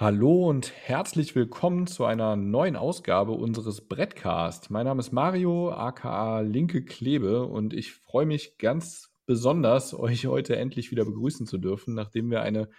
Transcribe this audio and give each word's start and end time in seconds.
Hallo 0.00 0.48
und 0.48 0.72
herzlich 0.74 1.34
willkommen 1.34 1.86
zu 1.86 2.06
einer 2.06 2.34
neuen 2.34 2.74
Ausgabe 2.74 3.32
unseres 3.32 3.86
Brettcast. 3.86 4.70
Mein 4.70 4.86
Name 4.86 5.00
ist 5.00 5.12
Mario, 5.12 5.72
aka 5.72 6.40
Linke 6.40 6.82
Klebe, 6.82 7.44
und 7.44 7.74
ich 7.74 7.92
freue 7.92 8.24
mich 8.24 8.56
ganz 8.56 9.14
besonders, 9.26 9.92
euch 9.98 10.24
heute 10.24 10.56
endlich 10.56 10.90
wieder 10.90 11.04
begrüßen 11.04 11.46
zu 11.46 11.58
dürfen, 11.58 11.92
nachdem 11.92 12.30
wir 12.30 12.40
eine 12.40 12.70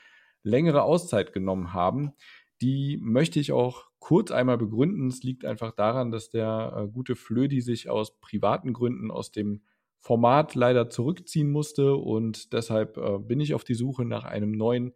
längere 0.42 0.82
Auszeit 0.82 1.32
genommen 1.32 1.74
haben. 1.74 2.14
Die 2.60 2.98
möchte 3.00 3.40
ich 3.40 3.52
auch 3.52 3.84
kurz 4.00 4.32
einmal 4.32 4.58
begründen. 4.58 5.06
Es 5.06 5.22
liegt 5.22 5.46
einfach 5.46 5.76
daran, 5.76 6.10
dass 6.10 6.32
der 6.32 6.74
äh, 6.76 6.88
gute 6.92 7.16
Flödi 7.16 7.62
sich 7.62 7.88
aus 7.88 8.20
privaten 8.20 8.74
Gründen 8.74 9.12
aus 9.12 9.32
dem 9.32 9.62
Format 10.00 10.56
leider 10.56 10.90
zurückziehen 10.90 11.52
musste 11.52 11.94
und 11.94 12.52
deshalb 12.52 12.98
äh, 12.98 13.20
bin 13.20 13.40
ich 13.40 13.54
auf 13.54 13.64
die 13.64 13.76
Suche 13.76 14.06
nach 14.06 14.24
einem 14.24 14.54
neuen 14.54 14.96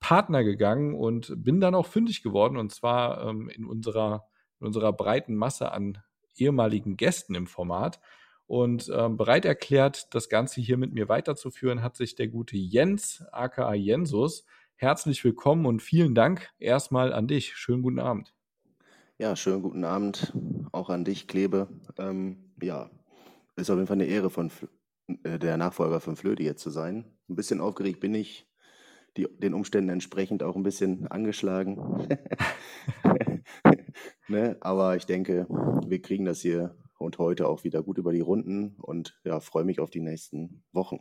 Partner 0.00 0.44
gegangen 0.44 0.94
und 0.94 1.32
bin 1.42 1.60
dann 1.60 1.74
auch 1.74 1.86
fündig 1.86 2.22
geworden 2.22 2.56
und 2.56 2.72
zwar 2.72 3.26
ähm, 3.26 3.48
in, 3.48 3.64
unserer, 3.64 4.26
in 4.60 4.66
unserer 4.66 4.92
breiten 4.92 5.34
Masse 5.34 5.72
an 5.72 5.98
ehemaligen 6.36 6.96
Gästen 6.96 7.34
im 7.34 7.46
Format. 7.46 8.00
Und 8.46 8.88
ähm, 8.94 9.16
bereit 9.16 9.44
erklärt, 9.44 10.14
das 10.14 10.28
Ganze 10.28 10.60
hier 10.60 10.76
mit 10.76 10.92
mir 10.92 11.08
weiterzuführen, 11.08 11.82
hat 11.82 11.96
sich 11.96 12.14
der 12.14 12.28
gute 12.28 12.56
Jens, 12.56 13.24
aka 13.32 13.74
Jensus. 13.74 14.44
Herzlich 14.76 15.24
willkommen 15.24 15.66
und 15.66 15.82
vielen 15.82 16.14
Dank 16.14 16.50
erstmal 16.58 17.12
an 17.12 17.26
dich. 17.26 17.56
Schönen 17.56 17.82
guten 17.82 17.98
Abend. 17.98 18.34
Ja, 19.18 19.34
schönen 19.34 19.62
guten 19.62 19.84
Abend 19.84 20.32
auch 20.72 20.90
an 20.90 21.04
dich, 21.04 21.26
Klebe. 21.26 21.68
Ähm, 21.98 22.52
ja, 22.62 22.90
ist 23.56 23.70
auf 23.70 23.76
jeden 23.76 23.88
Fall 23.88 23.94
eine 23.94 24.06
Ehre, 24.06 24.30
von 24.30 24.52
äh, 25.24 25.38
der 25.38 25.56
Nachfolger 25.56 26.00
von 26.00 26.16
Flöte 26.16 26.42
jetzt 26.42 26.62
zu 26.62 26.70
sein. 26.70 27.04
Ein 27.28 27.36
bisschen 27.36 27.60
aufgeregt 27.60 27.98
bin 27.98 28.14
ich, 28.14 28.45
die, 29.16 29.26
den 29.38 29.54
Umständen 29.54 29.90
entsprechend 29.90 30.42
auch 30.42 30.56
ein 30.56 30.62
bisschen 30.62 31.06
angeschlagen. 31.08 32.08
ne? 34.28 34.56
Aber 34.60 34.96
ich 34.96 35.06
denke, 35.06 35.46
wir 35.86 36.02
kriegen 36.02 36.24
das 36.24 36.40
hier 36.40 36.76
und 36.98 37.18
heute 37.18 37.48
auch 37.48 37.64
wieder 37.64 37.82
gut 37.82 37.98
über 37.98 38.12
die 38.12 38.20
Runden 38.20 38.76
und 38.80 39.18
ja, 39.24 39.40
freue 39.40 39.64
mich 39.64 39.80
auf 39.80 39.90
die 39.90 40.00
nächsten 40.00 40.64
Wochen. 40.72 41.00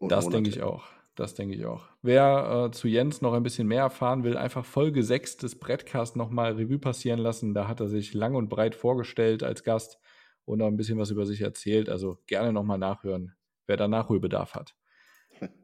das 0.00 0.28
denke 0.28 0.50
ich 0.50 0.62
auch. 0.62 0.84
Das 1.18 1.34
denke 1.34 1.56
ich 1.56 1.66
auch. 1.66 1.88
Wer 2.00 2.66
äh, 2.66 2.70
zu 2.70 2.86
Jens 2.86 3.22
noch 3.22 3.32
ein 3.32 3.42
bisschen 3.42 3.66
mehr 3.66 3.82
erfahren 3.82 4.22
will, 4.22 4.36
einfach 4.36 4.64
Folge 4.64 5.02
6 5.02 5.38
des 5.38 5.58
Brettcasts 5.58 6.14
nochmal 6.14 6.52
Revue 6.52 6.78
passieren 6.78 7.18
lassen. 7.18 7.54
Da 7.54 7.66
hat 7.66 7.80
er 7.80 7.88
sich 7.88 8.14
lang 8.14 8.36
und 8.36 8.48
breit 8.48 8.76
vorgestellt 8.76 9.42
als 9.42 9.64
Gast 9.64 9.98
und 10.44 10.58
noch 10.58 10.68
ein 10.68 10.76
bisschen 10.76 10.96
was 10.96 11.10
über 11.10 11.26
sich 11.26 11.40
erzählt. 11.40 11.88
Also 11.88 12.18
gerne 12.28 12.52
nochmal 12.52 12.78
nachhören, 12.78 13.34
wer 13.66 13.76
da 13.76 13.88
Nachholbedarf 13.88 14.54
hat. 14.54 14.76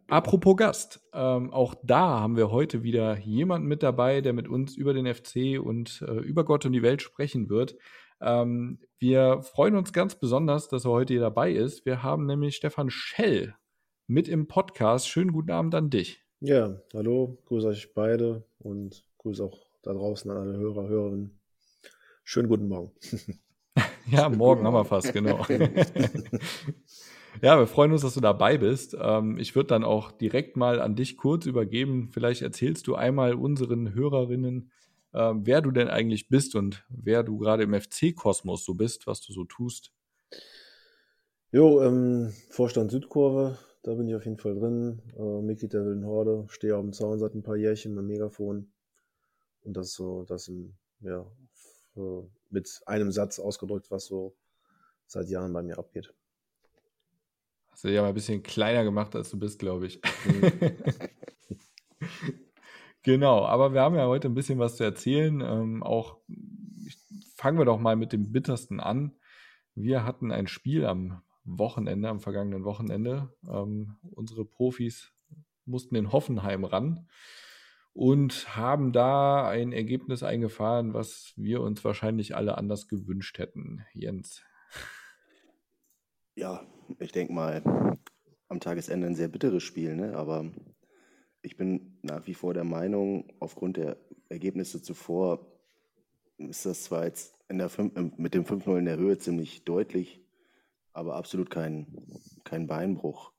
Apropos 0.08 0.56
Gast, 0.56 1.00
ähm, 1.14 1.50
auch 1.52 1.74
da 1.82 2.20
haben 2.20 2.36
wir 2.36 2.50
heute 2.50 2.82
wieder 2.82 3.18
jemanden 3.18 3.66
mit 3.66 3.82
dabei, 3.82 4.20
der 4.20 4.34
mit 4.34 4.48
uns 4.48 4.76
über 4.76 4.92
den 4.92 5.12
FC 5.12 5.58
und 5.58 6.04
äh, 6.06 6.20
über 6.20 6.44
Gott 6.44 6.66
und 6.66 6.72
die 6.72 6.82
Welt 6.82 7.00
sprechen 7.00 7.48
wird. 7.48 7.76
Ähm, 8.20 8.80
wir 8.98 9.42
freuen 9.42 9.76
uns 9.76 9.92
ganz 9.92 10.14
besonders, 10.14 10.68
dass 10.68 10.84
er 10.84 10.90
heute 10.90 11.14
hier 11.14 11.22
dabei 11.22 11.52
ist. 11.52 11.86
Wir 11.86 12.02
haben 12.02 12.26
nämlich 12.26 12.56
Stefan 12.56 12.90
Schell 12.90 13.54
mit 14.06 14.28
im 14.28 14.46
Podcast. 14.46 15.08
Schönen 15.08 15.32
guten 15.32 15.50
Abend 15.50 15.74
an 15.74 15.88
dich. 15.88 16.22
Ja, 16.40 16.76
hallo, 16.92 17.38
grüße 17.46 17.68
euch 17.68 17.94
beide 17.94 18.44
und 18.58 19.06
grüße 19.18 19.42
auch 19.42 19.66
da 19.82 19.94
draußen 19.94 20.30
an 20.30 20.36
alle 20.36 20.58
Hörer, 20.58 20.86
Hörerinnen. 20.86 21.40
Schönen 22.24 22.48
guten 22.48 22.68
Morgen. 22.68 22.92
ja, 24.10 24.28
morgen 24.28 24.64
haben 24.64 24.74
wir 24.74 24.84
fast, 24.84 25.12
genau. 25.14 25.46
Ja, 27.42 27.58
wir 27.58 27.66
freuen 27.66 27.92
uns, 27.92 28.02
dass 28.02 28.14
du 28.14 28.20
dabei 28.20 28.58
bist. 28.58 28.96
Ähm, 28.98 29.38
ich 29.38 29.54
würde 29.54 29.68
dann 29.68 29.84
auch 29.84 30.12
direkt 30.12 30.56
mal 30.56 30.80
an 30.80 30.94
dich 30.94 31.16
kurz 31.16 31.46
übergeben. 31.46 32.08
Vielleicht 32.12 32.42
erzählst 32.42 32.86
du 32.86 32.94
einmal 32.94 33.34
unseren 33.34 33.94
Hörerinnen, 33.94 34.70
ähm, 35.12 35.42
wer 35.44 35.60
du 35.60 35.70
denn 35.70 35.88
eigentlich 35.88 36.28
bist 36.28 36.54
und 36.54 36.84
wer 36.88 37.22
du 37.22 37.38
gerade 37.38 37.64
im 37.64 37.74
FC-Kosmos 37.74 38.64
so 38.64 38.74
bist, 38.74 39.06
was 39.06 39.20
du 39.20 39.32
so 39.32 39.44
tust. 39.44 39.92
Jo, 41.52 41.82
ähm, 41.82 42.32
Vorstand 42.50 42.90
Südkurve, 42.90 43.58
da 43.82 43.94
bin 43.94 44.08
ich 44.08 44.14
auf 44.14 44.24
jeden 44.24 44.38
Fall 44.38 44.54
drin. 44.54 45.02
Äh, 45.16 45.42
Mitglied 45.42 45.72
der 45.72 45.84
Wilden 45.84 46.06
Horde, 46.06 46.46
stehe 46.48 46.76
auf 46.76 46.82
dem 46.82 46.92
Zaun 46.92 47.18
seit 47.18 47.34
ein 47.34 47.42
paar 47.42 47.56
Jährchen 47.56 47.94
mit 47.94 48.04
Megafon. 48.04 48.72
Und 49.62 49.76
das 49.76 49.92
so, 49.92 50.24
das 50.24 50.48
im, 50.48 50.74
ja, 51.00 51.24
mit 52.50 52.82
einem 52.86 53.12
Satz 53.12 53.38
ausgedrückt, 53.38 53.90
was 53.90 54.06
so 54.06 54.34
seit 55.06 55.28
Jahren 55.28 55.52
bei 55.52 55.62
mir 55.62 55.78
abgeht. 55.78 56.12
Hast 57.74 57.82
du 57.82 57.88
dich 57.88 57.98
aber 57.98 58.06
ein 58.06 58.14
bisschen 58.14 58.44
kleiner 58.44 58.84
gemacht, 58.84 59.16
als 59.16 59.30
du 59.30 59.38
bist, 59.38 59.58
glaube 59.58 59.86
ich. 59.88 60.00
Genau, 63.02 63.44
aber 63.44 63.74
wir 63.74 63.82
haben 63.82 63.96
ja 63.96 64.06
heute 64.06 64.28
ein 64.28 64.34
bisschen 64.34 64.58
was 64.58 64.76
zu 64.76 64.84
erzählen. 64.84 65.42
Ähm, 65.42 65.82
auch 65.82 66.16
fangen 67.36 67.58
wir 67.58 67.66
doch 67.66 67.78
mal 67.78 67.96
mit 67.96 68.14
dem 68.14 68.32
bittersten 68.32 68.80
an. 68.80 69.12
Wir 69.74 70.04
hatten 70.04 70.32
ein 70.32 70.46
Spiel 70.46 70.86
am 70.86 71.20
Wochenende, 71.44 72.08
am 72.08 72.20
vergangenen 72.20 72.64
Wochenende. 72.64 73.30
Ähm, 73.46 73.98
unsere 74.10 74.46
Profis 74.46 75.12
mussten 75.66 75.96
in 75.96 76.12
Hoffenheim 76.12 76.64
ran 76.64 77.06
und 77.92 78.56
haben 78.56 78.92
da 78.92 79.46
ein 79.48 79.72
Ergebnis 79.72 80.22
eingefahren, 80.22 80.94
was 80.94 81.34
wir 81.36 81.60
uns 81.60 81.84
wahrscheinlich 81.84 82.34
alle 82.34 82.56
anders 82.56 82.88
gewünscht 82.88 83.38
hätten. 83.38 83.84
Jens. 83.92 84.42
Ja, 86.36 86.66
ich 86.98 87.12
denke 87.12 87.32
mal, 87.32 87.62
am 88.48 88.60
Tagesende 88.60 89.06
ein 89.06 89.14
sehr 89.14 89.28
bitteres 89.28 89.62
Spiel, 89.62 89.96
ne? 89.96 90.16
aber 90.16 90.50
ich 91.42 91.56
bin 91.56 91.98
nach 92.02 92.26
wie 92.26 92.34
vor 92.34 92.54
der 92.54 92.64
Meinung, 92.64 93.32
aufgrund 93.40 93.76
der 93.76 93.96
Ergebnisse 94.28 94.82
zuvor 94.82 95.46
ist 96.38 96.66
das 96.66 96.84
zwar 96.84 97.04
jetzt 97.04 97.38
der 97.50 97.68
5, 97.68 98.18
mit 98.18 98.34
dem 98.34 98.44
5-0 98.44 98.78
in 98.78 98.84
der 98.86 98.96
Höhe 98.96 99.18
ziemlich 99.18 99.64
deutlich, 99.64 100.20
aber 100.92 101.16
absolut 101.16 101.50
kein, 101.50 101.86
kein 102.44 102.66
Beinbruch, 102.66 103.32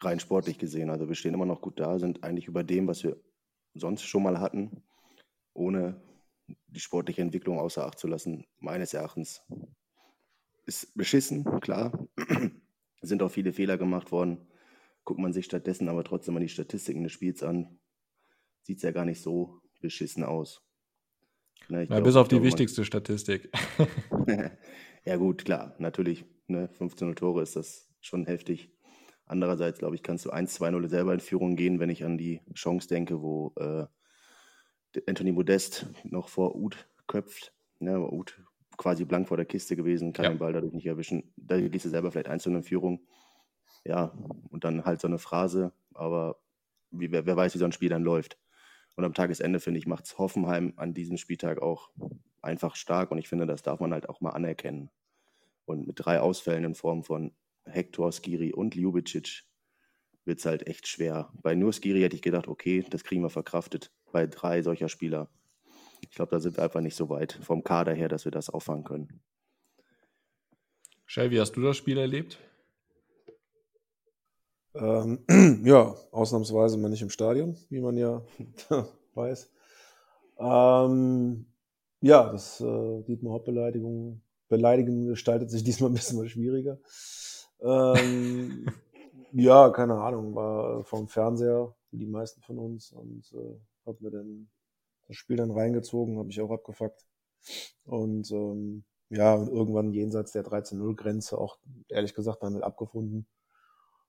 rein 0.00 0.20
sportlich 0.20 0.58
gesehen. 0.58 0.90
Also 0.90 1.08
wir 1.08 1.14
stehen 1.14 1.34
immer 1.34 1.46
noch 1.46 1.60
gut 1.60 1.80
da, 1.80 1.98
sind 1.98 2.22
eigentlich 2.22 2.46
über 2.46 2.62
dem, 2.62 2.86
was 2.86 3.02
wir 3.02 3.16
sonst 3.74 4.02
schon 4.02 4.22
mal 4.22 4.40
hatten, 4.40 4.82
ohne 5.54 6.00
die 6.66 6.80
sportliche 6.80 7.22
Entwicklung 7.22 7.58
außer 7.58 7.84
Acht 7.84 7.98
zu 7.98 8.06
lassen, 8.06 8.46
meines 8.58 8.94
Erachtens 8.94 9.42
ist 10.66 10.94
beschissen, 10.96 11.44
klar. 11.60 11.92
Sind 13.00 13.22
auch 13.22 13.30
viele 13.30 13.52
Fehler 13.52 13.78
gemacht 13.78 14.12
worden. 14.12 14.46
Guckt 15.04 15.20
man 15.20 15.32
sich 15.32 15.46
stattdessen 15.46 15.88
aber 15.88 16.04
trotzdem 16.04 16.34
mal 16.34 16.40
die 16.40 16.48
Statistiken 16.48 17.02
des 17.02 17.12
Spiels 17.12 17.42
an, 17.42 17.78
sieht 18.62 18.78
es 18.78 18.82
ja 18.82 18.90
gar 18.90 19.04
nicht 19.04 19.22
so 19.22 19.60
beschissen 19.80 20.24
aus. 20.24 20.62
Ne, 21.68 21.86
Na, 21.88 21.96
glaub, 21.96 22.04
bis 22.04 22.16
auf 22.16 22.28
die 22.28 22.42
wichtigste 22.42 22.84
Statistik. 22.84 23.50
ja, 25.04 25.16
gut, 25.16 25.44
klar, 25.44 25.74
natürlich. 25.78 26.24
Ne, 26.46 26.68
15 26.68 27.14
Tore 27.16 27.42
ist 27.42 27.56
das 27.56 27.88
schon 28.00 28.26
heftig. 28.26 28.70
Andererseits, 29.26 29.78
glaube 29.78 29.94
ich, 29.94 30.02
kannst 30.02 30.24
du 30.24 30.32
1-2-0 30.32 30.88
selber 30.88 31.12
in 31.12 31.20
Führung 31.20 31.56
gehen, 31.56 31.80
wenn 31.80 31.90
ich 31.90 32.04
an 32.04 32.16
die 32.16 32.40
Chance 32.54 32.88
denke, 32.88 33.20
wo 33.20 33.52
äh, 33.56 33.86
Anthony 35.06 35.32
Modest 35.32 35.86
noch 36.04 36.28
vor 36.28 36.56
Uth 36.56 36.88
köpft. 37.06 37.52
Ne, 37.78 38.00
Uth 38.00 38.40
quasi 38.78 39.04
blank 39.04 39.28
vor 39.28 39.36
der 39.36 39.44
Kiste 39.44 39.76
gewesen, 39.76 40.14
kann 40.14 40.24
ja. 40.24 40.30
den 40.30 40.38
Ball 40.38 40.54
dadurch 40.54 40.72
nicht 40.72 40.86
erwischen. 40.86 41.32
Da 41.36 41.60
gehst 41.60 41.84
du 41.84 41.90
selber 41.90 42.10
vielleicht 42.10 42.28
einzeln 42.28 42.56
in 42.56 42.62
Führung. 42.62 43.00
Ja, 43.84 44.16
und 44.48 44.64
dann 44.64 44.84
halt 44.84 45.00
so 45.00 45.08
eine 45.08 45.18
Phrase, 45.18 45.72
aber 45.92 46.38
wie, 46.90 47.10
wer, 47.10 47.26
wer 47.26 47.36
weiß, 47.36 47.54
wie 47.54 47.58
so 47.58 47.64
ein 47.64 47.72
Spiel 47.72 47.90
dann 47.90 48.02
läuft. 48.02 48.38
Und 48.96 49.04
am 49.04 49.14
Tagesende, 49.14 49.60
finde 49.60 49.78
ich, 49.78 49.86
macht 49.86 50.06
es 50.06 50.18
Hoffenheim 50.18 50.72
an 50.76 50.94
diesem 50.94 51.18
Spieltag 51.18 51.60
auch 51.60 51.90
einfach 52.40 52.76
stark 52.76 53.10
und 53.10 53.18
ich 53.18 53.28
finde, 53.28 53.46
das 53.46 53.62
darf 53.62 53.80
man 53.80 53.92
halt 53.92 54.08
auch 54.08 54.20
mal 54.20 54.30
anerkennen. 54.30 54.90
Und 55.66 55.86
mit 55.86 55.96
drei 55.98 56.20
Ausfällen 56.20 56.64
in 56.64 56.74
Form 56.74 57.04
von 57.04 57.32
Hector, 57.64 58.10
Skiri 58.10 58.52
und 58.52 58.74
Ljubicic 58.74 59.44
wird 60.24 60.38
es 60.38 60.46
halt 60.46 60.66
echt 60.66 60.86
schwer. 60.86 61.32
Bei 61.42 61.54
nur 61.54 61.72
Skiri 61.72 62.00
hätte 62.00 62.16
ich 62.16 62.22
gedacht, 62.22 62.48
okay, 62.48 62.84
das 62.88 63.04
kriegen 63.04 63.22
wir 63.22 63.30
verkraftet. 63.30 63.92
Bei 64.12 64.26
drei 64.26 64.62
solcher 64.62 64.88
Spieler 64.88 65.30
ich 66.00 66.10
glaube, 66.10 66.30
da 66.30 66.40
sind 66.40 66.56
wir 66.56 66.64
einfach 66.64 66.80
nicht 66.80 66.96
so 66.96 67.08
weit 67.08 67.38
vom 67.42 67.64
Kader 67.64 67.92
her, 67.92 68.08
dass 68.08 68.24
wir 68.24 68.32
das 68.32 68.50
auffangen 68.50 68.84
können. 68.84 69.20
Shell, 71.06 71.30
wie 71.30 71.40
hast 71.40 71.52
du 71.52 71.62
das 71.62 71.76
Spiel 71.76 71.98
erlebt? 71.98 72.38
Ähm, 74.74 75.24
ja, 75.64 75.94
ausnahmsweise 76.12 76.76
mal 76.78 76.88
nicht 76.88 77.02
im 77.02 77.10
Stadion, 77.10 77.56
wie 77.70 77.80
man 77.80 77.96
ja 77.96 78.22
weiß. 79.14 79.50
Ähm, 80.38 81.46
ja, 82.00 82.30
das 82.30 82.60
äh, 82.60 83.02
Dietmar 83.02 83.32
Hauptbeleidigung 83.32 84.22
Beleidigung 84.48 85.06
gestaltet 85.06 85.50
sich 85.50 85.62
diesmal 85.64 85.90
ein 85.90 85.94
bisschen 85.94 86.18
mal 86.18 86.28
schwieriger. 86.28 86.78
Ähm, 87.60 88.66
ja, 89.32 89.70
keine 89.70 89.94
Ahnung, 89.94 90.34
war 90.34 90.84
vom 90.84 91.08
Fernseher, 91.08 91.74
wie 91.90 91.98
die 91.98 92.06
meisten 92.06 92.40
von 92.42 92.58
uns, 92.58 92.92
und 92.92 93.32
äh, 93.32 93.58
hab 93.86 94.00
mir 94.00 94.10
dann 94.10 94.48
das 95.08 95.16
Spiel 95.16 95.36
dann 95.36 95.50
reingezogen, 95.50 96.18
habe 96.18 96.30
ich 96.30 96.40
auch 96.40 96.50
abgefuckt. 96.50 97.06
Und 97.84 98.30
ähm, 98.30 98.84
ja, 99.10 99.34
und 99.34 99.48
irgendwann 99.48 99.92
jenseits 99.92 100.32
der 100.32 100.44
13-0-Grenze 100.44 101.38
auch 101.38 101.58
ehrlich 101.88 102.14
gesagt 102.14 102.42
damit 102.42 102.62
abgefunden. 102.62 103.26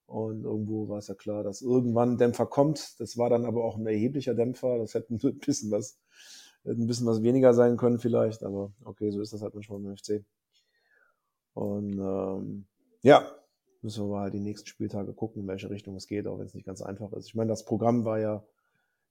Und 0.06 0.44
irgendwo 0.44 0.90
war 0.90 0.98
es 0.98 1.08
ja 1.08 1.14
klar, 1.14 1.44
dass 1.44 1.62
irgendwann 1.62 2.14
ein 2.14 2.18
Dämpfer 2.18 2.48
kommt. 2.48 3.00
Das 3.00 3.18
war 3.18 3.30
dann 3.30 3.46
aber 3.46 3.64
auch 3.64 3.78
ein 3.78 3.86
erheblicher 3.86 4.34
Dämpfer. 4.34 4.78
Das 4.78 4.94
hätte 4.94 5.14
ein 5.14 5.40
bisschen 5.40 5.72
was, 5.72 6.00
ein 6.66 6.88
bisschen 6.88 7.08
was 7.08 7.22
weniger 7.22 7.54
sein 7.54 7.78
können 7.78 8.00
vielleicht. 8.00 8.44
Aber 8.44 8.74
okay, 8.84 9.12
so 9.12 9.22
ist 9.22 9.34
das 9.34 9.42
halt 9.42 9.54
manchmal 9.54 9.80
im 9.80 9.96
FC. 9.96 10.26
Und 11.54 11.94
ähm, 12.00 12.66
ja, 13.02 13.32
müssen 13.82 14.06
wir 14.06 14.10
mal 14.10 14.32
die 14.32 14.40
nächsten 14.40 14.68
Spieltage 14.68 15.14
gucken, 15.14 15.44
in 15.44 15.48
welche 15.48 15.70
Richtung 15.70 15.96
es 15.96 16.08
geht, 16.08 16.28
auch 16.28 16.40
wenn 16.40 16.46
es 16.46 16.54
nicht 16.54 16.66
ganz 16.66 16.82
einfach 16.82 17.14
ist. 17.14 17.28
Ich 17.28 17.36
meine, 17.36 17.50
das 17.50 17.66
Programm 17.66 18.04
war 18.04 18.20
ja, 18.20 18.44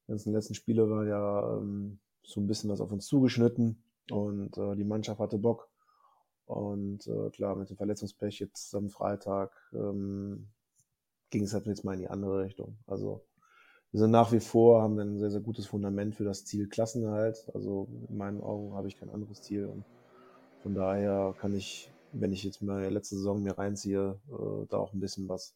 ganzen 0.09 0.33
letzten 0.33 0.55
Spiele 0.55 0.91
war 0.91 1.07
ja 1.07 1.57
ähm, 1.57 2.01
so 2.23 2.41
ein 2.41 2.47
bisschen 2.47 2.71
was 2.71 2.81
auf 2.81 2.91
uns 2.91 3.07
zugeschnitten 3.07 3.83
und 4.11 4.57
äh, 4.59 4.75
die 4.75 4.85
Mannschaft 4.85 5.21
hatte 5.21 5.39
Bock. 5.39 5.69
Und 6.47 7.07
äh, 7.07 7.31
klar, 7.31 7.57
mit 7.57 7.69
dem 7.69 7.77
Verletzungspech 7.77 8.41
jetzt 8.41 8.75
am 8.75 8.89
Freitag 8.89 9.53
ähm, 9.75 10.49
ging 11.31 11.45
es 11.45 11.53
halt 11.53 11.67
jetzt 11.67 11.85
mal 11.85 11.93
in 11.93 12.01
die 12.01 12.09
andere 12.09 12.43
Richtung. 12.43 12.79
Also 12.87 13.23
wir 13.93 14.01
sind 14.01 14.11
nach 14.11 14.33
wie 14.33 14.41
vor, 14.41 14.83
haben 14.83 14.99
ein 14.99 15.19
sehr, 15.19 15.31
sehr 15.31 15.41
gutes 15.41 15.67
Fundament 15.67 16.15
für 16.15 16.25
das 16.25 16.47
Ziel 16.47 16.69
Klassenerhalt. 16.69 17.51
Also 17.55 17.89
in 18.09 18.17
meinen 18.17 18.41
Augen 18.41 18.75
habe 18.75 18.89
ich 18.89 18.99
kein 18.99 19.11
anderes 19.11 19.43
Ziel. 19.43 19.67
Und 19.67 19.85
von 20.63 20.75
daher 20.75 21.35
kann 21.39 21.55
ich, 21.55 21.93
wenn 22.13 22.33
ich 22.33 22.45
jetzt 22.45 22.63
meine 22.63 22.89
letzte 22.89 23.17
Saison 23.17 23.43
mir 23.43 23.59
reinziehe, 23.59 24.19
äh, 24.29 24.67
da 24.69 24.79
auch 24.79 24.95
ein 24.95 25.01
bisschen 25.01 25.29
was 25.29 25.55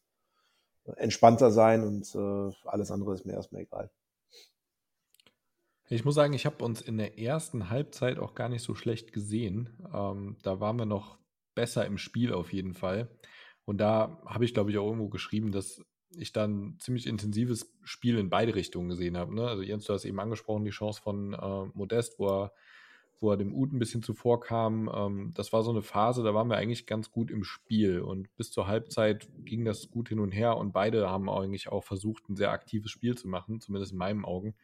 entspannter 0.95 1.51
sein 1.51 1.83
und 1.83 2.13
äh, 2.13 2.55
alles 2.65 2.91
andere 2.91 3.13
ist 3.13 3.25
mir 3.25 3.33
erstmal 3.33 3.61
egal. 3.63 3.89
Ich 5.89 6.05
muss 6.05 6.15
sagen, 6.15 6.33
ich 6.33 6.45
habe 6.45 6.63
uns 6.63 6.81
in 6.81 6.97
der 6.97 7.19
ersten 7.19 7.69
Halbzeit 7.69 8.17
auch 8.17 8.35
gar 8.35 8.49
nicht 8.49 8.63
so 8.63 8.73
schlecht 8.73 9.11
gesehen. 9.11 9.69
Ähm, 9.93 10.37
da 10.41 10.59
waren 10.59 10.77
wir 10.77 10.85
noch 10.85 11.17
besser 11.55 11.85
im 11.85 11.97
Spiel 11.97 12.33
auf 12.33 12.53
jeden 12.53 12.73
Fall. 12.73 13.09
Und 13.65 13.77
da 13.79 14.21
habe 14.25 14.45
ich, 14.45 14.53
glaube 14.53 14.71
ich, 14.71 14.77
auch 14.77 14.85
irgendwo 14.85 15.09
geschrieben, 15.09 15.51
dass 15.51 15.83
ich 16.15 16.31
dann 16.31 16.77
ziemlich 16.79 17.07
intensives 17.07 17.73
Spiel 17.83 18.17
in 18.17 18.29
beide 18.29 18.55
Richtungen 18.55 18.89
gesehen 18.89 19.17
habe. 19.17 19.33
Ne? 19.33 19.47
Also 19.47 19.63
Jens, 19.63 19.85
du 19.85 19.93
hast 19.93 20.05
eben 20.05 20.19
angesprochen, 20.19 20.65
die 20.65 20.71
Chance 20.71 21.01
von 21.01 21.33
äh, 21.33 21.65
Modest, 21.73 22.19
wo 22.19 22.29
er, 22.29 22.53
wo 23.19 23.31
er 23.31 23.37
dem 23.37 23.53
Ut 23.53 23.73
ein 23.73 23.79
bisschen 23.79 24.03
zuvor 24.03 24.39
kam. 24.39 24.89
Ähm, 24.93 25.31
das 25.35 25.53
war 25.53 25.63
so 25.63 25.71
eine 25.71 25.81
Phase, 25.81 26.23
da 26.23 26.33
waren 26.33 26.49
wir 26.49 26.57
eigentlich 26.57 26.85
ganz 26.85 27.11
gut 27.11 27.31
im 27.31 27.43
Spiel. 27.43 28.01
Und 28.01 28.35
bis 28.35 28.51
zur 28.51 28.67
Halbzeit 28.67 29.27
ging 29.39 29.65
das 29.65 29.89
gut 29.89 30.09
hin 30.09 30.19
und 30.19 30.31
her. 30.31 30.57
Und 30.57 30.71
beide 30.71 31.09
haben 31.09 31.29
eigentlich 31.29 31.69
auch 31.69 31.83
versucht, 31.83 32.29
ein 32.29 32.35
sehr 32.35 32.51
aktives 32.51 32.91
Spiel 32.91 33.17
zu 33.17 33.27
machen, 33.27 33.59
zumindest 33.59 33.93
in 33.93 33.97
meinen 33.97 34.25
Augen. 34.25 34.55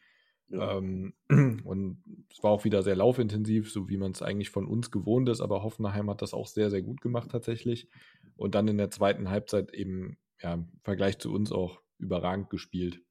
Ja. 0.49 0.77
Ähm, 0.77 1.13
und 1.63 2.03
es 2.31 2.43
war 2.43 2.51
auch 2.51 2.63
wieder 2.63 2.81
sehr 2.83 2.95
laufintensiv, 2.95 3.71
so 3.71 3.89
wie 3.89 3.97
man 3.97 4.11
es 4.11 4.21
eigentlich 4.21 4.49
von 4.49 4.65
uns 4.65 4.91
gewohnt 4.91 5.29
ist, 5.29 5.41
aber 5.41 5.63
Hoffenheim 5.63 6.09
hat 6.09 6.21
das 6.21 6.33
auch 6.33 6.47
sehr, 6.47 6.69
sehr 6.69 6.81
gut 6.81 7.01
gemacht 7.01 7.31
tatsächlich. 7.31 7.87
Und 8.35 8.55
dann 8.55 8.67
in 8.67 8.77
der 8.77 8.89
zweiten 8.89 9.29
Halbzeit 9.29 9.73
eben, 9.73 10.17
ja, 10.41 10.53
im 10.53 10.69
Vergleich 10.83 11.19
zu 11.19 11.31
uns 11.31 11.51
auch 11.51 11.81
überragend 11.97 12.49
gespielt. 12.49 13.01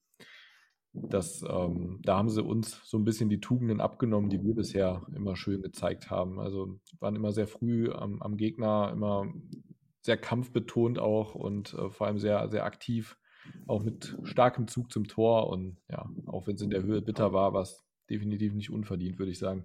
Das, 0.94 1.42
ähm, 1.48 2.00
da 2.02 2.16
haben 2.16 2.30
sie 2.30 2.42
uns 2.42 2.80
so 2.84 2.96
ein 2.98 3.04
bisschen 3.04 3.28
die 3.28 3.40
Tugenden 3.40 3.80
abgenommen, 3.80 4.30
die 4.30 4.42
wir 4.42 4.54
bisher 4.54 5.06
immer 5.14 5.36
schön 5.36 5.62
gezeigt 5.62 6.10
haben. 6.10 6.40
Also 6.40 6.80
waren 6.98 7.14
immer 7.14 7.32
sehr 7.32 7.46
früh 7.46 7.92
am, 7.92 8.20
am 8.22 8.36
Gegner, 8.36 8.90
immer 8.92 9.32
sehr 10.00 10.16
kampfbetont 10.16 10.98
auch 10.98 11.34
und 11.34 11.74
äh, 11.74 11.90
vor 11.90 12.06
allem 12.06 12.18
sehr, 12.18 12.48
sehr 12.48 12.64
aktiv 12.64 13.18
auch 13.66 13.82
mit 13.82 14.16
starkem 14.24 14.68
Zug 14.68 14.92
zum 14.92 15.06
Tor 15.06 15.48
und 15.48 15.78
ja, 15.90 16.08
auch 16.26 16.46
wenn 16.46 16.56
es 16.56 16.62
in 16.62 16.70
der 16.70 16.82
Höhe 16.82 17.02
bitter 17.02 17.32
war, 17.32 17.52
war 17.52 17.62
es 17.62 17.84
definitiv 18.10 18.54
nicht 18.54 18.70
unverdient, 18.70 19.18
würde 19.18 19.32
ich 19.32 19.38
sagen. 19.38 19.64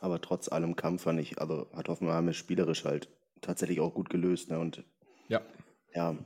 Aber 0.00 0.20
trotz 0.20 0.48
allem 0.48 0.76
Kampf 0.76 1.02
fand 1.02 1.20
ich, 1.20 1.40
also 1.40 1.70
hat 1.72 1.88
Hoffenheim 1.88 2.28
es 2.28 2.36
spielerisch 2.36 2.84
halt 2.84 3.08
tatsächlich 3.40 3.80
auch 3.80 3.94
gut 3.94 4.10
gelöst. 4.10 4.50
Ne? 4.50 4.58
Und 4.58 4.84
ja. 5.28 5.42
Ja, 5.94 6.16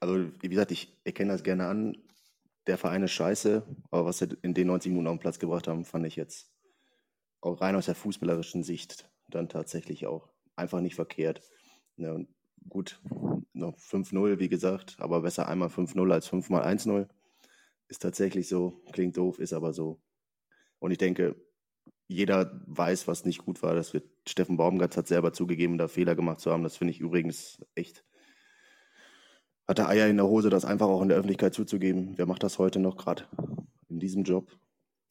also 0.00 0.30
wie 0.40 0.48
gesagt, 0.48 0.72
ich 0.72 0.98
erkenne 1.04 1.32
das 1.32 1.42
gerne 1.42 1.66
an. 1.66 1.96
Der 2.66 2.78
Verein 2.78 3.02
ist 3.02 3.12
scheiße, 3.12 3.62
aber 3.90 4.06
was 4.06 4.18
sie 4.18 4.28
in 4.42 4.54
den 4.54 4.68
90 4.68 4.90
Minuten 4.90 5.08
auf 5.08 5.16
den 5.16 5.20
Platz 5.20 5.38
gebracht 5.38 5.68
haben, 5.68 5.84
fand 5.84 6.06
ich 6.06 6.16
jetzt 6.16 6.50
auch 7.40 7.60
rein 7.60 7.76
aus 7.76 7.86
der 7.86 7.94
fußballerischen 7.94 8.62
Sicht 8.62 9.10
dann 9.28 9.48
tatsächlich 9.48 10.06
auch 10.06 10.30
einfach 10.56 10.80
nicht 10.80 10.94
verkehrt. 10.94 11.42
Ne? 11.96 12.12
Und 12.14 12.28
gut, 12.68 13.00
noch 13.54 13.78
5-0, 13.78 14.38
wie 14.38 14.48
gesagt, 14.48 14.96
aber 14.98 15.22
besser 15.22 15.48
einmal 15.48 15.68
5-0 15.68 16.12
als 16.12 16.26
5 16.26 16.50
mal 16.50 16.64
1-0. 16.64 17.08
Ist 17.88 18.02
tatsächlich 18.02 18.48
so, 18.48 18.82
klingt 18.92 19.16
doof, 19.16 19.38
ist 19.38 19.52
aber 19.52 19.72
so. 19.72 20.00
Und 20.78 20.90
ich 20.90 20.98
denke, 20.98 21.36
jeder 22.08 22.60
weiß, 22.66 23.08
was 23.08 23.24
nicht 23.24 23.44
gut 23.44 23.62
war. 23.62 23.74
Das 23.74 23.94
wird 23.94 24.08
Steffen 24.28 24.56
Baumgart 24.56 24.96
hat 24.96 25.06
selber 25.06 25.32
zugegeben, 25.32 25.78
da 25.78 25.88
Fehler 25.88 26.14
gemacht 26.14 26.40
zu 26.40 26.50
haben. 26.50 26.62
Das 26.62 26.76
finde 26.76 26.92
ich 26.92 27.00
übrigens 27.00 27.64
echt. 27.74 28.04
Hat 29.66 29.78
er 29.78 29.88
Eier 29.88 30.08
in 30.08 30.18
der 30.18 30.26
Hose, 30.26 30.50
das 30.50 30.66
einfach 30.66 30.88
auch 30.88 31.00
in 31.00 31.08
der 31.08 31.16
Öffentlichkeit 31.16 31.54
zuzugeben. 31.54 32.12
Wer 32.16 32.26
macht 32.26 32.42
das 32.42 32.58
heute 32.58 32.78
noch 32.80 32.96
gerade 32.96 33.26
in 33.88 33.98
diesem 33.98 34.24
Job? 34.24 34.58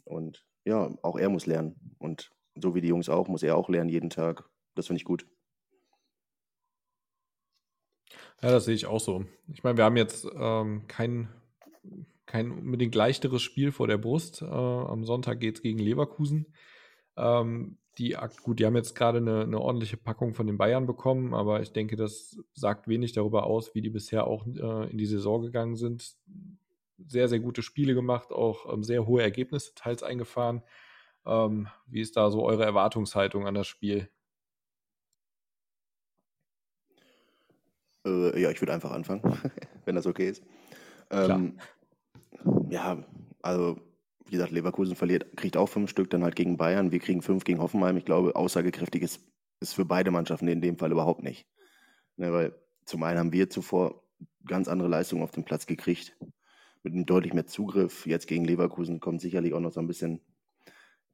Und 0.05 0.45
ja, 0.65 0.95
auch 1.01 1.17
er 1.17 1.29
muss 1.29 1.47
lernen. 1.47 1.95
Und 1.97 2.31
so 2.55 2.75
wie 2.75 2.81
die 2.81 2.89
Jungs 2.89 3.09
auch, 3.09 3.27
muss 3.27 3.43
er 3.43 3.57
auch 3.57 3.69
lernen 3.69 3.89
jeden 3.89 4.11
Tag. 4.11 4.47
Das 4.75 4.87
finde 4.87 4.97
ich 4.97 5.05
gut. 5.05 5.25
Ja, 8.43 8.51
das 8.51 8.65
sehe 8.65 8.75
ich 8.75 8.85
auch 8.85 8.99
so. 8.99 9.23
Ich 9.53 9.63
meine, 9.63 9.77
wir 9.77 9.85
haben 9.85 9.95
jetzt 9.95 10.27
ähm, 10.35 10.83
kein, 10.89 11.29
kein 12.25 12.51
unbedingt 12.51 12.93
leichteres 12.93 13.41
Spiel 13.41 13.71
vor 13.71 13.87
der 13.87 13.97
Brust. 13.97 14.41
Äh, 14.41 14.45
am 14.45 15.05
Sonntag 15.05 15.39
geht 15.39 15.55
es 15.55 15.61
gegen 15.61 15.79
Leverkusen. 15.79 16.47
Ähm, 17.15 17.77
die, 17.97 18.17
gut, 18.43 18.59
die 18.59 18.65
haben 18.65 18.75
jetzt 18.75 18.95
gerade 18.95 19.19
eine, 19.19 19.43
eine, 19.43 19.61
ordentliche 19.61 19.95
Packung 19.95 20.33
von 20.33 20.45
den 20.45 20.57
Bayern 20.57 20.85
bekommen, 20.85 21.33
aber 21.33 21.61
ich 21.61 21.71
denke, 21.71 21.95
das 21.95 22.37
sagt 22.53 22.89
wenig 22.89 23.13
darüber 23.13 23.45
aus, 23.45 23.75
wie 23.75 23.81
die 23.81 23.91
bisher 23.91 24.27
auch 24.27 24.45
äh, 24.45 24.91
in 24.91 24.97
die 24.97 25.05
Saison 25.05 25.41
gegangen 25.41 25.77
sind. 25.77 26.17
Sehr, 27.07 27.29
sehr 27.29 27.39
gute 27.39 27.61
Spiele 27.61 27.93
gemacht, 27.93 28.33
auch 28.33 28.73
ähm, 28.73 28.83
sehr 28.83 29.07
hohe 29.07 29.21
Ergebnisse 29.21 29.73
teils 29.73 30.03
eingefahren. 30.03 30.63
Ähm, 31.25 31.69
wie 31.87 32.01
ist 32.01 32.17
da 32.17 32.29
so 32.29 32.43
eure 32.43 32.65
Erwartungshaltung 32.65 33.47
an 33.47 33.55
das 33.55 33.67
Spiel? 33.67 34.09
Äh, 38.05 38.41
ja, 38.41 38.51
ich 38.51 38.61
würde 38.61 38.73
einfach 38.73 38.91
anfangen, 38.91 39.21
wenn 39.85 39.95
das 39.95 40.07
okay 40.07 40.29
ist. 40.29 40.43
Ähm, 41.09 41.57
ja, 42.69 43.03
also 43.41 43.79
wie 44.25 44.31
gesagt, 44.31 44.51
Leverkusen 44.51 44.95
verliert, 44.95 45.35
kriegt 45.37 45.57
auch 45.57 45.67
fünf 45.67 45.89
Stück, 45.89 46.09
dann 46.09 46.23
halt 46.23 46.35
gegen 46.35 46.57
Bayern. 46.57 46.91
Wir 46.91 46.99
kriegen 46.99 47.21
fünf 47.21 47.43
gegen 47.43 47.59
Hoffenheim. 47.59 47.97
Ich 47.97 48.05
glaube, 48.05 48.35
aussagekräftig 48.35 49.03
ist, 49.03 49.21
ist 49.59 49.73
für 49.73 49.85
beide 49.85 50.11
Mannschaften 50.11 50.47
in 50.47 50.61
dem 50.61 50.77
Fall 50.77 50.91
überhaupt 50.91 51.23
nicht. 51.23 51.45
Ne, 52.17 52.31
weil 52.31 52.55
zum 52.85 53.03
einen 53.03 53.19
haben 53.19 53.33
wir 53.33 53.49
zuvor 53.49 54.03
ganz 54.45 54.67
andere 54.67 54.89
Leistungen 54.89 55.23
auf 55.23 55.31
dem 55.31 55.45
Platz 55.45 55.65
gekriegt, 55.65 56.17
mit 56.83 56.93
einem 56.93 57.05
deutlich 57.05 57.33
mehr 57.33 57.47
Zugriff. 57.47 58.05
Jetzt 58.05 58.27
gegen 58.27 58.45
Leverkusen 58.45 58.99
kommt 58.99 59.21
sicherlich 59.21 59.53
auch 59.53 59.59
noch 59.59 59.71
so 59.71 59.79
ein 59.79 59.87
bisschen 59.87 60.21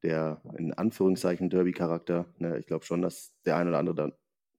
der 0.02 0.40
in 0.56 0.72
Anführungszeichen 0.72 1.50
Derby-Charakter. 1.50 2.26
Ne, 2.38 2.58
ich 2.58 2.66
glaube 2.66 2.84
schon, 2.84 3.02
dass 3.02 3.34
der 3.44 3.56
eine 3.56 3.70
oder 3.70 3.78
andere 3.78 3.94
dann 3.94 4.12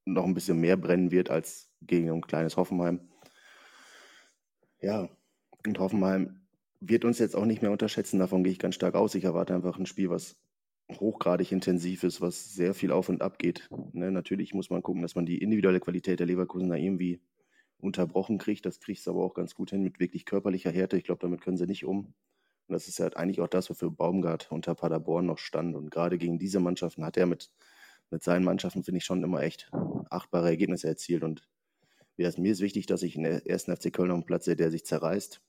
noch 0.05 0.25
ein 0.25 0.33
bisschen 0.33 0.59
mehr 0.59 0.77
brennen 0.77 1.11
wird 1.11 1.29
als 1.29 1.71
gegen 1.81 2.09
ein 2.09 2.21
kleines 2.21 2.57
Hoffenheim. 2.57 3.09
Ja, 4.79 5.09
und 5.65 5.79
Hoffenheim 5.79 6.41
wird 6.79 7.05
uns 7.05 7.19
jetzt 7.19 7.35
auch 7.35 7.45
nicht 7.45 7.61
mehr 7.61 7.71
unterschätzen, 7.71 8.19
davon 8.19 8.43
gehe 8.43 8.51
ich 8.51 8.59
ganz 8.59 8.75
stark 8.75 8.95
aus. 8.95 9.15
Ich 9.15 9.23
erwarte 9.23 9.53
einfach 9.53 9.77
ein 9.77 9.85
Spiel, 9.85 10.09
was 10.09 10.37
hochgradig 10.91 11.51
intensiv 11.51 12.03
ist, 12.03 12.21
was 12.21 12.53
sehr 12.53 12.73
viel 12.73 12.91
auf 12.91 13.09
und 13.09 13.21
ab 13.21 13.37
geht. 13.37 13.69
Ne, 13.93 14.11
natürlich 14.11 14.53
muss 14.53 14.69
man 14.69 14.81
gucken, 14.81 15.01
dass 15.01 15.15
man 15.15 15.25
die 15.25 15.37
individuelle 15.37 15.79
Qualität 15.79 16.19
der 16.19 16.27
Leverkusen 16.27 16.69
da 16.69 16.75
irgendwie 16.75 17.21
unterbrochen 17.77 18.37
kriegt. 18.37 18.65
Das 18.65 18.79
kriegt 18.79 18.99
es 18.99 19.07
aber 19.07 19.23
auch 19.23 19.33
ganz 19.33 19.55
gut 19.55 19.69
hin 19.69 19.83
mit 19.83 19.99
wirklich 19.99 20.25
körperlicher 20.25 20.71
Härte. 20.71 20.97
Ich 20.97 21.03
glaube, 21.03 21.21
damit 21.21 21.41
können 21.41 21.57
sie 21.57 21.67
nicht 21.67 21.85
um. 21.85 22.13
Und 22.67 22.73
das 22.73 22.87
ist 22.87 22.99
ja 22.99 23.03
halt 23.03 23.17
eigentlich 23.17 23.41
auch 23.41 23.47
das, 23.47 23.69
wofür 23.69 23.91
Baumgart 23.91 24.51
unter 24.51 24.75
Paderborn 24.75 25.25
noch 25.25 25.37
stand. 25.37 25.75
Und 25.75 25.91
gerade 25.91 26.17
gegen 26.17 26.39
diese 26.39 26.59
Mannschaften 26.59 27.05
hat 27.05 27.17
er 27.17 27.25
mit 27.25 27.51
mit 28.11 28.23
seinen 28.23 28.45
Mannschaften, 28.45 28.83
finde 28.83 28.99
ich, 28.99 29.05
schon 29.05 29.23
immer 29.23 29.41
echt 29.41 29.71
achtbare 30.09 30.49
Ergebnisse 30.49 30.87
erzielt. 30.87 31.23
Und 31.23 31.47
mir 32.17 32.27
ist 32.27 32.61
wichtig, 32.61 32.85
dass 32.85 33.01
ich 33.01 33.15
in 33.15 33.23
der 33.23 33.47
ersten 33.49 33.75
FC 33.75 33.91
Köln 33.91 34.11
auf 34.11 34.15
einen 34.15 34.25
Platz 34.25 34.45
sehe, 34.45 34.55
der 34.55 34.69
sich 34.69 34.85
zerreißt 34.85 35.41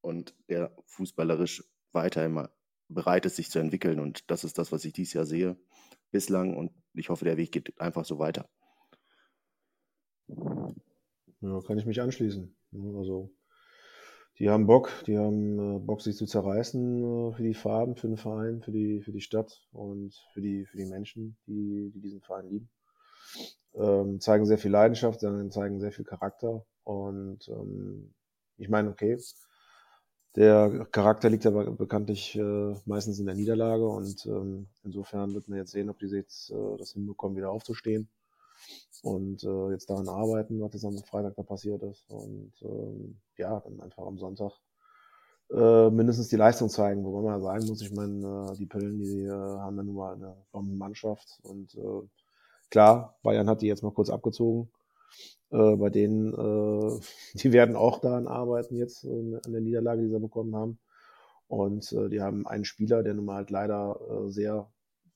und 0.00 0.34
der 0.48 0.74
fußballerisch 0.86 1.64
weiter 1.92 2.24
immer 2.24 2.50
bereit 2.88 3.26
ist, 3.26 3.36
sich 3.36 3.50
zu 3.50 3.58
entwickeln. 3.58 4.00
Und 4.00 4.30
das 4.30 4.44
ist 4.44 4.58
das, 4.58 4.72
was 4.72 4.84
ich 4.84 4.92
dieses 4.92 5.12
Jahr 5.12 5.26
sehe 5.26 5.56
bislang. 6.12 6.56
Und 6.56 6.72
ich 6.94 7.08
hoffe, 7.08 7.24
der 7.24 7.36
Weg 7.36 7.52
geht 7.52 7.78
einfach 7.80 8.04
so 8.04 8.18
weiter. 8.18 8.48
Ja, 10.28 11.60
kann 11.66 11.78
ich 11.78 11.84
mich 11.84 12.00
anschließen. 12.00 12.56
Also 12.72 13.30
die 14.38 14.50
haben 14.50 14.66
Bock, 14.66 14.90
die 15.06 15.16
haben 15.16 15.76
äh, 15.76 15.78
Bock, 15.78 16.02
sich 16.02 16.16
zu 16.16 16.26
zerreißen 16.26 17.02
äh, 17.02 17.32
für 17.34 17.42
die 17.42 17.54
Farben, 17.54 17.96
für 17.96 18.08
den 18.08 18.16
Verein, 18.16 18.62
für 18.62 18.72
die, 18.72 19.00
für 19.00 19.12
die 19.12 19.20
Stadt 19.20 19.66
und 19.72 20.14
für 20.32 20.40
die, 20.40 20.66
für 20.66 20.76
die 20.76 20.86
Menschen, 20.86 21.36
die, 21.46 21.90
die 21.94 22.00
diesen 22.00 22.20
Verein 22.20 22.48
lieben. 22.48 22.70
Ähm, 23.74 24.20
zeigen 24.20 24.46
sehr 24.46 24.58
viel 24.58 24.70
Leidenschaft, 24.70 25.20
zeigen 25.20 25.80
sehr 25.80 25.92
viel 25.92 26.04
Charakter 26.04 26.64
und 26.84 27.48
ähm, 27.48 28.14
ich 28.56 28.68
meine, 28.68 28.90
okay, 28.90 29.18
der 30.36 30.86
Charakter 30.90 31.30
liegt 31.30 31.46
aber 31.46 31.70
bekanntlich 31.70 32.36
äh, 32.36 32.74
meistens 32.86 33.20
in 33.20 33.26
der 33.26 33.36
Niederlage 33.36 33.86
und 33.86 34.26
ähm, 34.26 34.68
insofern 34.82 35.32
wird 35.32 35.48
man 35.48 35.58
jetzt 35.58 35.70
sehen, 35.70 35.90
ob 35.90 35.98
die 35.98 36.06
jetzt 36.06 36.50
äh, 36.50 36.76
das 36.76 36.92
hinbekommen, 36.92 37.36
wieder 37.36 37.50
aufzustehen. 37.50 38.08
Und 39.02 39.44
äh, 39.44 39.70
jetzt 39.70 39.90
daran 39.90 40.08
arbeiten, 40.08 40.60
was 40.60 40.72
jetzt 40.72 40.84
am 40.84 40.96
Freitag 40.98 41.34
da 41.36 41.42
passiert 41.42 41.82
ist. 41.82 42.08
Und 42.08 42.52
ähm, 42.62 43.20
ja, 43.36 43.60
dann 43.60 43.80
einfach 43.80 44.06
am 44.06 44.18
Sonntag 44.18 44.52
äh, 45.52 45.90
mindestens 45.90 46.28
die 46.28 46.36
Leistung 46.36 46.68
zeigen, 46.68 47.04
wobei 47.04 47.22
man 47.22 47.42
sagen 47.42 47.66
muss, 47.66 47.82
ich 47.82 47.92
meine, 47.92 48.50
äh, 48.52 48.56
die 48.56 48.66
Pillen, 48.66 48.98
die 48.98 49.24
äh, 49.24 49.30
haben 49.30 49.76
dann 49.76 49.86
nun 49.86 49.96
mal 49.96 50.14
eine 50.14 50.36
Bombenmannschaft 50.52 51.38
und 51.42 51.74
äh, 51.74 52.08
klar, 52.70 53.18
Bayern 53.22 53.48
hat 53.48 53.62
die 53.62 53.66
jetzt 53.66 53.82
mal 53.82 53.92
kurz 53.92 54.10
abgezogen. 54.10 54.70
Äh, 55.50 55.76
bei 55.76 55.90
denen, 55.90 56.32
äh, 56.32 57.00
die 57.34 57.52
werden 57.52 57.76
auch 57.76 58.00
daran 58.00 58.26
arbeiten 58.26 58.76
jetzt 58.76 59.04
äh, 59.04 59.08
an 59.44 59.52
der 59.52 59.60
Niederlage, 59.60 60.02
die 60.02 60.08
sie 60.08 60.18
bekommen 60.18 60.56
haben. 60.56 60.78
Und 61.46 61.92
äh, 61.92 62.08
die 62.08 62.22
haben 62.22 62.46
einen 62.46 62.64
Spieler, 62.64 63.02
der 63.02 63.14
nun 63.14 63.26
mal 63.26 63.36
halt 63.36 63.50
leider 63.50 64.00
äh, 64.10 64.30
sehr 64.30 64.72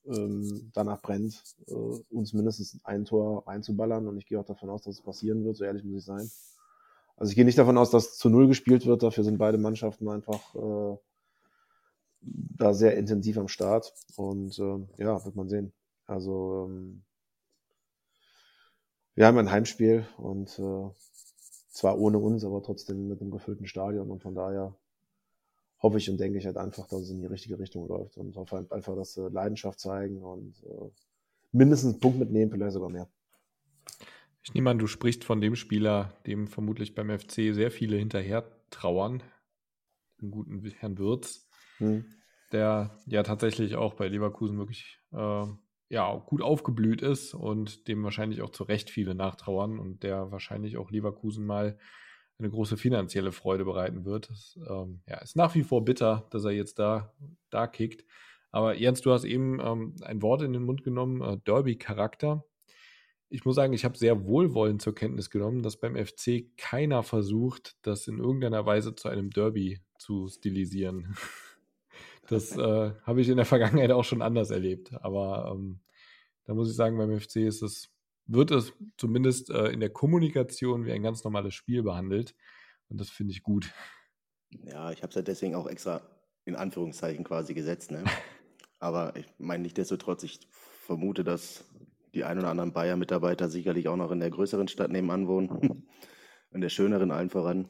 ähm, 0.08 0.70
danach 0.74 1.00
brennt, 1.00 1.42
äh, 1.66 1.72
uns 1.72 2.32
mindestens 2.32 2.78
ein 2.84 3.04
Tor 3.04 3.46
reinzuballern. 3.46 4.08
Und 4.08 4.18
ich 4.18 4.26
gehe 4.26 4.38
auch 4.40 4.44
davon 4.44 4.70
aus, 4.70 4.82
dass 4.82 4.96
es 4.96 5.02
passieren 5.02 5.44
wird, 5.44 5.56
so 5.56 5.64
ehrlich 5.64 5.84
muss 5.84 5.98
ich 5.98 6.04
sein. 6.04 6.30
Also 7.16 7.30
ich 7.30 7.36
gehe 7.36 7.44
nicht 7.44 7.58
davon 7.58 7.78
aus, 7.78 7.90
dass 7.90 8.16
zu 8.16 8.28
Null 8.28 8.48
gespielt 8.48 8.86
wird. 8.86 9.02
Dafür 9.02 9.24
sind 9.24 9.38
beide 9.38 9.58
Mannschaften 9.58 10.08
einfach 10.08 10.54
äh, 10.54 10.96
da 12.20 12.74
sehr 12.74 12.96
intensiv 12.96 13.38
am 13.38 13.48
Start. 13.48 13.94
Und 14.16 14.58
äh, 14.58 15.02
ja, 15.02 15.24
wird 15.24 15.36
man 15.36 15.48
sehen. 15.48 15.72
Also 16.06 16.68
ähm, 16.68 17.02
wir 19.14 19.26
haben 19.26 19.38
ein 19.38 19.50
Heimspiel 19.50 20.06
und 20.16 20.58
äh, 20.58 20.90
zwar 21.70 21.98
ohne 21.98 22.18
uns, 22.18 22.44
aber 22.44 22.62
trotzdem 22.62 23.08
mit 23.08 23.20
einem 23.20 23.32
gefüllten 23.32 23.66
Stadion. 23.66 24.10
Und 24.10 24.22
von 24.22 24.34
daher 24.34 24.74
hoffe 25.80 25.98
ich 25.98 26.10
und 26.10 26.18
denke 26.18 26.38
ich 26.38 26.46
halt 26.46 26.56
einfach, 26.56 26.86
dass 26.88 27.02
es 27.02 27.10
in 27.10 27.20
die 27.20 27.26
richtige 27.26 27.58
Richtung 27.58 27.86
läuft 27.86 28.16
und 28.16 28.34
hoffe 28.36 28.56
halt 28.56 28.72
einfach, 28.72 28.96
dass 28.96 29.14
sie 29.14 29.28
Leidenschaft 29.28 29.78
zeigen 29.78 30.22
und 30.22 30.54
äh, 30.64 30.90
mindestens 31.52 31.92
einen 31.92 32.00
Punkt 32.00 32.18
mitnehmen, 32.18 32.50
vielleicht 32.50 32.72
sogar 32.72 32.90
mehr. 32.90 33.08
Ich 34.42 34.54
nehme 34.54 34.70
an, 34.70 34.78
du 34.78 34.86
sprichst 34.86 35.24
von 35.24 35.40
dem 35.40 35.56
Spieler, 35.56 36.14
dem 36.26 36.46
vermutlich 36.46 36.94
beim 36.94 37.16
FC 37.16 37.54
sehr 37.54 37.70
viele 37.70 37.96
hinterher 37.96 38.44
trauern, 38.70 39.22
den 40.20 40.30
guten 40.30 40.64
Herrn 40.78 40.98
Würz, 40.98 41.48
hm. 41.78 42.04
der 42.50 42.98
ja 43.06 43.22
tatsächlich 43.22 43.76
auch 43.76 43.94
bei 43.94 44.08
Leverkusen 44.08 44.58
wirklich 44.58 45.00
äh, 45.12 45.46
ja, 45.90 46.14
gut 46.26 46.42
aufgeblüht 46.42 47.02
ist 47.02 47.34
und 47.34 47.88
dem 47.88 48.02
wahrscheinlich 48.04 48.42
auch 48.42 48.50
zu 48.50 48.64
Recht 48.64 48.90
viele 48.90 49.14
nachtrauern 49.14 49.78
und 49.78 50.02
der 50.02 50.30
wahrscheinlich 50.30 50.76
auch 50.76 50.90
Leverkusen 50.90 51.46
mal 51.46 51.78
eine 52.38 52.50
große 52.50 52.76
finanzielle 52.76 53.32
Freude 53.32 53.64
bereiten 53.64 54.04
wird. 54.04 54.30
Das 54.30 54.58
ähm, 54.68 55.00
ja, 55.06 55.18
ist 55.18 55.36
nach 55.36 55.54
wie 55.54 55.64
vor 55.64 55.84
bitter, 55.84 56.26
dass 56.30 56.44
er 56.44 56.52
jetzt 56.52 56.78
da, 56.78 57.12
da 57.50 57.66
kickt. 57.66 58.04
Aber 58.50 58.74
Jens, 58.74 59.00
du 59.00 59.12
hast 59.12 59.24
eben 59.24 59.60
ähm, 59.60 59.96
ein 60.02 60.22
Wort 60.22 60.42
in 60.42 60.52
den 60.52 60.62
Mund 60.62 60.82
genommen, 60.84 61.20
äh, 61.22 61.38
Derby-Charakter 61.46 62.44
ich 63.30 63.44
muss 63.44 63.56
sagen, 63.56 63.72
ich 63.72 63.84
habe 63.84 63.96
sehr 63.96 64.24
wohlwollend 64.24 64.80
zur 64.80 64.94
Kenntnis 64.94 65.30
genommen, 65.30 65.62
dass 65.62 65.76
beim 65.76 65.96
FC 65.96 66.56
keiner 66.56 67.02
versucht, 67.02 67.76
das 67.82 68.06
in 68.06 68.18
irgendeiner 68.18 68.64
Weise 68.64 68.94
zu 68.94 69.08
einem 69.08 69.30
Derby 69.30 69.80
zu 69.98 70.28
stilisieren. 70.28 71.16
Das 72.30 72.54
äh, 72.58 72.92
habe 73.04 73.22
ich 73.22 73.28
in 73.30 73.38
der 73.38 73.46
Vergangenheit 73.46 73.90
auch 73.90 74.04
schon 74.04 74.20
anders 74.20 74.50
erlebt. 74.50 74.92
Aber 75.02 75.50
ähm, 75.50 75.80
da 76.44 76.52
muss 76.52 76.68
ich 76.68 76.76
sagen, 76.76 76.98
beim 76.98 77.18
FC 77.18 77.36
ist 77.36 77.62
es, 77.62 77.88
wird 78.28 78.50
es 78.50 78.72
zumindest 78.96 79.50
äh, 79.50 79.68
in 79.68 79.80
der 79.80 79.90
Kommunikation 79.90 80.84
wie 80.84 80.92
ein 80.92 81.02
ganz 81.02 81.24
normales 81.24 81.54
Spiel 81.54 81.82
behandelt. 81.82 82.34
Und 82.88 83.00
das 83.00 83.10
finde 83.10 83.32
ich 83.32 83.42
gut. 83.42 83.72
Ja, 84.50 84.92
ich 84.92 85.02
habe 85.02 85.08
es 85.08 85.14
ja 85.14 85.22
deswegen 85.22 85.54
auch 85.54 85.66
extra 85.66 86.02
in 86.44 86.54
Anführungszeichen 86.54 87.24
quasi 87.24 87.54
gesetzt. 87.54 87.90
Ne? 87.90 88.04
Aber 88.78 89.16
ich 89.16 89.26
meine, 89.38 89.62
nichtsdestotrotz, 89.62 90.22
ich 90.22 90.40
vermute, 90.50 91.24
dass 91.24 91.64
die 92.14 92.24
ein 92.24 92.38
oder 92.38 92.48
anderen 92.48 92.72
Bayer-Mitarbeiter 92.72 93.48
sicherlich 93.48 93.88
auch 93.88 93.96
noch 93.96 94.10
in 94.10 94.20
der 94.20 94.30
größeren 94.30 94.68
Stadt 94.68 94.90
nebenan 94.90 95.26
wohnen, 95.26 95.86
in 96.52 96.60
der 96.60 96.68
schöneren 96.68 97.10
allen 97.10 97.30
voran. 97.30 97.68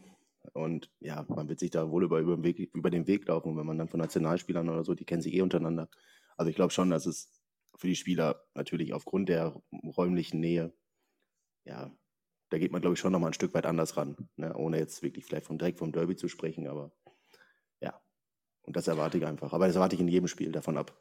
Und 0.53 0.91
ja, 1.00 1.25
man 1.29 1.49
wird 1.49 1.61
sich 1.61 1.71
da 1.71 1.91
wohl 1.91 2.05
über, 2.05 2.21
über, 2.21 2.37
den 2.37 2.45
Weg, 2.45 2.59
über 2.75 2.91
den 2.91 3.07
Weg 3.07 3.27
laufen, 3.27 3.57
wenn 3.57 3.67
man 3.67 3.79
dann 3.79 3.88
von 3.88 4.00
Nationalspielern 4.00 4.69
oder 4.69 4.85
so, 4.85 4.95
die 4.95 5.05
kennen 5.05 5.23
sich 5.23 5.35
eh 5.35 5.43
untereinander. 5.43 5.88
Also 6.37 6.50
ich 6.50 6.57
glaube 6.57 6.73
schon, 6.73 6.91
dass 6.91 7.07
es 7.07 7.38
für 7.79 7.87
die 7.87 7.97
Spieler 7.97 8.45
natürlich 8.55 8.93
aufgrund 8.93 9.29
der 9.29 9.61
räumlichen 9.97 10.41
Nähe, 10.41 10.75
ja, 11.65 11.91
da 12.51 12.59
geht 12.59 12.73
man, 12.73 12.81
glaube 12.81 12.95
ich, 12.95 13.01
schon 13.01 13.13
nochmal 13.13 13.31
ein 13.31 13.35
Stück 13.35 13.55
weit 13.55 13.67
anders 13.67 13.97
ran, 13.97 14.17
ne? 14.37 14.55
ohne 14.57 14.79
jetzt 14.79 15.03
wirklich 15.03 15.25
vielleicht 15.25 15.47
vom 15.47 15.59
direkt 15.59 15.79
vom 15.79 15.93
Derby 15.93 16.17
zu 16.17 16.29
sprechen, 16.29 16.67
aber 16.67 16.93
ja, 17.81 18.01
und 18.63 18.77
das 18.77 18.89
erwarte 18.89 19.19
ich 19.19 19.27
einfach. 19.27 19.53
Aber 19.53 19.67
das 19.67 19.77
erwarte 19.77 19.95
ich 19.95 20.01
in 20.01 20.09
jedem 20.09 20.29
Spiel 20.29 20.51
davon 20.51 20.77
ab. 20.77 21.01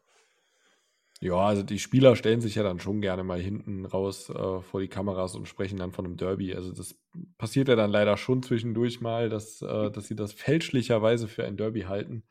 Ja, 1.20 1.38
also 1.38 1.64
die 1.64 1.80
Spieler 1.80 2.16
stellen 2.16 2.42
sich 2.42 2.56
ja 2.56 2.64
dann 2.64 2.80
schon 2.80 3.02
gerne 3.02 3.24
mal 3.24 3.42
hinten 3.42 3.86
raus 3.86 4.30
äh, 4.30 4.62
vor 4.62 4.82
die 4.82 4.88
Kameras 4.88 5.36
und 5.36 5.48
sprechen 5.48 5.80
dann 5.80 5.92
von 5.92 6.06
einem 6.06 6.16
Derby. 6.16 6.54
Also 6.54 6.72
das 6.72 6.96
passiert 7.40 7.70
ja 7.70 7.76
dann 7.76 7.90
leider 7.90 8.18
schon 8.18 8.44
zwischendurch 8.44 9.02
mal, 9.02 9.28
dass, 9.30 9.64
äh, 9.64 9.90
dass 9.90 10.08
sie 10.08 10.16
das 10.16 10.34
fälschlicherweise 10.34 11.28
für 11.28 11.44
ein 11.44 11.58
Derby 11.58 11.82
halten. 11.82 12.24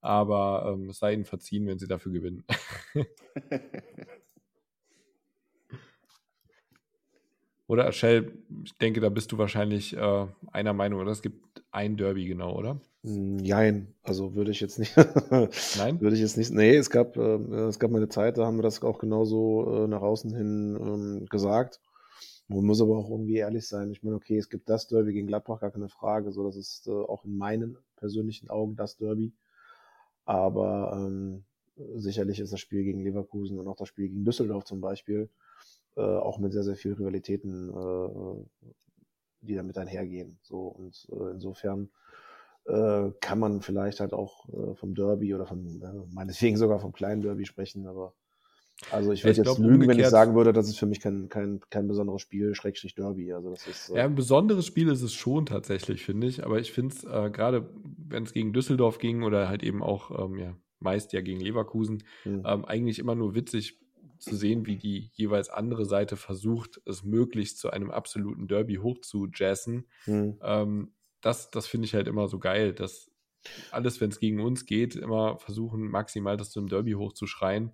Aber 0.00 0.74
ähm, 0.74 0.90
es 0.90 0.98
sei 0.98 1.14
ihnen 1.14 1.24
verziehen, 1.24 1.66
wenn 1.66 1.78
sie 1.78 1.88
dafür 1.88 2.12
gewinnen. 2.12 2.44
oder 7.66 7.90
Shell, 7.92 8.32
ich 8.64 8.76
denke, 8.78 9.00
da 9.00 9.08
bist 9.08 9.32
du 9.32 9.38
wahrscheinlich 9.38 9.96
äh, 9.96 10.26
einer 10.52 10.72
Meinung, 10.72 11.00
oder? 11.00 11.10
Es 11.10 11.22
gibt 11.22 11.64
ein 11.70 11.96
Derby, 11.96 12.26
genau, 12.26 12.56
oder? 12.56 12.80
Nein, 13.02 13.94
also 14.02 14.34
würde 14.34 14.50
ich 14.50 14.60
jetzt 14.60 14.78
nicht. 14.78 14.96
Nein? 15.78 16.00
Würde 16.00 16.16
ich 16.16 16.22
jetzt 16.22 16.36
nicht. 16.36 16.50
Nee, 16.52 16.76
es 16.76 16.90
gab, 16.90 17.16
äh, 17.16 17.36
es 17.68 17.78
gab 17.78 17.90
mal 17.90 17.98
eine 17.98 18.08
Zeit, 18.08 18.38
da 18.38 18.46
haben 18.46 18.58
wir 18.58 18.62
das 18.62 18.82
auch 18.82 18.98
genauso 18.98 19.84
äh, 19.84 19.88
nach 19.88 20.02
außen 20.02 20.34
hin 20.34 20.76
ähm, 20.80 21.26
gesagt. 21.26 21.80
Man 22.48 22.64
muss 22.64 22.80
aber 22.80 22.96
auch 22.96 23.10
irgendwie 23.10 23.36
ehrlich 23.36 23.68
sein. 23.68 23.90
Ich 23.90 24.02
meine, 24.02 24.16
okay, 24.16 24.38
es 24.38 24.48
gibt 24.48 24.68
das 24.70 24.88
Derby 24.88 25.12
gegen 25.12 25.26
Gladbach, 25.26 25.60
gar 25.60 25.70
keine 25.70 25.88
Frage. 25.90 26.32
So, 26.32 26.44
das 26.44 26.56
ist 26.56 26.86
äh, 26.86 26.90
auch 26.90 27.24
in 27.24 27.36
meinen 27.36 27.76
persönlichen 27.96 28.48
Augen 28.48 28.74
das 28.74 28.96
Derby. 28.96 29.32
Aber 30.28 30.92
ähm, 30.94 31.42
sicherlich 31.94 32.38
ist 32.38 32.52
das 32.52 32.60
Spiel 32.60 32.84
gegen 32.84 33.02
Leverkusen 33.02 33.58
und 33.58 33.66
auch 33.66 33.76
das 33.76 33.88
Spiel 33.88 34.08
gegen 34.08 34.26
Düsseldorf 34.26 34.64
zum 34.64 34.82
Beispiel 34.82 35.30
äh, 35.96 36.02
auch 36.02 36.38
mit 36.38 36.52
sehr, 36.52 36.64
sehr 36.64 36.76
vielen 36.76 36.96
Rivalitäten, 36.96 37.70
äh, 37.70 38.68
die 39.40 39.54
damit 39.54 39.78
einhergehen. 39.78 40.38
So 40.42 40.66
und 40.66 41.08
äh, 41.12 41.30
insofern 41.30 41.88
äh, 42.66 43.10
kann 43.20 43.38
man 43.38 43.62
vielleicht 43.62 44.00
halt 44.00 44.12
auch 44.12 44.46
äh, 44.50 44.74
vom 44.74 44.94
Derby 44.94 45.34
oder 45.34 45.46
von, 45.46 45.80
äh, 45.80 46.14
meinetwegen 46.14 46.58
sogar 46.58 46.78
vom 46.78 46.92
kleinen 46.92 47.22
Derby 47.22 47.46
sprechen, 47.46 47.86
aber 47.86 48.12
also 48.90 49.12
ich 49.12 49.24
würde 49.24 49.38
jetzt 49.38 49.44
glaub, 49.44 49.58
lügen, 49.58 49.88
wenn 49.88 49.98
ich 49.98 50.06
sagen 50.06 50.34
würde, 50.34 50.52
das 50.52 50.68
ist 50.68 50.78
für 50.78 50.86
mich 50.86 51.00
kein, 51.00 51.28
kein, 51.28 51.60
kein 51.68 51.88
besonderes 51.88 52.22
Spiel, 52.22 52.54
Schrägstrich 52.54 52.94
Derby. 52.94 53.32
Also 53.32 53.50
das 53.50 53.66
ist, 53.66 53.90
äh 53.90 53.96
ja, 53.96 54.04
ein 54.04 54.14
besonderes 54.14 54.66
Spiel 54.66 54.88
ist 54.88 55.02
es 55.02 55.14
schon 55.14 55.46
tatsächlich, 55.46 56.04
finde 56.04 56.28
ich. 56.28 56.44
Aber 56.44 56.60
ich 56.60 56.72
finde 56.72 56.94
es 56.94 57.04
äh, 57.04 57.30
gerade, 57.30 57.68
wenn 58.08 58.22
es 58.22 58.32
gegen 58.32 58.52
Düsseldorf 58.52 58.98
ging 58.98 59.24
oder 59.24 59.48
halt 59.48 59.62
eben 59.62 59.82
auch 59.82 60.26
ähm, 60.26 60.38
ja, 60.38 60.56
meist 60.78 61.12
ja 61.12 61.20
gegen 61.20 61.40
Leverkusen, 61.40 62.04
hm. 62.22 62.44
ähm, 62.46 62.64
eigentlich 62.64 62.98
immer 63.00 63.16
nur 63.16 63.34
witzig 63.34 63.80
zu 64.18 64.36
sehen, 64.36 64.66
wie 64.66 64.76
die 64.76 65.10
jeweils 65.14 65.48
andere 65.48 65.84
Seite 65.84 66.16
versucht, 66.16 66.80
es 66.86 67.04
möglichst 67.04 67.58
zu 67.58 67.70
einem 67.70 67.90
absoluten 67.90 68.48
Derby 68.48 68.76
hochzujazzen. 68.76 69.86
Hm. 70.04 70.38
Ähm, 70.42 70.92
das, 71.20 71.50
das 71.50 71.66
finde 71.66 71.86
ich 71.86 71.94
halt 71.94 72.06
immer 72.06 72.28
so 72.28 72.38
geil, 72.38 72.72
dass 72.72 73.10
alles, 73.70 74.00
wenn 74.00 74.10
es 74.10 74.20
gegen 74.20 74.40
uns 74.40 74.66
geht, 74.66 74.96
immer 74.96 75.38
versuchen, 75.38 75.88
maximal 75.88 76.36
das 76.36 76.50
zum 76.50 76.68
Derby 76.68 76.92
hochzuschreien. 76.92 77.72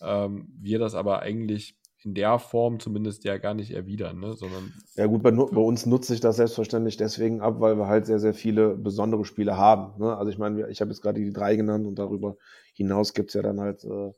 Ähm, 0.00 0.48
wir 0.60 0.78
das 0.78 0.94
aber 0.94 1.20
eigentlich 1.20 1.76
in 2.02 2.14
der 2.14 2.38
Form 2.38 2.80
zumindest 2.80 3.24
ja 3.24 3.38
gar 3.38 3.54
nicht 3.54 3.70
erwidern, 3.70 4.20
ne? 4.20 4.34
sondern. 4.34 4.74
Ja, 4.94 5.06
gut, 5.06 5.22
bei, 5.22 5.30
bei 5.30 5.60
uns 5.60 5.86
nutze 5.86 6.12
ich 6.12 6.20
das 6.20 6.36
selbstverständlich 6.36 6.98
deswegen 6.98 7.40
ab, 7.40 7.60
weil 7.60 7.78
wir 7.78 7.86
halt 7.86 8.04
sehr, 8.06 8.18
sehr 8.18 8.34
viele 8.34 8.76
besondere 8.76 9.24
Spiele 9.24 9.56
haben. 9.56 9.98
Ne? 9.98 10.14
Also 10.14 10.30
ich 10.30 10.38
meine, 10.38 10.68
ich 10.68 10.80
habe 10.80 10.90
jetzt 10.90 11.00
gerade 11.00 11.20
die 11.20 11.32
drei 11.32 11.56
genannt 11.56 11.86
und 11.86 11.98
darüber 11.98 12.36
hinaus 12.74 13.14
gibt 13.14 13.30
es 13.30 13.34
ja 13.34 13.42
dann 13.42 13.60
halt 13.60 13.84
äh, 13.84 14.12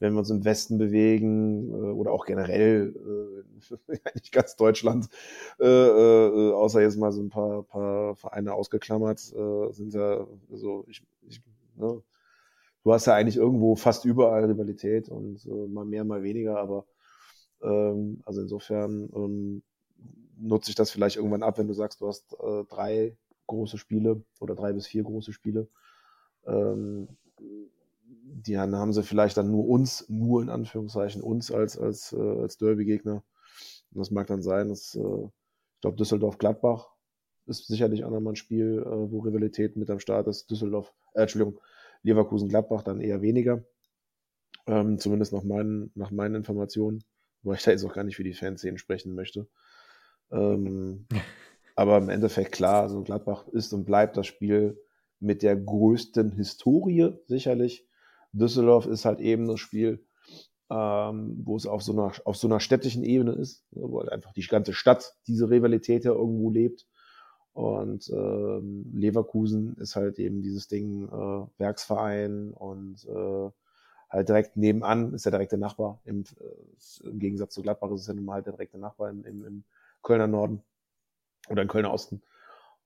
wenn 0.00 0.12
wir 0.12 0.20
uns 0.20 0.30
im 0.30 0.44
Westen 0.44 0.78
bewegen 0.78 1.70
äh, 1.70 1.92
oder 1.92 2.12
auch 2.12 2.24
generell 2.24 2.94
äh, 2.94 3.98
nicht 4.14 4.32
ganz 4.32 4.56
Deutschland, 4.56 5.08
äh, 5.60 5.66
äh, 5.66 6.52
außer 6.52 6.80
jetzt 6.80 6.98
mal 6.98 7.12
so 7.12 7.22
ein 7.22 7.30
paar, 7.30 7.62
paar 7.64 8.16
Vereine 8.16 8.54
ausgeklammert, 8.54 9.32
äh, 9.32 9.72
sind 9.72 9.92
ja 9.94 10.26
so, 10.50 10.84
ich, 10.88 11.02
ich 11.22 11.42
ne, 11.76 12.02
du 12.88 12.94
hast 12.94 13.04
ja 13.04 13.14
eigentlich 13.14 13.36
irgendwo 13.36 13.76
fast 13.76 14.06
überall 14.06 14.46
Rivalität 14.46 15.10
und 15.10 15.44
äh, 15.44 15.66
mal 15.68 15.84
mehr, 15.84 16.04
mal 16.04 16.22
weniger, 16.22 16.58
aber 16.58 16.86
ähm, 17.60 18.22
also 18.24 18.40
insofern 18.40 19.10
ähm, 19.14 19.62
nutze 20.38 20.70
ich 20.70 20.74
das 20.74 20.90
vielleicht 20.90 21.16
irgendwann 21.16 21.42
ab, 21.42 21.58
wenn 21.58 21.68
du 21.68 21.74
sagst, 21.74 22.00
du 22.00 22.08
hast 22.08 22.34
äh, 22.40 22.64
drei 22.64 23.14
große 23.46 23.76
Spiele 23.76 24.24
oder 24.40 24.54
drei 24.54 24.72
bis 24.72 24.86
vier 24.86 25.02
große 25.02 25.34
Spiele. 25.34 25.68
Ähm, 26.46 27.08
die 28.08 28.58
haben 28.58 28.94
sie 28.94 29.02
vielleicht 29.02 29.36
dann 29.36 29.50
nur 29.50 29.68
uns, 29.68 30.08
nur 30.08 30.40
in 30.40 30.48
Anführungszeichen 30.48 31.20
uns 31.20 31.52
als, 31.52 31.76
als, 31.76 32.14
äh, 32.14 32.40
als 32.40 32.56
Derby-Gegner. 32.56 33.22
Und 33.92 33.98
das 33.98 34.10
mag 34.10 34.28
dann 34.28 34.40
sein, 34.40 34.70
dass, 34.70 34.94
äh, 34.94 35.24
ich 35.74 35.80
glaube, 35.82 35.98
Düsseldorf-Gladbach 35.98 36.88
ist 37.44 37.66
sicherlich 37.66 38.04
auch 38.04 38.10
nochmal 38.10 38.32
ein 38.32 38.36
Spiel, 38.36 38.82
äh, 38.82 39.12
wo 39.12 39.18
Rivalität 39.18 39.76
mit 39.76 39.90
am 39.90 40.00
Start 40.00 40.26
ist. 40.26 40.50
Düsseldorf, 40.50 40.94
äh, 41.12 41.22
Entschuldigung, 41.22 41.60
Leverkusen-Gladbach 42.02 42.82
dann 42.82 43.00
eher 43.00 43.22
weniger. 43.22 43.64
Ähm, 44.66 44.98
zumindest 44.98 45.32
nach 45.32 45.44
meinen, 45.44 45.90
nach 45.94 46.10
meinen 46.10 46.34
Informationen. 46.34 47.04
weil 47.42 47.56
ich 47.56 47.62
da 47.62 47.70
jetzt 47.70 47.84
auch 47.84 47.94
gar 47.94 48.04
nicht 48.04 48.16
für 48.16 48.24
die 48.24 48.34
Fanszenen 48.34 48.78
sprechen 48.78 49.14
möchte. 49.14 49.48
Ähm, 50.30 51.06
aber 51.76 51.98
im 51.98 52.08
Endeffekt 52.08 52.52
klar, 52.52 52.82
also 52.82 53.02
Gladbach 53.02 53.48
ist 53.48 53.72
und 53.72 53.84
bleibt 53.84 54.16
das 54.16 54.26
Spiel 54.26 54.78
mit 55.20 55.42
der 55.42 55.56
größten 55.56 56.32
Historie 56.32 57.12
sicherlich. 57.26 57.86
Düsseldorf 58.32 58.86
ist 58.86 59.04
halt 59.04 59.20
eben 59.20 59.46
das 59.46 59.60
Spiel, 59.60 60.04
ähm, 60.70 61.40
wo 61.44 61.56
es 61.56 61.66
auf 61.66 61.82
so, 61.82 61.92
einer, 61.92 62.12
auf 62.24 62.36
so 62.36 62.46
einer 62.46 62.60
städtischen 62.60 63.04
Ebene 63.04 63.32
ist, 63.32 63.64
wo 63.70 64.00
halt 64.00 64.12
einfach 64.12 64.32
die 64.32 64.42
ganze 64.42 64.74
Stadt 64.74 65.14
diese 65.26 65.50
Rivalität 65.50 66.04
ja 66.04 66.12
irgendwo 66.12 66.50
lebt. 66.50 66.86
Und 67.58 68.08
ähm, 68.10 68.88
Leverkusen 68.94 69.74
ist 69.78 69.96
halt 69.96 70.20
eben 70.20 70.42
dieses 70.42 70.68
Ding 70.68 71.08
äh, 71.08 71.46
Werksverein 71.58 72.52
und 72.52 73.04
äh, 73.04 73.50
halt 74.08 74.28
direkt 74.28 74.56
nebenan 74.56 75.12
ist 75.12 75.24
der 75.24 75.32
direkte 75.32 75.58
Nachbar. 75.58 75.98
Im, 76.04 76.22
äh, 76.22 77.08
Im 77.08 77.18
Gegensatz 77.18 77.54
zu 77.54 77.62
Gladbach 77.62 77.90
ist 77.90 78.02
es 78.02 78.06
ja 78.06 78.14
nun 78.14 78.26
mal 78.26 78.34
halt 78.34 78.46
der 78.46 78.52
direkte 78.52 78.78
Nachbar 78.78 79.10
im, 79.10 79.24
im, 79.24 79.44
im 79.44 79.64
Kölner 80.04 80.28
Norden 80.28 80.62
oder 81.48 81.62
im 81.62 81.66
Kölner 81.66 81.92
Osten. 81.92 82.22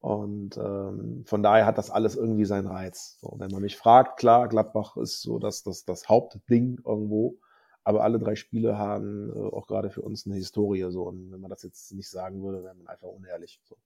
Und 0.01 0.57
ähm, 0.57 1.25
von 1.27 1.43
daher 1.43 1.67
hat 1.67 1.77
das 1.77 1.91
alles 1.91 2.17
irgendwie 2.17 2.47
seinen 2.47 2.67
Reiz. 2.67 3.19
So, 3.21 3.35
wenn 3.37 3.51
man 3.51 3.61
mich 3.61 3.77
fragt, 3.77 4.19
klar, 4.19 4.49
Gladbach 4.49 4.97
ist 4.97 5.21
so 5.21 5.39
das, 5.39 5.63
das, 5.63 5.85
das 5.85 6.09
Hauptding 6.09 6.81
irgendwo, 6.83 7.37
aber 7.85 8.05
alle 8.05 8.19
drei 8.19 8.37
Spiele 8.37 8.79
haben 8.79 9.31
äh, 9.37 9.39
auch 9.39 9.67
gerade 9.67 9.91
für 9.91 10.01
uns 10.01 10.25
eine 10.25 10.37
Historie. 10.37 10.91
So. 10.91 11.03
Und 11.03 11.31
wenn 11.31 11.43
man 11.43 11.51
das 11.51 11.63
jetzt 11.63 11.93
nicht 11.93 12.09
sagen 12.09 12.43
würde, 12.43 12.65
wäre 12.65 12.75
man 12.75 12.87
einfach 12.87 13.09
unehrlich. 13.09 13.61
So. 13.65 13.77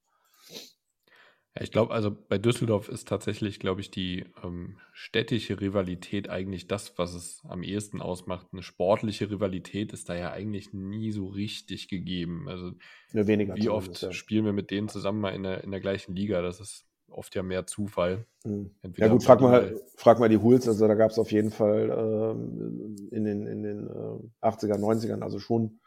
Ja, 1.56 1.62
ich 1.62 1.70
glaube, 1.70 1.94
also 1.94 2.14
bei 2.28 2.36
Düsseldorf 2.36 2.88
ist 2.88 3.08
tatsächlich, 3.08 3.58
glaube 3.58 3.80
ich, 3.80 3.90
die 3.90 4.24
ähm, 4.44 4.76
städtische 4.92 5.58
Rivalität 5.60 6.28
eigentlich 6.28 6.68
das, 6.68 6.98
was 6.98 7.14
es 7.14 7.42
am 7.48 7.62
ehesten 7.62 8.02
ausmacht. 8.02 8.48
Eine 8.52 8.62
sportliche 8.62 9.30
Rivalität 9.30 9.92
ist 9.92 10.08
da 10.10 10.14
ja 10.14 10.32
eigentlich 10.32 10.74
nie 10.74 11.12
so 11.12 11.26
richtig 11.26 11.88
gegeben. 11.88 12.46
Also 12.48 12.72
ja, 13.12 13.26
weniger 13.26 13.56
wie 13.56 13.70
oft 13.70 14.02
ja. 14.02 14.12
spielen 14.12 14.44
wir 14.44 14.52
mit 14.52 14.70
denen 14.70 14.88
zusammen 14.88 15.20
mal 15.20 15.34
in 15.34 15.44
der, 15.44 15.64
in 15.64 15.70
der 15.70 15.80
gleichen 15.80 16.14
Liga? 16.14 16.42
Das 16.42 16.60
ist 16.60 16.84
oft 17.08 17.34
ja 17.34 17.42
mehr 17.42 17.66
Zufall. 17.66 18.26
Mhm. 18.44 18.72
Ja 18.96 19.08
gut, 19.08 19.22
frag 19.24 19.40
mal, 19.40 19.80
frag 19.96 20.18
mal 20.18 20.28
die 20.28 20.38
Hools. 20.38 20.68
Also 20.68 20.86
da 20.86 20.94
gab 20.94 21.10
es 21.10 21.18
auf 21.18 21.32
jeden 21.32 21.50
Fall 21.50 21.90
ähm, 21.90 22.96
in 23.10 23.24
den, 23.24 23.46
in 23.46 23.62
den 23.62 23.86
äh, 23.86 24.46
80er, 24.46 24.78
90ern 24.78 25.22
also 25.22 25.38
schon 25.38 25.80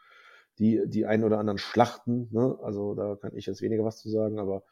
die, 0.58 0.82
die 0.86 1.06
ein 1.06 1.22
oder 1.22 1.38
anderen 1.38 1.58
Schlachten. 1.58 2.28
Ne? 2.32 2.58
Also 2.62 2.94
da 2.94 3.14
kann 3.16 3.36
ich 3.36 3.46
jetzt 3.46 3.62
weniger 3.62 3.84
was 3.84 3.98
zu 3.98 4.10
sagen, 4.10 4.40
aber 4.40 4.64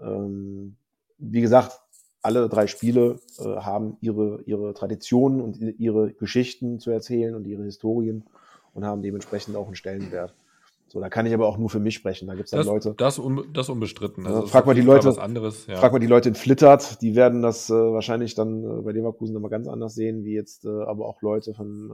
ähm, 0.00 0.76
wie 1.18 1.40
gesagt, 1.40 1.80
alle 2.22 2.48
drei 2.48 2.66
Spiele 2.66 3.20
äh, 3.38 3.44
haben 3.44 3.98
ihre, 4.00 4.42
ihre 4.46 4.72
Traditionen 4.72 5.40
und 5.40 5.58
ihre 5.58 6.12
Geschichten 6.12 6.78
zu 6.78 6.90
erzählen 6.90 7.34
und 7.34 7.46
ihre 7.46 7.64
Historien 7.64 8.24
und 8.72 8.84
haben 8.84 9.02
dementsprechend 9.02 9.56
auch 9.56 9.66
einen 9.66 9.76
Stellenwert. 9.76 10.34
So, 10.88 11.00
da 11.00 11.08
kann 11.08 11.26
ich 11.26 11.34
aber 11.34 11.48
auch 11.48 11.58
nur 11.58 11.70
für 11.70 11.80
mich 11.80 11.94
sprechen. 11.94 12.28
Da 12.28 12.34
gibt 12.34 12.46
es 12.46 12.50
dann 12.52 12.60
das, 12.60 12.66
Leute. 12.66 12.94
Das, 12.96 13.18
un, 13.18 13.44
das 13.52 13.68
unbestritten. 13.68 14.26
Also 14.26 14.46
frag 14.46 14.64
mal 14.64 14.74
die 14.74 14.80
Leute. 14.80 15.20
Anderes, 15.20 15.66
ja. 15.66 15.76
Frag 15.76 15.92
mal 15.92 15.98
die 15.98 16.06
Leute 16.06 16.28
in 16.28 16.34
Flittert, 16.34 17.02
die 17.02 17.16
werden 17.16 17.42
das 17.42 17.68
äh, 17.68 17.74
wahrscheinlich 17.74 18.34
dann 18.34 18.62
äh, 18.62 18.82
bei 18.82 18.92
Leverkusen 18.92 19.34
nochmal 19.34 19.50
ganz 19.50 19.66
anders 19.66 19.94
sehen, 19.94 20.24
wie 20.24 20.34
jetzt 20.34 20.64
äh, 20.64 20.68
aber 20.68 21.06
auch 21.06 21.20
Leute 21.20 21.52
von 21.52 21.90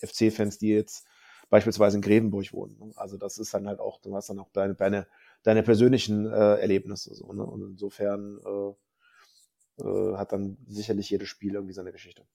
äh, 0.00 0.06
FC-Fans, 0.06 0.58
die 0.58 0.68
jetzt 0.68 1.06
beispielsweise 1.48 1.96
in 1.96 2.02
Grevenburg 2.02 2.52
wohnen. 2.52 2.92
Also 2.96 3.16
das 3.16 3.38
ist 3.38 3.54
dann 3.54 3.66
halt 3.66 3.80
auch, 3.80 4.00
du 4.02 4.14
hast 4.14 4.28
dann 4.28 4.38
auch 4.38 4.50
deine, 4.52 4.74
deine 4.74 5.06
deine 5.44 5.62
persönlichen 5.62 6.26
äh, 6.26 6.56
Erlebnisse. 6.56 7.14
So, 7.14 7.32
ne? 7.32 7.44
Und 7.44 7.62
insofern 7.62 8.40
äh, 8.44 9.82
äh, 9.82 10.16
hat 10.16 10.32
dann 10.32 10.56
sicherlich 10.66 11.08
jedes 11.10 11.28
Spiel 11.28 11.54
irgendwie 11.54 11.74
seine 11.74 11.92
Geschichte. 11.92 12.26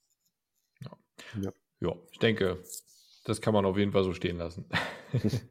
Ja. 0.82 0.98
ja. 1.41 1.52
ja, 1.82 1.95
ich 2.12 2.19
denke, 2.19 2.63
das 3.26 3.41
kann 3.41 3.54
man 3.54 3.65
auf 3.65 3.78
jeden 3.78 3.91
Fall 3.91 4.04
so 4.04 4.13
stehen 4.13 4.38
lassen. 4.38 4.65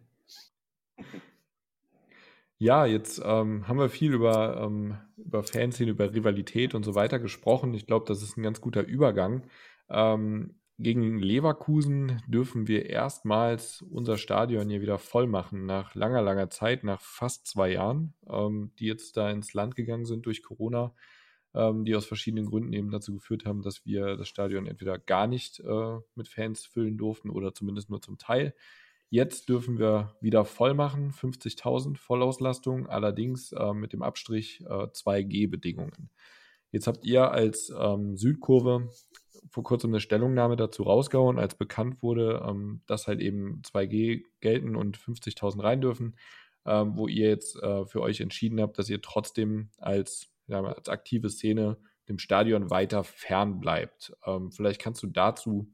ja, 2.59 2.87
jetzt 2.87 3.21
ähm, 3.25 3.69
haben 3.69 3.79
wir 3.79 3.91
viel 3.91 4.15
über, 4.15 4.63
ähm, 4.63 4.97
über 5.17 5.43
Fanszene, 5.43 5.91
über 5.91 6.15
Rivalität 6.15 6.75
und 6.75 6.85
so 6.85 6.95
weiter 6.95 7.19
gesprochen. 7.19 7.75
Ich 7.75 7.87
glaube, 7.87 8.07
das 8.07 8.23
ist 8.23 8.37
ein 8.37 8.43
ganz 8.43 8.61
guter 8.61 8.83
Übergang. 8.83 9.49
Ähm, 9.91 10.58
gegen 10.79 11.19
Leverkusen 11.19 12.23
dürfen 12.29 12.69
wir 12.69 12.87
erstmals 12.87 13.83
unser 13.83 14.17
Stadion 14.17 14.69
hier 14.71 14.81
wieder 14.81 14.99
voll 14.99 15.27
machen, 15.27 15.67
nach 15.67 15.97
langer, 15.97 16.23
langer 16.23 16.51
Zeit, 16.51 16.85
nach 16.85 17.01
fast 17.01 17.49
zwei 17.49 17.73
Jahren, 17.73 18.15
ähm, 18.29 18.71
die 18.79 18.87
jetzt 18.87 19.17
da 19.17 19.29
ins 19.29 19.55
Land 19.55 19.75
gegangen 19.75 20.05
sind 20.05 20.27
durch 20.27 20.45
Corona, 20.45 20.95
ähm, 21.53 21.85
die 21.85 21.97
aus 21.97 22.07
verschiedenen 22.07 22.47
Gründen 22.47 22.73
eben 22.73 22.93
dazu 22.93 23.13
geführt 23.13 23.45
haben, 23.45 23.63
dass 23.63 23.85
wir 23.87 24.17
das 24.17 24.29
Stadion 24.29 24.67
entweder 24.67 24.99
gar 24.99 25.27
nicht 25.27 25.59
äh, 25.59 25.99
mit 26.15 26.29
Fans 26.29 26.65
füllen 26.65 26.97
durften 26.97 27.31
oder 27.31 27.53
zumindest 27.53 27.91
nur 27.91 28.01
zum 28.01 28.17
Teil. 28.17 28.55
Jetzt 29.11 29.49
dürfen 29.49 29.81
wir 29.81 30.17
wieder 30.21 30.45
voll 30.45 30.75
machen, 30.75 31.11
50.000 31.11 31.97
Vollauslastung, 31.97 32.87
allerdings 32.87 33.51
äh, 33.51 33.73
mit 33.73 33.93
dem 33.93 34.03
Abstrich 34.03 34.61
äh, 34.61 34.67
2G-Bedingungen. 34.67 36.11
Jetzt 36.71 36.87
habt 36.87 37.05
ihr 37.05 37.33
als 37.33 37.73
ähm, 37.77 38.17
Südkurve 38.17 38.91
vor 39.51 39.63
kurzem 39.63 39.91
eine 39.91 40.01
Stellungnahme 40.01 40.57
dazu 40.57 40.83
rausgehauen, 40.83 41.39
als 41.39 41.55
bekannt 41.55 42.03
wurde, 42.03 42.45
ähm, 42.47 42.83
dass 42.87 43.07
halt 43.07 43.21
eben 43.21 43.63
2G 43.63 44.25
gelten 44.41 44.77
und 44.77 44.99
50.000 44.99 45.63
rein 45.63 45.81
dürfen, 45.81 46.17
ähm, 46.67 46.97
wo 46.97 47.09
ihr 47.09 47.29
jetzt 47.29 47.57
äh, 47.63 47.87
für 47.87 48.03
euch 48.03 48.21
entschieden 48.21 48.61
habt, 48.61 48.79
dass 48.79 48.89
ihr 48.89 49.01
trotzdem 49.01 49.71
als, 49.79 50.29
ja, 50.47 50.63
als 50.63 50.89
aktive 50.89 51.31
Szene 51.31 51.79
dem 52.09 52.19
Stadion 52.19 52.71
weiter 52.71 53.05
fern 53.05 53.61
bleibt. 53.61 54.17
Ähm, 54.25 54.51
vielleicht 54.51 54.81
kannst 54.81 55.03
du 55.03 55.07
dazu 55.07 55.73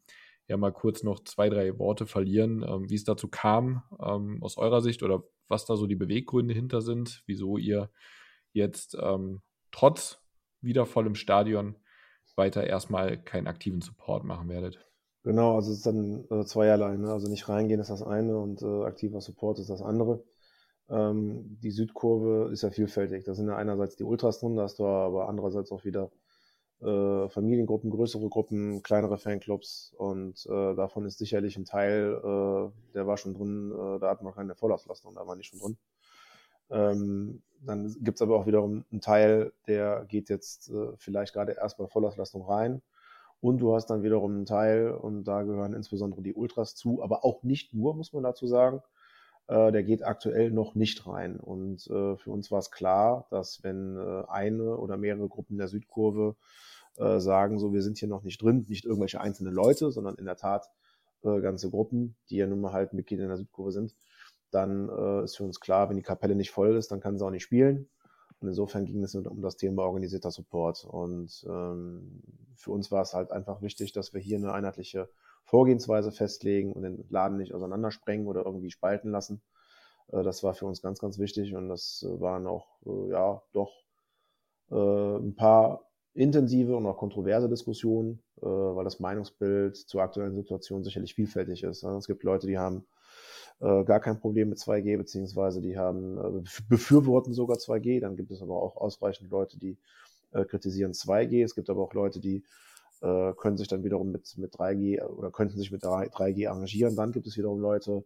ja 0.48 0.56
mal 0.56 0.72
kurz 0.72 1.02
noch 1.02 1.24
zwei, 1.24 1.48
drei 1.48 1.78
Worte 1.78 2.06
verlieren, 2.06 2.64
ähm, 2.66 2.90
wie 2.90 2.96
es 2.96 3.04
dazu 3.04 3.28
kam 3.28 3.82
ähm, 4.00 4.42
aus 4.42 4.58
eurer 4.58 4.80
Sicht 4.80 5.02
oder 5.02 5.24
was 5.48 5.64
da 5.66 5.76
so 5.76 5.86
die 5.86 5.96
Beweggründe 5.96 6.54
hinter 6.54 6.80
sind, 6.80 7.22
wieso 7.26 7.56
ihr 7.56 7.90
jetzt 8.52 8.96
ähm, 9.00 9.42
trotz 9.70 10.20
wieder 10.60 10.86
vollem 10.86 11.14
Stadion 11.14 11.76
weiter 12.36 12.64
erstmal 12.64 13.18
keinen 13.18 13.46
aktiven 13.46 13.80
Support 13.80 14.24
machen 14.24 14.48
werdet. 14.48 14.78
Genau, 15.22 15.56
also 15.56 15.70
es 15.70 15.78
ist 15.78 15.86
dann 15.86 16.26
äh, 16.30 16.44
zweierlei. 16.44 16.96
Ne? 16.96 17.10
Also 17.10 17.28
nicht 17.28 17.48
reingehen 17.48 17.80
ist 17.80 17.90
das 17.90 18.02
eine 18.02 18.38
und 18.38 18.62
äh, 18.62 18.84
aktiver 18.84 19.20
Support 19.20 19.58
ist 19.58 19.70
das 19.70 19.80
andere. 19.80 20.22
Ähm, 20.90 21.58
die 21.62 21.70
Südkurve 21.70 22.50
ist 22.52 22.62
ja 22.62 22.70
vielfältig. 22.70 23.24
Da 23.24 23.34
sind 23.34 23.48
ja 23.48 23.56
einerseits 23.56 23.96
die 23.96 24.04
Ultras 24.04 24.40
drin, 24.40 24.56
da 24.56 24.64
hast 24.64 24.78
du 24.78 24.86
aber 24.86 25.28
andererseits 25.28 25.72
auch 25.72 25.84
wieder 25.84 26.10
äh, 26.80 27.28
Familiengruppen, 27.30 27.90
größere 27.90 28.28
Gruppen, 28.28 28.82
kleinere 28.82 29.16
Fanclubs 29.16 29.94
und 29.96 30.44
äh, 30.46 30.74
davon 30.74 31.06
ist 31.06 31.18
sicherlich 31.18 31.56
ein 31.56 31.64
Teil, 31.64 32.20
äh, 32.22 32.92
der 32.92 33.06
war 33.06 33.16
schon 33.16 33.34
drin, 33.34 33.72
äh, 33.72 33.98
da 34.00 34.10
hat 34.10 34.22
man 34.22 34.34
keine 34.34 34.54
Vollauslastung, 34.54 35.14
da 35.14 35.26
war 35.26 35.36
nicht 35.36 35.48
schon 35.48 35.60
drin. 35.60 35.78
Ähm, 36.70 37.42
dann 37.60 37.94
gibt 38.02 38.18
es 38.18 38.22
aber 38.22 38.36
auch 38.36 38.46
wiederum 38.46 38.84
einen 38.90 39.00
Teil, 39.00 39.52
der 39.66 40.04
geht 40.06 40.28
jetzt 40.28 40.70
äh, 40.70 40.92
vielleicht 40.98 41.32
gerade 41.32 41.52
erst 41.52 41.78
bei 41.78 41.86
Vollauslastung 41.86 42.42
rein. 42.42 42.82
Und 43.40 43.58
du 43.58 43.74
hast 43.74 43.86
dann 43.86 44.02
wiederum 44.02 44.32
einen 44.32 44.46
Teil, 44.46 44.90
und 44.90 45.24
da 45.24 45.42
gehören 45.42 45.74
insbesondere 45.74 46.22
die 46.22 46.34
Ultras 46.34 46.74
zu, 46.74 47.02
aber 47.02 47.24
auch 47.24 47.42
nicht 47.42 47.74
nur, 47.74 47.94
muss 47.94 48.12
man 48.12 48.22
dazu 48.22 48.46
sagen. 48.46 48.80
Äh, 49.48 49.72
der 49.72 49.82
geht 49.82 50.04
aktuell 50.04 50.50
noch 50.50 50.74
nicht 50.74 51.06
rein. 51.06 51.38
Und 51.38 51.86
äh, 51.88 52.16
für 52.16 52.30
uns 52.30 52.50
war 52.50 52.58
es 52.58 52.70
klar, 52.70 53.26
dass 53.30 53.62
wenn 53.62 53.96
äh, 53.96 54.24
eine 54.28 54.76
oder 54.76 54.96
mehrere 54.96 55.28
Gruppen 55.28 55.58
der 55.58 55.68
Südkurve 55.68 56.36
äh, 56.96 57.18
sagen, 57.18 57.58
so 57.58 57.72
wir 57.72 57.82
sind 57.82 57.98
hier 57.98 58.08
noch 58.08 58.22
nicht 58.22 58.40
drin, 58.40 58.64
nicht 58.68 58.84
irgendwelche 58.84 59.20
einzelne 59.20 59.50
Leute, 59.50 59.90
sondern 59.90 60.14
in 60.16 60.24
der 60.24 60.36
Tat 60.36 60.70
äh, 61.22 61.40
ganze 61.40 61.70
Gruppen, 61.70 62.16
die 62.30 62.36
ja 62.36 62.46
nun 62.46 62.60
mal 62.60 62.72
halt 62.72 62.94
Mitglieder 62.94 63.24
in 63.24 63.28
der 63.28 63.38
Südkurve 63.38 63.72
sind, 63.72 63.94
dann 64.54 64.88
äh, 64.88 65.24
ist 65.24 65.36
für 65.36 65.44
uns 65.44 65.60
klar, 65.60 65.88
wenn 65.88 65.96
die 65.96 66.02
Kapelle 66.02 66.34
nicht 66.34 66.50
voll 66.50 66.76
ist, 66.76 66.90
dann 66.92 67.00
kann 67.00 67.18
sie 67.18 67.24
auch 67.24 67.30
nicht 67.30 67.42
spielen. 67.42 67.88
Und 68.40 68.48
insofern 68.48 68.84
ging 68.84 69.02
es 69.02 69.14
um 69.14 69.40
das 69.40 69.56
Thema 69.56 69.84
organisierter 69.84 70.30
Support. 70.30 70.84
Und 70.84 71.44
ähm, 71.48 72.22
für 72.56 72.72
uns 72.72 72.90
war 72.90 73.02
es 73.02 73.14
halt 73.14 73.30
einfach 73.30 73.62
wichtig, 73.62 73.92
dass 73.92 74.12
wir 74.12 74.20
hier 74.20 74.36
eine 74.36 74.52
einheitliche 74.52 75.08
Vorgehensweise 75.44 76.12
festlegen 76.12 76.72
und 76.72 76.82
den 76.82 77.04
Laden 77.08 77.38
nicht 77.38 77.54
auseinandersprengen 77.54 78.26
oder 78.26 78.44
irgendwie 78.44 78.70
spalten 78.70 79.10
lassen. 79.10 79.42
Äh, 80.12 80.22
das 80.22 80.42
war 80.42 80.54
für 80.54 80.66
uns 80.66 80.82
ganz, 80.82 80.98
ganz 80.98 81.18
wichtig 81.18 81.54
und 81.54 81.68
das 81.68 82.04
äh, 82.06 82.20
waren 82.20 82.46
auch, 82.46 82.66
äh, 82.86 83.10
ja, 83.10 83.42
doch 83.52 83.72
äh, 84.70 85.16
ein 85.16 85.34
paar 85.34 85.90
intensive 86.14 86.76
und 86.76 86.86
auch 86.86 86.96
kontroverse 86.96 87.48
Diskussionen, 87.48 88.22
äh, 88.40 88.46
weil 88.46 88.84
das 88.84 89.00
Meinungsbild 89.00 89.76
zur 89.76 90.02
aktuellen 90.02 90.36
Situation 90.36 90.84
sicherlich 90.84 91.14
vielfältig 91.14 91.62
ist. 91.64 91.82
Es 91.82 92.06
gibt 92.06 92.22
Leute, 92.22 92.46
die 92.46 92.58
haben 92.58 92.86
äh, 93.60 93.84
gar 93.84 94.00
kein 94.00 94.18
Problem 94.18 94.50
mit 94.50 94.58
2G, 94.58 94.96
beziehungsweise 94.96 95.60
die 95.60 95.78
haben 95.78 96.18
äh, 96.18 96.44
befürworten 96.68 97.34
sogar 97.34 97.56
2G. 97.56 98.00
Dann 98.00 98.16
gibt 98.16 98.30
es 98.30 98.42
aber 98.42 98.62
auch 98.62 98.76
ausreichend 98.76 99.30
Leute, 99.30 99.58
die 99.58 99.76
äh, 100.32 100.44
kritisieren 100.44 100.92
2G. 100.92 101.44
Es 101.44 101.54
gibt 101.54 101.70
aber 101.70 101.82
auch 101.82 101.94
Leute, 101.94 102.20
die 102.20 102.44
äh, 103.00 103.32
können 103.34 103.56
sich 103.56 103.68
dann 103.68 103.84
wiederum 103.84 104.10
mit, 104.10 104.36
mit 104.38 104.54
3G 104.54 105.02
oder 105.02 105.30
könnten 105.30 105.58
sich 105.58 105.70
mit 105.70 105.84
3, 105.84 106.08
3G 106.08 106.48
arrangieren. 106.48 106.96
Dann 106.96 107.12
gibt 107.12 107.26
es 107.26 107.36
wiederum 107.36 107.60
Leute, 107.60 108.04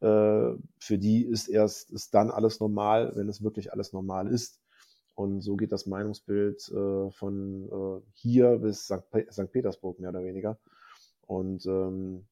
äh, 0.00 0.56
für 0.78 0.98
die 0.98 1.24
ist 1.24 1.48
erst 1.48 1.90
ist 1.90 2.14
dann 2.14 2.30
alles 2.30 2.60
normal, 2.60 3.12
wenn 3.16 3.28
es 3.28 3.42
wirklich 3.42 3.72
alles 3.72 3.92
normal 3.92 4.28
ist. 4.28 4.60
Und 5.14 5.42
so 5.42 5.56
geht 5.56 5.72
das 5.72 5.86
Meinungsbild 5.86 6.68
äh, 6.70 7.10
von 7.10 7.68
äh, 7.68 8.02
hier 8.14 8.58
bis 8.58 8.86
St. 8.86 9.52
Petersburg 9.52 10.00
mehr 10.00 10.08
oder 10.10 10.24
weniger. 10.24 10.58
Und 11.26 11.66
ähm, 11.66 12.26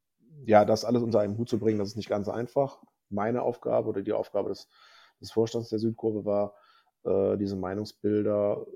ja, 0.44 0.64
das 0.64 0.84
alles 0.84 1.02
unter 1.02 1.20
einen 1.20 1.38
Hut 1.38 1.48
zu 1.48 1.58
bringen, 1.58 1.78
das 1.78 1.88
ist 1.88 1.96
nicht 1.96 2.08
ganz 2.08 2.28
einfach. 2.28 2.82
Meine 3.10 3.42
Aufgabe 3.42 3.88
oder 3.88 4.02
die 4.02 4.12
Aufgabe 4.12 4.50
des, 4.50 4.68
des 5.20 5.30
Vorstands 5.30 5.68
der 5.68 5.78
Südkurve 5.78 6.24
war, 6.24 6.54
äh, 7.04 7.36
diese 7.36 7.56
Meinungsbilder 7.56 8.66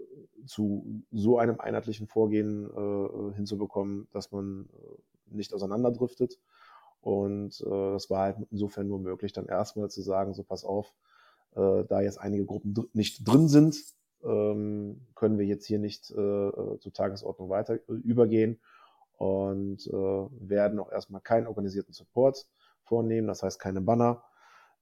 zu 0.46 1.02
so 1.10 1.38
einem 1.38 1.60
einheitlichen 1.60 2.06
Vorgehen 2.06 2.66
äh, 2.66 3.34
hinzubekommen, 3.34 4.08
dass 4.12 4.32
man 4.32 4.68
äh, 4.72 5.36
nicht 5.36 5.54
auseinanderdriftet. 5.54 6.38
Und 7.00 7.60
äh, 7.60 7.92
das 7.92 8.10
war 8.10 8.22
halt 8.22 8.36
insofern 8.50 8.86
nur 8.86 9.00
möglich, 9.00 9.32
dann 9.32 9.46
erstmal 9.46 9.90
zu 9.90 10.02
sagen, 10.02 10.34
so 10.34 10.44
pass 10.44 10.64
auf, 10.64 10.94
äh, 11.54 11.84
da 11.84 12.00
jetzt 12.00 12.18
einige 12.18 12.44
Gruppen 12.44 12.74
dr 12.74 12.88
nicht 12.92 13.26
drin 13.26 13.48
sind, 13.48 13.76
ähm, 14.24 15.00
können 15.14 15.38
wir 15.38 15.46
jetzt 15.46 15.66
hier 15.66 15.80
nicht 15.80 16.10
äh, 16.12 16.20
äh 16.20 16.78
zur 16.78 16.92
Tagesordnung 16.92 17.50
weiter 17.50 17.74
äh, 17.74 17.92
übergehen 18.04 18.60
und 19.22 19.86
äh, 19.86 19.92
werden 19.92 20.80
auch 20.80 20.90
erstmal 20.90 21.20
keinen 21.20 21.46
organisierten 21.46 21.94
Support 21.94 22.44
vornehmen, 22.82 23.28
das 23.28 23.44
heißt 23.44 23.60
keine 23.60 23.80
Banner, 23.80 24.24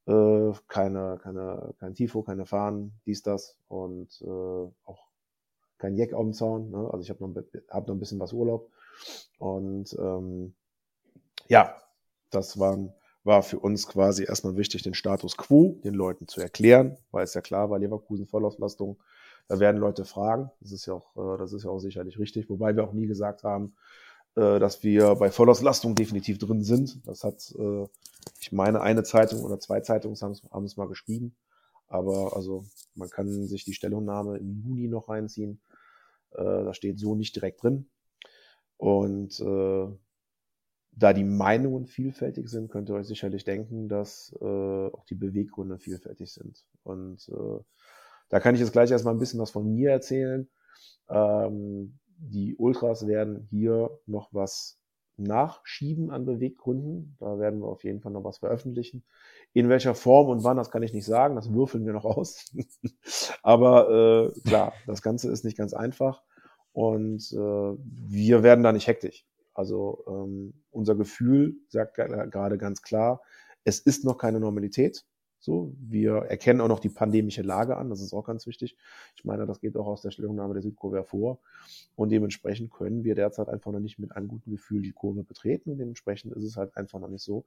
äh, 0.06 0.52
keine, 0.66 1.20
keine, 1.22 1.74
kein 1.78 1.94
Tifo, 1.94 2.22
keine 2.22 2.46
Fahnen, 2.46 2.94
dies, 3.04 3.22
das 3.22 3.58
und 3.68 4.08
äh, 4.22 4.26
auch 4.86 5.04
kein 5.76 5.94
Jack 5.94 6.14
auf 6.14 6.22
dem 6.22 6.32
Zaun. 6.32 6.70
Ne? 6.70 6.88
Also 6.90 7.02
ich 7.02 7.10
habe 7.10 7.22
noch, 7.22 7.42
hab 7.68 7.86
noch 7.86 7.94
ein 7.94 7.98
bisschen 7.98 8.18
was 8.18 8.32
Urlaub. 8.32 8.70
Und 9.38 9.94
ähm, 9.98 10.54
ja, 11.48 11.76
das 12.30 12.58
waren, 12.58 12.94
war 13.24 13.42
für 13.42 13.58
uns 13.58 13.88
quasi 13.88 14.24
erstmal 14.24 14.56
wichtig, 14.56 14.82
den 14.82 14.94
Status 14.94 15.36
quo 15.36 15.78
den 15.84 15.92
Leuten 15.92 16.28
zu 16.28 16.40
erklären, 16.40 16.96
weil 17.10 17.24
es 17.24 17.34
ja 17.34 17.42
klar 17.42 17.68
war, 17.68 17.78
Leverkusen 17.78 18.26
Vollauslastung, 18.26 18.98
da 19.48 19.60
werden 19.60 19.76
Leute 19.76 20.06
fragen. 20.06 20.50
Das 20.60 20.72
ist 20.72 20.86
ja 20.86 20.94
auch, 20.94 21.14
äh, 21.34 21.36
das 21.36 21.52
ist 21.52 21.64
ja 21.64 21.70
auch 21.70 21.80
sicherlich 21.80 22.18
richtig, 22.18 22.48
wobei 22.48 22.74
wir 22.74 22.84
auch 22.84 22.94
nie 22.94 23.06
gesagt 23.06 23.44
haben, 23.44 23.74
äh, 24.36 24.58
dass 24.58 24.82
wir 24.82 25.14
bei 25.16 25.30
Vollauslastung 25.30 25.94
definitiv 25.94 26.38
drin 26.38 26.62
sind. 26.62 27.06
Das 27.06 27.24
hat, 27.24 27.54
äh, 27.58 27.86
ich 28.40 28.52
meine, 28.52 28.80
eine 28.80 29.02
Zeitung 29.02 29.42
oder 29.42 29.58
zwei 29.58 29.80
Zeitungen 29.80 30.16
haben 30.16 30.64
es 30.64 30.76
mal 30.76 30.88
geschrieben. 30.88 31.36
Aber 31.88 32.36
also 32.36 32.64
man 32.94 33.10
kann 33.10 33.46
sich 33.48 33.64
die 33.64 33.74
Stellungnahme 33.74 34.38
im 34.38 34.60
Juni 34.62 34.88
noch 34.88 35.08
reinziehen. 35.08 35.60
Äh, 36.32 36.44
da 36.44 36.74
steht 36.74 37.00
so 37.00 37.14
nicht 37.14 37.34
direkt 37.34 37.62
drin. 37.62 37.90
Und 38.76 39.40
äh, 39.40 39.88
da 40.92 41.12
die 41.12 41.24
Meinungen 41.24 41.86
vielfältig 41.86 42.48
sind, 42.48 42.70
könnt 42.70 42.88
ihr 42.88 42.94
euch 42.94 43.06
sicherlich 43.06 43.44
denken, 43.44 43.88
dass 43.88 44.34
äh, 44.40 44.44
auch 44.44 45.04
die 45.06 45.14
Beweggründe 45.14 45.78
vielfältig 45.78 46.32
sind. 46.32 46.64
Und 46.82 47.28
äh, 47.28 47.62
da 48.28 48.40
kann 48.40 48.54
ich 48.54 48.60
jetzt 48.60 48.72
gleich 48.72 48.90
erstmal 48.90 49.14
ein 49.14 49.18
bisschen 49.18 49.40
was 49.40 49.50
von 49.50 49.70
mir 49.72 49.90
erzählen. 49.90 50.48
Ähm, 51.08 51.98
die 52.20 52.54
Ultras 52.56 53.06
werden 53.06 53.46
hier 53.50 53.90
noch 54.06 54.28
was 54.32 54.78
nachschieben 55.16 56.10
an 56.10 56.24
Beweggründen. 56.24 57.16
Da 57.18 57.38
werden 57.38 57.60
wir 57.60 57.68
auf 57.68 57.84
jeden 57.84 58.00
Fall 58.00 58.12
noch 58.12 58.24
was 58.24 58.38
veröffentlichen. 58.38 59.04
In 59.52 59.68
welcher 59.68 59.94
Form 59.94 60.28
und 60.28 60.44
wann, 60.44 60.56
das 60.56 60.70
kann 60.70 60.82
ich 60.82 60.92
nicht 60.92 61.04
sagen. 61.04 61.36
Das 61.36 61.52
würfeln 61.52 61.86
wir 61.86 61.92
noch 61.92 62.04
aus. 62.04 62.46
Aber 63.42 64.32
äh, 64.34 64.40
klar, 64.48 64.72
das 64.86 65.02
Ganze 65.02 65.30
ist 65.30 65.44
nicht 65.44 65.58
ganz 65.58 65.74
einfach 65.74 66.22
und 66.72 67.32
äh, 67.32 67.36
wir 67.36 68.42
werden 68.42 68.62
da 68.62 68.72
nicht 68.72 68.86
hektisch. 68.86 69.26
Also 69.54 70.04
ähm, 70.06 70.54
unser 70.70 70.94
Gefühl 70.94 71.56
sagt 71.68 71.94
gerade 71.94 72.58
ganz 72.58 72.82
klar, 72.82 73.20
es 73.64 73.80
ist 73.80 74.04
noch 74.04 74.16
keine 74.16 74.40
Normalität. 74.40 75.04
So, 75.42 75.74
wir 75.80 76.16
erkennen 76.16 76.60
auch 76.60 76.68
noch 76.68 76.80
die 76.80 76.90
pandemische 76.90 77.40
Lage 77.40 77.78
an, 77.78 77.88
das 77.88 78.02
ist 78.02 78.12
auch 78.12 78.24
ganz 78.24 78.46
wichtig. 78.46 78.76
Ich 79.16 79.24
meine, 79.24 79.46
das 79.46 79.58
geht 79.58 79.74
auch 79.74 79.86
aus 79.86 80.02
der 80.02 80.10
Stellungnahme 80.10 80.52
der 80.52 80.62
Südkurve 80.62 80.98
hervor. 80.98 81.40
Und 81.96 82.10
dementsprechend 82.10 82.70
können 82.70 83.04
wir 83.04 83.14
derzeit 83.14 83.48
einfach 83.48 83.72
noch 83.72 83.80
nicht 83.80 83.98
mit 83.98 84.12
einem 84.12 84.28
guten 84.28 84.50
Gefühl 84.50 84.82
die 84.82 84.92
Kurve 84.92 85.24
betreten. 85.24 85.70
Und 85.70 85.78
dementsprechend 85.78 86.34
ist 86.34 86.44
es 86.44 86.58
halt 86.58 86.76
einfach 86.76 87.00
noch 87.00 87.08
nicht 87.08 87.24
so, 87.24 87.46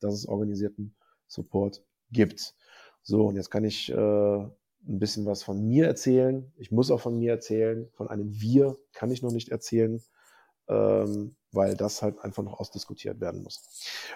dass 0.00 0.14
es 0.14 0.26
organisierten 0.26 0.94
Support 1.26 1.84
gibt. 2.10 2.54
So, 3.02 3.26
und 3.26 3.36
jetzt 3.36 3.50
kann 3.50 3.64
ich 3.64 3.92
äh, 3.92 3.94
ein 3.94 4.50
bisschen 4.98 5.26
was 5.26 5.42
von 5.42 5.66
mir 5.66 5.86
erzählen. 5.86 6.50
Ich 6.56 6.72
muss 6.72 6.90
auch 6.90 7.00
von 7.00 7.18
mir 7.18 7.32
erzählen. 7.32 7.88
Von 7.92 8.08
einem 8.08 8.40
Wir 8.40 8.78
kann 8.94 9.10
ich 9.10 9.22
noch 9.22 9.32
nicht 9.32 9.50
erzählen, 9.50 10.02
ähm, 10.68 11.36
weil 11.52 11.76
das 11.76 12.00
halt 12.00 12.18
einfach 12.20 12.42
noch 12.42 12.58
ausdiskutiert 12.58 13.20
werden 13.20 13.42
muss. 13.42 13.62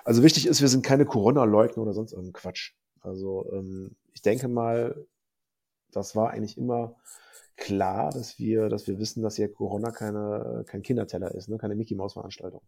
Also 0.04 0.22
wichtig 0.22 0.46
ist, 0.46 0.62
wir 0.62 0.68
sind 0.68 0.82
keine 0.82 1.04
Corona-Leugner 1.04 1.82
oder 1.82 1.92
sonst 1.92 2.12
irgendein 2.12 2.32
Quatsch. 2.32 2.72
Also 3.00 3.50
ähm, 3.52 3.96
ich 4.12 4.22
denke 4.22 4.48
mal, 4.48 5.06
das 5.90 6.16
war 6.16 6.30
eigentlich 6.30 6.58
immer 6.58 6.96
klar, 7.56 8.10
dass 8.10 8.38
wir, 8.38 8.68
dass 8.68 8.86
wir 8.86 8.98
wissen, 8.98 9.22
dass 9.22 9.36
hier 9.36 9.52
Corona 9.52 9.90
keine, 9.90 10.64
kein 10.66 10.82
Kinderteller 10.82 11.34
ist, 11.34 11.48
ne? 11.48 11.58
keine 11.58 11.74
Mickey 11.74 11.94
Maus 11.94 12.14
Veranstaltung. 12.14 12.62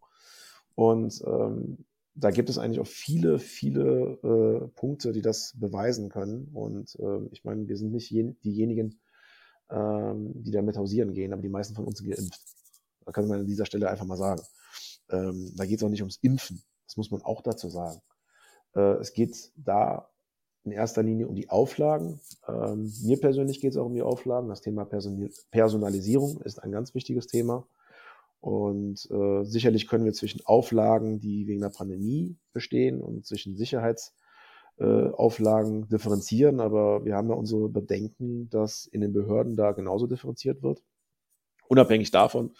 Und 0.74 1.22
ähm, 1.26 1.84
da 2.14 2.30
gibt 2.30 2.50
es 2.50 2.58
eigentlich 2.58 2.80
auch 2.80 2.86
viele, 2.86 3.38
viele 3.38 4.18
äh, 4.22 4.68
Punkte, 4.74 5.12
die 5.12 5.22
das 5.22 5.54
beweisen 5.56 6.08
können. 6.08 6.48
Und 6.52 6.96
äh, 6.98 7.26
ich 7.30 7.44
meine, 7.44 7.68
wir 7.68 7.76
sind 7.76 7.92
nicht 7.92 8.10
jen 8.10 8.38
diejenigen, 8.42 9.00
ähm, 9.70 10.32
die 10.42 10.50
damit 10.50 10.76
hausieren 10.76 11.14
gehen, 11.14 11.32
aber 11.32 11.42
die 11.42 11.48
meisten 11.48 11.74
von 11.74 11.84
uns 11.84 11.98
sind 11.98 12.10
geimpft. 12.10 12.40
Da 13.04 13.12
kann 13.12 13.28
man 13.28 13.40
an 13.40 13.46
dieser 13.46 13.66
Stelle 13.66 13.88
einfach 13.88 14.06
mal 14.06 14.16
sagen. 14.16 14.42
Ähm, 15.08 15.52
da 15.56 15.64
geht 15.66 15.78
es 15.78 15.84
auch 15.84 15.88
nicht 15.88 16.02
ums 16.02 16.18
Impfen. 16.20 16.62
Das 16.86 16.96
muss 16.96 17.10
man 17.10 17.22
auch 17.22 17.42
dazu 17.42 17.68
sagen. 17.70 18.00
Äh, 18.74 18.98
es 18.98 19.12
geht 19.12 19.52
da 19.56 20.08
in 20.64 20.72
erster 20.72 21.02
Linie 21.02 21.28
um 21.28 21.34
die 21.34 21.48
Auflagen. 21.48 22.20
Ähm, 22.46 22.92
mir 23.02 23.18
persönlich 23.18 23.60
geht 23.60 23.72
es 23.72 23.76
auch 23.76 23.86
um 23.86 23.94
die 23.94 24.02
Auflagen. 24.02 24.48
Das 24.48 24.60
Thema 24.60 24.84
Person 24.84 25.30
Personalisierung 25.50 26.40
ist 26.42 26.62
ein 26.62 26.72
ganz 26.72 26.94
wichtiges 26.94 27.26
Thema. 27.26 27.66
Und 28.40 29.08
äh, 29.10 29.44
sicherlich 29.44 29.86
können 29.86 30.04
wir 30.04 30.12
zwischen 30.12 30.44
Auflagen, 30.46 31.20
die 31.20 31.46
wegen 31.46 31.60
der 31.60 31.68
Pandemie 31.68 32.36
bestehen, 32.52 33.00
und 33.02 33.26
zwischen 33.26 33.56
Sicherheitsauflagen 33.56 35.82
äh, 35.82 35.86
differenzieren. 35.86 36.58
Aber 36.60 37.04
wir 37.04 37.16
haben 37.16 37.28
ja 37.28 37.34
unsere 37.34 37.68
Bedenken, 37.68 38.48
dass 38.50 38.86
in 38.86 39.02
den 39.02 39.12
Behörden 39.12 39.56
da 39.56 39.72
genauso 39.72 40.06
differenziert 40.06 40.62
wird. 40.62 40.82
Unabhängig 41.68 42.10
davon, 42.10 42.52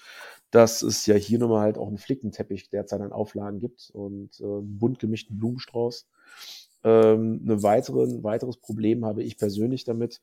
dass 0.50 0.82
es 0.82 1.06
ja 1.06 1.14
hier 1.16 1.38
nun 1.38 1.50
mal 1.50 1.62
halt 1.62 1.78
auch 1.78 1.88
einen 1.88 1.98
Flickenteppich 1.98 2.70
derzeit 2.70 3.00
an 3.00 3.12
Auflagen 3.12 3.58
gibt 3.58 3.90
und 3.92 4.38
äh, 4.40 4.60
bunt 4.62 4.98
gemischten 4.98 5.38
Blumenstrauß 5.38 6.06
ähm, 6.84 7.44
ein 7.46 7.62
weiteres 7.62 8.56
Problem 8.58 9.04
habe 9.04 9.22
ich 9.22 9.36
persönlich 9.36 9.84
damit, 9.84 10.22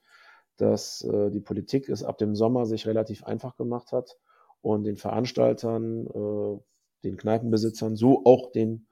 dass 0.58 1.02
äh, 1.04 1.30
die 1.30 1.40
Politik 1.40 1.90
es 1.90 2.04
ab 2.04 2.18
dem 2.18 2.36
Sommer 2.36 2.66
sich 2.66 2.88
relativ 2.88 3.24
einfach 3.24 3.56
gemacht 3.58 3.92
hat 3.92 4.18
und 4.62 4.84
den 4.84 4.98
Veranstaltern, 4.98 6.08
äh, 6.08 6.60
den 7.04 7.18
Kneipenbesitzern, 7.18 7.96
so 7.96 8.24
auch 8.26 8.52
den 8.52 8.88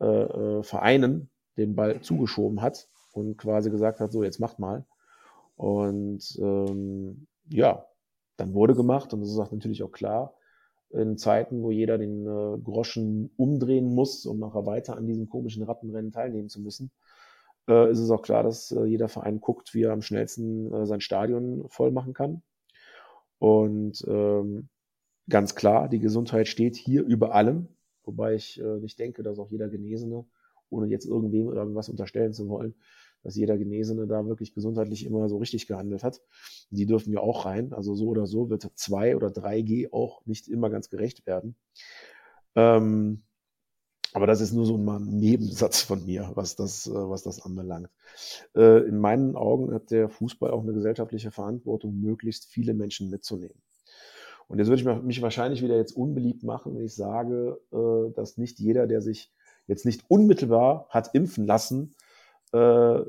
äh, 0.00 0.06
äh, 0.06 0.62
Vereinen 0.62 1.30
den 1.56 1.74
Ball 1.74 2.00
zugeschoben 2.02 2.62
hat 2.62 2.88
und 3.12 3.36
quasi 3.36 3.70
gesagt 3.70 4.00
hat, 4.00 4.12
so 4.12 4.22
jetzt 4.22 4.38
macht 4.38 4.58
mal. 4.58 4.86
Und 5.56 6.38
ähm, 6.40 7.26
ja, 7.48 7.86
dann 8.36 8.54
wurde 8.54 8.74
gemacht 8.74 9.12
und 9.12 9.20
das 9.20 9.30
ist 9.30 9.38
auch 9.38 9.50
natürlich 9.50 9.82
auch 9.82 9.90
klar, 9.90 10.34
in 10.90 11.18
Zeiten, 11.18 11.62
wo 11.62 11.70
jeder 11.70 11.98
den 11.98 12.26
äh, 12.26 12.58
Groschen 12.58 13.30
umdrehen 13.36 13.94
muss, 13.94 14.26
um 14.26 14.38
nachher 14.38 14.66
weiter 14.66 14.96
an 14.96 15.06
diesem 15.06 15.28
komischen 15.28 15.62
Rattenrennen 15.62 16.12
teilnehmen 16.12 16.48
zu 16.48 16.60
müssen, 16.60 16.90
äh, 17.68 17.90
ist 17.90 17.98
es 17.98 18.10
auch 18.10 18.22
klar, 18.22 18.42
dass 18.42 18.72
äh, 18.72 18.84
jeder 18.84 19.08
Verein 19.08 19.40
guckt, 19.40 19.74
wie 19.74 19.82
er 19.82 19.92
am 19.92 20.02
schnellsten 20.02 20.72
äh, 20.72 20.86
sein 20.86 21.00
Stadion 21.00 21.68
voll 21.68 21.90
machen 21.90 22.14
kann. 22.14 22.42
Und 23.38 24.04
ähm, 24.08 24.68
ganz 25.28 25.54
klar, 25.54 25.88
die 25.88 26.00
Gesundheit 26.00 26.48
steht 26.48 26.76
hier 26.76 27.04
über 27.04 27.34
allem, 27.34 27.68
wobei 28.04 28.34
ich 28.34 28.60
äh, 28.60 28.78
nicht 28.78 28.98
denke, 28.98 29.22
dass 29.22 29.38
auch 29.38 29.50
jeder 29.50 29.68
Genesene, 29.68 30.24
ohne 30.70 30.86
jetzt 30.88 31.06
irgendwem 31.06 31.52
irgendwas 31.52 31.88
unterstellen 31.88 32.32
zu 32.32 32.48
wollen, 32.48 32.74
dass 33.22 33.36
jeder 33.36 33.58
Genesene 33.58 34.06
da 34.06 34.26
wirklich 34.26 34.54
gesundheitlich 34.54 35.04
immer 35.04 35.28
so 35.28 35.38
richtig 35.38 35.66
gehandelt 35.66 36.02
hat. 36.02 36.20
Die 36.70 36.86
dürfen 36.86 37.12
ja 37.12 37.20
auch 37.20 37.44
rein. 37.44 37.72
Also 37.72 37.94
so 37.94 38.08
oder 38.08 38.26
so 38.26 38.50
wird 38.50 38.70
2 38.74 39.16
oder 39.16 39.28
3G 39.28 39.92
auch 39.92 40.24
nicht 40.26 40.48
immer 40.48 40.70
ganz 40.70 40.90
gerecht 40.90 41.26
werden. 41.26 41.56
Ähm, 42.54 43.22
aber 44.14 44.26
das 44.26 44.40
ist 44.40 44.52
nur 44.52 44.64
so 44.64 44.76
ein 44.76 45.18
Nebensatz 45.18 45.82
von 45.82 46.04
mir, 46.04 46.32
was 46.34 46.56
das, 46.56 46.86
äh, 46.86 46.92
was 46.92 47.22
das 47.22 47.42
anbelangt. 47.42 47.90
Äh, 48.56 48.88
in 48.88 48.98
meinen 48.98 49.36
Augen 49.36 49.72
hat 49.72 49.90
der 49.90 50.08
Fußball 50.08 50.50
auch 50.50 50.62
eine 50.62 50.72
gesellschaftliche 50.72 51.30
Verantwortung, 51.30 52.00
möglichst 52.00 52.46
viele 52.46 52.74
Menschen 52.74 53.10
mitzunehmen. 53.10 53.60
Und 54.48 54.58
jetzt 54.58 54.68
würde 54.68 54.80
ich 54.80 55.02
mich 55.02 55.20
wahrscheinlich 55.20 55.62
wieder 55.62 55.76
jetzt 55.76 55.94
unbeliebt 55.94 56.42
machen, 56.42 56.74
wenn 56.74 56.84
ich 56.84 56.94
sage, 56.94 57.60
äh, 57.70 58.14
dass 58.14 58.38
nicht 58.38 58.58
jeder, 58.58 58.86
der 58.86 59.02
sich 59.02 59.30
jetzt 59.66 59.84
nicht 59.84 60.04
unmittelbar 60.08 60.86
hat 60.88 61.14
impfen 61.14 61.46
lassen, 61.46 61.94
äh, 62.52 63.00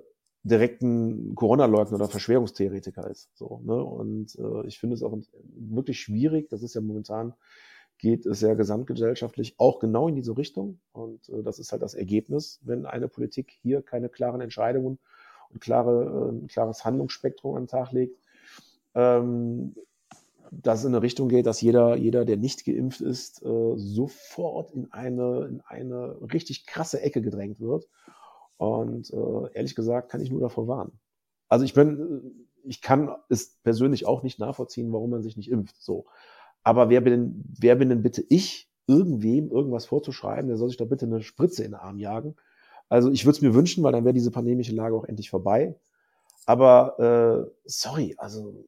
direkt 0.44 0.82
ein 0.82 1.36
Corona-Leugner 1.36 1.96
oder 1.96 2.08
Verschwörungstheoretiker 2.08 3.10
ist. 3.10 3.30
So, 3.36 3.62
ne? 3.64 3.76
Und 3.84 4.36
äh, 4.40 4.68
ich 4.68 4.80
finde 4.80 4.96
es 4.96 5.04
auch 5.04 5.18
wirklich 5.44 6.00
schwierig. 6.00 6.50
Das 6.50 6.64
ist 6.64 6.76
ja 6.76 6.82
momentan 6.82 7.34
geht 8.00 8.26
es 8.26 8.42
ja 8.42 8.54
gesamtgesellschaftlich 8.54 9.56
auch 9.58 9.80
genau 9.80 10.08
in 10.08 10.16
diese 10.16 10.38
Richtung. 10.38 10.80
Und 10.94 11.30
äh, 11.30 11.44
das 11.44 11.60
ist 11.60 11.72
halt 11.72 11.82
das 11.82 11.94
Ergebnis, 11.94 12.60
wenn 12.64 12.86
eine 12.86 13.08
Politik 13.10 13.52
hier 13.62 13.82
keine 13.82 14.10
klaren 14.10 14.42
Entscheidungen 14.42 14.98
und 15.50 15.62
klare, 15.62 16.32
äh, 16.32 16.32
ein 16.32 16.48
klares 16.48 16.86
Handlungsspektrum 16.86 17.56
an 17.56 17.64
den 17.64 17.68
Tag 17.68 17.92
legt. 17.92 18.18
Ähm, 18.96 19.76
dass 20.52 20.80
es 20.80 20.86
in 20.86 20.96
eine 20.96 21.04
Richtung 21.04 21.30
geht, 21.30 21.46
dass 21.46 21.62
jeder, 21.62 21.96
jeder, 21.96 22.26
der 22.26 22.38
nicht 22.38 22.66
geimpft 22.66 23.02
ist, 23.02 23.44
äh, 23.44 23.74
sofort 23.76 24.72
in 24.72 24.92
eine, 24.92 25.46
in 25.46 25.62
eine 25.68 26.18
richtig 26.34 26.66
krasse 26.66 27.02
Ecke 27.02 27.22
gedrängt 27.22 27.60
wird. 27.60 27.88
Und 28.60 29.10
äh, 29.14 29.54
ehrlich 29.54 29.74
gesagt 29.74 30.12
kann 30.12 30.20
ich 30.20 30.30
nur 30.30 30.42
davor 30.42 30.68
warnen. 30.68 30.92
Also 31.48 31.64
ich 31.64 31.74
bin, 31.74 32.46
ich 32.66 32.82
kann 32.82 33.10
es 33.30 33.56
persönlich 33.64 34.06
auch 34.06 34.22
nicht 34.22 34.38
nachvollziehen, 34.38 34.92
warum 34.92 35.12
man 35.12 35.24
sich 35.24 35.38
nicht 35.38 35.50
impft. 35.50 35.82
So. 35.82 36.06
Aber 36.62 36.90
wer 36.90 37.00
bin, 37.00 37.42
wer 37.58 37.76
bin 37.76 37.88
denn 37.88 38.04
bitte 38.04 38.22
ich, 38.28 38.70
irgendwem 38.86 39.50
irgendwas 39.50 39.86
vorzuschreiben, 39.86 40.50
der 40.50 40.58
soll 40.58 40.68
sich 40.68 40.78
da 40.78 40.84
bitte 40.84 41.06
eine 41.06 41.24
Spritze 41.24 41.64
in 41.64 41.72
den 41.72 41.80
Arm 41.80 42.00
jagen. 42.00 42.36
Also 42.90 43.10
ich 43.12 43.24
würde 43.26 43.38
es 43.38 43.42
mir 43.42 43.54
wünschen, 43.54 43.82
weil 43.82 43.94
dann 43.94 44.04
wäre 44.04 44.14
diese 44.14 44.32
pandemische 44.32 44.76
Lage 44.76 44.96
auch 44.96 45.06
endlich 45.06 45.30
vorbei. 45.30 45.76
Aber 46.46 47.00
äh, 47.48 47.52
sorry, 47.64 48.16
also 48.18 48.66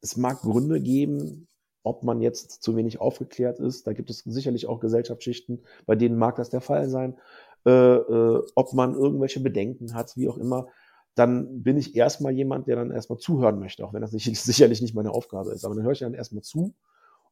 es 0.00 0.16
mag 0.16 0.40
Gründe 0.40 0.80
geben, 0.80 1.48
ob 1.82 2.02
man 2.02 2.22
jetzt 2.22 2.62
zu 2.62 2.76
wenig 2.76 2.98
aufgeklärt 2.98 3.58
ist. 3.58 3.86
Da 3.86 3.92
gibt 3.92 4.08
es 4.08 4.20
sicherlich 4.20 4.66
auch 4.68 4.80
Gesellschaftsschichten, 4.80 5.60
bei 5.84 5.96
denen 5.96 6.16
mag 6.16 6.36
das 6.36 6.48
der 6.48 6.62
Fall 6.62 6.88
sein. 6.88 7.18
Äh, 7.66 7.70
äh, 7.70 8.42
ob 8.54 8.72
man 8.72 8.94
irgendwelche 8.94 9.40
Bedenken 9.40 9.94
hat, 9.94 10.16
wie 10.16 10.28
auch 10.28 10.38
immer, 10.38 10.68
dann 11.14 11.62
bin 11.62 11.76
ich 11.76 11.96
erstmal 11.96 12.32
jemand, 12.32 12.68
der 12.68 12.76
dann 12.76 12.90
erstmal 12.90 13.18
zuhören 13.18 13.58
möchte, 13.58 13.84
auch 13.84 13.92
wenn 13.92 14.02
das 14.02 14.12
nicht, 14.12 14.24
sicherlich 14.42 14.80
nicht 14.80 14.94
meine 14.94 15.10
Aufgabe 15.10 15.52
ist. 15.52 15.64
Aber 15.64 15.74
dann 15.74 15.84
höre 15.84 15.92
ich 15.92 15.98
dann 15.98 16.14
erstmal 16.14 16.42
zu. 16.42 16.74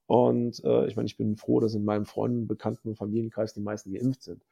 Und 0.07 0.63
äh, 0.65 0.87
ich 0.87 0.97
meine, 0.97 1.07
ich 1.07 1.17
bin 1.17 1.37
froh, 1.37 1.61
dass 1.61 1.75
in 1.75 1.85
meinem 1.85 2.05
Freunden, 2.05 2.47
Bekannten 2.47 2.89
und 2.89 2.97
Familienkreis 2.97 3.55
die 3.55 3.61
meisten 3.61 3.93
geimpft 3.93 4.23
sind. 4.23 4.43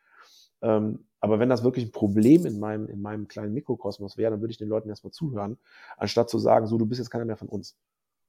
Ähm, 0.62 1.04
aber 1.20 1.38
wenn 1.38 1.48
das 1.48 1.62
wirklich 1.62 1.86
ein 1.86 1.92
Problem 1.92 2.46
in 2.46 2.58
meinem, 2.58 2.88
in 2.88 3.02
meinem 3.02 3.28
kleinen 3.28 3.54
Mikrokosmos 3.54 4.16
wäre, 4.16 4.30
dann 4.30 4.40
würde 4.40 4.52
ich 4.52 4.58
den 4.58 4.68
Leuten 4.68 4.88
erstmal 4.88 5.12
zuhören, 5.12 5.58
anstatt 5.96 6.30
zu 6.30 6.38
sagen, 6.38 6.66
so, 6.66 6.78
du 6.78 6.86
bist 6.86 6.98
jetzt 6.98 7.10
keiner 7.10 7.24
mehr 7.24 7.36
von 7.36 7.48
uns. 7.48 7.76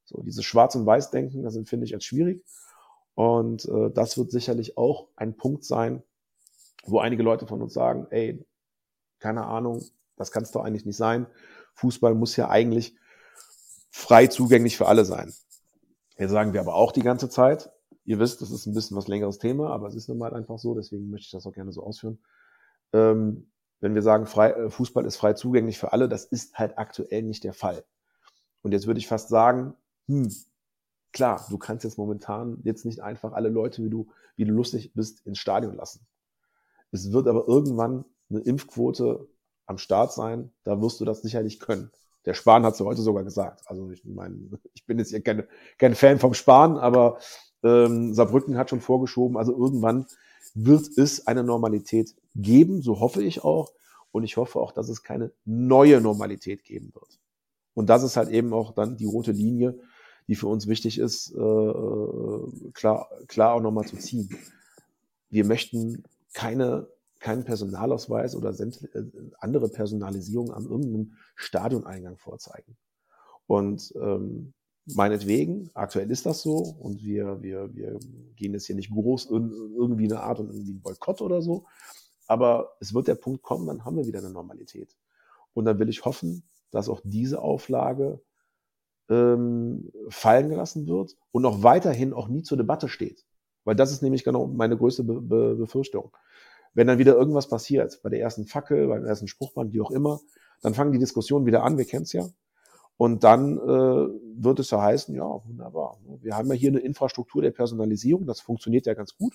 So, 0.06 0.22
dieses 0.22 0.46
Schwarz- 0.46 0.76
und 0.76 0.86
Weiß-Denken, 0.86 1.44
das 1.44 1.56
empfinde 1.56 1.86
ich 1.86 1.94
als 1.94 2.04
schwierig. 2.04 2.44
Und 3.16 3.66
äh, 3.66 3.90
das 3.92 4.18
wird 4.18 4.32
sicherlich 4.32 4.78
auch 4.78 5.08
ein 5.16 5.36
Punkt 5.38 5.64
sein, 5.64 6.04
wo 6.86 7.00
einige 7.00 7.24
Leute 7.24 7.48
von 7.48 7.62
uns 7.62 7.74
sagen, 7.74 8.08
ey, 8.10 8.46
keine 9.20 9.46
Ahnung, 9.46 9.84
das 10.16 10.32
kann 10.32 10.44
es 10.44 10.52
doch 10.52 10.64
eigentlich 10.64 10.86
nicht 10.86 10.98
sein. 10.98 11.28
Fußball 11.76 12.16
muss 12.16 12.36
ja 12.36 12.50
eigentlich 12.50 12.96
frei 13.92 14.28
zugänglich 14.28 14.78
für 14.78 14.88
alle 14.88 15.06
sein. 15.06 15.34
Jetzt 16.18 16.32
sagen 16.32 16.54
wir 16.54 16.62
aber 16.62 16.76
auch 16.76 16.92
die 16.92 17.02
ganze 17.02 17.30
Zeit, 17.30 17.72
ihr 18.06 18.20
wisst, 18.20 18.42
das 18.42 18.52
ist 18.52 18.66
ein 18.66 18.74
bisschen 18.74 18.96
was 18.96 19.08
längeres 19.08 19.40
Thema, 19.40 19.72
aber 19.72 19.88
es 19.88 19.96
ist 19.96 20.08
nun 20.08 20.18
mal 20.18 20.34
einfach 20.34 20.60
so, 20.60 20.76
deswegen 20.76 21.10
möchte 21.10 21.26
ich 21.26 21.32
das 21.32 21.46
auch 21.46 21.54
gerne 21.54 21.72
so 21.72 21.84
ausführen. 21.84 22.20
Ähm, 22.94 23.52
wenn 23.82 23.96
wir 23.96 24.02
sagen, 24.02 24.26
frei, 24.26 24.52
äh, 24.52 24.70
Fußball 24.70 25.06
ist 25.06 25.18
frei 25.18 25.34
zugänglich 25.34 25.78
für 25.78 25.92
alle, 25.92 26.08
das 26.08 26.26
ist 26.26 26.58
halt 26.58 26.78
aktuell 26.78 27.24
nicht 27.24 27.44
der 27.44 27.54
Fall. 27.54 27.84
Und 28.62 28.72
jetzt 28.72 28.88
würde 28.88 29.00
ich 29.00 29.08
fast 29.08 29.30
sagen, 29.30 29.76
hm, 30.08 30.34
klar, 31.12 31.46
du 31.50 31.58
kannst 31.58 31.84
jetzt 31.84 31.98
momentan 31.98 32.60
jetzt 32.64 32.86
nicht 32.86 33.02
einfach 33.02 33.34
alle 33.34 33.50
Leute, 33.50 33.84
wie 33.84 33.90
du, 33.90 34.08
wie 34.38 34.46
du 34.46 34.54
lustig 34.54 34.94
bist, 34.94 35.26
ins 35.26 35.40
Stadion 35.40 35.76
lassen. 35.76 36.06
Es 36.96 37.12
wird 37.12 37.28
aber 37.28 37.46
irgendwann 37.46 38.06
eine 38.30 38.40
Impfquote 38.40 39.28
am 39.66 39.78
Start 39.78 40.14
sein, 40.14 40.52
da 40.64 40.82
wirst 40.82 41.02
du 41.02 41.06
das 41.06 41.22
sicherlich 41.22 41.60
können. 41.60 41.92
Der 42.26 42.34
Spahn 42.34 42.64
hat 42.64 42.76
es 42.76 42.80
heute 42.80 43.02
sogar 43.02 43.26
gesagt. 43.26 43.64
Also 43.66 43.92
ich 43.92 44.06
meine, 44.06 44.60
ich 44.74 44.86
bin 44.86 44.98
jetzt 44.98 45.12
ja 45.12 45.20
kein, 45.20 45.44
kein 45.78 45.94
Fan 45.94 46.20
vom 46.20 46.34
Spahn, 46.34 46.78
aber 46.78 47.20
ähm, 47.64 48.14
Saarbrücken 48.14 48.58
hat 48.58 48.70
schon 48.70 48.80
vorgeschoben, 48.80 49.38
also 49.38 49.52
irgendwann 49.52 50.06
wird 50.54 50.98
es 50.98 51.28
eine 51.28 51.44
Normalität 51.44 52.16
geben, 52.34 52.82
so 52.82 53.02
hoffe 53.02 53.22
ich 53.22 53.44
auch. 53.44 53.74
Und 54.12 54.24
ich 54.24 54.38
hoffe 54.38 54.60
auch, 54.62 54.72
dass 54.72 54.88
es 54.88 55.04
keine 55.04 55.34
neue 55.44 56.00
Normalität 56.00 56.64
geben 56.64 56.92
wird. 56.94 57.20
Und 57.74 57.90
das 57.90 58.04
ist 58.04 58.16
halt 58.16 58.30
eben 58.30 58.54
auch 58.54 58.74
dann 58.74 58.96
die 58.96 59.06
rote 59.06 59.34
Linie, 59.34 59.78
die 60.30 60.36
für 60.36 60.48
uns 60.48 60.68
wichtig 60.68 60.98
ist, 60.98 61.36
äh, 61.36 61.42
äh 61.42 62.72
klar, 62.72 63.10
klar 63.28 63.54
auch 63.54 63.62
nochmal 63.62 63.86
zu 63.86 63.98
ziehen. 63.98 64.30
Wir 65.30 65.44
möchten 65.44 66.06
keine, 66.36 66.88
keinen 67.20 67.46
Personalausweis 67.46 68.36
oder 68.36 68.54
äh, 68.60 69.04
andere 69.40 69.70
Personalisierung 69.70 70.52
an 70.52 70.66
irgendeinem 70.66 71.14
Stadioneingang 71.36 72.18
vorzeigen. 72.18 72.78
Und 73.48 73.94
ähm, 73.96 74.54
meinetwegen, 74.86 75.72
aktuell 75.74 76.12
ist 76.12 76.26
das 76.26 76.42
so 76.42 76.58
und 76.58 77.04
wir, 77.04 77.42
wir, 77.42 77.74
wir 77.74 78.00
gehen 78.36 78.54
jetzt 78.54 78.68
hier 78.68 78.76
nicht 78.76 78.92
groß 78.92 79.26
in 79.28 79.50
irgendwie 79.76 80.06
eine 80.06 80.20
Art 80.22 80.40
und 80.40 80.50
irgendwie 80.50 80.74
ein 80.74 80.82
Boykott 80.82 81.22
oder 81.22 81.42
so. 81.42 81.66
Aber 82.28 82.76
es 82.82 82.94
wird 82.94 83.08
der 83.08 83.16
Punkt 83.16 83.42
kommen, 83.42 83.68
dann 83.68 83.86
haben 83.86 83.96
wir 83.96 84.06
wieder 84.06 84.20
eine 84.20 84.32
Normalität. 84.32 84.96
Und 85.54 85.66
dann 85.66 85.80
will 85.80 85.90
ich 85.90 86.04
hoffen, 86.04 86.44
dass 86.72 86.90
auch 86.90 87.00
diese 87.04 87.42
Auflage 87.42 88.20
ähm, 89.10 89.90
fallen 90.10 90.50
gelassen 90.50 90.86
wird 90.88 91.16
und 91.32 91.46
auch 91.46 91.64
weiterhin 91.64 92.14
auch 92.14 92.28
nie 92.28 92.44
zur 92.44 92.58
Debatte 92.58 92.90
steht. 92.90 93.26
Weil 93.66 93.76
das 93.76 93.92
ist 93.92 94.02
nämlich 94.02 94.24
genau 94.24 94.48
meine 94.48 94.78
größte 94.78 95.04
Be 95.04 95.22
Be 95.22 95.56
Befürchtung. 95.56 96.16
Wenn 96.74 96.88
dann 96.88 96.98
wieder 96.98 97.16
irgendwas 97.16 97.50
passiert, 97.50 98.00
bei 98.04 98.10
der 98.10 98.22
ersten 98.22 98.46
Fackel, 98.46 98.88
beim 98.88 99.06
ersten 99.06 99.28
Spruchband, 99.28 99.74
wie 99.74 99.82
auch 99.82 99.92
immer, 99.92 100.20
dann 100.62 100.74
fangen 100.74 100.92
die 100.92 101.00
Diskussionen 101.00 101.46
wieder 101.46 101.64
an, 101.64 101.78
wir 101.78 101.86
kennen 101.86 102.04
es 102.04 102.14
ja. 102.14 102.28
Und 102.98 103.24
dann 103.24 103.58
äh, 103.58 104.08
wird 104.42 104.60
es 104.60 104.72
ja 104.72 104.82
heißen, 104.82 105.14
ja, 105.16 105.26
wunderbar. 105.26 105.98
Wir 106.22 106.38
haben 106.38 106.48
ja 106.48 106.54
hier 106.54 106.70
eine 106.70 106.80
Infrastruktur 106.80 107.42
der 107.42 107.52
Personalisierung, 107.52 108.26
das 108.26 108.40
funktioniert 108.40 108.86
ja 108.86 108.94
ganz 108.94 109.18
gut. 109.18 109.34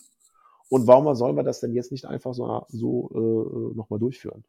Und 0.70 0.86
warum 0.86 1.12
sollen 1.14 1.36
wir 1.36 1.42
das 1.42 1.60
denn 1.60 1.74
jetzt 1.74 1.92
nicht 1.92 2.06
einfach 2.06 2.32
so, 2.32 2.64
so 2.68 3.10
äh, 3.12 3.76
nochmal 3.76 3.98
durchführen? 3.98 4.44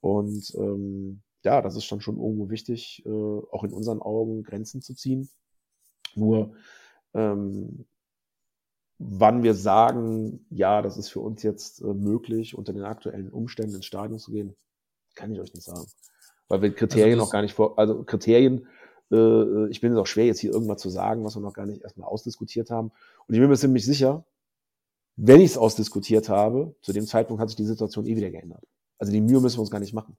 Und 0.00 0.54
ähm, 0.56 1.20
ja, 1.44 1.62
das 1.62 1.76
ist 1.76 1.90
dann 1.92 2.00
schon 2.00 2.16
irgendwo 2.16 2.48
wichtig, 2.50 3.04
äh, 3.06 3.08
auch 3.08 3.64
in 3.64 3.72
unseren 3.72 4.00
Augen 4.00 4.42
Grenzen 4.42 4.82
zu 4.82 4.94
ziehen. 4.94 5.28
Nur 6.14 6.54
ähm, 7.14 7.84
wann 9.02 9.42
wir 9.42 9.54
sagen, 9.54 10.44
ja, 10.50 10.82
das 10.82 10.98
ist 10.98 11.08
für 11.08 11.20
uns 11.20 11.42
jetzt 11.42 11.80
äh, 11.80 11.86
möglich, 11.86 12.56
unter 12.56 12.74
den 12.74 12.84
aktuellen 12.84 13.30
Umständen 13.30 13.76
ins 13.76 13.86
Stadion 13.86 14.18
zu 14.18 14.30
gehen, 14.30 14.54
kann 15.14 15.32
ich 15.32 15.40
euch 15.40 15.54
nicht 15.54 15.64
sagen. 15.64 15.86
Weil 16.48 16.60
wir 16.60 16.74
Kriterien 16.74 17.14
also 17.14 17.24
noch 17.24 17.32
gar 17.32 17.40
nicht 17.40 17.54
vor, 17.54 17.78
also 17.78 18.04
Kriterien, 18.04 18.68
äh, 19.10 19.70
ich 19.70 19.80
bin 19.80 19.92
es 19.92 19.98
auch 19.98 20.06
schwer, 20.06 20.26
jetzt 20.26 20.40
hier 20.40 20.52
irgendwas 20.52 20.82
zu 20.82 20.90
sagen, 20.90 21.24
was 21.24 21.34
wir 21.34 21.40
noch 21.40 21.54
gar 21.54 21.64
nicht 21.64 21.82
erstmal 21.82 22.08
ausdiskutiert 22.08 22.70
haben. 22.70 22.92
Und 23.26 23.34
ich 23.34 23.40
bin 23.40 23.48
mir 23.48 23.56
ziemlich 23.56 23.86
sicher, 23.86 24.26
wenn 25.16 25.40
ich 25.40 25.52
es 25.52 25.58
ausdiskutiert 25.58 26.28
habe, 26.28 26.74
zu 26.82 26.92
dem 26.92 27.06
Zeitpunkt 27.06 27.40
hat 27.40 27.48
sich 27.48 27.56
die 27.56 27.64
Situation 27.64 28.04
eh 28.04 28.16
wieder 28.16 28.30
geändert. 28.30 28.64
Also 28.98 29.12
die 29.12 29.22
Mühe 29.22 29.40
müssen 29.40 29.56
wir 29.56 29.62
uns 29.62 29.70
gar 29.70 29.80
nicht 29.80 29.94
machen. 29.94 30.18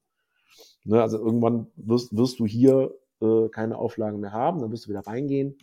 Ne, 0.85 0.99
also 0.99 1.19
irgendwann 1.19 1.67
wirst, 1.75 2.17
wirst 2.17 2.39
du 2.39 2.47
hier 2.47 2.95
äh, 3.21 3.47
keine 3.49 3.77
Auflagen 3.77 4.19
mehr 4.19 4.31
haben, 4.31 4.59
dann 4.59 4.71
wirst 4.71 4.85
du 4.85 4.89
wieder 4.89 5.05
reingehen. 5.05 5.55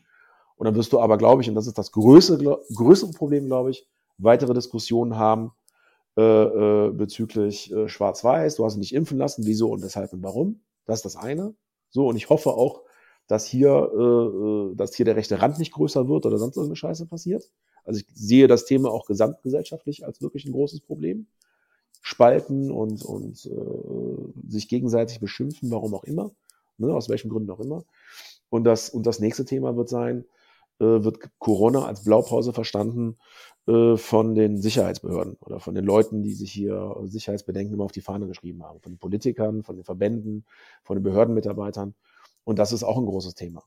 Und 0.59 0.67
dann 0.67 0.75
wirst 0.75 0.93
du 0.93 1.01
aber, 1.01 1.17
glaube 1.17 1.43
ich, 1.43 1.49
und 1.49 1.55
das 1.55 1.67
ist 1.67 1.79
das 1.79 1.93
größere, 1.93 2.61
größere 2.75 3.13
Problem, 3.13 3.47
glaube 3.47 3.71
ich, 3.71 3.87
weitere 4.19 4.53
Diskussionen 4.55 5.17
haben 5.17 5.53
äh, 6.17 6.23
äh, 6.23 6.91
bezüglich 6.91 7.73
äh, 7.73 7.89
Schwarz-Weiß. 7.89 8.57
Du 8.57 8.65
hast 8.65 8.75
dich 8.75 8.81
nicht 8.81 8.95
impfen 8.95 9.19
lassen, 9.19 9.47
wieso 9.47 9.71
und 9.71 9.83
weshalb 9.83 10.13
und 10.13 10.23
warum. 10.25 10.61
Das 10.85 10.99
ist 10.99 11.05
das 11.05 11.17
eine. 11.17 11.55
So, 11.91 12.09
und 12.09 12.17
ich 12.17 12.29
hoffe 12.29 12.51
auch, 12.51 12.83
dass 13.29 13.47
hier, 13.47 13.69
äh, 13.71 14.73
äh 14.73 14.75
dass 14.75 14.95
hier 14.95 15.05
der 15.05 15.15
rechte 15.15 15.41
Rand 15.41 15.61
nicht 15.61 15.73
größer 15.73 16.09
wird 16.09 16.27
oder 16.27 16.39
sonst 16.39 16.57
irgendeine 16.57 16.77
Scheiße 16.77 17.07
passiert. 17.07 17.49
Also 17.85 18.01
ich 18.01 18.07
sehe 18.13 18.49
das 18.49 18.65
Thema 18.65 18.91
auch 18.91 19.07
gesamtgesellschaftlich 19.07 20.05
als 20.05 20.21
wirklich 20.21 20.45
ein 20.45 20.53
großes 20.53 20.81
Problem 20.81 21.29
spalten 22.03 22.71
und, 22.71 23.05
und 23.05 23.47
äh, 23.47 24.51
sich 24.51 24.69
gegenseitig 24.69 25.21
beschimpfen, 25.21 25.71
warum 25.71 25.95
auch 25.95 26.05
immer, 26.05 26.33
ne, 26.79 26.93
aus 26.93 27.09
welchen 27.09 27.29
Gründen 27.31 27.51
auch 27.51 27.61
immer. 27.61 27.85
Und 28.51 28.65
das, 28.65 28.91
und 28.91 29.07
das 29.07 29.21
nächste 29.21 29.45
Thema 29.45 29.77
wird 29.77 29.89
sein, 29.89 30.25
wird 30.85 31.19
Corona 31.39 31.85
als 31.87 32.05
Blaupause 32.05 32.53
verstanden 32.53 33.19
äh, 33.67 33.97
von 33.97 34.35
den 34.35 34.61
Sicherheitsbehörden 34.61 35.37
oder 35.41 35.61
von 35.61 35.75
den 35.75 35.85
Leuten, 35.85 36.23
die 36.23 36.35
sich 36.35 36.53
hier 36.53 36.97
Sicherheitsbedenken 37.05 37.75
immer 37.75 37.85
auf 37.85 37.93
die 37.93 38.01
Fahne 38.01 38.27
geschrieben 38.27 38.63
haben, 38.63 38.81
von 38.81 38.93
den 38.93 38.99
Politikern, 38.99 39.63
von 39.63 39.77
den 39.77 39.85
Verbänden, 39.85 40.47
von 40.85 40.97
den 40.97 41.03
Behördenmitarbeitern. 41.03 41.95
Und 42.45 42.59
das 42.59 42.73
ist 42.73 42.83
auch 42.83 42.97
ein 42.97 43.07
großes 43.07 43.35
Thema. 43.35 43.63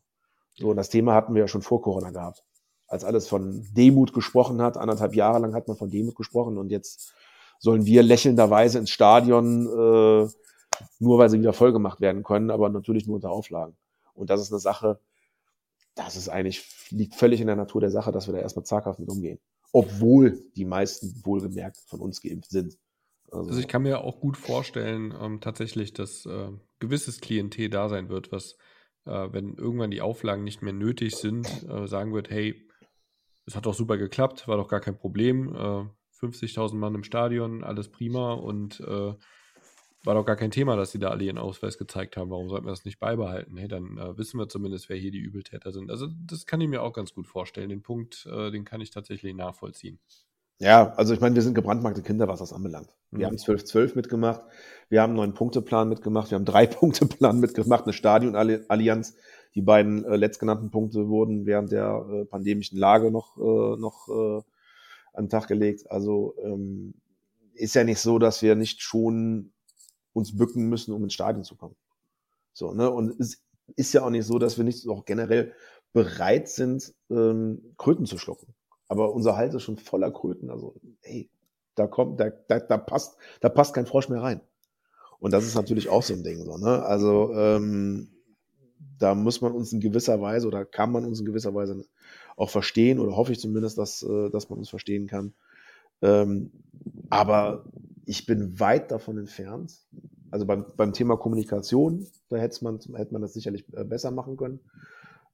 So, 0.56 0.69
und 0.69 0.76
das 0.78 0.89
Thema 0.89 1.13
hatten 1.13 1.34
wir 1.36 1.41
ja 1.41 1.47
schon 1.47 1.62
vor 1.62 1.82
Corona 1.82 2.10
gehabt. 2.12 2.43
Als 2.88 3.04
alles 3.04 3.28
von 3.28 3.67
Demut 3.74 4.12
gesprochen 4.12 4.62
hat, 4.62 4.76
anderthalb 4.76 5.15
Jahre 5.15 5.39
lang 5.39 5.54
hat 5.54 5.67
man 5.67 5.78
von 5.78 5.89
Demut 5.89 6.15
gesprochen 6.15 6.58
und 6.58 6.71
jetzt 6.71 7.13
sollen 7.60 7.86
wir 7.86 8.02
lächelnderweise 8.02 8.80
ins 8.80 8.89
Stadion, 8.89 9.67
äh, 9.67 10.28
nur 11.00 11.17
weil 11.19 11.30
sie 11.30 11.39
wieder 11.39 11.54
vollgemacht 11.54 12.02
werden 12.02 12.24
können, 12.24 12.50
aber 12.50 12.69
natürlich 12.69 13.06
nur 13.06 13.15
unter 13.15 13.30
Auflagen. 13.30 13.78
Und 14.13 14.30
das 14.30 14.41
ist 14.41 14.52
eine 14.52 14.60
Sache, 14.60 15.00
das 15.95 16.15
ist 16.15 16.30
eigentlich, 16.30 16.89
liegt 16.89 17.15
völlig 17.15 17.41
in 17.41 17.47
der 17.47 17.56
Natur 17.56 17.82
der 17.82 17.91
Sache, 17.91 18.12
dass 18.12 18.27
wir 18.27 18.34
da 18.34 18.39
erstmal 18.39 18.65
zaghaft 18.65 18.99
mit 18.99 19.10
umgehen. 19.10 19.39
Obwohl 19.71 20.41
die 20.56 20.65
meisten 20.65 21.21
wohlgemerkt 21.23 21.77
von 21.88 21.99
uns 21.99 22.21
geimpft 22.21 22.51
sind. 22.51 22.77
Also, 23.32 23.49
also 23.49 23.60
ich 23.60 23.67
kann 23.67 23.84
mir 23.84 24.01
auch 24.01 24.19
gut 24.19 24.38
vorstellen, 24.38 25.13
ähm, 25.19 25.39
tatsächlich, 25.39 25.93
dass 25.93 26.25
äh, 26.25 26.49
gewisses 26.80 27.21
Klientel 27.21 27.69
da 27.69 27.88
sein 27.88 28.10
wird, 28.10 28.32
was, 28.32 28.58
äh, 29.06 29.30
wenn 29.32 29.56
irgendwann 29.56 29.91
die 29.91 30.01
Auflagen 30.01 30.43
nicht 30.43 30.62
mehr 30.62 30.73
nötig 30.73 31.15
sind, 31.15 31.47
äh, 31.69 31.88
sagen 31.88 32.13
wird, 32.13 32.30
hey, 32.30 32.67
es 33.45 33.56
hat 33.56 33.65
doch 33.65 33.73
super 33.73 33.97
geklappt, 33.97 34.47
war 34.47 34.58
doch 34.58 34.67
gar 34.67 34.82
kein 34.82 34.97
Problem. 34.97 35.56
Äh, 35.56 35.86
50.000 36.25 36.75
Mann 36.75 36.95
im 36.95 37.04
Stadion, 37.04 37.63
alles 37.63 37.89
prima 37.89 38.34
und 38.34 38.80
äh, 38.82 39.13
war 40.03 40.15
doch 40.15 40.25
gar 40.25 40.35
kein 40.35 40.51
Thema, 40.51 40.75
dass 40.75 40.91
sie 40.91 40.99
da 40.99 41.09
alle 41.09 41.23
ihren 41.23 41.37
Ausweis 41.37 41.77
gezeigt 41.77 42.17
haben. 42.17 42.29
Warum 42.31 42.49
sollten 42.49 42.65
wir 42.65 42.71
das 42.71 42.85
nicht 42.85 42.99
beibehalten? 42.99 43.57
Hey, 43.57 43.67
dann 43.67 43.97
äh, 43.97 44.17
wissen 44.17 44.39
wir 44.39 44.49
zumindest, 44.49 44.89
wer 44.89 44.97
hier 44.97 45.11
die 45.11 45.19
Übeltäter 45.19 45.71
sind. 45.71 45.91
Also 45.91 46.07
das 46.25 46.45
kann 46.45 46.61
ich 46.61 46.67
mir 46.67 46.81
auch 46.81 46.93
ganz 46.93 47.13
gut 47.13 47.27
vorstellen. 47.27 47.69
Den 47.69 47.83
Punkt, 47.83 48.27
äh, 48.31 48.51
den 48.51 48.65
kann 48.65 48.81
ich 48.81 48.89
tatsächlich 48.91 49.35
nachvollziehen. 49.35 49.99
Ja, 50.59 50.93
also 50.93 51.13
ich 51.13 51.19
meine, 51.19 51.33
wir 51.33 51.41
sind 51.41 51.55
gebrandmarkte 51.55 52.03
Kinder, 52.03 52.27
was 52.27 52.39
das 52.39 52.53
anbelangt. 52.53 52.95
Wir 53.09 53.25
Mhm. 53.25 53.31
haben 53.31 53.37
12-12 53.37 53.95
mitgemacht, 53.95 54.41
wir 54.89 55.01
haben 55.01 55.09
einen 55.11 55.17
neuen 55.17 55.33
Punkteplan 55.33 55.89
mitgemacht, 55.89 56.29
wir 56.29 56.35
haben 56.35 56.45
drei 56.45 56.67
Punkte-Plan 56.67 57.39
mitgemacht, 57.39 57.85
eine 57.85 57.93
Stadionallianz. 57.93 59.15
Die 59.55 59.61
beiden 59.61 60.05
äh, 60.05 60.15
letztgenannten 60.15 60.69
Punkte 60.69 61.09
wurden 61.09 61.45
während 61.47 61.71
der 61.71 62.05
äh, 62.11 62.25
pandemischen 62.25 62.77
Lage 62.77 63.11
noch, 63.11 63.37
äh, 63.37 63.79
noch 63.79 64.07
äh, 64.07 64.41
an 65.13 65.25
den 65.25 65.29
Tag 65.29 65.47
gelegt. 65.47 65.89
Also 65.91 66.35
ähm, 66.43 66.93
ist 67.55 67.75
ja 67.75 67.83
nicht 67.83 67.99
so, 67.99 68.19
dass 68.19 68.41
wir 68.43 68.55
nicht 68.55 68.81
schon 68.81 69.51
uns 70.13 70.38
bücken 70.38 70.69
müssen, 70.69 70.93
um 70.93 71.04
ins 71.04 71.13
Stadion 71.13 71.43
zu 71.43 71.56
kommen. 71.56 71.76
So, 72.54 72.74
ne? 72.74 72.89
Und 72.89 73.19
es 73.19 73.43
ist 73.76 73.93
ja 73.93 74.04
auch 74.04 74.10
nicht 74.10 74.26
so, 74.26 74.39
dass 74.39 74.58
wir 74.58 74.63
nicht 74.63 74.88
auch 74.88 75.06
generell 75.06 75.54
bereit 75.93 76.50
sind, 76.50 76.93
ähm, 77.10 77.74
Kröten 77.78 78.06
zu 78.06 78.17
schlucken. 78.17 78.54
Aber 78.88 79.13
unser 79.13 79.38
Hals 79.38 79.56
ist 79.56 79.63
schon 79.63 79.78
voller 79.78 80.12
Kröten. 80.12 80.50
Also, 80.50 80.76
ey, 81.02 81.30
da 81.76 81.88
kommt, 81.88 82.19
da, 82.19 82.30
da, 82.30 82.60
da 82.60 82.78
passt, 82.78 83.17
da 83.39 83.50
passt 83.50 83.74
kein 83.74 83.86
Frosch 83.86 84.10
mehr 84.10 84.21
rein. 84.21 84.41
Und 85.19 85.32
das 85.32 85.45
ist 85.45 85.56
natürlich 85.56 85.89
auch 85.89 86.04
so 86.04 86.13
ein 86.13 86.24
Ding, 86.24 86.43
so, 86.43 86.58
ne? 86.58 86.84
Also, 86.84 87.34
ähm, 87.34 88.10
da 88.97 89.15
muss 89.15 89.41
man 89.41 89.52
uns 89.52 89.71
in 89.74 89.80
gewisser 89.80 90.21
Weise 90.21 90.47
oder 90.47 90.65
kann 90.65 90.91
man 90.91 91.06
uns 91.06 91.19
in 91.19 91.26
gewisser 91.26 91.54
Weise 91.54 91.84
auch 92.36 92.50
verstehen 92.50 93.00
oder 93.00 93.15
hoffe 93.15 93.32
ich 93.32 93.39
zumindest, 93.39 93.78
dass, 93.78 94.04
äh, 94.04 94.30
dass 94.30 94.50
man 94.50 94.60
uns 94.60 94.69
verstehen 94.69 95.08
kann. 95.08 95.34
Ähm, 96.02 96.52
aber 97.10 97.65
ich 98.05 98.25
bin 98.25 98.59
weit 98.59 98.91
davon 98.91 99.17
entfernt. 99.17 99.79
Also 100.31 100.45
beim, 100.45 100.65
beim 100.77 100.93
Thema 100.93 101.17
Kommunikation, 101.17 102.07
da 102.29 102.37
hätte 102.37 102.63
man, 102.63 102.79
hätte 102.95 103.13
man 103.13 103.21
das 103.21 103.33
sicherlich 103.33 103.65
äh, 103.73 103.83
besser 103.83 104.11
machen 104.11 104.37
können. 104.37 104.59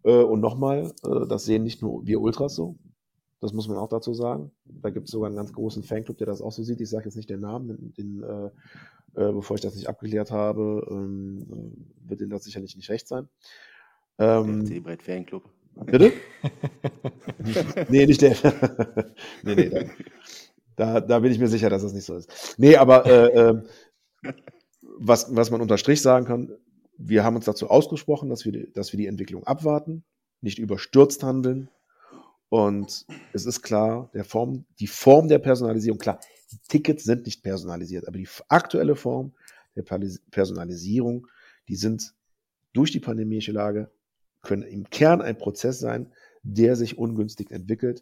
Äh, 0.03 0.23
und 0.23 0.41
nochmal, 0.41 0.91
äh, 1.03 1.27
das 1.27 1.45
sehen 1.45 1.63
nicht 1.63 1.81
nur 1.81 2.05
wir 2.05 2.21
Ultras 2.21 2.55
so. 2.55 2.77
Das 3.39 3.53
muss 3.53 3.67
man 3.67 3.77
auch 3.77 3.89
dazu 3.89 4.13
sagen. 4.15 4.51
Da 4.65 4.89
gibt 4.89 5.05
es 5.07 5.11
sogar 5.11 5.27
einen 5.27 5.35
ganz 5.35 5.53
großen 5.53 5.83
Fanclub, 5.83 6.17
der 6.17 6.25
das 6.25 6.41
auch 6.41 6.51
so 6.51 6.63
sieht. 6.63 6.81
Ich 6.81 6.89
sage 6.89 7.05
jetzt 7.05 7.15
nicht 7.15 7.29
den 7.29 7.41
Namen, 7.41 7.67
den, 7.67 7.93
den, 7.93 8.51
bevor 9.13 9.55
ich 9.55 9.61
das 9.61 9.75
nicht 9.75 9.87
abgeklärt 9.87 10.31
habe, 10.31 10.87
ähm, 10.89 11.45
äh, 11.51 12.09
wird 12.09 12.21
Ihnen 12.21 12.31
das 12.31 12.45
sicherlich 12.45 12.75
nicht 12.75 12.89
recht 12.89 13.07
sein. 13.07 13.27
Ähm, 14.17 14.65
FC 14.65 14.81
Brett 14.81 15.03
Fanclub. 15.03 15.43
bitte? 15.85 16.13
nee, 17.89 18.07
nicht 18.07 18.23
der. 18.23 18.35
nee, 19.43 19.55
nee, 19.55 19.69
da, 19.69 19.81
da, 20.77 21.01
da 21.01 21.19
bin 21.19 21.31
ich 21.31 21.39
mir 21.39 21.49
sicher, 21.49 21.69
dass 21.69 21.81
das 21.81 21.93
nicht 21.93 22.05
so 22.05 22.15
ist. 22.15 22.55
Nee, 22.57 22.77
aber 22.77 23.05
äh, 23.05 23.49
äh, 24.23 24.33
was, 24.81 25.35
was 25.35 25.51
man 25.51 25.59
unter 25.59 25.77
Strich 25.77 26.01
sagen 26.01 26.25
kann, 26.25 26.55
wir 26.97 27.23
haben 27.23 27.35
uns 27.35 27.45
dazu 27.45 27.69
ausgesprochen, 27.69 28.29
dass 28.29 28.45
wir, 28.45 28.51
die, 28.51 28.71
dass 28.71 28.93
wir 28.93 28.97
die 28.97 29.07
Entwicklung 29.07 29.43
abwarten, 29.43 30.03
nicht 30.41 30.59
überstürzt 30.59 31.23
handeln. 31.23 31.69
Und 32.49 33.05
es 33.33 33.45
ist 33.45 33.61
klar, 33.61 34.09
der 34.13 34.23
Form, 34.23 34.65
die 34.79 34.87
Form 34.87 35.27
der 35.27 35.39
Personalisierung, 35.39 35.99
klar, 35.99 36.19
die 36.51 36.59
Tickets 36.69 37.03
sind 37.03 37.25
nicht 37.25 37.43
personalisiert, 37.43 38.07
aber 38.07 38.17
die 38.17 38.29
aktuelle 38.47 38.95
Form 38.95 39.33
der 39.75 39.83
Personalisierung, 40.31 41.27
die 41.67 41.75
sind 41.75 42.13
durch 42.73 42.91
die 42.91 42.99
pandemische 42.99 43.51
Lage, 43.51 43.91
können 44.41 44.63
im 44.63 44.89
Kern 44.89 45.21
ein 45.21 45.37
Prozess 45.37 45.79
sein, 45.79 46.13
der 46.43 46.75
sich 46.75 46.97
ungünstig 46.97 47.51
entwickelt. 47.51 48.01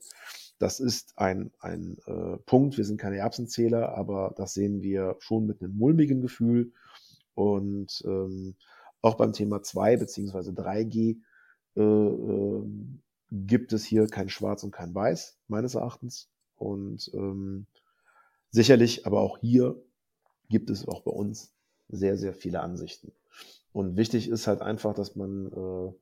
Das 0.58 0.80
ist 0.80 1.18
ein, 1.18 1.52
ein 1.60 1.98
äh, 2.06 2.38
Punkt. 2.46 2.78
Wir 2.78 2.86
sind 2.86 3.00
keine 3.00 3.18
Erbsenzähler, 3.18 3.98
aber 3.98 4.34
das 4.38 4.54
sehen 4.54 4.82
wir 4.82 5.18
schon 5.20 5.46
mit 5.46 5.62
einem 5.62 5.76
mulmigen 5.78 6.22
Gefühl. 6.22 6.72
Und 7.34 8.02
ähm, 8.06 8.56
auch 9.02 9.16
beim 9.16 9.34
Thema 9.34 9.62
2 9.62 9.98
beziehungsweise 9.98 10.52
3G 10.52 11.18
äh, 11.76 11.82
äh, 11.82 12.64
gibt 13.32 13.74
es 13.74 13.84
hier 13.84 14.08
kein 14.08 14.30
Schwarz 14.30 14.64
und 14.64 14.72
kein 14.72 14.96
Weiß, 14.96 15.38
meines 15.48 15.76
Erachtens. 15.76 16.30
Und 16.56 17.12
ähm, 17.14 17.68
sicherlich, 18.50 19.06
aber 19.06 19.20
auch 19.20 19.38
hier 19.40 19.76
gibt 20.50 20.70
es 20.70 20.88
auch 20.88 21.02
bei 21.02 21.12
uns 21.12 21.54
sehr, 21.90 22.18
sehr 22.18 22.34
viele 22.34 22.62
Ansichten. 22.62 23.12
Und 23.74 23.98
wichtig 23.98 24.30
ist 24.30 24.48
halt 24.48 24.62
einfach, 24.62 24.94
dass 24.94 25.18
man 25.18 25.52
äh, 25.52 25.94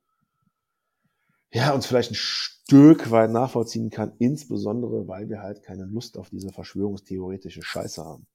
ja, 1.57 1.73
uns 1.73 1.85
vielleicht 1.85 2.11
ein 2.11 2.15
Stück 2.65 3.11
weit 3.11 3.31
nachvollziehen 3.31 3.89
kann, 3.89 4.13
insbesondere, 4.19 5.07
weil 5.07 5.29
wir 5.29 5.41
halt 5.41 5.63
keine 5.63 5.85
Lust 5.85 6.17
auf 6.17 6.29
diese 6.29 6.49
verschwörungstheoretische 6.49 7.61
Scheiße 7.61 8.03
haben. 8.03 8.25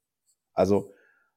Also, 0.52 0.92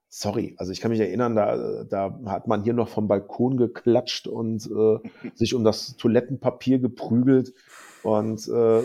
sorry, 0.10 0.56
also 0.58 0.74
ich 0.74 0.82
kann 0.82 0.92
mich 0.92 1.00
erinnern, 1.00 1.36
da, 1.36 1.86
da 1.86 2.20
hat 2.26 2.48
man 2.48 2.64
hier 2.64 2.74
noch 2.74 2.90
vom 2.90 3.08
Balkon 3.08 3.56
geklatscht 3.56 4.28
und 4.28 4.70
äh, 4.70 5.00
sich 5.36 5.56
um 5.56 5.64
das 5.64 5.96
Toilettenpapier 5.96 6.80
geprügelt 6.80 7.54
und 8.04 8.48
äh, 8.50 8.82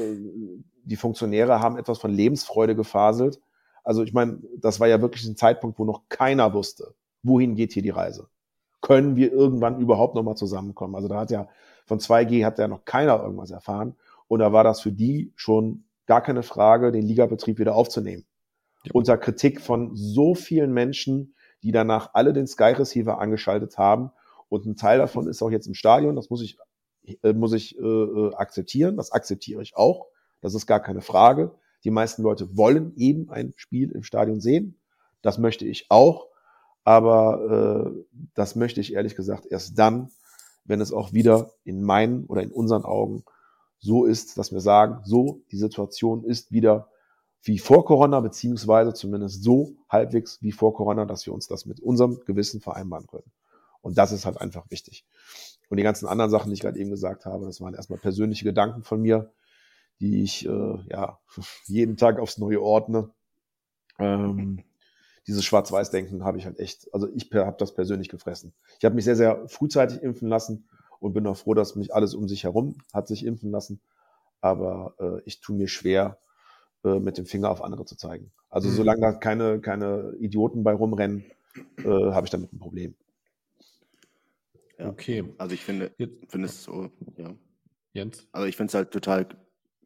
die 0.84 0.96
Funktionäre 0.96 1.60
haben 1.60 1.76
etwas 1.76 1.98
von 1.98 2.12
Lebensfreude 2.12 2.76
gefaselt. 2.76 3.40
Also 3.82 4.04
ich 4.04 4.12
meine, 4.12 4.38
das 4.58 4.78
war 4.78 4.86
ja 4.86 5.00
wirklich 5.00 5.24
ein 5.26 5.36
Zeitpunkt, 5.36 5.78
wo 5.78 5.84
noch 5.84 6.08
keiner 6.08 6.54
wusste, 6.54 6.94
wohin 7.22 7.56
geht 7.56 7.72
hier 7.72 7.82
die 7.82 7.90
Reise. 7.90 8.28
Können 8.80 9.16
wir 9.16 9.32
irgendwann 9.32 9.80
überhaupt 9.80 10.14
nochmal 10.14 10.36
zusammenkommen? 10.36 10.94
Also 10.94 11.08
da 11.08 11.20
hat 11.20 11.30
ja 11.32 11.48
von 11.86 12.00
2G 12.00 12.44
hat 12.44 12.58
ja 12.58 12.68
noch 12.68 12.84
keiner 12.84 13.22
irgendwas 13.22 13.50
erfahren. 13.50 13.94
Und 14.28 14.40
da 14.40 14.52
war 14.52 14.64
das 14.64 14.80
für 14.80 14.92
die 14.92 15.32
schon 15.36 15.84
gar 16.06 16.20
keine 16.20 16.42
Frage, 16.42 16.92
den 16.92 17.06
Ligabetrieb 17.06 17.58
wieder 17.58 17.74
aufzunehmen. 17.74 18.26
Ja. 18.84 18.90
Unter 18.94 19.16
Kritik 19.16 19.60
von 19.60 19.94
so 19.94 20.34
vielen 20.34 20.72
Menschen, 20.72 21.34
die 21.62 21.72
danach 21.72 22.10
alle 22.14 22.32
den 22.32 22.46
Sky 22.46 22.72
Receiver 22.72 23.18
angeschaltet 23.18 23.78
haben. 23.78 24.10
Und 24.48 24.66
ein 24.66 24.76
Teil 24.76 24.98
davon 24.98 25.26
ist 25.28 25.42
auch 25.42 25.50
jetzt 25.50 25.66
im 25.66 25.74
Stadion. 25.74 26.16
Das 26.16 26.30
muss 26.30 26.42
ich, 26.42 26.58
äh, 27.22 27.32
muss 27.32 27.52
ich 27.52 27.78
äh, 27.78 28.34
akzeptieren. 28.34 28.96
Das 28.96 29.12
akzeptiere 29.12 29.62
ich 29.62 29.76
auch. 29.76 30.06
Das 30.40 30.54
ist 30.54 30.66
gar 30.66 30.80
keine 30.80 31.00
Frage. 31.00 31.54
Die 31.84 31.90
meisten 31.90 32.22
Leute 32.22 32.56
wollen 32.56 32.92
eben 32.96 33.30
ein 33.30 33.52
Spiel 33.56 33.92
im 33.92 34.02
Stadion 34.02 34.40
sehen. 34.40 34.78
Das 35.22 35.38
möchte 35.38 35.64
ich 35.64 35.86
auch. 35.88 36.28
Aber 36.84 37.92
äh, 37.92 38.04
das 38.34 38.54
möchte 38.54 38.80
ich 38.80 38.94
ehrlich 38.94 39.16
gesagt 39.16 39.46
erst 39.46 39.76
dann, 39.78 40.10
wenn 40.66 40.80
es 40.80 40.92
auch 40.92 41.12
wieder 41.12 41.50
in 41.64 41.82
meinen 41.82 42.26
oder 42.26 42.42
in 42.42 42.52
unseren 42.52 42.84
Augen 42.84 43.24
so 43.78 44.04
ist, 44.04 44.38
dass 44.38 44.52
wir 44.52 44.60
sagen, 44.60 45.00
so, 45.04 45.42
die 45.50 45.56
Situation 45.56 46.24
ist 46.24 46.52
wieder 46.52 46.88
wie 47.42 47.58
vor 47.58 47.84
Corona, 47.84 48.20
beziehungsweise 48.20 48.92
zumindest 48.92 49.42
so 49.42 49.76
halbwegs 49.88 50.42
wie 50.42 50.52
vor 50.52 50.74
Corona, 50.74 51.04
dass 51.04 51.26
wir 51.26 51.32
uns 51.32 51.46
das 51.46 51.66
mit 51.66 51.80
unserem 51.80 52.20
Gewissen 52.24 52.60
vereinbaren 52.60 53.06
können. 53.06 53.30
Und 53.82 53.98
das 53.98 54.10
ist 54.10 54.26
halt 54.26 54.40
einfach 54.40 54.68
wichtig. 54.70 55.04
Und 55.68 55.76
die 55.76 55.84
ganzen 55.84 56.06
anderen 56.06 56.30
Sachen, 56.30 56.48
die 56.48 56.54
ich 56.54 56.60
gerade 56.60 56.78
eben 56.78 56.90
gesagt 56.90 57.24
habe, 57.24 57.46
das 57.46 57.60
waren 57.60 57.74
erstmal 57.74 58.00
persönliche 58.00 58.44
Gedanken 58.44 58.82
von 58.82 59.00
mir, 59.00 59.32
die 60.00 60.22
ich 60.22 60.46
äh, 60.46 60.78
ja 60.90 61.18
jeden 61.66 61.96
Tag 61.96 62.18
aufs 62.18 62.38
Neue 62.38 62.60
ordne. 62.60 63.10
Ähm, 63.98 64.64
dieses 65.26 65.44
Schwarz-Weiß-Denken 65.44 66.24
habe 66.24 66.38
ich 66.38 66.46
halt 66.46 66.58
echt, 66.58 66.92
also 66.94 67.08
ich 67.14 67.30
habe 67.34 67.56
das 67.58 67.74
persönlich 67.74 68.08
gefressen. 68.08 68.52
Ich 68.78 68.84
habe 68.84 68.94
mich 68.94 69.04
sehr, 69.04 69.16
sehr 69.16 69.48
frühzeitig 69.48 70.02
impfen 70.02 70.28
lassen 70.28 70.68
und 71.00 71.12
bin 71.12 71.26
auch 71.26 71.36
froh, 71.36 71.54
dass 71.54 71.76
mich 71.76 71.94
alles 71.94 72.14
um 72.14 72.28
sich 72.28 72.44
herum 72.44 72.76
hat 72.92 73.08
sich 73.08 73.24
impfen 73.24 73.50
lassen. 73.50 73.80
Aber 74.40 74.94
äh, 74.98 75.22
ich 75.24 75.40
tue 75.40 75.56
mir 75.56 75.68
schwer, 75.68 76.18
äh, 76.84 77.00
mit 77.00 77.18
dem 77.18 77.26
Finger 77.26 77.50
auf 77.50 77.62
andere 77.62 77.84
zu 77.84 77.96
zeigen. 77.96 78.30
Also 78.48 78.68
mhm. 78.68 78.74
solange 78.74 79.00
da 79.00 79.12
keine, 79.12 79.60
keine 79.60 80.14
Idioten 80.20 80.62
bei 80.62 80.72
rumrennen, 80.72 81.24
äh, 81.78 81.82
habe 81.84 82.26
ich 82.26 82.30
damit 82.30 82.52
ein 82.52 82.58
Problem. 82.58 82.94
Ja. 84.78 84.90
Okay. 84.90 85.24
Also 85.38 85.54
ich 85.54 85.64
finde, 85.64 85.92
finde 86.28 86.46
es 86.46 86.62
so, 86.62 86.90
ja. 87.16 87.34
Jens? 87.92 88.28
Also 88.30 88.46
ich 88.46 88.56
finde 88.56 88.70
es 88.70 88.74
halt 88.74 88.90
total, 88.90 89.26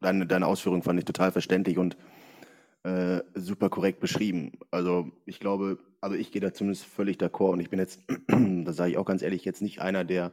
deine, 0.01 0.27
deine 0.27 0.45
Ausführung 0.45 0.83
fand 0.83 0.99
ich 0.99 1.05
total 1.05 1.31
verständlich 1.31 1.77
und 1.77 1.97
äh, 2.83 3.21
super 3.35 3.69
korrekt 3.69 3.99
beschrieben. 3.99 4.53
Also 4.71 5.11
ich 5.25 5.39
glaube, 5.39 5.79
also 6.01 6.15
ich 6.15 6.31
gehe 6.31 6.41
da 6.41 6.53
zumindest 6.53 6.85
völlig 6.85 7.17
d'accord 7.17 7.51
und 7.51 7.59
ich 7.59 7.69
bin 7.69 7.79
jetzt, 7.79 8.01
das 8.27 8.75
sage 8.75 8.91
ich 8.91 8.97
auch 8.97 9.05
ganz 9.05 9.21
ehrlich, 9.21 9.45
jetzt 9.45 9.61
nicht 9.61 9.81
einer, 9.81 10.03
der, 10.03 10.31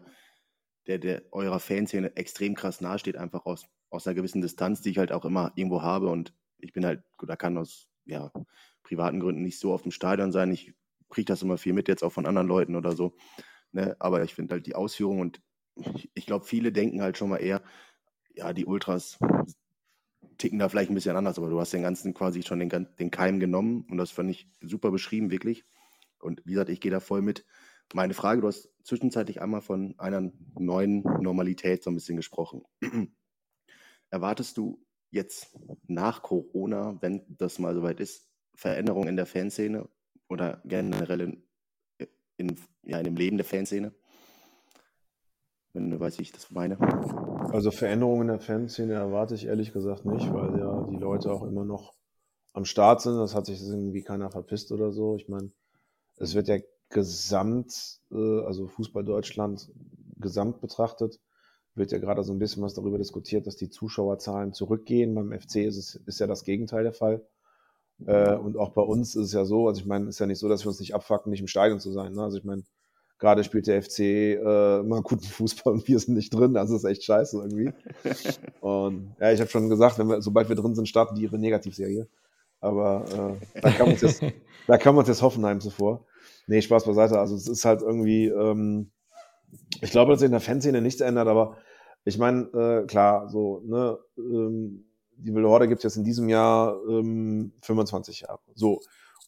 der, 0.86 0.98
der 0.98 1.22
eurer 1.32 1.60
Fanszene 1.60 2.16
extrem 2.16 2.54
krass 2.54 2.80
nahesteht, 2.80 3.16
einfach 3.16 3.44
aus, 3.46 3.66
aus 3.90 4.06
einer 4.06 4.14
gewissen 4.14 4.40
Distanz, 4.40 4.80
die 4.80 4.90
ich 4.90 4.98
halt 4.98 5.12
auch 5.12 5.24
immer 5.24 5.52
irgendwo 5.56 5.82
habe 5.82 6.08
und 6.08 6.32
ich 6.58 6.72
bin 6.72 6.84
halt, 6.84 7.02
da 7.20 7.36
kann 7.36 7.58
aus 7.58 7.88
ja, 8.06 8.32
privaten 8.82 9.20
Gründen 9.20 9.42
nicht 9.42 9.60
so 9.60 9.72
auf 9.72 9.82
dem 9.82 9.92
Stadion 9.92 10.32
sein. 10.32 10.50
Ich 10.50 10.72
kriege 11.10 11.26
das 11.26 11.42
immer 11.42 11.58
viel 11.58 11.72
mit, 11.72 11.88
jetzt 11.88 12.02
auch 12.02 12.12
von 12.12 12.26
anderen 12.26 12.48
Leuten 12.48 12.74
oder 12.74 12.92
so. 12.92 13.14
Ne? 13.72 13.96
Aber 13.98 14.22
ich 14.24 14.34
finde 14.34 14.54
halt 14.54 14.66
die 14.66 14.74
Ausführung 14.74 15.20
und 15.20 15.40
ich, 15.76 16.10
ich 16.14 16.26
glaube, 16.26 16.46
viele 16.46 16.72
denken 16.72 17.02
halt 17.02 17.18
schon 17.18 17.28
mal 17.28 17.36
eher, 17.36 17.62
ja, 18.34 18.52
die 18.52 18.66
Ultras 18.66 19.18
ticken 20.38 20.58
da 20.58 20.68
vielleicht 20.68 20.90
ein 20.90 20.94
bisschen 20.94 21.16
anders, 21.16 21.38
aber 21.38 21.50
du 21.50 21.60
hast 21.60 21.72
den 21.72 21.82
ganzen 21.82 22.14
quasi 22.14 22.42
schon 22.42 22.60
den, 22.60 22.88
den 22.98 23.10
Keim 23.10 23.40
genommen 23.40 23.86
und 23.90 23.98
das 23.98 24.10
fand 24.10 24.30
ich 24.30 24.48
super 24.60 24.90
beschrieben, 24.90 25.30
wirklich. 25.30 25.64
Und 26.20 26.42
wie 26.44 26.52
gesagt, 26.52 26.70
ich 26.70 26.80
gehe 26.80 26.90
da 26.90 27.00
voll 27.00 27.22
mit. 27.22 27.44
Meine 27.94 28.14
Frage, 28.14 28.40
du 28.40 28.48
hast 28.48 28.70
zwischenzeitlich 28.82 29.40
einmal 29.40 29.62
von 29.62 29.94
einer 29.98 30.30
neuen 30.58 31.02
Normalität 31.02 31.82
so 31.82 31.90
ein 31.90 31.94
bisschen 31.94 32.16
gesprochen. 32.16 32.62
Erwartest 34.10 34.56
du 34.56 34.84
jetzt 35.10 35.56
nach 35.86 36.22
Corona, 36.22 36.98
wenn 37.00 37.24
das 37.28 37.58
mal 37.58 37.74
soweit 37.74 38.00
ist, 38.00 38.28
Veränderungen 38.54 39.08
in 39.08 39.16
der 39.16 39.26
Fanszene 39.26 39.88
oder 40.28 40.60
generell 40.64 41.20
in 41.20 41.48
in, 42.38 42.56
ja, 42.84 42.98
in 42.98 43.04
dem 43.04 43.16
Leben 43.16 43.36
der 43.36 43.44
Fanszene. 43.44 43.92
Wenn 45.78 45.90
du 45.90 46.00
weißt, 46.00 46.18
wie 46.18 46.22
ich 46.22 46.32
das 46.32 46.50
meine. 46.50 46.76
Also 47.52 47.70
Veränderungen 47.70 48.22
in 48.22 48.28
der 48.28 48.40
Fanszene 48.40 48.94
erwarte 48.94 49.36
ich 49.36 49.46
ehrlich 49.46 49.72
gesagt 49.72 50.06
nicht, 50.06 50.34
weil 50.34 50.58
ja 50.58 50.88
die 50.90 50.96
Leute 50.96 51.30
auch 51.30 51.44
immer 51.44 51.64
noch 51.64 51.94
am 52.52 52.64
Start 52.64 53.00
sind. 53.00 53.16
Das 53.16 53.36
hat 53.36 53.46
sich 53.46 53.62
irgendwie 53.62 54.02
keiner 54.02 54.28
verpisst 54.28 54.72
oder 54.72 54.90
so. 54.90 55.14
Ich 55.14 55.28
meine, 55.28 55.52
es 56.16 56.34
wird 56.34 56.48
ja 56.48 56.56
gesamt, 56.88 58.00
äh, 58.10 58.40
also 58.40 58.66
Fußball 58.66 59.04
Deutschland 59.04 59.70
gesamt 60.16 60.60
betrachtet, 60.60 61.20
wird 61.76 61.92
ja 61.92 61.98
gerade 61.98 62.24
so 62.24 62.32
ein 62.32 62.40
bisschen 62.40 62.64
was 62.64 62.74
darüber 62.74 62.98
diskutiert, 62.98 63.46
dass 63.46 63.54
die 63.54 63.70
Zuschauerzahlen 63.70 64.52
zurückgehen. 64.52 65.14
Beim 65.14 65.30
FC 65.30 65.58
ist 65.58 65.76
es 65.76 65.94
ist 65.94 66.18
ja 66.18 66.26
das 66.26 66.42
Gegenteil 66.42 66.82
der 66.82 66.92
Fall. 66.92 67.24
Äh, 68.04 68.34
und 68.34 68.56
auch 68.56 68.70
bei 68.70 68.82
uns 68.82 69.14
ist 69.14 69.26
es 69.26 69.32
ja 69.32 69.44
so, 69.44 69.68
also 69.68 69.80
ich 69.80 69.86
meine, 69.86 70.06
es 70.06 70.16
ist 70.16 70.18
ja 70.18 70.26
nicht 70.26 70.40
so, 70.40 70.48
dass 70.48 70.64
wir 70.64 70.70
uns 70.70 70.80
nicht 70.80 70.96
abfacken, 70.96 71.30
nicht 71.30 71.40
im 71.40 71.46
Stadion 71.46 71.78
zu 71.78 71.92
sein. 71.92 72.14
Ne? 72.14 72.22
Also 72.24 72.38
ich 72.38 72.44
meine, 72.44 72.64
gerade 73.18 73.44
spielt 73.44 73.66
der 73.66 73.82
FC 73.82 74.00
äh, 74.00 74.80
immer 74.80 75.02
guten 75.02 75.24
Fußball 75.24 75.74
und 75.74 75.88
wir 75.88 75.98
sind 75.98 76.14
nicht 76.14 76.32
drin. 76.32 76.56
Also 76.56 76.76
ist 76.76 76.84
echt 76.84 77.04
scheiße 77.04 77.38
irgendwie. 77.38 77.72
und 78.60 79.14
ja, 79.20 79.32
ich 79.32 79.40
habe 79.40 79.50
schon 79.50 79.68
gesagt, 79.68 79.98
wenn 79.98 80.08
wir, 80.08 80.22
sobald 80.22 80.48
wir 80.48 80.56
drin 80.56 80.74
sind, 80.74 80.88
starten 80.88 81.14
die 81.14 81.22
ihre 81.22 81.38
Negativserie. 81.38 82.08
Aber 82.60 83.38
äh, 83.54 83.60
da, 83.60 83.70
kam 83.70 83.88
uns 83.90 84.00
jetzt, 84.00 84.22
da 84.66 84.78
kam 84.78 84.96
uns 84.96 85.08
jetzt 85.08 85.22
Hoffenheim 85.22 85.60
zuvor. 85.60 86.06
Nee, 86.46 86.62
Spaß 86.62 86.84
beiseite. 86.84 87.18
Also 87.18 87.36
es 87.36 87.46
ist 87.46 87.64
halt 87.64 87.82
irgendwie, 87.82 88.26
ähm, 88.26 88.90
ich 89.80 89.90
glaube, 89.90 90.12
dass 90.12 90.20
sich 90.20 90.26
in 90.26 90.32
der 90.32 90.40
Fanszene 90.40 90.80
nichts 90.80 91.00
ändert, 91.00 91.28
aber 91.28 91.56
ich 92.04 92.18
meine, 92.18 92.44
äh, 92.54 92.86
klar, 92.86 93.28
so, 93.28 93.62
ne, 93.66 93.98
ähm, 94.16 94.84
die 95.16 95.34
Wilde 95.34 95.48
Horde 95.48 95.68
gibt 95.68 95.80
es 95.80 95.84
jetzt 95.84 95.96
in 95.96 96.04
diesem 96.04 96.28
Jahr 96.28 96.76
ähm, 96.88 97.52
25 97.62 98.20
Jahre. 98.20 98.40
So. 98.54 98.80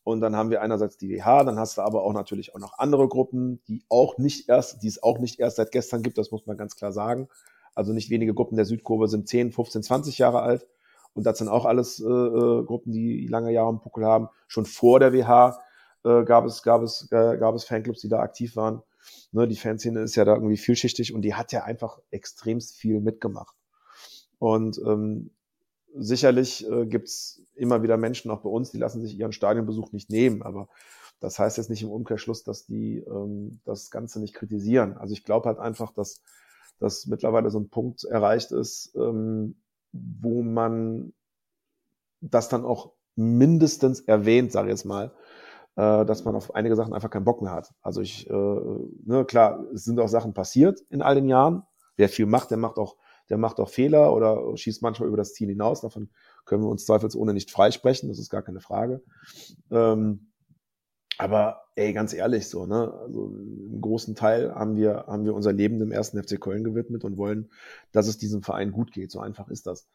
Und 0.02 0.20
dann 0.20 0.34
haben 0.34 0.50
wir 0.50 0.62
einerseits 0.62 0.96
die 0.96 1.10
WH, 1.10 1.44
dann 1.44 1.58
hast 1.58 1.76
du 1.78 1.82
aber 1.82 2.02
auch 2.02 2.12
natürlich 2.12 2.54
auch 2.54 2.58
noch 2.58 2.78
andere 2.78 3.06
Gruppen, 3.08 3.62
die 3.68 3.84
auch 3.88 4.16
nicht 4.18 4.48
erst, 4.48 4.82
die 4.82 4.88
es 4.88 5.02
auch 5.02 5.18
nicht 5.18 5.38
erst 5.38 5.56
seit 5.56 5.72
gestern 5.72 6.02
gibt, 6.02 6.18
das 6.18 6.30
muss 6.30 6.46
man 6.46 6.56
ganz 6.56 6.74
klar 6.76 6.92
sagen. 6.92 7.28
Also 7.74 7.92
nicht 7.92 8.10
wenige 8.10 8.34
Gruppen 8.34 8.56
der 8.56 8.64
Südkurve 8.64 9.08
sind 9.08 9.28
10, 9.28 9.52
15, 9.52 9.82
20 9.82 10.18
Jahre 10.18 10.42
alt. 10.42 10.66
Und 11.12 11.24
das 11.26 11.38
sind 11.38 11.48
auch 11.48 11.64
alles 11.64 12.00
äh, 12.00 12.06
äh, 12.06 12.64
Gruppen, 12.64 12.92
die 12.92 13.26
lange 13.26 13.52
Jahre 13.52 13.70
im 13.70 13.80
Puckel 13.80 14.04
haben. 14.04 14.28
Schon 14.48 14.64
vor 14.64 15.00
der 15.00 15.12
WH 15.12 15.58
äh, 16.04 16.24
gab 16.24 16.44
es, 16.44 16.62
gab 16.62 16.82
es, 16.82 17.08
äh, 17.10 17.36
gab 17.36 17.54
es 17.54 17.64
Fanclubs, 17.64 18.00
die 18.00 18.08
da 18.08 18.20
aktiv 18.20 18.56
waren. 18.56 18.82
Ne, 19.32 19.48
die 19.48 19.56
Fanszene 19.56 20.00
ist 20.00 20.14
ja 20.16 20.24
da 20.24 20.34
irgendwie 20.34 20.56
vielschichtig 20.56 21.14
und 21.14 21.22
die 21.22 21.34
hat 21.34 21.52
ja 21.52 21.64
einfach 21.64 21.98
extremst 22.10 22.76
viel 22.76 23.00
mitgemacht. 23.00 23.56
Und 24.38 24.78
ähm, 24.86 25.30
sicherlich 25.96 26.68
äh, 26.70 26.86
gibt's 26.86 27.42
immer 27.54 27.82
wieder 27.82 27.96
Menschen 27.96 28.30
auch 28.30 28.42
bei 28.42 28.48
uns, 28.48 28.70
die 28.70 28.78
lassen 28.78 29.00
sich 29.00 29.18
ihren 29.18 29.32
Stadionbesuch 29.32 29.92
nicht 29.92 30.10
nehmen, 30.10 30.42
aber 30.42 30.68
das 31.20 31.38
heißt 31.38 31.58
jetzt 31.58 31.68
nicht 31.70 31.82
im 31.82 31.90
Umkehrschluss, 31.90 32.44
dass 32.44 32.64
die 32.64 32.98
ähm, 32.98 33.60
das 33.64 33.90
Ganze 33.90 34.20
nicht 34.20 34.34
kritisieren. 34.34 34.96
Also 34.96 35.12
ich 35.12 35.24
glaube 35.24 35.48
halt 35.48 35.58
einfach, 35.58 35.92
dass, 35.92 36.22
dass 36.78 37.06
mittlerweile 37.06 37.50
so 37.50 37.60
ein 37.60 37.68
Punkt 37.68 38.04
erreicht 38.04 38.52
ist, 38.52 38.94
ähm, 38.96 39.56
wo 39.92 40.42
man 40.42 41.12
das 42.20 42.48
dann 42.48 42.64
auch 42.64 42.92
mindestens 43.16 44.00
erwähnt, 44.00 44.52
sage 44.52 44.68
ich 44.68 44.72
jetzt 44.72 44.84
mal, 44.84 45.12
äh, 45.76 46.04
dass 46.06 46.24
man 46.24 46.34
auf 46.36 46.54
einige 46.54 46.76
Sachen 46.76 46.94
einfach 46.94 47.10
keinen 47.10 47.24
Bock 47.24 47.42
mehr 47.42 47.52
hat. 47.52 47.72
Also 47.82 48.00
ich, 48.00 48.28
äh, 48.28 48.32
ne, 48.32 49.24
klar, 49.26 49.64
es 49.74 49.84
sind 49.84 50.00
auch 50.00 50.08
Sachen 50.08 50.32
passiert 50.32 50.80
in 50.88 51.02
all 51.02 51.14
den 51.14 51.28
Jahren. 51.28 51.64
Wer 51.96 52.08
viel 52.08 52.26
macht, 52.26 52.50
der 52.50 52.58
macht 52.58 52.78
auch, 52.78 52.96
der 53.30 53.38
macht 53.38 53.60
auch 53.60 53.68
Fehler 53.68 54.12
oder 54.12 54.56
schießt 54.56 54.82
manchmal 54.82 55.08
über 55.08 55.16
das 55.16 55.32
Ziel 55.32 55.48
hinaus. 55.48 55.80
Davon 55.80 56.10
können 56.44 56.62
wir 56.62 56.68
uns 56.68 56.84
zweifelsohne 56.84 57.32
nicht 57.32 57.50
freisprechen, 57.50 58.08
das 58.08 58.18
ist 58.18 58.30
gar 58.30 58.42
keine 58.42 58.60
Frage. 58.60 59.02
Ähm, 59.70 60.32
aber 61.16 61.64
ey, 61.76 61.92
ganz 61.92 62.12
ehrlich, 62.12 62.48
so, 62.48 62.66
ne, 62.66 62.92
also 62.92 63.26
im 63.26 63.80
großen 63.80 64.14
Teil 64.14 64.54
haben 64.54 64.76
wir, 64.76 65.04
haben 65.06 65.24
wir 65.24 65.34
unser 65.34 65.52
Leben 65.52 65.78
dem 65.78 65.92
ersten 65.92 66.22
FC 66.22 66.40
Köln 66.40 66.64
gewidmet 66.64 67.04
und 67.04 67.18
wollen, 67.18 67.50
dass 67.92 68.08
es 68.08 68.18
diesem 68.18 68.42
Verein 68.42 68.72
gut 68.72 68.90
geht. 68.92 69.10
So 69.10 69.20
einfach 69.20 69.48
ist 69.48 69.66
das. 69.66 69.86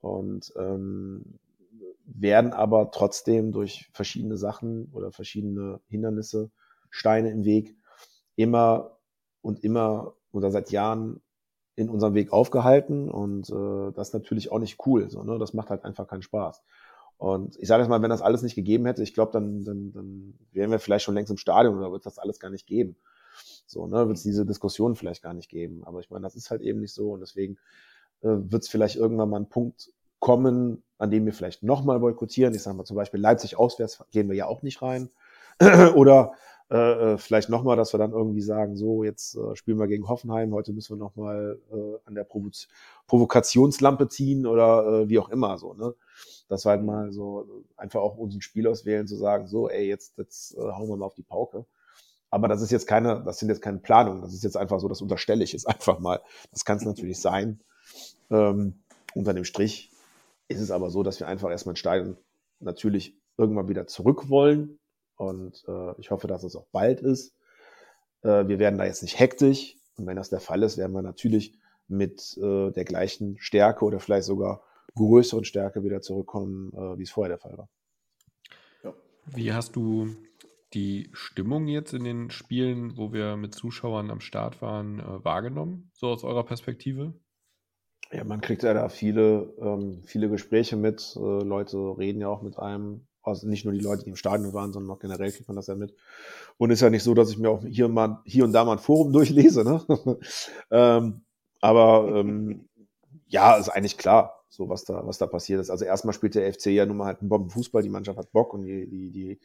Und 0.00 0.52
ähm, 0.56 1.38
werden 2.06 2.52
aber 2.52 2.90
trotzdem 2.90 3.52
durch 3.52 3.90
verschiedene 3.92 4.36
Sachen 4.36 4.86
oder 4.92 5.12
verschiedene 5.12 5.80
Hindernisse, 5.88 6.50
Steine 6.90 7.30
im 7.30 7.44
Weg 7.44 7.76
immer 8.36 8.98
und 9.42 9.62
immer 9.64 10.14
oder 10.32 10.50
seit 10.50 10.70
Jahren 10.70 11.20
in 11.76 11.88
unserem 11.88 12.14
Weg 12.14 12.32
aufgehalten 12.32 13.10
und 13.10 13.50
äh, 13.50 13.92
das 13.92 14.08
ist 14.08 14.14
natürlich 14.14 14.52
auch 14.52 14.58
nicht 14.58 14.78
cool. 14.86 15.10
So, 15.10 15.22
ne? 15.22 15.38
Das 15.38 15.54
macht 15.54 15.70
halt 15.70 15.84
einfach 15.84 16.06
keinen 16.06 16.22
Spaß. 16.22 16.62
Und 17.16 17.56
ich 17.58 17.68
sage 17.68 17.82
jetzt 17.82 17.88
mal, 17.88 18.02
wenn 18.02 18.10
das 18.10 18.22
alles 18.22 18.42
nicht 18.42 18.54
gegeben 18.54 18.86
hätte, 18.86 19.02
ich 19.02 19.14
glaube, 19.14 19.32
dann, 19.32 19.64
dann, 19.64 19.92
dann 19.92 20.34
wären 20.52 20.70
wir 20.70 20.78
vielleicht 20.78 21.04
schon 21.04 21.14
längst 21.14 21.30
im 21.30 21.36
Stadion 21.36 21.76
oder 21.76 21.92
wird 21.92 22.06
das 22.06 22.18
alles 22.18 22.38
gar 22.38 22.50
nicht 22.50 22.66
geben. 22.66 22.96
So, 23.66 23.86
ne, 23.86 24.06
wird 24.06 24.16
es 24.16 24.22
diese 24.22 24.44
Diskussion 24.46 24.94
vielleicht 24.94 25.22
gar 25.22 25.34
nicht 25.34 25.48
geben. 25.48 25.82
Aber 25.84 26.00
ich 26.00 26.10
meine, 26.10 26.22
das 26.22 26.36
ist 26.36 26.50
halt 26.50 26.60
eben 26.60 26.80
nicht 26.80 26.92
so 26.92 27.12
und 27.12 27.20
deswegen 27.20 27.56
äh, 28.20 28.28
wird 28.28 28.62
es 28.62 28.68
vielleicht 28.68 28.96
irgendwann 28.96 29.30
mal 29.30 29.36
einen 29.36 29.48
Punkt 29.48 29.92
kommen, 30.18 30.82
an 30.98 31.10
dem 31.10 31.26
wir 31.26 31.32
vielleicht 31.32 31.62
nochmal 31.62 32.00
boykottieren. 32.00 32.54
Ich 32.54 32.62
sage 32.62 32.76
mal 32.76 32.84
zum 32.84 32.96
Beispiel 32.96 33.20
Leipzig 33.20 33.58
auswärts 33.58 34.04
gehen 34.10 34.28
wir 34.28 34.36
ja 34.36 34.46
auch 34.46 34.62
nicht 34.62 34.82
rein. 34.82 35.10
Oder 35.94 36.32
äh, 36.70 37.14
äh 37.14 37.18
vielleicht 37.18 37.48
nochmal, 37.48 37.76
dass 37.76 37.92
wir 37.92 37.98
dann 37.98 38.12
irgendwie 38.12 38.40
sagen, 38.40 38.76
so, 38.76 39.04
jetzt 39.04 39.36
äh, 39.36 39.56
spielen 39.56 39.78
wir 39.78 39.86
gegen 39.86 40.08
Hoffenheim, 40.08 40.52
heute 40.54 40.72
müssen 40.72 40.96
wir 40.96 41.04
nochmal 41.04 41.58
äh, 41.72 41.98
an 42.04 42.14
der 42.14 42.24
Provo 42.24 42.50
Provokationslampe 43.06 44.08
ziehen 44.08 44.46
oder 44.46 45.02
äh, 45.02 45.08
wie 45.08 45.18
auch 45.18 45.28
immer 45.28 45.58
so. 45.58 45.74
Ne? 45.74 45.94
Das 46.48 46.64
war 46.64 46.72
halt 46.72 46.84
mal 46.84 47.12
so 47.12 47.64
einfach 47.76 48.00
auch 48.00 48.16
unseren 48.16 48.42
Spiel 48.42 48.66
auswählen, 48.66 49.06
zu 49.06 49.16
sagen, 49.16 49.46
so, 49.46 49.68
ey, 49.68 49.86
jetzt, 49.86 50.18
jetzt 50.18 50.56
äh, 50.56 50.60
hauen 50.60 50.88
wir 50.88 50.96
mal 50.96 51.06
auf 51.06 51.14
die 51.14 51.22
Pauke. 51.22 51.66
Aber 52.30 52.48
das 52.48 52.62
ist 52.62 52.72
jetzt 52.72 52.86
keine, 52.86 53.22
das 53.24 53.38
sind 53.38 53.48
jetzt 53.48 53.62
keine 53.62 53.78
Planungen, 53.78 54.20
das 54.20 54.34
ist 54.34 54.42
jetzt 54.42 54.56
einfach 54.56 54.80
so, 54.80 54.88
das 54.88 55.00
unterstelle 55.00 55.44
ich 55.44 55.52
jetzt 55.52 55.68
einfach 55.68 55.98
mal. 56.00 56.20
Das 56.50 56.64
kann 56.64 56.78
es 56.78 56.84
natürlich 56.84 57.20
sein. 57.20 57.60
Ähm, 58.30 58.82
unter 59.14 59.34
dem 59.34 59.44
Strich 59.44 59.90
ist 60.48 60.60
es 60.60 60.70
aber 60.70 60.90
so, 60.90 61.02
dass 61.02 61.20
wir 61.20 61.28
einfach 61.28 61.50
erstmal 61.50 61.76
Stadion 61.76 62.16
natürlich 62.60 63.16
irgendwann 63.36 63.68
wieder 63.68 63.86
zurück 63.86 64.28
wollen. 64.28 64.78
Und 65.16 65.64
äh, 65.68 66.00
ich 66.00 66.10
hoffe, 66.10 66.26
dass 66.26 66.44
es 66.44 66.56
auch 66.56 66.66
bald 66.72 67.00
ist. 67.00 67.34
Äh, 68.22 68.48
wir 68.48 68.58
werden 68.58 68.78
da 68.78 68.84
jetzt 68.84 69.02
nicht 69.02 69.18
hektisch. 69.18 69.76
Und 69.96 70.06
wenn 70.06 70.16
das 70.16 70.30
der 70.30 70.40
Fall 70.40 70.62
ist, 70.62 70.76
werden 70.76 70.92
wir 70.92 71.02
natürlich 71.02 71.58
mit 71.88 72.36
äh, 72.38 72.70
der 72.70 72.84
gleichen 72.84 73.36
Stärke 73.38 73.84
oder 73.84 74.00
vielleicht 74.00 74.26
sogar 74.26 74.62
größeren 74.94 75.44
Stärke 75.44 75.84
wieder 75.84 76.00
zurückkommen, 76.00 76.72
äh, 76.72 76.98
wie 76.98 77.02
es 77.02 77.10
vorher 77.10 77.36
der 77.36 77.38
Fall 77.38 77.58
war. 77.58 77.68
Ja. 78.82 78.94
Wie 79.26 79.52
hast 79.52 79.76
du 79.76 80.14
die 80.72 81.08
Stimmung 81.12 81.68
jetzt 81.68 81.94
in 81.94 82.04
den 82.04 82.30
Spielen, 82.30 82.96
wo 82.96 83.12
wir 83.12 83.36
mit 83.36 83.54
Zuschauern 83.54 84.10
am 84.10 84.20
Start 84.20 84.60
waren, 84.60 84.98
äh, 84.98 85.24
wahrgenommen, 85.24 85.90
so 85.94 86.08
aus 86.08 86.24
eurer 86.24 86.44
Perspektive? 86.44 87.14
Ja, 88.12 88.24
man 88.24 88.40
kriegt 88.40 88.62
ja 88.62 88.74
da 88.74 88.88
viele, 88.88 89.54
ähm, 89.58 90.02
viele 90.04 90.28
Gespräche 90.28 90.76
mit. 90.76 91.16
Äh, 91.16 91.42
Leute 91.42 91.78
reden 91.98 92.20
ja 92.20 92.28
auch 92.28 92.42
mit 92.42 92.58
einem. 92.58 93.06
Also 93.24 93.48
nicht 93.48 93.64
nur 93.64 93.72
die 93.74 93.80
Leute, 93.80 94.04
die 94.04 94.10
im 94.10 94.16
Stadion 94.16 94.52
waren, 94.52 94.72
sondern 94.72 94.94
auch 94.94 94.98
generell 94.98 95.32
kriegt 95.32 95.48
man 95.48 95.56
das 95.56 95.66
ja 95.66 95.74
mit. 95.74 95.94
Und 96.58 96.70
ist 96.70 96.82
ja 96.82 96.90
nicht 96.90 97.02
so, 97.02 97.14
dass 97.14 97.30
ich 97.30 97.38
mir 97.38 97.50
auch 97.50 97.64
hier, 97.64 97.88
mal, 97.88 98.20
hier 98.24 98.44
und 98.44 98.52
da 98.52 98.64
mal 98.64 98.72
ein 98.72 98.78
Forum 98.78 99.12
durchlese. 99.14 99.64
Ne? 99.64 99.82
ähm, 100.70 101.22
aber 101.60 102.14
ähm, 102.14 102.68
ja, 103.26 103.56
ist 103.56 103.70
eigentlich 103.70 103.96
klar, 103.96 104.44
so 104.48 104.68
was 104.68 104.84
da, 104.84 105.06
was 105.06 105.18
da 105.18 105.26
passiert 105.26 105.60
ist. 105.60 105.70
Also 105.70 105.84
erstmal 105.84 106.14
spielt 106.14 106.34
der 106.34 106.52
FC 106.52 106.66
ja 106.66 106.86
nun 106.86 106.98
mal 106.98 107.06
halt 107.06 107.20
einen 107.20 107.30
Bombenfußball, 107.30 107.82
die 107.82 107.88
Mannschaft 107.88 108.18
hat 108.18 108.32
Bock 108.32 108.52
und 108.52 108.62
die, 108.62 108.86
die, 108.88 109.10
die, 109.10 109.40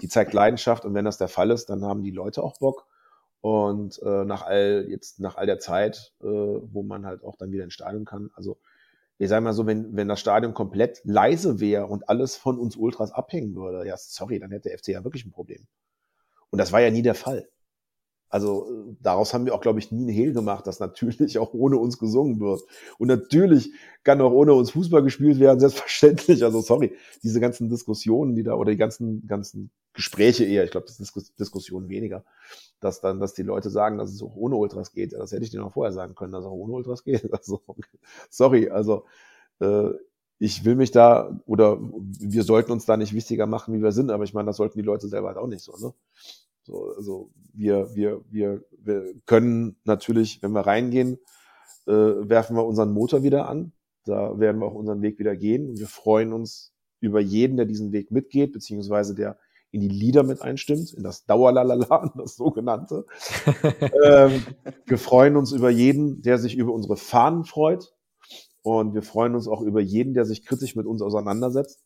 die 0.00 0.08
zeigt 0.08 0.32
Leidenschaft. 0.32 0.84
Und 0.84 0.94
wenn 0.94 1.04
das 1.04 1.18
der 1.18 1.28
Fall 1.28 1.50
ist, 1.50 1.66
dann 1.70 1.84
haben 1.84 2.02
die 2.02 2.10
Leute 2.10 2.42
auch 2.42 2.58
Bock. 2.58 2.86
Und 3.40 4.02
äh, 4.02 4.24
nach 4.24 4.42
all 4.42 4.86
jetzt 4.88 5.20
nach 5.20 5.36
all 5.36 5.46
der 5.46 5.60
Zeit, 5.60 6.12
äh, 6.20 6.26
wo 6.26 6.82
man 6.82 7.06
halt 7.06 7.22
auch 7.22 7.36
dann 7.36 7.52
wieder 7.52 7.64
ins 7.64 7.74
Stadion 7.74 8.04
kann, 8.04 8.30
also 8.34 8.58
ich 9.18 9.28
sage 9.28 9.44
mal 9.44 9.52
so, 9.52 9.66
wenn, 9.66 9.96
wenn 9.96 10.08
das 10.08 10.20
Stadion 10.20 10.54
komplett 10.54 11.00
leise 11.04 11.58
wäre 11.58 11.86
und 11.86 12.08
alles 12.08 12.36
von 12.36 12.58
uns 12.58 12.76
Ultras 12.76 13.10
abhängen 13.12 13.54
würde, 13.56 13.86
ja, 13.86 13.96
sorry, 13.96 14.38
dann 14.38 14.52
hätte 14.52 14.68
der 14.68 14.78
FC 14.78 14.88
ja 14.88 15.04
wirklich 15.04 15.24
ein 15.24 15.32
Problem. 15.32 15.66
Und 16.50 16.58
das 16.58 16.72
war 16.72 16.80
ja 16.80 16.90
nie 16.90 17.02
der 17.02 17.16
Fall. 17.16 17.48
Also 18.30 18.66
äh, 18.90 18.96
daraus 19.00 19.32
haben 19.34 19.46
wir 19.46 19.54
auch, 19.54 19.60
glaube 19.60 19.78
ich, 19.78 19.90
nie 19.90 20.00
einen 20.00 20.08
Hehl 20.08 20.32
gemacht, 20.32 20.66
dass 20.66 20.80
natürlich 20.80 21.38
auch 21.38 21.54
ohne 21.54 21.78
uns 21.78 21.98
gesungen 21.98 22.40
wird. 22.40 22.62
Und 22.98 23.08
natürlich 23.08 23.72
kann 24.04 24.20
auch 24.20 24.32
ohne 24.32 24.52
uns 24.54 24.70
Fußball 24.72 25.02
gespielt 25.02 25.40
werden, 25.40 25.60
selbstverständlich. 25.60 26.44
Also 26.44 26.60
sorry, 26.60 26.94
diese 27.22 27.40
ganzen 27.40 27.68
Diskussionen, 27.70 28.34
die 28.34 28.42
da, 28.42 28.54
oder 28.54 28.70
die 28.70 28.76
ganzen, 28.76 29.26
ganzen 29.26 29.70
Gespräche 29.94 30.44
eher, 30.44 30.64
ich 30.64 30.70
glaube, 30.70 30.86
das 30.86 31.00
ist 31.00 31.38
Diskussion 31.38 31.88
weniger, 31.88 32.24
dass 32.80 33.00
dann, 33.00 33.20
dass 33.20 33.34
die 33.34 33.42
Leute 33.42 33.70
sagen, 33.70 33.98
dass 33.98 34.12
es 34.12 34.22
auch 34.22 34.36
ohne 34.36 34.56
Ultras 34.56 34.92
geht. 34.92 35.12
Ja, 35.12 35.18
das 35.18 35.32
hätte 35.32 35.44
ich 35.44 35.50
dir 35.50 35.60
noch 35.60 35.72
vorher 35.72 35.92
sagen 35.92 36.14
können, 36.14 36.32
dass 36.32 36.42
es 36.44 36.48
auch 36.48 36.52
ohne 36.52 36.72
Ultras 36.74 37.04
geht. 37.04 37.28
Also, 37.32 37.62
sorry, 38.30 38.68
also 38.70 39.04
äh, 39.60 39.90
ich 40.38 40.64
will 40.64 40.76
mich 40.76 40.92
da, 40.92 41.40
oder 41.46 41.78
wir 41.80 42.44
sollten 42.44 42.72
uns 42.72 42.86
da 42.86 42.96
nicht 42.96 43.12
wichtiger 43.14 43.46
machen, 43.46 43.74
wie 43.74 43.82
wir 43.82 43.92
sind, 43.92 44.10
aber 44.10 44.24
ich 44.24 44.34
meine, 44.34 44.46
das 44.46 44.56
sollten 44.56 44.78
die 44.78 44.84
Leute 44.84 45.08
selber 45.08 45.28
halt 45.28 45.38
auch 45.38 45.48
nicht 45.48 45.62
so, 45.62 45.76
ne? 45.78 45.92
So, 46.68 46.92
also 46.96 47.30
wir, 47.54 47.94
wir, 47.94 48.20
wir, 48.30 48.62
wir 48.78 49.14
können 49.24 49.76
natürlich, 49.84 50.42
wenn 50.42 50.52
wir 50.52 50.66
reingehen, 50.66 51.18
äh, 51.86 51.92
werfen 51.92 52.56
wir 52.56 52.66
unseren 52.66 52.92
Motor 52.92 53.22
wieder 53.22 53.48
an. 53.48 53.72
Da 54.04 54.38
werden 54.38 54.60
wir 54.60 54.66
auch 54.66 54.74
unseren 54.74 55.00
Weg 55.00 55.18
wieder 55.18 55.34
gehen. 55.34 55.70
Und 55.70 55.78
wir 55.78 55.86
freuen 55.86 56.32
uns 56.32 56.74
über 57.00 57.20
jeden, 57.20 57.56
der 57.56 57.66
diesen 57.66 57.92
Weg 57.92 58.10
mitgeht, 58.10 58.52
beziehungsweise 58.52 59.14
der 59.14 59.38
in 59.70 59.80
die 59.80 59.88
Lieder 59.88 60.22
mit 60.22 60.40
einstimmt, 60.40 60.94
in 60.94 61.02
das 61.02 61.24
Dauerlalala, 61.24 62.12
das 62.16 62.36
sogenannte. 62.36 63.06
ähm, 64.04 64.42
wir 64.86 64.98
freuen 64.98 65.36
uns 65.36 65.52
über 65.52 65.70
jeden, 65.70 66.22
der 66.22 66.38
sich 66.38 66.54
über 66.54 66.72
unsere 66.72 66.96
Fahnen 66.96 67.44
freut. 67.44 67.94
Und 68.62 68.92
wir 68.92 69.02
freuen 69.02 69.34
uns 69.34 69.48
auch 69.48 69.62
über 69.62 69.80
jeden, 69.80 70.12
der 70.12 70.26
sich 70.26 70.44
kritisch 70.44 70.76
mit 70.76 70.86
uns 70.86 71.00
auseinandersetzt. 71.00 71.82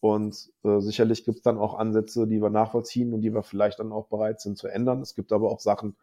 Und 0.00 0.52
äh, 0.64 0.80
sicherlich 0.80 1.24
gibt 1.24 1.38
es 1.38 1.42
dann 1.42 1.58
auch 1.58 1.74
Ansätze, 1.74 2.26
die 2.26 2.40
wir 2.40 2.50
nachvollziehen 2.50 3.12
und 3.12 3.22
die 3.22 3.34
wir 3.34 3.42
vielleicht 3.42 3.80
dann 3.80 3.92
auch 3.92 4.06
bereit 4.06 4.40
sind 4.40 4.56
zu 4.56 4.68
ändern. 4.68 5.00
Es 5.00 5.14
gibt 5.14 5.32
aber 5.32 5.50
auch 5.50 5.60
Sachen, 5.60 5.96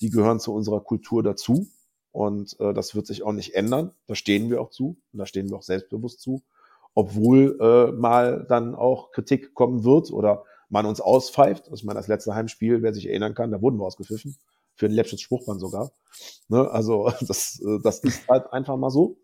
die 0.00 0.10
gehören 0.10 0.40
zu 0.40 0.54
unserer 0.54 0.80
Kultur 0.80 1.22
dazu. 1.22 1.68
Und 2.10 2.58
äh, 2.60 2.72
das 2.72 2.94
wird 2.94 3.06
sich 3.06 3.22
auch 3.22 3.32
nicht 3.32 3.54
ändern. 3.54 3.92
Da 4.06 4.14
stehen 4.14 4.48
wir 4.48 4.62
auch 4.62 4.70
zu 4.70 4.96
und 5.12 5.18
da 5.18 5.26
stehen 5.26 5.50
wir 5.50 5.56
auch 5.56 5.62
selbstbewusst 5.62 6.20
zu. 6.20 6.42
Obwohl 6.94 7.58
äh, 7.60 7.92
mal 7.92 8.46
dann 8.48 8.74
auch 8.74 9.10
Kritik 9.10 9.52
kommen 9.52 9.84
wird 9.84 10.10
oder 10.12 10.44
man 10.68 10.86
uns 10.86 11.00
auspfeift. 11.00 11.64
Also 11.64 11.74
ich 11.74 11.84
meine, 11.84 11.98
das 11.98 12.08
letzte 12.08 12.34
Heimspiel, 12.34 12.82
wer 12.82 12.94
sich 12.94 13.08
erinnern 13.08 13.34
kann, 13.34 13.50
da 13.50 13.60
wurden 13.60 13.78
wir 13.78 13.84
ausgepfiffen. 13.84 14.36
Für 14.76 14.86
ein 14.86 14.92
Lepschitz 14.92 15.20
Spruchband 15.20 15.60
sogar. 15.60 15.90
Ne? 16.48 16.70
Also 16.70 17.10
das, 17.20 17.60
äh, 17.60 17.78
das 17.82 17.98
ist 18.00 18.26
halt 18.28 18.52
einfach 18.52 18.76
mal 18.76 18.90
so 18.90 19.18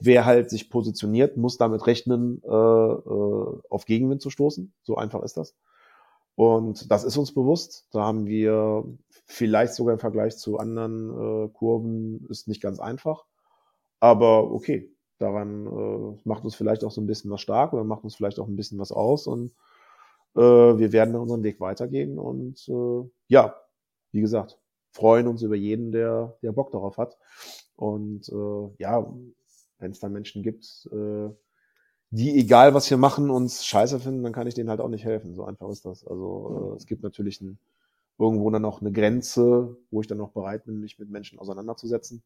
wer 0.00 0.24
halt 0.24 0.50
sich 0.50 0.70
positioniert, 0.70 1.36
muss 1.36 1.58
damit 1.58 1.86
rechnen, 1.86 2.42
äh, 2.44 2.48
äh, 2.48 3.60
auf 3.68 3.84
Gegenwind 3.84 4.22
zu 4.22 4.30
stoßen. 4.30 4.72
So 4.82 4.96
einfach 4.96 5.22
ist 5.22 5.36
das. 5.36 5.54
Und 6.36 6.90
das 6.90 7.02
ist 7.02 7.16
uns 7.16 7.34
bewusst. 7.34 7.88
Da 7.90 8.04
haben 8.04 8.26
wir 8.26 8.84
vielleicht 9.26 9.74
sogar 9.74 9.94
im 9.94 9.98
Vergleich 9.98 10.38
zu 10.38 10.58
anderen 10.58 11.46
äh, 11.46 11.48
Kurven 11.48 12.26
ist 12.28 12.46
nicht 12.46 12.62
ganz 12.62 12.78
einfach. 12.78 13.24
Aber 13.98 14.52
okay, 14.52 14.94
daran 15.18 15.66
äh, 15.66 16.20
macht 16.24 16.44
uns 16.44 16.54
vielleicht 16.54 16.84
auch 16.84 16.92
so 16.92 17.00
ein 17.00 17.08
bisschen 17.08 17.30
was 17.32 17.40
stark 17.40 17.72
oder 17.72 17.82
macht 17.82 18.04
uns 18.04 18.14
vielleicht 18.14 18.38
auch 18.38 18.46
ein 18.46 18.54
bisschen 18.54 18.78
was 18.78 18.92
aus. 18.92 19.26
Und 19.26 19.52
äh, 20.36 20.40
wir 20.40 20.92
werden 20.92 21.16
unseren 21.16 21.42
Weg 21.42 21.60
weitergehen. 21.60 22.20
Und 22.20 22.68
äh, 22.68 23.10
ja, 23.26 23.56
wie 24.12 24.20
gesagt, 24.20 24.60
freuen 24.92 25.26
uns 25.26 25.42
über 25.42 25.56
jeden, 25.56 25.90
der, 25.90 26.36
der 26.42 26.52
Bock 26.52 26.70
darauf 26.70 26.98
hat. 26.98 27.18
Und 27.74 28.28
äh, 28.28 28.74
ja, 28.78 29.12
wenn 29.78 29.90
es 29.90 30.00
da 30.00 30.08
Menschen 30.08 30.42
gibt, 30.42 30.88
äh, 30.92 31.30
die, 32.10 32.38
egal 32.38 32.72
was 32.74 32.88
wir 32.90 32.96
machen, 32.96 33.30
uns 33.30 33.66
scheiße 33.66 34.00
finden, 34.00 34.22
dann 34.22 34.32
kann 34.32 34.46
ich 34.46 34.54
denen 34.54 34.70
halt 34.70 34.80
auch 34.80 34.88
nicht 34.88 35.04
helfen. 35.04 35.34
So 35.34 35.44
einfach 35.44 35.68
ist 35.68 35.84
das. 35.84 36.06
Also 36.06 36.72
äh, 36.72 36.76
es 36.76 36.86
gibt 36.86 37.02
natürlich 37.02 37.40
ein, 37.40 37.58
irgendwo 38.18 38.50
dann 38.50 38.62
noch 38.62 38.80
eine 38.80 38.92
Grenze, 38.92 39.76
wo 39.90 40.00
ich 40.00 40.06
dann 40.06 40.18
noch 40.18 40.30
bereit 40.30 40.64
bin, 40.64 40.80
mich 40.80 40.98
mit 40.98 41.10
Menschen 41.10 41.38
auseinanderzusetzen. 41.38 42.22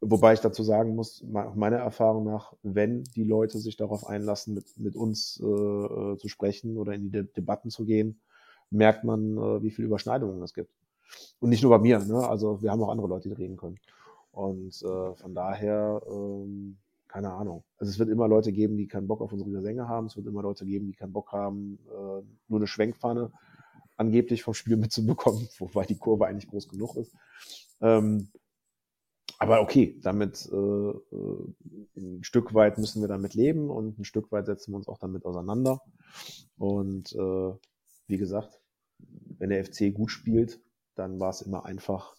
Wobei 0.00 0.32
ich 0.32 0.40
dazu 0.40 0.64
sagen 0.64 0.96
muss, 0.96 1.22
meiner 1.22 1.76
Erfahrung 1.76 2.24
nach, 2.24 2.54
wenn 2.62 3.04
die 3.04 3.22
Leute 3.22 3.58
sich 3.58 3.76
darauf 3.76 4.06
einlassen, 4.06 4.54
mit, 4.54 4.76
mit 4.76 4.96
uns 4.96 5.40
äh, 5.40 5.46
äh, 5.46 6.16
zu 6.16 6.28
sprechen 6.28 6.76
oder 6.76 6.92
in 6.92 7.02
die 7.02 7.10
De 7.10 7.24
Debatten 7.24 7.70
zu 7.70 7.84
gehen, 7.84 8.20
merkt 8.70 9.04
man, 9.04 9.36
äh, 9.36 9.62
wie 9.62 9.70
viele 9.70 9.86
Überschneidungen 9.86 10.42
es 10.42 10.54
gibt. 10.54 10.72
Und 11.38 11.50
nicht 11.50 11.62
nur 11.62 11.70
bei 11.70 11.78
mir, 11.78 12.00
ne? 12.00 12.26
also 12.26 12.62
wir 12.62 12.72
haben 12.72 12.82
auch 12.82 12.88
andere 12.88 13.06
Leute, 13.06 13.28
die 13.28 13.34
reden 13.34 13.56
können. 13.56 13.78
Und 14.32 14.82
äh, 14.82 15.14
von 15.14 15.34
daher, 15.34 16.02
ähm, 16.08 16.78
keine 17.08 17.32
Ahnung. 17.32 17.64
Also 17.76 17.90
es 17.90 17.98
wird 17.98 18.08
immer 18.08 18.26
Leute 18.26 18.52
geben, 18.52 18.76
die 18.76 18.88
keinen 18.88 19.06
Bock 19.06 19.20
auf 19.20 19.32
unsere 19.32 19.50
Gesänge 19.50 19.88
haben. 19.88 20.06
Es 20.06 20.16
wird 20.16 20.26
immer 20.26 20.42
Leute 20.42 20.64
geben, 20.64 20.86
die 20.86 20.94
keinen 20.94 21.12
Bock 21.12 21.32
haben, 21.32 21.78
äh, 21.88 22.22
nur 22.48 22.58
eine 22.58 22.66
Schwenkpfanne 22.66 23.30
angeblich 23.96 24.42
vom 24.42 24.54
Spiel 24.54 24.76
mitzubekommen, 24.78 25.48
wobei 25.58 25.84
die 25.84 25.98
Kurve 25.98 26.26
eigentlich 26.26 26.48
groß 26.48 26.68
genug 26.68 26.96
ist. 26.96 27.14
Ähm, 27.80 28.28
aber 29.38 29.60
okay, 29.60 29.98
damit 30.02 30.48
äh, 30.52 30.56
äh, 30.56 31.54
ein 31.96 32.22
Stück 32.22 32.54
weit 32.54 32.78
müssen 32.78 33.02
wir 33.02 33.08
damit 33.08 33.34
leben 33.34 33.70
und 33.70 33.98
ein 33.98 34.04
Stück 34.04 34.30
weit 34.30 34.46
setzen 34.46 34.72
wir 34.72 34.76
uns 34.76 34.88
auch 34.88 34.98
damit 34.98 35.24
auseinander. 35.24 35.80
Und 36.58 37.12
äh, 37.12 37.52
wie 38.06 38.18
gesagt, 38.18 38.60
wenn 39.38 39.50
der 39.50 39.64
FC 39.64 39.92
gut 39.92 40.12
spielt, 40.12 40.60
dann 40.94 41.18
war 41.18 41.30
es 41.30 41.42
immer 41.42 41.64
einfach, 41.64 42.14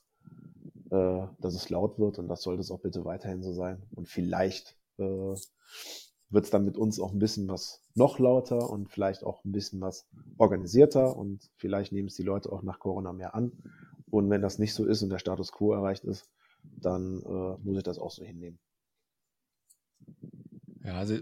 äh, 0.94 1.28
dass 1.40 1.56
es 1.56 1.70
laut 1.72 1.98
wird 1.98 2.20
und 2.20 2.28
das 2.28 2.44
sollte 2.44 2.62
es 2.62 2.70
auch 2.70 2.80
bitte 2.80 3.04
weiterhin 3.04 3.42
so 3.42 3.52
sein. 3.52 3.82
Und 3.96 4.08
vielleicht 4.08 4.78
äh, 5.00 5.04
wird 6.30 6.46
es 6.46 6.52
dann 6.52 6.66
mit 6.66 6.78
uns 6.78 7.00
auch 7.00 7.12
ein 7.12 7.20
bisschen 7.20 7.48
was 7.48 7.82
noch 7.96 8.20
lauter 8.20 8.70
und 8.70 8.92
vielleicht 8.92 9.24
auch 9.24 9.44
ein 9.44 9.52
bisschen 9.52 9.82
was 9.82 10.08
organisierter 10.38 11.18
und 11.18 11.50
vielleicht 11.58 11.92
nehmen 11.92 12.10
es 12.10 12.16
die 12.16 12.24
Leute 12.24 12.52
auch 12.52 12.62
nach 12.62 12.80
Corona 12.80 13.12
mehr 13.12 13.34
an. 13.34 13.52
Und 14.12 14.30
wenn 14.30 14.44
das 14.44 14.60
nicht 14.60 14.76
so 14.76 14.86
ist 14.86 15.02
und 15.02 15.10
der 15.10 15.18
Status 15.18 15.52
quo 15.52 15.74
erreicht 15.74 16.04
ist, 16.04 16.30
dann 16.64 17.24
äh, 17.24 17.58
muss 17.64 17.78
ich 17.78 17.84
das 17.84 17.98
auch 17.98 18.12
so 18.12 18.24
hinnehmen. 18.24 18.60
Ja, 20.84 20.96
also 20.96 21.18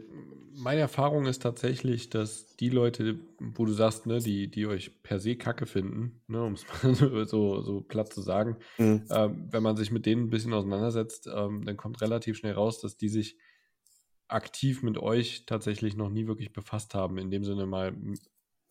meine 0.54 0.82
Erfahrung 0.82 1.26
ist 1.26 1.42
tatsächlich, 1.42 2.10
dass 2.10 2.56
die 2.58 2.70
Leute, 2.70 3.20
wo 3.40 3.66
du 3.66 3.74
sagst, 3.74 4.06
ne, 4.06 4.20
die, 4.20 4.50
die 4.50 4.66
euch 4.66 5.02
per 5.04 5.20
se 5.20 5.36
Kacke 5.36 5.66
finden, 5.66 6.22
ne, 6.28 6.44
um 6.44 6.54
es 6.54 6.66
mal 6.84 6.96
so, 7.28 7.62
so 7.62 7.82
platt 7.82 8.12
zu 8.12 8.22
sagen, 8.22 8.58
mhm. 8.78 9.06
ähm, 9.10 9.48
wenn 9.52 9.64
man 9.64 9.78
sich 9.78 9.92
mit 9.92 10.06
denen 10.06 10.24
ein 10.24 10.30
bisschen 10.30 10.54
auseinandersetzt, 10.54 11.30
ähm, 11.34 11.64
dann 11.66 11.78
kommt 11.78 12.02
relativ 12.02 12.38
schnell 12.38 12.54
raus, 12.54 12.82
dass 12.82 12.98
die 12.98 13.10
sich 13.10 13.38
aktiv 14.28 14.82
mit 14.82 14.98
euch 14.98 15.46
tatsächlich 15.46 15.96
noch 15.96 16.10
nie 16.10 16.28
wirklich 16.28 16.54
befasst 16.54 16.96
haben, 16.96 17.18
in 17.18 17.32
dem 17.32 17.44
Sinne 17.44 17.66
mal 17.66 17.96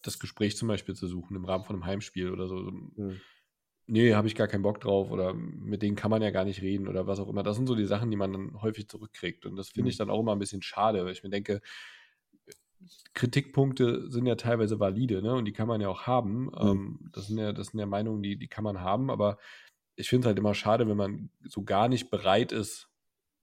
das 0.02 0.18
Gespräch 0.18 0.56
zum 0.56 0.68
Beispiel 0.68 0.94
zu 0.94 1.06
suchen 1.06 1.36
im 1.36 1.44
Rahmen 1.44 1.64
von 1.64 1.76
einem 1.76 1.86
Heimspiel 1.86 2.30
oder 2.30 2.48
so. 2.48 2.56
Mhm 2.56 3.20
nee, 3.90 4.14
habe 4.14 4.28
ich 4.28 4.34
gar 4.34 4.46
keinen 4.46 4.62
Bock 4.62 4.80
drauf 4.80 5.10
oder 5.10 5.34
mit 5.34 5.82
denen 5.82 5.96
kann 5.96 6.10
man 6.10 6.22
ja 6.22 6.30
gar 6.30 6.44
nicht 6.44 6.62
reden 6.62 6.88
oder 6.88 7.06
was 7.06 7.20
auch 7.20 7.28
immer. 7.28 7.42
Das 7.42 7.56
sind 7.56 7.66
so 7.66 7.74
die 7.74 7.86
Sachen, 7.86 8.10
die 8.10 8.16
man 8.16 8.32
dann 8.32 8.62
häufig 8.62 8.88
zurückkriegt. 8.88 9.46
Und 9.46 9.56
das 9.56 9.70
finde 9.70 9.90
ich 9.90 9.96
mhm. 9.96 9.98
dann 9.98 10.10
auch 10.10 10.20
immer 10.20 10.32
ein 10.32 10.38
bisschen 10.38 10.62
schade, 10.62 11.04
weil 11.04 11.12
ich 11.12 11.22
mir 11.22 11.30
denke, 11.30 11.60
Kritikpunkte 13.12 14.10
sind 14.10 14.26
ja 14.26 14.36
teilweise 14.36 14.80
valide, 14.80 15.20
ne? 15.22 15.34
Und 15.34 15.44
die 15.44 15.52
kann 15.52 15.68
man 15.68 15.80
ja 15.80 15.88
auch 15.88 16.06
haben. 16.06 16.44
Mhm. 16.44 16.50
Ähm, 16.60 17.10
das, 17.12 17.26
sind 17.26 17.38
ja, 17.38 17.52
das 17.52 17.68
sind 17.68 17.80
ja 17.80 17.86
Meinungen, 17.86 18.22
die, 18.22 18.36
die 18.36 18.48
kann 18.48 18.64
man 18.64 18.80
haben, 18.80 19.10
aber 19.10 19.38
ich 19.96 20.08
finde 20.08 20.24
es 20.24 20.26
halt 20.28 20.38
immer 20.38 20.54
schade, 20.54 20.88
wenn 20.88 20.96
man 20.96 21.30
so 21.44 21.62
gar 21.62 21.88
nicht 21.88 22.10
bereit 22.10 22.52
ist, 22.52 22.88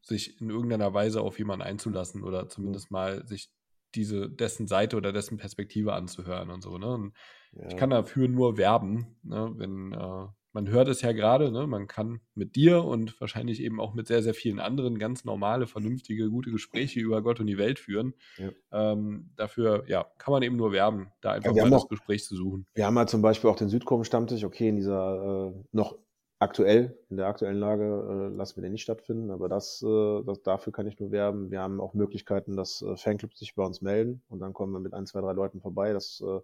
sich 0.01 0.41
in 0.41 0.49
irgendeiner 0.49 0.93
Weise 0.93 1.21
auf 1.21 1.37
jemanden 1.37 1.63
einzulassen 1.63 2.23
oder 2.23 2.45
mhm. 2.45 2.49
zumindest 2.49 2.91
mal 2.91 3.27
sich 3.27 3.51
diese, 3.95 4.29
dessen 4.29 4.67
Seite 4.67 4.97
oder 4.97 5.11
dessen 5.13 5.37
Perspektive 5.37 5.93
anzuhören 5.93 6.49
und 6.49 6.61
so. 6.61 6.77
Ne? 6.77 6.87
Und 6.87 7.13
ja. 7.53 7.67
Ich 7.67 7.77
kann 7.77 7.89
dafür 7.89 8.27
nur 8.27 8.57
werben, 8.57 9.17
ne? 9.23 9.51
wenn 9.55 9.93
äh, 9.93 10.27
man 10.53 10.69
hört 10.69 10.87
es 10.87 11.01
ja 11.01 11.11
gerade, 11.11 11.51
ne? 11.51 11.67
man 11.67 11.87
kann 11.87 12.19
mit 12.33 12.55
dir 12.55 12.83
und 12.83 13.19
wahrscheinlich 13.21 13.61
eben 13.61 13.79
auch 13.79 13.93
mit 13.93 14.07
sehr, 14.07 14.23
sehr 14.23 14.33
vielen 14.33 14.59
anderen 14.59 14.97
ganz 14.97 15.23
normale, 15.23 15.67
vernünftige, 15.67 16.29
gute 16.29 16.49
Gespräche 16.51 16.99
über 16.99 17.21
Gott 17.21 17.39
und 17.39 17.45
die 17.45 17.59
Welt 17.59 17.77
führen. 17.77 18.15
Ja. 18.37 18.49
Ähm, 18.71 19.29
dafür 19.35 19.83
ja, 19.87 20.05
kann 20.17 20.31
man 20.31 20.41
eben 20.41 20.55
nur 20.55 20.71
werben, 20.71 21.11
da 21.21 21.33
einfach 21.33 21.55
ja, 21.55 21.63
mal 21.63 21.69
das 21.69 21.83
auch, 21.83 21.89
Gespräch 21.89 22.23
zu 22.23 22.35
suchen. 22.35 22.65
Wir 22.73 22.87
haben 22.87 22.97
halt 22.97 23.09
zum 23.09 23.21
Beispiel 23.21 23.49
auch 23.49 23.55
den 23.55 23.69
Südkurven-Stammtisch, 23.69 24.43
okay, 24.43 24.69
in 24.69 24.77
dieser 24.77 25.53
äh, 25.53 25.63
noch 25.71 25.97
aktuell, 26.39 26.97
in 27.09 27.17
der 27.17 27.27
aktuellen 27.27 27.59
Lage 27.59 27.83
äh, 27.83 28.35
lassen 28.35 28.57
wir 28.57 28.63
den 28.63 28.71
nicht 28.71 28.83
stattfinden, 28.83 29.31
aber 29.31 29.49
das, 29.49 29.83
äh, 29.83 30.23
das, 30.23 30.41
dafür 30.43 30.73
kann 30.73 30.87
ich 30.87 30.99
nur 30.99 31.11
werben. 31.11 31.51
Wir 31.51 31.61
haben 31.61 31.79
auch 31.79 31.93
Möglichkeiten, 31.93 32.55
dass 32.55 32.81
äh, 32.81 32.95
Fanclubs 32.95 33.39
sich 33.39 33.55
bei 33.55 33.63
uns 33.63 33.81
melden 33.81 34.21
und 34.27 34.39
dann 34.39 34.53
kommen 34.53 34.73
wir 34.73 34.79
mit 34.79 34.93
ein, 34.93 35.05
zwei, 35.05 35.21
drei 35.21 35.33
Leuten 35.33 35.61
vorbei. 35.61 35.93
Das 35.93 36.21
äh, 36.25 36.39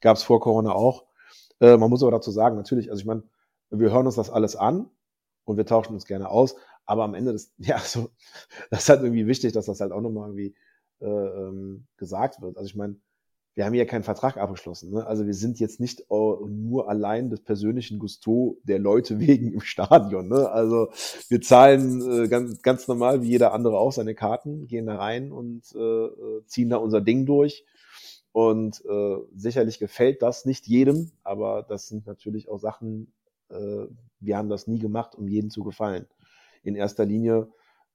Gab 0.00 0.16
es 0.16 0.22
vor 0.22 0.40
Corona 0.40 0.72
auch. 0.72 1.04
Äh, 1.60 1.76
man 1.76 1.90
muss 1.90 2.02
aber 2.02 2.12
dazu 2.12 2.30
sagen, 2.30 2.56
natürlich, 2.56 2.90
also 2.90 3.00
ich 3.00 3.06
meine, 3.06 3.22
wir 3.70 3.92
hören 3.92 4.06
uns 4.06 4.16
das 4.16 4.30
alles 4.30 4.56
an 4.56 4.88
und 5.44 5.56
wir 5.56 5.66
tauschen 5.66 5.94
uns 5.94 6.06
gerne 6.06 6.28
aus, 6.28 6.56
aber 6.86 7.04
am 7.04 7.14
Ende 7.14 7.32
des, 7.32 7.52
ja, 7.58 7.78
so, 7.78 8.10
das 8.70 8.80
ist 8.80 8.88
halt 8.88 9.02
irgendwie 9.02 9.26
wichtig, 9.26 9.52
dass 9.52 9.66
das 9.66 9.80
halt 9.80 9.92
auch 9.92 10.00
nochmal 10.00 10.28
irgendwie 10.28 10.54
äh, 11.00 11.06
ähm, 11.06 11.86
gesagt 11.96 12.40
wird. 12.40 12.56
Also 12.56 12.66
ich 12.66 12.76
meine, 12.76 12.96
wir 13.58 13.64
haben 13.64 13.74
ja 13.74 13.86
keinen 13.86 14.04
Vertrag 14.04 14.36
abgeschlossen. 14.36 14.92
Ne? 14.92 15.04
Also 15.04 15.26
wir 15.26 15.34
sind 15.34 15.58
jetzt 15.58 15.80
nicht 15.80 16.08
nur 16.08 16.88
allein 16.88 17.28
des 17.28 17.40
persönlichen 17.40 17.98
Gusto 17.98 18.60
der 18.62 18.78
Leute 18.78 19.18
wegen 19.20 19.52
im 19.52 19.60
Stadion. 19.60 20.28
Ne? 20.28 20.48
Also 20.48 20.90
wir 21.28 21.40
zahlen 21.40 22.24
äh, 22.24 22.28
ganz, 22.28 22.62
ganz 22.62 22.86
normal 22.86 23.22
wie 23.22 23.30
jeder 23.30 23.52
andere 23.52 23.76
auch 23.76 23.90
seine 23.90 24.14
Karten, 24.14 24.68
gehen 24.68 24.86
da 24.86 24.96
rein 24.96 25.32
und 25.32 25.74
äh, 25.74 25.78
äh 25.78 26.44
ziehen 26.46 26.70
da 26.70 26.76
unser 26.76 27.00
Ding 27.00 27.26
durch. 27.26 27.64
Und 28.32 28.84
äh, 28.84 29.16
sicherlich 29.34 29.78
gefällt 29.78 30.22
das 30.22 30.44
nicht 30.44 30.66
jedem, 30.66 31.10
aber 31.24 31.62
das 31.62 31.88
sind 31.88 32.06
natürlich 32.06 32.48
auch 32.48 32.58
Sachen, 32.58 33.12
äh, 33.48 33.86
wir 34.20 34.36
haben 34.36 34.48
das 34.48 34.66
nie 34.66 34.78
gemacht, 34.78 35.14
um 35.14 35.28
jedem 35.28 35.50
zu 35.50 35.64
gefallen. 35.64 36.06
In 36.62 36.74
erster 36.74 37.04
Linie 37.04 37.48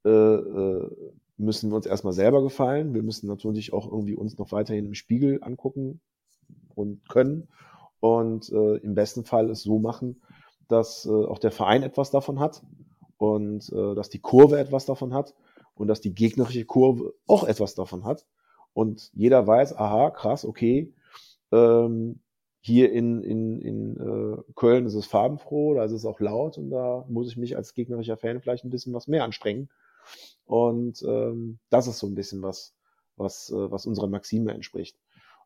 äh, 0.06 0.10
äh, 0.10 0.90
müssen 1.38 1.70
wir 1.70 1.76
uns 1.76 1.86
erstmal 1.86 2.14
selber 2.14 2.42
gefallen. 2.42 2.94
Wir 2.94 3.04
müssen 3.04 3.28
natürlich 3.28 3.74
auch 3.74 3.92
irgendwie 3.92 4.16
uns 4.16 4.38
noch 4.38 4.52
weiterhin 4.52 4.86
im 4.86 4.94
Spiegel 4.94 5.40
angucken 5.44 6.02
und 6.76 7.08
können. 7.10 7.48
Und 8.00 8.52
äh, 8.52 8.78
im 8.78 8.96
besten 8.96 9.24
Fall 9.24 9.50
es 9.50 9.64
so 9.64 9.80
machen, 9.80 10.22
dass 10.68 11.06
äh, 11.06 11.10
auch 11.10 11.40
der 11.40 11.52
Verein 11.52 11.84
etwas 11.84 12.12
davon 12.12 12.40
hat 12.40 12.64
und 13.18 13.72
äh, 13.72 13.96
dass 13.96 14.10
die 14.10 14.20
Kurve 14.20 14.60
etwas 14.60 14.86
davon 14.86 15.14
hat 15.14 15.34
und 15.76 15.88
dass 15.88 16.02
die 16.02 16.14
gegnerische 16.14 16.66
Kurve 16.66 17.14
auch 17.28 17.46
etwas 17.46 17.76
davon 17.76 18.04
hat 18.04 18.26
und 18.74 19.12
jeder 19.14 19.46
weiß, 19.46 19.78
aha, 19.78 20.12
krass, 20.12 20.46
okay, 20.46 20.94
ähm, 21.52 22.20
hier 22.60 22.94
in, 22.94 23.22
in, 23.24 23.60
in 23.60 23.98
äh, 23.98 24.54
Köln 24.56 24.86
ist 24.86 24.94
es 24.94 25.06
farbenfroh, 25.06 25.74
da 25.74 25.84
ist 25.84 25.92
es 25.92 26.06
auch 26.06 26.20
laut 26.22 26.58
und 26.58 26.70
da 26.70 27.06
muss 27.10 27.28
ich 27.28 27.36
mich 27.36 27.58
als 27.58 27.74
gegnerischer 27.74 28.16
Fan 28.16 28.40
vielleicht 28.40 28.64
ein 28.64 28.70
bisschen 28.70 28.94
was 28.94 29.08
mehr 29.08 29.26
anstrengen. 29.26 29.70
Und 30.46 31.04
ähm, 31.04 31.60
das 31.70 31.88
ist 31.88 32.00
so 32.00 32.08
ein 32.08 32.16
bisschen 32.16 32.42
was, 32.42 32.74
was, 33.18 33.50
äh, 33.50 33.72
was 33.72 33.86
unserer 33.86 34.08
Maxime 34.08 34.54
entspricht. 34.54 34.98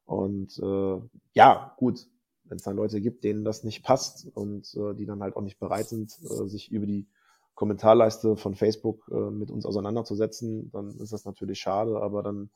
Und 0.05 0.59
äh, 0.59 1.01
ja, 1.33 1.73
gut, 1.77 2.07
wenn 2.45 2.57
es 2.57 2.63
dann 2.63 2.75
Leute 2.75 3.01
gibt, 3.01 3.23
denen 3.23 3.43
das 3.43 3.63
nicht 3.63 3.83
passt 3.83 4.27
und 4.35 4.73
äh, 4.75 4.93
die 4.93 5.05
dann 5.05 5.21
halt 5.21 5.35
auch 5.35 5.41
nicht 5.41 5.59
bereit 5.59 5.87
sind, 5.87 6.17
äh, 6.23 6.47
sich 6.47 6.71
über 6.71 6.85
die 6.85 7.07
Kommentarleiste 7.55 8.37
von 8.37 8.53
Facebook 8.53 9.09
äh, 9.11 9.31
mit 9.31 9.49
uns 9.49 9.65
auseinanderzusetzen, 9.65 10.69
dann 10.71 10.95
ist 10.99 11.13
das 11.13 11.25
natürlich 11.25 11.59
schade, 11.59 11.99
aber 11.99 12.21
dann 12.21 12.51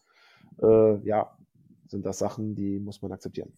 äh, 0.61 0.97
ja, 1.07 1.37
sind 1.87 2.05
das 2.05 2.19
Sachen, 2.19 2.55
die 2.55 2.79
muss 2.79 3.01
man 3.01 3.11
akzeptieren. 3.11 3.51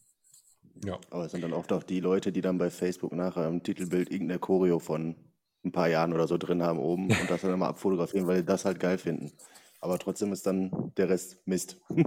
Ja. 0.86 1.00
Aber 1.12 1.26
es 1.26 1.32
sind 1.32 1.44
dann 1.44 1.54
oft 1.54 1.72
auch 1.72 1.84
die 1.84 2.00
Leute, 2.00 2.32
die 2.32 2.42
dann 2.42 2.58
bei 2.58 2.70
Facebook 2.70 3.14
nachher 3.14 3.48
im 3.48 3.64
Titelbild 3.64 4.12
irgendeine 4.12 4.40
Choreo 4.40 4.80
von 4.80 5.16
ein 5.64 5.72
paar 5.72 5.88
Jahren 5.88 6.14
oder 6.14 6.28
so 6.28 6.38
drin 6.38 6.62
haben 6.62 6.80
oben 6.80 7.06
und 7.06 7.30
das 7.30 7.42
dann 7.42 7.54
immer 7.54 7.68
abfotografieren, 7.68 8.28
weil 8.28 8.42
die 8.42 8.46
das 8.46 8.66
halt 8.66 8.80
geil 8.80 8.98
finden. 8.98 9.32
Aber 9.80 9.98
trotzdem 10.00 10.32
ist 10.34 10.46
dann 10.46 10.92
der 10.98 11.10
Rest 11.10 11.38
Mist. 11.46 11.80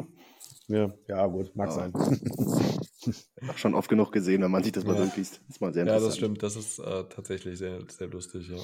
Ja, 0.69 0.93
ja 1.07 1.25
gut, 1.27 1.55
mag 1.55 1.71
sein. 1.71 1.93
Auch 3.49 3.57
schon 3.57 3.75
oft 3.77 3.89
genug 3.89 4.11
gesehen, 4.11 4.43
wenn 4.43 4.51
man 4.51 4.65
sich 4.65 4.73
das 4.73 4.85
mal 4.85 4.95
ja. 4.95 5.03
durchliest. 5.03 5.41
Das 5.47 5.57
ist 5.57 5.61
mal 5.61 5.73
sehr 5.73 5.87
ja, 5.87 6.01
das 6.01 6.17
stimmt. 6.17 6.43
Das 6.43 6.57
ist 6.57 6.81
äh, 6.81 7.05
tatsächlich 7.05 7.57
sehr, 7.59 7.79
sehr 7.89 8.09
lustig. 8.09 8.49
Ja. 8.49 8.57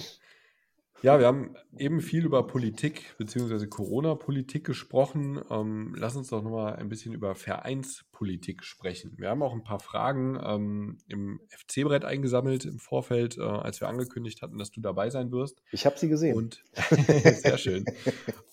Ja, 1.03 1.19
wir 1.19 1.27
haben 1.27 1.57
eben 1.77 2.01
viel 2.01 2.25
über 2.25 2.47
Politik 2.47 3.17
bzw. 3.19 3.67
Corona-Politik 3.67 4.65
gesprochen. 4.65 5.41
Ähm, 5.51 5.97
lass 5.99 6.15
uns 6.15 6.29
doch 6.29 6.43
nochmal 6.43 6.77
ein 6.77 6.89
bisschen 6.89 7.13
über 7.13 7.35
Vereinspolitik 7.35 8.63
sprechen. 8.63 9.15
Wir 9.19 9.29
haben 9.29 9.43
auch 9.43 9.53
ein 9.53 9.65
paar 9.65 9.81
Fragen 9.81 10.39
ähm, 10.41 10.99
im 11.09 11.41
FC-Brett 11.49 12.05
eingesammelt 12.05 12.67
im 12.67 12.79
Vorfeld, 12.79 13.37
äh, 13.37 13.43
als 13.43 13.81
wir 13.81 13.89
angekündigt 13.89 14.43
hatten, 14.43 14.59
dass 14.59 14.71
du 14.71 14.81
dabei 14.81 15.11
sein 15.11 15.33
wirst. 15.33 15.61
Ich 15.73 15.87
habe 15.87 15.99
sie 15.99 16.09
gesehen. 16.09 16.37
Und 16.37 16.63
sehr 17.09 17.59
schön. 17.59 17.85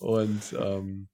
Und 0.00 0.56
ähm, 0.58 1.08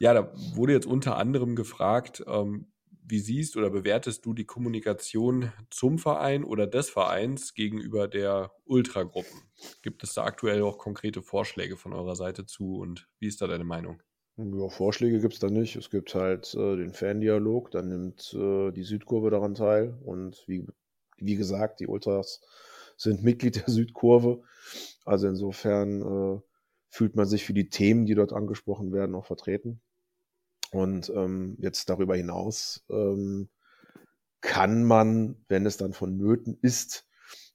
ja, 0.00 0.12
da 0.12 0.32
wurde 0.54 0.72
jetzt 0.72 0.86
unter 0.86 1.16
anderem 1.18 1.54
gefragt, 1.54 2.24
ähm, 2.26 2.66
wie 3.06 3.20
siehst 3.20 3.56
oder 3.56 3.70
bewertest 3.70 4.24
du 4.24 4.32
die 4.32 4.46
Kommunikation 4.46 5.52
zum 5.70 5.98
Verein 5.98 6.42
oder 6.42 6.66
des 6.66 6.88
Vereins 6.88 7.54
gegenüber 7.54 8.08
der 8.08 8.52
Ultragruppen? 8.64 9.42
Gibt 9.82 10.02
es 10.02 10.14
da 10.14 10.24
aktuell 10.24 10.62
auch 10.62 10.78
konkrete 10.78 11.22
Vorschläge 11.22 11.76
von 11.76 11.92
eurer 11.92 12.16
Seite 12.16 12.46
zu 12.46 12.76
und 12.76 13.08
wie 13.18 13.26
ist 13.26 13.42
da 13.42 13.46
deine 13.46 13.64
Meinung? 13.64 14.02
Ja, 14.36 14.68
Vorschläge 14.68 15.20
gibt 15.20 15.34
es 15.34 15.40
da 15.40 15.48
nicht. 15.48 15.76
Es 15.76 15.90
gibt 15.90 16.14
halt 16.14 16.54
äh, 16.54 16.76
den 16.76 16.92
Fandialog, 16.92 17.70
dann 17.70 17.88
nimmt 17.88 18.34
äh, 18.34 18.72
die 18.72 18.82
Südkurve 18.82 19.30
daran 19.30 19.54
teil 19.54 19.96
und 20.02 20.42
wie, 20.48 20.66
wie 21.18 21.36
gesagt, 21.36 21.80
die 21.80 21.86
Ultras 21.86 22.40
sind 22.96 23.22
Mitglied 23.22 23.56
der 23.56 23.68
Südkurve. 23.72 24.42
Also 25.04 25.28
insofern 25.28 26.02
äh, 26.02 26.40
fühlt 26.88 27.16
man 27.16 27.26
sich 27.26 27.44
für 27.44 27.54
die 27.54 27.68
Themen, 27.68 28.06
die 28.06 28.14
dort 28.14 28.32
angesprochen 28.32 28.92
werden, 28.92 29.14
auch 29.14 29.26
vertreten. 29.26 29.80
Und 30.74 31.08
ähm, 31.10 31.56
jetzt 31.60 31.88
darüber 31.88 32.16
hinaus 32.16 32.84
ähm, 32.90 33.48
kann 34.40 34.82
man, 34.82 35.36
wenn 35.48 35.66
es 35.66 35.76
dann 35.76 35.92
vonnöten 35.92 36.58
ist, 36.60 37.06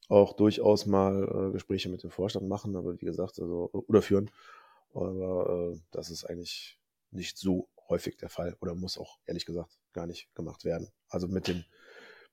auch 0.08 0.34
durchaus 0.34 0.86
mal 0.86 1.24
äh, 1.24 1.52
Gespräche 1.52 1.90
mit 1.90 2.02
dem 2.02 2.12
Vorstand 2.12 2.48
machen, 2.48 2.78
aber 2.78 2.94
wie 2.94 3.06
gesagt, 3.06 3.40
also 3.40 3.70
oder 3.74 4.02
führen. 4.02 4.32
Aber 4.94 5.74
äh, 5.74 5.80
das 5.92 6.10
ist 6.10 6.24
eigentlich 6.24 6.80
nicht 7.12 7.38
so 7.38 7.68
häufig 7.90 8.16
der 8.16 8.30
Fall 8.30 8.56
oder 8.62 8.74
muss 8.74 8.98
auch 8.98 9.20
ehrlich 9.26 9.46
gesagt 9.46 9.78
gar 9.92 10.08
nicht 10.08 10.34
gemacht 10.34 10.64
werden. 10.64 10.88
Also 11.10 11.28
mit 11.28 11.48
dem 11.50 11.66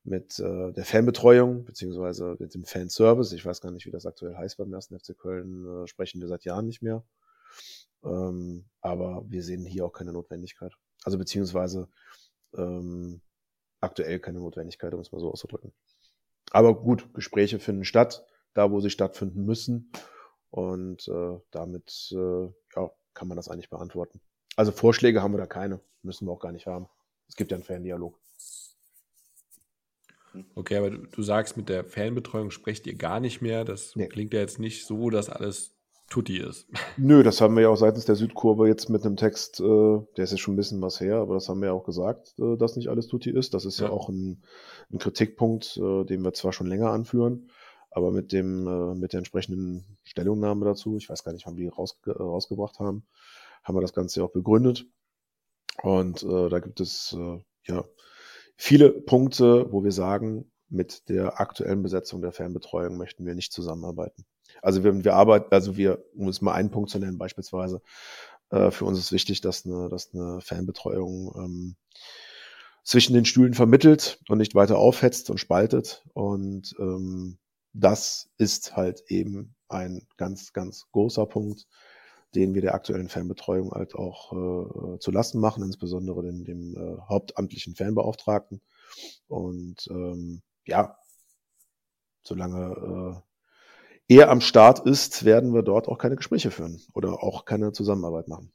mit 0.04 0.38
äh, 0.38 0.72
der 0.72 0.84
Fanbetreuung 0.84 1.64
beziehungsweise 1.64 2.36
mit 2.38 2.54
dem 2.54 2.64
Fanservice, 2.64 3.32
ich 3.32 3.44
weiß 3.44 3.60
gar 3.60 3.72
nicht, 3.72 3.86
wie 3.86 3.90
das 3.90 4.06
aktuell 4.06 4.36
heißt 4.36 4.56
beim 4.56 4.72
ersten 4.72 4.96
FC 4.96 5.18
Köln, 5.18 5.66
äh, 5.66 5.88
sprechen 5.88 6.20
wir 6.20 6.28
seit 6.28 6.44
Jahren 6.44 6.66
nicht 6.66 6.80
mehr. 6.80 7.02
Ähm, 8.04 8.66
aber 8.80 9.24
wir 9.28 9.42
sehen 9.42 9.64
hier 9.64 9.84
auch 9.84 9.92
keine 9.92 10.12
Notwendigkeit. 10.12 10.72
Also 11.04 11.18
beziehungsweise 11.18 11.88
ähm, 12.56 13.20
aktuell 13.80 14.18
keine 14.20 14.40
Notwendigkeit, 14.40 14.94
um 14.94 15.00
es 15.00 15.12
mal 15.12 15.20
so 15.20 15.30
auszudrücken. 15.30 15.72
Aber 16.50 16.74
gut, 16.74 17.12
Gespräche 17.14 17.58
finden 17.58 17.84
statt, 17.84 18.24
da 18.54 18.70
wo 18.70 18.80
sie 18.80 18.90
stattfinden 18.90 19.44
müssen. 19.44 19.90
Und 20.50 21.06
äh, 21.08 21.38
damit 21.50 22.08
äh, 22.12 22.46
ja, 22.76 22.90
kann 23.14 23.28
man 23.28 23.36
das 23.36 23.48
eigentlich 23.48 23.70
beantworten. 23.70 24.20
Also 24.56 24.72
Vorschläge 24.72 25.22
haben 25.22 25.34
wir 25.34 25.38
da 25.38 25.46
keine, 25.46 25.80
müssen 26.02 26.26
wir 26.26 26.32
auch 26.32 26.40
gar 26.40 26.52
nicht 26.52 26.66
haben. 26.66 26.88
Es 27.28 27.36
gibt 27.36 27.50
ja 27.50 27.56
einen 27.56 27.64
Fandialog. 27.64 28.18
Okay, 30.54 30.76
aber 30.76 30.90
du, 30.90 30.98
du 30.98 31.22
sagst, 31.22 31.56
mit 31.56 31.68
der 31.68 31.84
Fanbetreuung 31.84 32.50
sprecht 32.50 32.86
ihr 32.86 32.94
gar 32.94 33.20
nicht 33.20 33.40
mehr. 33.40 33.64
Das 33.64 33.96
nee. 33.96 34.06
klingt 34.06 34.34
ja 34.34 34.40
jetzt 34.40 34.58
nicht 34.58 34.86
so, 34.86 35.10
dass 35.10 35.28
alles 35.28 35.75
Tutti 36.08 36.38
ist. 36.38 36.68
Nö, 36.96 37.22
das 37.22 37.40
haben 37.40 37.56
wir 37.56 37.62
ja 37.62 37.68
auch 37.68 37.76
seitens 37.76 38.04
der 38.04 38.14
Südkurve 38.14 38.68
jetzt 38.68 38.88
mit 38.88 39.04
einem 39.04 39.16
Text, 39.16 39.60
äh, 39.60 39.98
der 40.16 40.24
ist 40.24 40.30
ja 40.30 40.36
schon 40.36 40.54
ein 40.54 40.56
bisschen 40.56 40.80
was 40.80 41.00
her, 41.00 41.16
aber 41.16 41.34
das 41.34 41.48
haben 41.48 41.60
wir 41.60 41.68
ja 41.68 41.72
auch 41.72 41.84
gesagt, 41.84 42.34
äh, 42.38 42.56
dass 42.56 42.76
nicht 42.76 42.88
alles 42.88 43.08
Tutti 43.08 43.30
ist. 43.30 43.54
Das 43.54 43.64
ist 43.64 43.80
ja, 43.80 43.86
ja 43.86 43.92
auch 43.92 44.08
ein, 44.08 44.42
ein 44.92 44.98
Kritikpunkt, 44.98 45.76
äh, 45.76 46.04
den 46.04 46.22
wir 46.22 46.32
zwar 46.32 46.52
schon 46.52 46.68
länger 46.68 46.90
anführen, 46.90 47.50
aber 47.90 48.12
mit 48.12 48.32
dem, 48.32 48.66
äh, 48.66 48.94
mit 48.94 49.14
der 49.14 49.18
entsprechenden 49.18 49.98
Stellungnahme 50.04 50.64
dazu, 50.64 50.96
ich 50.96 51.08
weiß 51.08 51.24
gar 51.24 51.32
nicht, 51.32 51.46
wann 51.46 51.56
wir 51.56 51.70
die 51.70 51.76
rausge 51.76 52.16
rausgebracht 52.16 52.78
haben, 52.78 53.04
haben 53.64 53.76
wir 53.76 53.82
das 53.82 53.94
Ganze 53.94 54.20
ja 54.20 54.26
auch 54.26 54.32
begründet. 54.32 54.86
Und 55.82 56.22
äh, 56.22 56.48
da 56.48 56.60
gibt 56.60 56.80
es 56.80 57.16
äh, 57.18 57.42
ja 57.64 57.84
viele 58.56 58.90
Punkte, 58.90 59.72
wo 59.72 59.82
wir 59.82 59.92
sagen, 59.92 60.50
mit 60.68 61.08
der 61.08 61.40
aktuellen 61.40 61.82
Besetzung 61.82 62.22
der 62.22 62.32
Fernbetreuung 62.32 62.96
möchten 62.96 63.26
wir 63.26 63.34
nicht 63.34 63.52
zusammenarbeiten. 63.52 64.24
Also 64.62 64.84
wir, 64.84 65.04
wir 65.04 65.14
arbeiten, 65.14 65.46
also 65.50 65.76
wir, 65.76 66.04
um 66.14 66.28
es 66.28 66.40
mal 66.40 66.52
einen 66.54 66.70
Punkt 66.70 66.90
zu 66.90 66.98
nennen, 66.98 67.18
beispielsweise, 67.18 67.82
äh, 68.50 68.70
für 68.70 68.84
uns 68.84 68.98
ist 68.98 69.12
wichtig, 69.12 69.40
dass 69.40 69.66
eine, 69.66 69.88
dass 69.88 70.14
eine 70.14 70.40
Fernbetreuung 70.40 71.32
ähm, 71.36 71.76
zwischen 72.84 73.14
den 73.14 73.24
Stühlen 73.24 73.54
vermittelt 73.54 74.20
und 74.28 74.38
nicht 74.38 74.54
weiter 74.54 74.78
aufhetzt 74.78 75.30
und 75.30 75.38
spaltet. 75.38 76.04
Und 76.14 76.74
ähm, 76.78 77.38
das 77.72 78.30
ist 78.38 78.76
halt 78.76 79.02
eben 79.08 79.54
ein 79.68 80.06
ganz, 80.16 80.52
ganz 80.52 80.86
großer 80.92 81.26
Punkt, 81.26 81.66
den 82.34 82.54
wir 82.54 82.62
der 82.62 82.74
aktuellen 82.74 83.08
Fernbetreuung 83.08 83.72
halt 83.72 83.94
auch 83.94 84.32
äh, 84.32 84.98
zu 84.98 85.10
Lasten 85.10 85.40
machen, 85.40 85.64
insbesondere 85.64 86.22
dem, 86.22 86.44
dem 86.44 86.76
äh, 86.76 87.00
hauptamtlichen 87.08 87.74
Fernbeauftragten. 87.74 88.60
Und 89.26 89.88
ähm, 89.90 90.42
ja, 90.64 90.96
solange 92.22 93.22
äh, 93.22 93.25
er 94.08 94.30
am 94.30 94.40
Start 94.40 94.80
ist, 94.80 95.24
werden 95.24 95.54
wir 95.54 95.62
dort 95.62 95.88
auch 95.88 95.98
keine 95.98 96.16
Gespräche 96.16 96.50
führen 96.50 96.80
oder 96.94 97.22
auch 97.22 97.44
keine 97.44 97.72
Zusammenarbeit 97.72 98.28
machen. 98.28 98.52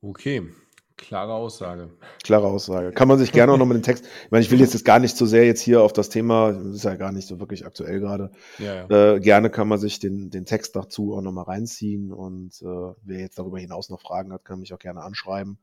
Okay, 0.00 0.48
klare 0.96 1.32
Aussage. 1.32 1.90
Klare 2.24 2.46
Aussage. 2.46 2.92
Kann 2.92 3.08
man 3.08 3.18
sich 3.18 3.30
gerne 3.30 3.52
auch 3.52 3.56
noch 3.56 3.66
mit 3.66 3.76
dem 3.76 3.82
Text, 3.82 4.04
ich 4.04 4.30
meine, 4.30 4.42
ich 4.42 4.50
will 4.50 4.60
jetzt 4.60 4.84
gar 4.84 4.98
nicht 4.98 5.16
zu 5.16 5.26
sehr 5.26 5.46
jetzt 5.46 5.60
hier 5.60 5.82
auf 5.82 5.92
das 5.92 6.08
Thema, 6.08 6.52
das 6.52 6.76
ist 6.76 6.84
ja 6.84 6.96
gar 6.96 7.12
nicht 7.12 7.28
so 7.28 7.38
wirklich 7.38 7.66
aktuell 7.66 8.00
gerade. 8.00 8.32
Ja, 8.58 8.86
ja. 8.88 9.14
Äh, 9.14 9.20
gerne 9.20 9.50
kann 9.50 9.68
man 9.68 9.78
sich 9.78 10.00
den, 10.00 10.30
den 10.30 10.44
Text 10.44 10.74
dazu 10.74 11.14
auch 11.14 11.22
nochmal 11.22 11.44
reinziehen 11.44 12.12
und 12.12 12.60
äh, 12.62 12.94
wer 13.02 13.20
jetzt 13.20 13.38
darüber 13.38 13.58
hinaus 13.58 13.90
noch 13.90 14.00
Fragen 14.00 14.32
hat, 14.32 14.44
kann 14.44 14.60
mich 14.60 14.74
auch 14.74 14.78
gerne 14.78 15.02
anschreiben. 15.02 15.58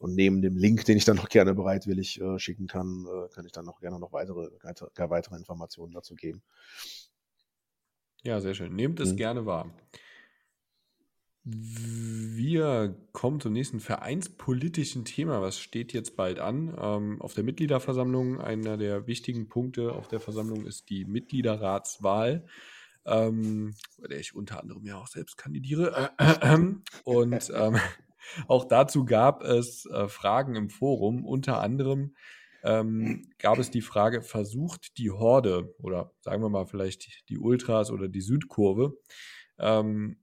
Und 0.00 0.14
neben 0.14 0.42
dem 0.42 0.56
Link, 0.56 0.84
den 0.84 0.96
ich 0.96 1.04
dann 1.04 1.16
noch 1.16 1.28
gerne 1.28 1.54
bereitwillig 1.54 2.20
äh, 2.20 2.38
schicken 2.38 2.66
kann, 2.66 3.06
äh, 3.06 3.28
kann 3.34 3.46
ich 3.46 3.52
dann 3.52 3.64
noch 3.64 3.80
gerne 3.80 3.98
noch 3.98 4.12
weitere, 4.12 4.50
weitere 4.96 5.36
Informationen 5.36 5.92
dazu 5.92 6.14
geben. 6.14 6.42
Ja, 8.22 8.40
sehr 8.40 8.54
schön. 8.54 8.74
Nehmt 8.74 9.00
es 9.00 9.12
mhm. 9.12 9.16
gerne 9.16 9.46
wahr. 9.46 9.70
Wir 11.46 12.96
kommen 13.12 13.38
zum 13.38 13.52
nächsten 13.52 13.78
vereinspolitischen 13.78 15.04
Thema. 15.04 15.42
Was 15.42 15.58
steht 15.58 15.92
jetzt 15.92 16.16
bald 16.16 16.38
an? 16.38 16.74
Ähm, 16.80 17.20
auf 17.20 17.34
der 17.34 17.44
Mitgliederversammlung, 17.44 18.40
einer 18.40 18.78
der 18.78 19.06
wichtigen 19.06 19.50
Punkte 19.50 19.92
auf 19.92 20.08
der 20.08 20.20
Versammlung 20.20 20.64
ist 20.64 20.88
die 20.88 21.04
Mitgliederratswahl, 21.04 22.46
ähm, 23.04 23.74
bei 23.98 24.08
der 24.08 24.20
ich 24.20 24.34
unter 24.34 24.62
anderem 24.62 24.86
ja 24.86 24.96
auch 24.96 25.06
selbst 25.06 25.36
kandidiere. 25.36 26.12
und 27.04 27.52
ähm, 27.54 27.78
auch 28.48 28.64
dazu 28.64 29.04
gab 29.04 29.42
es 29.42 29.86
äh, 29.86 30.08
Fragen 30.08 30.56
im 30.56 30.70
Forum. 30.70 31.24
Unter 31.24 31.60
anderem 31.60 32.14
ähm, 32.62 33.30
gab 33.38 33.58
es 33.58 33.70
die 33.70 33.82
Frage, 33.82 34.22
versucht 34.22 34.98
die 34.98 35.10
Horde 35.10 35.74
oder 35.78 36.12
sagen 36.20 36.42
wir 36.42 36.48
mal 36.48 36.66
vielleicht 36.66 37.28
die 37.28 37.38
Ultras 37.38 37.90
oder 37.90 38.08
die 38.08 38.22
Südkurve 38.22 38.96
ähm, 39.58 40.16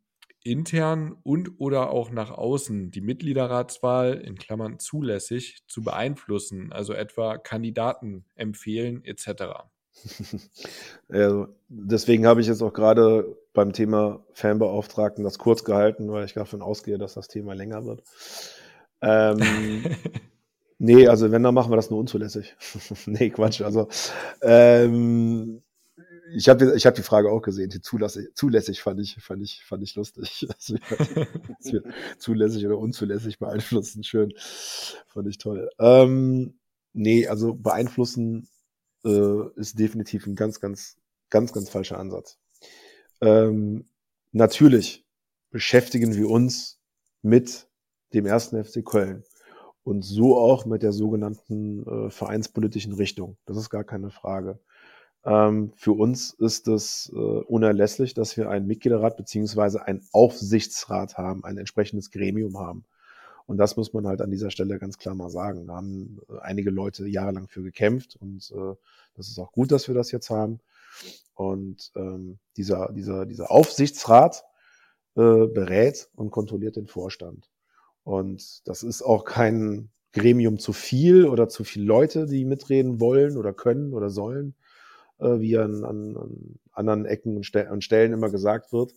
intern 0.44 1.16
und 1.24 1.60
oder 1.60 1.92
auch 1.92 2.10
nach 2.10 2.32
außen 2.32 2.90
die 2.90 3.02
Mitgliederratswahl 3.02 4.16
in 4.16 4.38
Klammern 4.38 4.80
zulässig 4.80 5.64
zu 5.68 5.84
beeinflussen, 5.84 6.72
also 6.72 6.94
etwa 6.94 7.38
Kandidaten 7.38 8.26
empfehlen 8.36 9.06
etc. 9.06 9.70
Also 11.10 11.48
deswegen 11.68 12.26
habe 12.26 12.42
ich 12.42 12.48
jetzt 12.48 12.62
auch 12.62 12.74
gerade 12.74 13.36
beim 13.54 13.74
Thema 13.74 14.24
Fanbeauftragten 14.34 15.24
das 15.24 15.38
kurz 15.38 15.64
gehalten, 15.64 16.12
weil 16.12 16.26
ich 16.26 16.34
davon 16.34 16.62
ausgehe, 16.62 16.98
dass 16.98 17.16
das 17.16 17.28
Thema 17.28 17.54
länger 17.54 17.86
wird. 17.86 18.04
Ähm, 19.02 19.40
nee, 20.80 21.08
also 21.08 21.32
wenn, 21.32 21.44
dann 21.44 21.54
machen 21.54 21.72
wir 21.72 21.76
das 21.76 21.90
nur 21.90 22.00
unzulässig. 22.00 22.56
nee, 23.06 23.30
Quatsch. 23.30 23.62
Also 23.62 23.90
ähm, 24.42 25.62
ich 26.34 26.48
habe 26.48 26.76
ich 26.76 26.86
hab 26.86 26.96
die 26.96 27.02
Frage 27.04 27.30
auch 27.30 27.42
gesehen. 27.42 27.70
Die 27.70 27.82
zulässig, 27.82 28.30
zulässig 28.36 28.82
fand 28.82 29.02
ich, 29.02 29.18
fand 29.20 29.44
ich, 29.44 29.64
fand 29.66 29.84
ich 29.84 29.96
lustig. 29.96 30.48
zulässig 32.18 32.66
oder 32.66 32.78
unzulässig 32.78 33.40
beeinflussen. 33.40 34.04
Schön. 34.04 34.34
Fand 35.08 35.28
ich 35.28 35.38
toll. 35.38 35.70
Ähm, 35.80 36.58
nee, 36.94 37.28
also 37.28 37.54
beeinflussen 37.54 38.48
äh, 39.06 39.50
ist 39.56 39.80
definitiv 39.80 40.28
ein 40.28 40.36
ganz, 40.36 40.60
ganz, 40.60 40.98
ganz, 41.30 41.54
ganz 41.54 41.70
falscher 41.70 42.00
Ansatz. 42.00 42.38
Ähm, 43.22 43.86
natürlich 44.32 45.06
beschäftigen 45.50 46.16
wir 46.16 46.30
uns 46.30 46.80
mit 47.22 47.68
dem 48.14 48.26
ersten 48.26 48.64
FC 48.64 48.84
Köln 48.84 49.24
und 49.84 50.04
so 50.04 50.38
auch 50.38 50.66
mit 50.66 50.84
der 50.84 50.92
sogenannten 50.92 51.86
äh, 51.86 52.10
vereinspolitischen 52.10 52.94
Richtung. 52.94 53.38
Das 53.46 53.58
ist 53.58 53.70
gar 53.70 53.84
keine 53.84 54.12
Frage. 54.12 54.60
Ähm, 55.24 55.72
für 55.76 55.94
uns 55.94 56.34
ist 56.34 56.68
es 56.68 57.12
äh, 57.14 57.18
unerlässlich, 57.18 58.14
dass 58.14 58.38
wir 58.38 58.50
einen 58.50 58.68
Mitgliederrat 58.68 59.18
beziehungsweise 59.18 59.86
einen 59.86 60.08
Aufsichtsrat 60.12 61.18
haben, 61.18 61.44
ein 61.44 61.58
entsprechendes 61.58 62.12
Gremium 62.12 62.58
haben. 62.58 62.86
Und 63.52 63.58
das 63.58 63.76
muss 63.76 63.92
man 63.92 64.08
halt 64.08 64.22
an 64.22 64.32
dieser 64.32 64.50
Stelle 64.50 64.80
ganz 64.80 64.98
klar 64.98 65.14
mal 65.14 65.30
sagen. 65.30 65.68
Da 65.68 65.76
haben 65.76 66.22
äh, 66.30 66.40
einige 66.40 66.70
Leute 66.70 67.06
jahrelang 67.06 67.50
für 67.50 67.62
gekämpft 67.62 68.16
und 68.16 68.50
äh, 68.56 68.76
das 69.14 69.28
ist 69.28 69.38
auch 69.40 69.52
gut, 69.52 69.74
dass 69.74 69.90
wir 69.90 69.94
das 69.94 70.10
jetzt 70.14 70.30
haben. 70.30 70.62
Und 71.34 71.92
ähm, 71.98 72.40
dieser, 72.56 72.94
dieser, 72.94 73.26
dieser 73.26 73.52
Aufsichtsrat 73.52 74.46
äh, 75.18 75.48
berät 75.48 76.08
und 76.16 76.32
kontrolliert 76.32 76.78
den 76.78 76.88
Vorstand. 76.88 77.50
Und 78.06 78.66
das 78.70 78.84
ist 78.84 79.02
auch 79.02 79.26
kein 79.26 79.90
Gremium 80.14 80.58
zu 80.58 80.72
viel 80.72 81.26
oder 81.26 81.50
zu 81.50 81.66
viele 81.66 81.84
Leute, 81.84 82.28
die 82.28 82.46
mitreden 82.46 83.02
wollen 83.02 83.36
oder 83.36 83.52
können 83.52 83.94
oder 83.94 84.10
sollen, 84.10 84.56
äh, 85.20 85.42
wie 85.42 85.58
an, 85.58 85.84
an, 85.84 86.16
an 86.16 86.60
anderen 86.72 87.06
Ecken 87.06 87.36
und 87.36 87.84
Stellen 87.84 88.14
immer 88.14 88.30
gesagt 88.30 88.72
wird, 88.72 88.94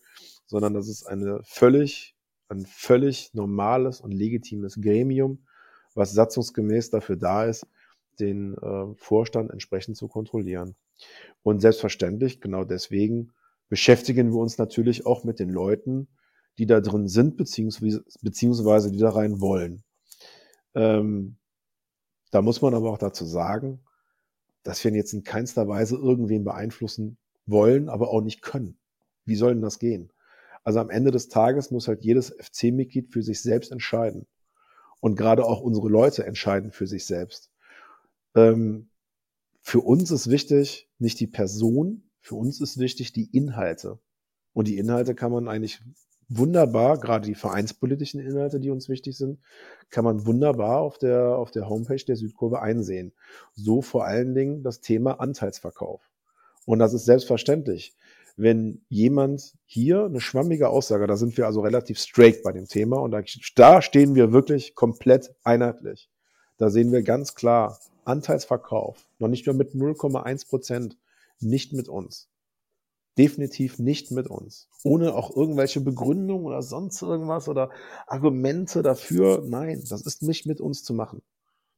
sondern 0.46 0.74
das 0.74 0.86
ist 0.86 1.08
eine 1.08 1.40
völlig, 1.42 2.13
ein 2.48 2.66
völlig 2.66 3.32
normales 3.34 4.00
und 4.00 4.12
legitimes 4.12 4.80
Gremium, 4.80 5.46
was 5.94 6.12
satzungsgemäß 6.12 6.90
dafür 6.90 7.16
da 7.16 7.44
ist, 7.44 7.66
den 8.20 8.54
äh, 8.58 8.94
Vorstand 8.96 9.50
entsprechend 9.50 9.96
zu 9.96 10.08
kontrollieren. 10.08 10.76
Und 11.42 11.60
selbstverständlich, 11.60 12.40
genau 12.40 12.64
deswegen, 12.64 13.32
beschäftigen 13.68 14.32
wir 14.32 14.38
uns 14.38 14.58
natürlich 14.58 15.06
auch 15.06 15.24
mit 15.24 15.38
den 15.38 15.50
Leuten, 15.50 16.08
die 16.58 16.66
da 16.66 16.80
drin 16.80 17.08
sind, 17.08 17.36
beziehungsweise, 17.36 18.04
beziehungsweise 18.22 18.92
die 18.92 18.98
da 18.98 19.10
rein 19.10 19.40
wollen. 19.40 19.82
Ähm, 20.74 21.36
da 22.30 22.42
muss 22.42 22.62
man 22.62 22.74
aber 22.74 22.90
auch 22.90 22.98
dazu 22.98 23.24
sagen, 23.24 23.80
dass 24.62 24.82
wir 24.82 24.92
jetzt 24.92 25.12
in 25.12 25.24
keinster 25.24 25.68
Weise 25.68 25.96
irgendwen 25.96 26.44
beeinflussen 26.44 27.18
wollen, 27.46 27.88
aber 27.88 28.10
auch 28.10 28.22
nicht 28.22 28.42
können. 28.42 28.78
Wie 29.24 29.36
soll 29.36 29.52
denn 29.52 29.62
das 29.62 29.78
gehen? 29.78 30.10
Also 30.64 30.80
am 30.80 30.90
Ende 30.90 31.10
des 31.10 31.28
Tages 31.28 31.70
muss 31.70 31.88
halt 31.88 32.04
jedes 32.04 32.30
FC-Mitglied 32.30 33.12
für 33.12 33.22
sich 33.22 33.42
selbst 33.42 33.70
entscheiden. 33.70 34.26
Und 35.00 35.16
gerade 35.16 35.44
auch 35.44 35.60
unsere 35.60 35.88
Leute 35.88 36.24
entscheiden 36.24 36.72
für 36.72 36.86
sich 36.86 37.06
selbst. 37.06 37.50
Ähm, 38.34 38.88
für 39.60 39.80
uns 39.80 40.10
ist 40.10 40.30
wichtig 40.30 40.88
nicht 40.98 41.20
die 41.20 41.26
Person, 41.26 42.10
für 42.20 42.34
uns 42.36 42.60
ist 42.60 42.78
wichtig 42.78 43.12
die 43.12 43.34
Inhalte. 43.36 43.98
Und 44.54 44.68
die 44.68 44.78
Inhalte 44.78 45.14
kann 45.14 45.32
man 45.32 45.48
eigentlich 45.48 45.82
wunderbar, 46.28 46.98
gerade 46.98 47.26
die 47.26 47.34
vereinspolitischen 47.34 48.20
Inhalte, 48.20 48.60
die 48.60 48.70
uns 48.70 48.88
wichtig 48.88 49.16
sind, 49.16 49.40
kann 49.90 50.04
man 50.04 50.26
wunderbar 50.26 50.80
auf 50.80 50.98
der, 50.98 51.36
auf 51.36 51.50
der 51.50 51.68
Homepage 51.68 52.02
der 52.02 52.16
Südkurve 52.16 52.62
einsehen. 52.62 53.12
So 53.54 53.82
vor 53.82 54.06
allen 54.06 54.34
Dingen 54.34 54.62
das 54.62 54.80
Thema 54.80 55.20
Anteilsverkauf. 55.20 56.10
Und 56.66 56.78
das 56.78 56.94
ist 56.94 57.04
selbstverständlich. 57.04 57.94
Wenn 58.36 58.84
jemand 58.88 59.54
hier 59.64 60.04
eine 60.04 60.20
schwammige 60.20 60.68
Aussage, 60.68 61.06
da 61.06 61.16
sind 61.16 61.36
wir 61.36 61.46
also 61.46 61.60
relativ 61.60 61.98
straight 61.98 62.42
bei 62.42 62.52
dem 62.52 62.66
Thema 62.66 62.96
und 63.00 63.12
da, 63.12 63.22
da 63.54 63.82
stehen 63.82 64.14
wir 64.14 64.32
wirklich 64.32 64.74
komplett 64.74 65.34
einheitlich. 65.44 66.10
Da 66.58 66.70
sehen 66.70 66.92
wir 66.92 67.02
ganz 67.02 67.34
klar, 67.34 67.78
Anteilsverkauf, 68.04 69.06
noch 69.18 69.28
nicht 69.28 69.46
nur 69.46 69.54
mit 69.54 69.74
0,1 69.74 70.48
Prozent, 70.48 70.98
nicht 71.40 71.72
mit 71.72 71.88
uns 71.88 72.28
definitiv 73.18 73.78
nicht 73.78 74.10
mit 74.10 74.26
uns. 74.28 74.68
Ohne 74.82 75.14
auch 75.14 75.34
irgendwelche 75.34 75.80
Begründungen 75.80 76.46
oder 76.46 76.62
sonst 76.62 77.00
irgendwas 77.02 77.48
oder 77.48 77.70
Argumente 78.06 78.82
dafür. 78.82 79.44
Nein, 79.46 79.84
das 79.88 80.02
ist 80.02 80.22
nicht 80.22 80.46
mit 80.46 80.60
uns 80.60 80.82
zu 80.82 80.94
machen. 80.94 81.22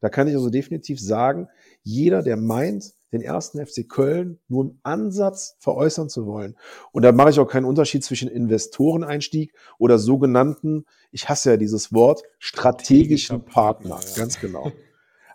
Da 0.01 0.09
kann 0.09 0.29
ich 0.29 0.35
also 0.35 0.51
definitiv 0.51 1.01
sagen, 1.01 1.49
jeder, 1.83 2.23
der 2.23 2.37
meint, 2.37 2.95
den 3.13 3.23
ersten 3.23 3.65
FC 3.65 3.89
Köln 3.89 4.39
nur 4.49 4.65
im 4.65 4.79
Ansatz 4.83 5.57
veräußern 5.61 6.09
zu 6.09 6.27
wollen. 6.27 6.57
Und 6.93 7.03
da 7.03 7.13
mache 7.13 7.31
ich 7.31 7.39
auch 7.39 7.49
keinen 7.49 7.65
Unterschied 7.65 8.05
zwischen 8.05 8.29
Investoreneinstieg 8.29 9.55
oder 9.79 9.99
sogenannten, 9.99 10.85
ich 11.13 11.29
hasse 11.29 11.51
ja 11.51 11.57
dieses 11.57 11.93
Wort, 11.93 12.23
strategischen 12.39 13.45
Partner. 13.45 14.01
Ganz 14.17 14.41
genau. 14.41 14.73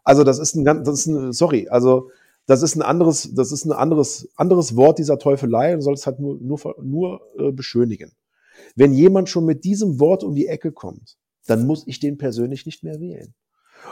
Also 0.03 0.23
das 0.23 0.39
ist 0.39 0.55
ein 0.55 0.65
ganz, 0.65 0.85
das 0.85 0.99
ist 0.99 1.05
ein, 1.07 1.31
sorry, 1.31 1.67
also 1.69 2.09
das 2.45 2.63
ist 2.63 2.75
ein 2.75 2.81
anderes, 2.81 3.33
das 3.33 3.51
ist 3.51 3.65
ein 3.65 3.71
anderes, 3.71 4.29
anderes 4.35 4.75
Wort 4.75 4.99
dieser 4.99 5.19
Teufelei 5.19 5.73
und 5.73 5.81
soll 5.81 5.93
es 5.93 6.05
halt 6.05 6.19
nur, 6.19 6.37
nur, 6.39 6.75
nur 6.81 7.21
äh, 7.37 7.51
beschönigen. 7.51 8.11
Wenn 8.75 8.93
jemand 8.93 9.29
schon 9.29 9.45
mit 9.45 9.63
diesem 9.63 9.99
Wort 9.99 10.23
um 10.23 10.35
die 10.35 10.47
Ecke 10.47 10.71
kommt, 10.71 11.17
dann 11.45 11.65
muss 11.65 11.85
ich 11.87 11.99
den 11.99 12.17
persönlich 12.17 12.65
nicht 12.65 12.83
mehr 12.83 12.99
wählen. 12.99 13.33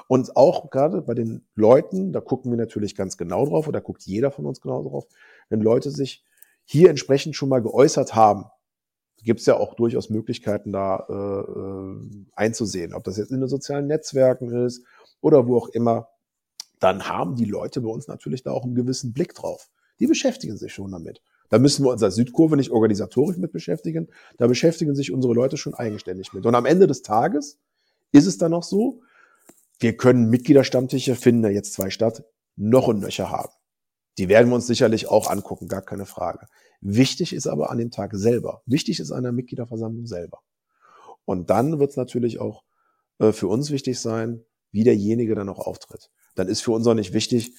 Und 0.07 0.35
auch 0.35 0.69
gerade 0.69 1.01
bei 1.01 1.13
den 1.13 1.45
Leuten, 1.55 2.11
da 2.11 2.21
gucken 2.21 2.51
wir 2.51 2.57
natürlich 2.57 2.95
ganz 2.95 3.17
genau 3.17 3.45
drauf, 3.45 3.67
oder 3.67 3.81
guckt 3.81 4.03
jeder 4.03 4.31
von 4.31 4.45
uns 4.45 4.61
genau 4.61 4.83
drauf, 4.83 5.07
wenn 5.49 5.61
Leute 5.61 5.91
sich 5.91 6.23
hier 6.65 6.89
entsprechend 6.89 7.35
schon 7.35 7.49
mal 7.49 7.61
geäußert 7.61 8.15
haben, 8.15 8.45
gibt 9.23 9.41
es 9.41 9.45
ja 9.45 9.57
auch 9.57 9.73
durchaus 9.73 10.09
Möglichkeiten, 10.09 10.71
da 10.71 11.05
äh, 11.09 11.13
äh, 11.13 12.25
einzusehen, 12.35 12.93
ob 12.93 13.03
das 13.03 13.17
jetzt 13.17 13.31
in 13.31 13.39
den 13.39 13.49
sozialen 13.49 13.87
Netzwerken 13.87 14.65
ist 14.65 14.85
oder 15.21 15.47
wo 15.47 15.57
auch 15.57 15.67
immer 15.69 16.07
dann 16.79 17.07
haben 17.07 17.35
die 17.35 17.45
Leute 17.45 17.81
bei 17.81 17.89
uns 17.89 18.07
natürlich 18.07 18.43
da 18.43 18.51
auch 18.51 18.63
einen 18.63 18.75
gewissen 18.75 19.13
Blick 19.13 19.35
drauf. 19.35 19.69
Die 19.99 20.07
beschäftigen 20.07 20.57
sich 20.57 20.73
schon 20.73 20.91
damit. 20.91 21.21
Da 21.49 21.59
müssen 21.59 21.83
wir 21.83 21.91
uns 21.91 22.03
als 22.03 22.15
Südkurve 22.15 22.55
nicht 22.55 22.71
organisatorisch 22.71 23.37
mit 23.37 23.51
beschäftigen. 23.51 24.07
Da 24.37 24.47
beschäftigen 24.47 24.95
sich 24.95 25.11
unsere 25.11 25.33
Leute 25.33 25.57
schon 25.57 25.73
eigenständig 25.73 26.31
mit. 26.33 26.45
Und 26.45 26.55
am 26.55 26.65
Ende 26.65 26.87
des 26.87 27.01
Tages 27.01 27.59
ist 28.11 28.27
es 28.27 28.37
dann 28.37 28.51
noch 28.51 28.63
so, 28.63 29.01
wir 29.80 29.97
können 29.97 30.30
Mitgliederstammtische, 30.30 31.15
finden 31.15 31.43
da 31.43 31.49
jetzt 31.49 31.73
zwei 31.73 31.89
statt, 31.89 32.23
noch 32.55 32.88
und 32.88 32.99
nöcher 32.99 33.30
haben. 33.30 33.53
Die 34.17 34.27
werden 34.27 34.49
wir 34.49 34.55
uns 34.55 34.67
sicherlich 34.67 35.07
auch 35.07 35.30
angucken, 35.30 35.67
gar 35.67 35.82
keine 35.82 36.05
Frage. 36.05 36.47
Wichtig 36.82 37.34
ist 37.34 37.47
aber 37.47 37.71
an 37.71 37.77
dem 37.77 37.91
Tag 37.91 38.11
selber. 38.13 38.61
Wichtig 38.65 38.99
ist 38.99 39.11
an 39.11 39.23
der 39.23 39.32
Mitgliederversammlung 39.32 40.05
selber. 40.05 40.39
Und 41.25 41.49
dann 41.49 41.80
wird 41.80 41.91
es 41.91 41.97
natürlich 41.97 42.39
auch 42.39 42.63
äh, 43.19 43.32
für 43.32 43.47
uns 43.47 43.71
wichtig 43.71 43.99
sein, 43.99 44.43
wie 44.71 44.84
derjenige 44.84 45.36
dann 45.36 45.49
auch 45.49 45.59
auftritt 45.59 46.09
dann 46.39 46.47
ist 46.47 46.61
für 46.61 46.71
uns 46.71 46.88
auch 46.88 46.93
nicht 46.93 47.13
wichtig, 47.13 47.53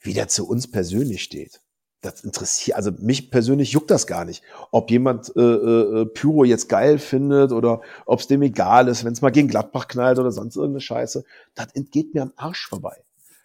wie 0.00 0.12
der 0.12 0.28
zu 0.28 0.48
uns 0.48 0.70
persönlich 0.70 1.22
steht. 1.22 1.60
Das 2.00 2.22
interessiert, 2.22 2.76
also 2.76 2.92
mich 2.98 3.30
persönlich 3.30 3.72
juckt 3.72 3.90
das 3.90 4.06
gar 4.06 4.24
nicht. 4.24 4.44
Ob 4.70 4.90
jemand 4.90 5.34
äh, 5.36 5.40
äh, 5.40 6.06
Pyro 6.06 6.44
jetzt 6.44 6.68
geil 6.68 6.98
findet 6.98 7.50
oder 7.50 7.80
ob 8.06 8.20
es 8.20 8.28
dem 8.28 8.42
egal 8.42 8.86
ist, 8.86 9.04
wenn 9.04 9.12
es 9.12 9.20
mal 9.20 9.30
gegen 9.30 9.48
Gladbach 9.48 9.88
knallt 9.88 10.20
oder 10.20 10.30
sonst 10.30 10.54
irgendeine 10.54 10.80
Scheiße, 10.80 11.24
das 11.56 11.74
entgeht 11.74 12.14
mir 12.14 12.22
am 12.22 12.32
Arsch 12.36 12.68
vorbei. 12.68 13.02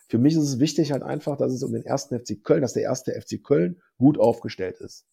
Für 0.08 0.20
mich 0.20 0.36
ist 0.36 0.44
es 0.44 0.60
wichtig 0.60 0.92
halt 0.92 1.02
einfach, 1.02 1.38
dass 1.38 1.52
es 1.52 1.64
um 1.64 1.72
den 1.72 1.84
ersten 1.84 2.20
FC 2.20 2.44
Köln, 2.44 2.62
dass 2.62 2.74
der 2.74 2.84
erste 2.84 3.20
FC 3.20 3.44
Köln 3.44 3.82
gut 3.98 4.20
aufgestellt 4.20 4.80
ist. 4.80 5.08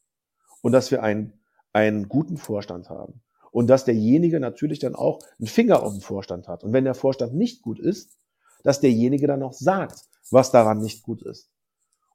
Und 0.61 0.73
dass 0.73 0.91
wir 0.91 1.03
einen, 1.03 1.33
einen 1.73 2.11
guten 2.11 2.37
Vorstand 2.37 2.91
haben. 2.91 3.23
Und 3.51 3.69
dass 3.69 3.87
derjenige 3.87 4.39
natürlich 4.41 4.79
dann 4.79 4.95
auch 4.95 5.19
einen 5.39 5.47
Finger 5.47 5.83
auf 5.83 5.93
den 5.93 6.03
Vorstand 6.03 6.49
hat. 6.49 6.65
Und 6.65 6.75
wenn 6.75 6.85
der 6.85 6.93
Vorstand 6.93 7.35
nicht 7.35 7.63
gut 7.63 7.81
ist, 7.81 8.19
dass 8.63 8.81
derjenige 8.81 9.27
dann 9.27 9.43
auch 9.43 9.55
sagt, 9.55 10.03
was 10.31 10.51
daran 10.51 10.81
nicht 10.81 11.03
gut 11.03 11.23
ist. 11.23 11.49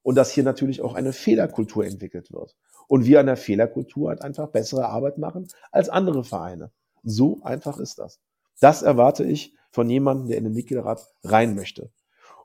Und 0.05 0.13
dass 0.13 0.29
hier 0.29 0.43
natürlich 0.43 0.83
auch 0.83 0.93
eine 0.93 1.13
Fehlerkultur 1.13 1.83
entwickelt 1.83 2.31
wird. 2.31 2.55
Und 2.87 3.05
wir 3.05 3.19
an 3.19 3.25
der 3.25 3.37
Fehlerkultur 3.37 4.09
halt 4.09 4.21
einfach 4.21 4.49
bessere 4.49 4.85
Arbeit 4.85 5.17
machen 5.17 5.47
als 5.71 5.89
andere 5.89 6.23
Vereine. 6.23 6.69
So 7.01 7.39
einfach 7.41 7.79
ist 7.79 7.97
das. 7.97 8.19
Das 8.59 8.83
erwarte 8.83 9.23
ich 9.23 9.55
von 9.71 9.89
jemandem, 9.89 10.27
der 10.27 10.37
in 10.37 10.43
den 10.43 10.53
Mitgliederrat 10.53 11.11
rein 11.23 11.55
möchte. 11.55 11.89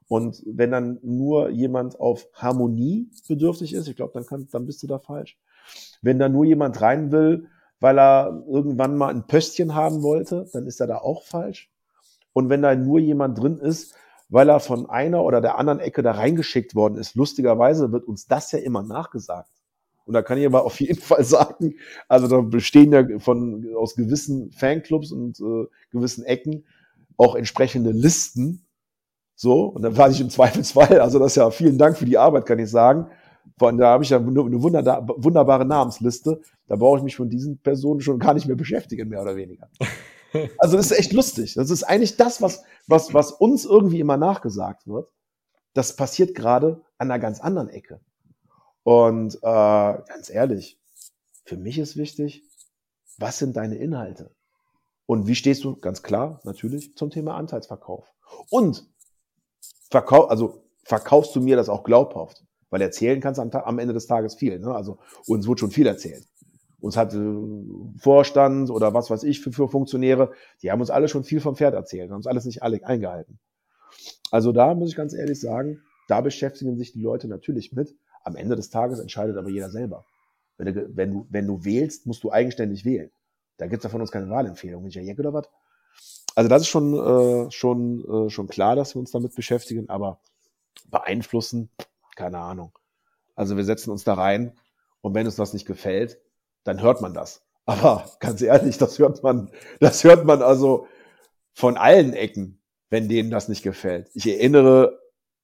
Und 0.08 0.42
wenn 0.46 0.70
dann 0.70 1.00
nur 1.02 1.50
jemand 1.50 2.00
auf 2.00 2.28
Harmonie 2.32 3.10
bedürftig 3.28 3.74
ist, 3.74 3.88
ich 3.88 3.96
glaube, 3.96 4.14
dann, 4.14 4.24
kann, 4.24 4.48
dann 4.50 4.64
bist 4.64 4.82
du 4.82 4.86
da 4.86 4.98
falsch. 4.98 5.38
Wenn 6.00 6.18
da 6.18 6.30
nur 6.30 6.46
jemand 6.46 6.80
rein 6.80 7.12
will, 7.12 7.48
weil 7.78 7.98
er 7.98 8.42
irgendwann 8.48 8.96
mal 8.96 9.10
ein 9.10 9.26
Pöstchen 9.26 9.74
haben 9.74 10.02
wollte, 10.02 10.46
dann 10.54 10.66
ist 10.66 10.80
er 10.80 10.86
da 10.86 10.96
auch 10.96 11.24
falsch. 11.24 11.70
Und 12.32 12.48
wenn 12.48 12.62
da 12.62 12.74
nur 12.74 13.00
jemand 13.00 13.38
drin 13.38 13.58
ist, 13.58 13.94
weil 14.30 14.48
er 14.48 14.60
von 14.60 14.88
einer 14.88 15.22
oder 15.24 15.40
der 15.40 15.58
anderen 15.58 15.80
Ecke 15.80 16.02
da 16.02 16.12
reingeschickt 16.12 16.74
worden 16.74 16.96
ist, 16.96 17.16
lustigerweise 17.16 17.92
wird 17.92 18.04
uns 18.06 18.26
das 18.26 18.52
ja 18.52 18.60
immer 18.60 18.82
nachgesagt. 18.82 19.50
Und 20.06 20.14
da 20.14 20.22
kann 20.22 20.38
ich 20.38 20.46
aber 20.46 20.64
auf 20.66 20.80
jeden 20.80 21.00
Fall 21.00 21.24
sagen, 21.24 21.74
also 22.08 22.28
da 22.28 22.40
bestehen 22.40 22.92
ja 22.92 23.04
von 23.18 23.66
aus 23.76 23.94
gewissen 23.94 24.50
Fanclubs 24.52 25.12
und 25.12 25.40
äh, 25.40 25.66
gewissen 25.90 26.24
Ecken 26.24 26.64
auch 27.16 27.34
entsprechende 27.34 27.90
Listen. 27.90 28.66
So, 29.34 29.64
und 29.64 29.82
dann 29.82 29.96
war 29.96 30.10
ich 30.10 30.20
im 30.20 30.30
Zweifelsfall, 30.30 31.00
also 31.00 31.18
das 31.18 31.32
ist 31.32 31.36
ja 31.36 31.50
vielen 31.50 31.78
Dank 31.78 31.96
für 31.96 32.04
die 32.04 32.18
Arbeit, 32.18 32.46
kann 32.46 32.58
ich 32.58 32.70
sagen. 32.70 33.06
Von, 33.58 33.78
da 33.78 33.88
habe 33.88 34.04
ich 34.04 34.10
ja 34.10 34.18
eine 34.18 34.62
wunderbare 34.62 35.64
Namensliste. 35.64 36.40
Da 36.66 36.76
brauche 36.76 36.98
ich 36.98 37.04
mich 37.04 37.16
von 37.16 37.28
diesen 37.28 37.58
Personen 37.58 38.00
schon 38.00 38.18
gar 38.18 38.34
nicht 38.34 38.46
mehr 38.46 38.56
beschäftigen, 38.56 39.08
mehr 39.08 39.22
oder 39.22 39.36
weniger. 39.36 39.68
Also 40.58 40.76
das 40.76 40.90
ist 40.90 40.98
echt 40.98 41.12
lustig. 41.12 41.54
Das 41.54 41.70
ist 41.70 41.82
eigentlich 41.82 42.16
das, 42.16 42.40
was, 42.40 42.62
was, 42.86 43.12
was 43.14 43.32
uns 43.32 43.64
irgendwie 43.64 44.00
immer 44.00 44.16
nachgesagt 44.16 44.86
wird. 44.86 45.12
Das 45.74 45.96
passiert 45.96 46.34
gerade 46.34 46.82
an 46.98 47.10
einer 47.10 47.18
ganz 47.18 47.40
anderen 47.40 47.68
Ecke. 47.68 48.00
Und 48.82 49.36
äh, 49.36 49.38
ganz 49.40 50.30
ehrlich, 50.30 50.80
für 51.44 51.56
mich 51.56 51.78
ist 51.78 51.96
wichtig, 51.96 52.44
was 53.18 53.38
sind 53.38 53.56
deine 53.56 53.76
Inhalte? 53.76 54.30
Und 55.06 55.26
wie 55.26 55.34
stehst 55.34 55.64
du, 55.64 55.76
ganz 55.76 56.02
klar, 56.02 56.40
natürlich, 56.44 56.96
zum 56.96 57.10
Thema 57.10 57.34
Anteilsverkauf? 57.34 58.06
Und 58.48 58.88
verkauf, 59.90 60.30
also 60.30 60.62
verkaufst 60.84 61.34
du 61.34 61.40
mir 61.40 61.56
das 61.56 61.68
auch 61.68 61.82
glaubhaft? 61.82 62.44
Weil 62.70 62.82
erzählen 62.82 63.20
kannst 63.20 63.40
am, 63.40 63.50
am 63.50 63.78
Ende 63.80 63.94
des 63.94 64.06
Tages 64.06 64.36
viel. 64.36 64.60
Ne? 64.60 64.72
Also 64.72 64.98
uns 65.26 65.48
wird 65.48 65.58
schon 65.58 65.72
viel 65.72 65.88
erzählt. 65.88 66.26
Uns 66.80 66.96
hat 66.96 67.14
äh, 67.14 67.18
Vorstand 67.98 68.70
oder 68.70 68.94
was 68.94 69.10
weiß 69.10 69.24
ich 69.24 69.40
für, 69.40 69.52
für 69.52 69.68
Funktionäre, 69.68 70.32
die 70.62 70.70
haben 70.70 70.80
uns 70.80 70.90
alle 70.90 71.08
schon 71.08 71.24
viel 71.24 71.40
vom 71.40 71.56
Pferd 71.56 71.74
erzählt, 71.74 72.10
haben 72.10 72.16
uns 72.16 72.26
alles 72.26 72.44
nicht 72.44 72.62
alle 72.62 72.84
eingehalten. 72.84 73.38
Also 74.30 74.52
da 74.52 74.74
muss 74.74 74.90
ich 74.90 74.96
ganz 74.96 75.12
ehrlich 75.12 75.40
sagen, 75.40 75.82
da 76.08 76.20
beschäftigen 76.20 76.76
sich 76.76 76.92
die 76.92 77.02
Leute 77.02 77.28
natürlich 77.28 77.72
mit. 77.72 77.94
Am 78.24 78.36
Ende 78.36 78.56
des 78.56 78.70
Tages 78.70 78.98
entscheidet 78.98 79.36
aber 79.36 79.48
jeder 79.48 79.70
selber. 79.70 80.04
Wenn 80.56 80.74
du, 80.74 80.96
wenn 80.96 81.10
du, 81.12 81.26
wenn 81.30 81.46
du 81.46 81.64
wählst, 81.64 82.06
musst 82.06 82.22
du 82.22 82.30
eigenständig 82.30 82.84
wählen. 82.84 83.10
Da 83.56 83.66
gibt's 83.66 83.84
ja 83.84 83.90
von 83.90 84.00
uns 84.00 84.10
keine 84.10 84.30
Wahlempfehlung. 84.30 84.82
Bin 84.82 84.90
ja 84.90 85.14
oder 85.14 85.32
was? 85.32 85.48
Also 86.34 86.48
das 86.48 86.62
ist 86.62 86.68
schon, 86.68 86.94
äh, 86.94 87.50
schon, 87.50 88.26
äh, 88.26 88.30
schon 88.30 88.48
klar, 88.48 88.76
dass 88.76 88.94
wir 88.94 89.00
uns 89.00 89.10
damit 89.10 89.34
beschäftigen, 89.34 89.88
aber 89.88 90.20
beeinflussen, 90.90 91.70
keine 92.16 92.38
Ahnung. 92.38 92.72
Also 93.34 93.56
wir 93.56 93.64
setzen 93.64 93.90
uns 93.90 94.04
da 94.04 94.14
rein 94.14 94.52
und 95.00 95.14
wenn 95.14 95.26
uns 95.26 95.36
das 95.36 95.52
nicht 95.52 95.66
gefällt, 95.66 96.20
dann 96.64 96.82
hört 96.82 97.00
man 97.00 97.14
das. 97.14 97.42
Aber 97.66 98.10
ganz 98.20 98.42
ehrlich, 98.42 98.78
das 98.78 98.98
hört 98.98 99.22
man, 99.22 99.50
das 99.78 100.04
hört 100.04 100.24
man 100.24 100.42
also 100.42 100.86
von 101.54 101.76
allen 101.76 102.14
Ecken, 102.14 102.60
wenn 102.88 103.08
denen 103.08 103.30
das 103.30 103.48
nicht 103.48 103.62
gefällt. 103.62 104.10
Ich 104.14 104.26
erinnere 104.26 104.98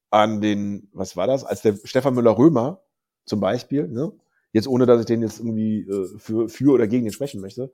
an 0.09 0.41
den, 0.41 0.89
was 0.93 1.15
war 1.15 1.27
das, 1.27 1.43
als 1.43 1.61
der 1.61 1.77
Stefan 1.83 2.15
Müller-Römer 2.15 2.81
zum 3.25 3.39
Beispiel, 3.39 3.87
ne? 3.87 4.11
jetzt 4.53 4.67
ohne, 4.67 4.85
dass 4.85 4.99
ich 4.99 5.05
den 5.05 5.21
jetzt 5.21 5.39
irgendwie 5.39 5.81
äh, 5.81 6.17
für, 6.17 6.49
für 6.49 6.73
oder 6.73 6.87
gegen 6.87 7.05
den 7.05 7.13
sprechen 7.13 7.41
möchte, 7.41 7.71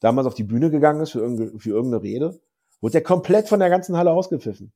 damals 0.00 0.26
auf 0.26 0.34
die 0.34 0.44
Bühne 0.44 0.70
gegangen 0.70 1.00
ist 1.00 1.12
für, 1.12 1.20
irgende, 1.20 1.58
für 1.58 1.70
irgendeine 1.70 2.02
Rede, 2.02 2.40
wurde 2.80 2.92
der 2.92 3.02
komplett 3.02 3.48
von 3.48 3.60
der 3.60 3.70
ganzen 3.70 3.96
Halle 3.96 4.12
ausgepfiffen. 4.12 4.72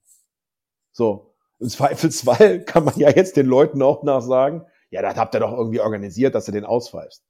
So, 0.92 1.34
im 1.58 1.68
Zweifelsfall 1.68 2.60
kann 2.64 2.84
man 2.84 2.98
ja 2.98 3.10
jetzt 3.10 3.36
den 3.36 3.46
Leuten 3.46 3.82
auch 3.82 4.02
nachsagen, 4.02 4.64
ja, 4.90 5.00
das 5.00 5.16
habt 5.16 5.34
ihr 5.34 5.40
doch 5.40 5.52
irgendwie 5.52 5.80
organisiert, 5.80 6.34
dass 6.34 6.48
ihr 6.48 6.52
den 6.52 6.66
auspfeifst. 6.66 7.24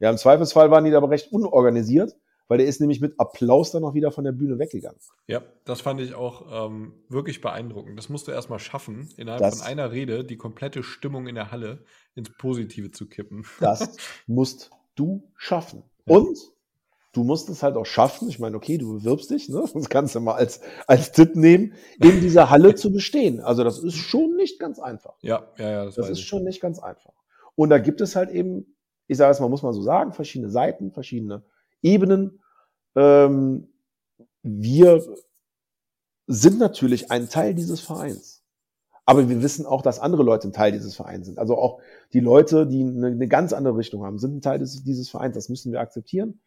Ja, 0.00 0.10
im 0.10 0.16
Zweifelsfall 0.16 0.70
waren 0.70 0.84
die 0.84 0.94
aber 0.94 1.10
recht 1.10 1.30
unorganisiert, 1.32 2.16
weil 2.48 2.58
der 2.58 2.66
ist 2.66 2.80
nämlich 2.80 3.00
mit 3.00 3.14
Applaus 3.20 3.70
dann 3.70 3.84
auch 3.84 3.94
wieder 3.94 4.10
von 4.10 4.24
der 4.24 4.32
Bühne 4.32 4.58
weggegangen. 4.58 4.98
Ja, 5.28 5.42
das 5.64 5.82
fand 5.82 6.00
ich 6.00 6.14
auch 6.14 6.66
ähm, 6.66 6.94
wirklich 7.08 7.40
beeindruckend. 7.40 7.96
Das 7.96 8.08
musst 8.08 8.26
du 8.26 8.32
erstmal 8.32 8.58
schaffen, 8.58 9.08
innerhalb 9.16 9.40
das, 9.40 9.58
von 9.58 9.68
einer 9.68 9.92
Rede 9.92 10.24
die 10.24 10.36
komplette 10.36 10.82
Stimmung 10.82 11.28
in 11.28 11.36
der 11.36 11.52
Halle 11.52 11.84
ins 12.16 12.30
Positive 12.36 12.90
zu 12.90 13.08
kippen. 13.08 13.46
Das 13.60 13.96
musst 14.26 14.70
du 14.96 15.30
schaffen. 15.36 15.84
Ja. 16.06 16.16
Und 16.16 16.38
du 17.12 17.22
musst 17.22 17.50
es 17.50 17.62
halt 17.62 17.76
auch 17.76 17.86
schaffen. 17.86 18.28
Ich 18.28 18.38
meine, 18.38 18.56
okay, 18.56 18.78
du 18.78 18.94
bewirbst 18.94 19.30
dich, 19.30 19.48
ne? 19.48 19.62
Das 19.72 19.88
kannst 19.88 20.14
du 20.14 20.20
mal 20.20 20.34
als, 20.34 20.60
als 20.86 21.12
Tipp 21.12 21.36
nehmen, 21.36 21.74
in 22.00 22.20
dieser 22.20 22.50
Halle 22.50 22.74
zu 22.74 22.90
bestehen. 22.90 23.40
Also 23.40 23.64
das 23.64 23.78
ist 23.78 23.96
schon 23.96 24.34
nicht 24.36 24.58
ganz 24.58 24.78
einfach. 24.78 25.14
Ja, 25.20 25.46
ja, 25.58 25.70
ja. 25.70 25.84
Das, 25.84 25.96
das 25.96 26.10
ist 26.10 26.22
schon 26.22 26.44
nicht 26.44 26.60
ganz 26.60 26.78
einfach. 26.78 27.12
Und 27.54 27.70
da 27.70 27.78
gibt 27.78 28.00
es 28.00 28.16
halt 28.16 28.30
eben 28.30 28.74
ich 29.10 29.16
sage 29.16 29.32
es 29.32 29.40
mal, 29.40 29.48
muss 29.48 29.64
man 29.64 29.72
so 29.72 29.82
sagen, 29.82 30.12
verschiedene 30.12 30.50
Seiten, 30.50 30.92
verschiedene 30.92 31.42
Ebenen. 31.82 32.40
Ähm, 32.94 33.66
wir 34.44 35.04
sind 36.28 36.60
natürlich 36.60 37.10
ein 37.10 37.28
Teil 37.28 37.54
dieses 37.54 37.80
Vereins. 37.80 38.44
Aber 39.06 39.28
wir 39.28 39.42
wissen 39.42 39.66
auch, 39.66 39.82
dass 39.82 39.98
andere 39.98 40.22
Leute 40.22 40.46
ein 40.46 40.52
Teil 40.52 40.70
dieses 40.70 40.94
Vereins 40.94 41.26
sind. 41.26 41.40
Also 41.40 41.58
auch 41.58 41.80
die 42.12 42.20
Leute, 42.20 42.68
die 42.68 42.82
eine, 42.82 43.08
eine 43.08 43.26
ganz 43.26 43.52
andere 43.52 43.76
Richtung 43.76 44.04
haben, 44.04 44.20
sind 44.20 44.36
ein 44.36 44.42
Teil 44.42 44.60
des, 44.60 44.84
dieses 44.84 45.10
Vereins. 45.10 45.34
Das 45.34 45.48
müssen 45.48 45.72
wir 45.72 45.80
akzeptieren. 45.80 46.40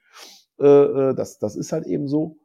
Äh, 0.57 0.66
äh, 0.66 1.16
das, 1.16 1.39
das 1.39 1.57
ist 1.57 1.74
halt 1.74 1.86
eben 1.86 2.07
so. 2.07 2.38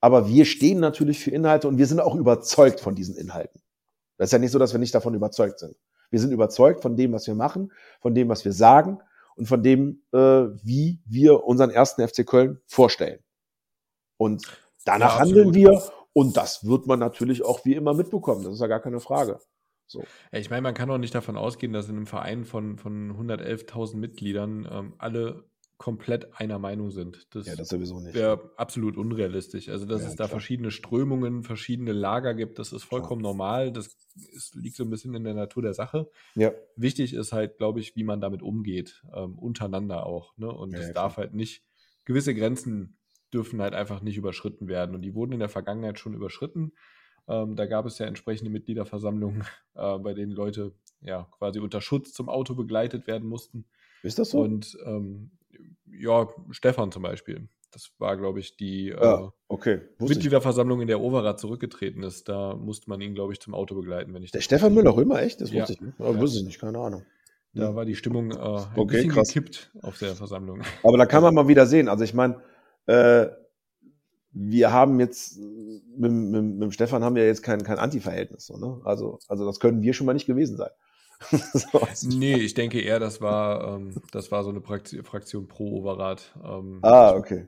Aber 0.00 0.26
wir 0.26 0.46
stehen 0.46 0.80
natürlich 0.80 1.20
für 1.20 1.30
Inhalte 1.30 1.68
und 1.68 1.78
wir 1.78 1.86
sind 1.86 2.00
auch 2.00 2.16
überzeugt 2.16 2.80
von 2.80 2.96
diesen 2.96 3.14
Inhalten. 3.14 3.62
Das 4.16 4.30
ist 4.30 4.32
ja 4.32 4.40
nicht 4.40 4.50
so, 4.50 4.58
dass 4.58 4.72
wir 4.72 4.80
nicht 4.80 4.96
davon 4.96 5.14
überzeugt 5.14 5.60
sind. 5.60 5.76
Wir 6.10 6.18
sind 6.18 6.32
überzeugt 6.32 6.82
von 6.82 6.96
dem, 6.96 7.12
was 7.12 7.28
wir 7.28 7.36
machen, 7.36 7.70
von 8.00 8.16
dem, 8.16 8.28
was 8.28 8.44
wir 8.44 8.52
sagen 8.52 8.98
und 9.36 9.46
von 9.46 9.62
dem, 9.62 10.02
äh, 10.12 10.18
wie 10.18 11.00
wir 11.06 11.44
unseren 11.44 11.70
ersten 11.70 12.06
FC 12.06 12.26
Köln 12.26 12.60
vorstellen. 12.66 13.20
Und 14.18 14.44
danach 14.84 15.14
ja, 15.14 15.20
handeln 15.20 15.54
wir 15.54 15.82
und 16.12 16.36
das 16.36 16.66
wird 16.66 16.86
man 16.86 16.98
natürlich 16.98 17.44
auch 17.44 17.64
wie 17.64 17.74
immer 17.74 17.94
mitbekommen. 17.94 18.44
Das 18.44 18.54
ist 18.54 18.60
ja 18.60 18.66
gar 18.66 18.80
keine 18.80 19.00
Frage. 19.00 19.38
So. 19.86 20.04
Ich 20.30 20.50
meine, 20.50 20.62
man 20.62 20.74
kann 20.74 20.90
auch 20.90 20.98
nicht 20.98 21.14
davon 21.14 21.36
ausgehen, 21.36 21.72
dass 21.72 21.88
in 21.88 21.96
einem 21.96 22.06
Verein 22.06 22.44
von, 22.44 22.78
von 22.78 23.12
111.000 23.16 23.96
Mitgliedern 23.96 24.68
ähm, 24.70 24.94
alle 24.98 25.49
komplett 25.80 26.38
einer 26.38 26.58
Meinung 26.58 26.90
sind. 26.90 27.26
Das, 27.30 27.46
ja, 27.46 27.56
das 27.56 27.70
sowieso 27.70 28.00
nicht. 28.00 28.14
Wäre 28.14 28.52
absolut 28.58 28.98
unrealistisch. 28.98 29.70
Also, 29.70 29.86
dass 29.86 30.02
ja, 30.02 30.08
es 30.08 30.14
da 30.14 30.24
klar. 30.24 30.28
verschiedene 30.28 30.70
Strömungen, 30.70 31.42
verschiedene 31.42 31.92
Lager 31.94 32.34
gibt, 32.34 32.58
das 32.58 32.74
ist 32.74 32.84
vollkommen 32.84 33.22
klar. 33.22 33.32
normal. 33.32 33.72
Das 33.72 33.96
ist, 34.30 34.54
liegt 34.56 34.76
so 34.76 34.84
ein 34.84 34.90
bisschen 34.90 35.14
in 35.14 35.24
der 35.24 35.32
Natur 35.32 35.62
der 35.62 35.72
Sache. 35.72 36.10
Ja. 36.34 36.52
Wichtig 36.76 37.14
ist 37.14 37.32
halt, 37.32 37.56
glaube 37.56 37.80
ich, 37.80 37.96
wie 37.96 38.04
man 38.04 38.20
damit 38.20 38.42
umgeht, 38.42 39.02
ähm, 39.14 39.38
untereinander 39.38 40.04
auch. 40.04 40.36
Ne? 40.36 40.52
Und 40.52 40.74
es 40.74 40.88
ja, 40.88 40.92
darf 40.92 41.16
halt 41.16 41.32
nicht, 41.32 41.64
gewisse 42.04 42.34
Grenzen 42.34 42.98
dürfen 43.32 43.62
halt 43.62 43.72
einfach 43.72 44.02
nicht 44.02 44.18
überschritten 44.18 44.68
werden. 44.68 44.94
Und 44.94 45.00
die 45.00 45.14
wurden 45.14 45.32
in 45.32 45.40
der 45.40 45.48
Vergangenheit 45.48 45.98
schon 45.98 46.12
überschritten. 46.12 46.72
Ähm, 47.26 47.56
da 47.56 47.64
gab 47.64 47.86
es 47.86 47.98
ja 47.98 48.04
entsprechende 48.04 48.50
Mitgliederversammlungen, 48.50 49.44
äh, 49.76 49.98
bei 49.98 50.12
denen 50.12 50.32
Leute 50.32 50.74
ja 51.00 51.26
quasi 51.38 51.58
unter 51.58 51.80
Schutz 51.80 52.12
zum 52.12 52.28
Auto 52.28 52.54
begleitet 52.54 53.06
werden 53.06 53.26
mussten. 53.26 53.64
Ist 54.02 54.18
das 54.18 54.30
so? 54.30 54.42
Und 54.42 54.76
ähm, 54.84 55.30
ja, 55.86 56.28
Stefan 56.50 56.92
zum 56.92 57.02
Beispiel. 57.02 57.48
Das 57.72 57.92
war, 57.98 58.16
glaube 58.16 58.40
ich, 58.40 58.56
die 58.56 58.86
ja, 58.86 59.26
äh, 59.26 59.28
okay. 59.48 59.80
Mitgliederversammlung, 60.00 60.80
in 60.80 60.88
der 60.88 61.00
Overath 61.00 61.38
zurückgetreten 61.38 62.02
ist. 62.02 62.28
Da 62.28 62.56
musste 62.56 62.90
man 62.90 63.00
ihn, 63.00 63.14
glaube 63.14 63.32
ich, 63.32 63.40
zum 63.40 63.54
Auto 63.54 63.76
begleiten. 63.76 64.12
Wenn 64.12 64.24
ich 64.24 64.32
der 64.32 64.40
Stefan 64.40 64.74
Müller-Römer, 64.74 65.22
echt? 65.22 65.40
Das 65.40 65.52
wusste 65.52 65.72
ja. 65.72 65.78
ich 65.78 65.80
nicht. 65.80 66.00
Ja. 66.00 66.18
wusste 66.20 66.38
ich 66.40 66.44
nicht, 66.44 66.60
keine 66.60 66.78
Ahnung. 66.78 67.04
Da 67.54 67.68
hm. 67.68 67.74
war 67.76 67.84
die 67.84 67.96
Stimmung 67.96 68.32
äh, 68.32 68.34
ein 68.34 68.66
okay, 68.76 68.96
bisschen 68.96 69.10
krass. 69.10 69.28
gekippt 69.28 69.72
auf 69.82 69.98
der 69.98 70.14
Versammlung. 70.14 70.62
Aber 70.82 70.98
da 70.98 71.06
kann 71.06 71.22
man 71.22 71.34
mal 71.34 71.48
wieder 71.48 71.66
sehen. 71.66 71.88
Also 71.88 72.04
ich 72.04 72.14
meine, 72.14 72.40
äh, 72.86 73.28
wir 74.32 74.72
haben 74.72 75.00
jetzt 75.00 75.38
mit, 75.38 76.12
mit, 76.12 76.44
mit 76.44 76.74
Stefan 76.74 77.02
haben 77.02 77.16
wir 77.16 77.26
jetzt 77.26 77.42
kein, 77.42 77.62
kein 77.62 77.78
Anti-Verhältnis. 77.78 78.46
So, 78.46 78.56
ne? 78.56 78.80
also, 78.84 79.18
also 79.28 79.44
das 79.44 79.58
können 79.58 79.82
wir 79.82 79.92
schon 79.92 80.06
mal 80.06 80.12
nicht 80.12 80.26
gewesen 80.26 80.56
sein. 80.56 80.70
so, 81.52 81.86
nee, 82.08 82.36
ich 82.36 82.54
denke 82.54 82.80
eher, 82.80 82.98
das 82.98 83.20
war, 83.20 83.76
ähm, 83.76 83.94
das 84.12 84.32
war 84.32 84.42
so 84.42 84.50
eine 84.50 84.62
Fraktion 84.62 85.48
pro 85.48 85.78
Overath. 85.78 86.34
Ähm, 86.42 86.78
ah, 86.82 87.12
okay. 87.12 87.46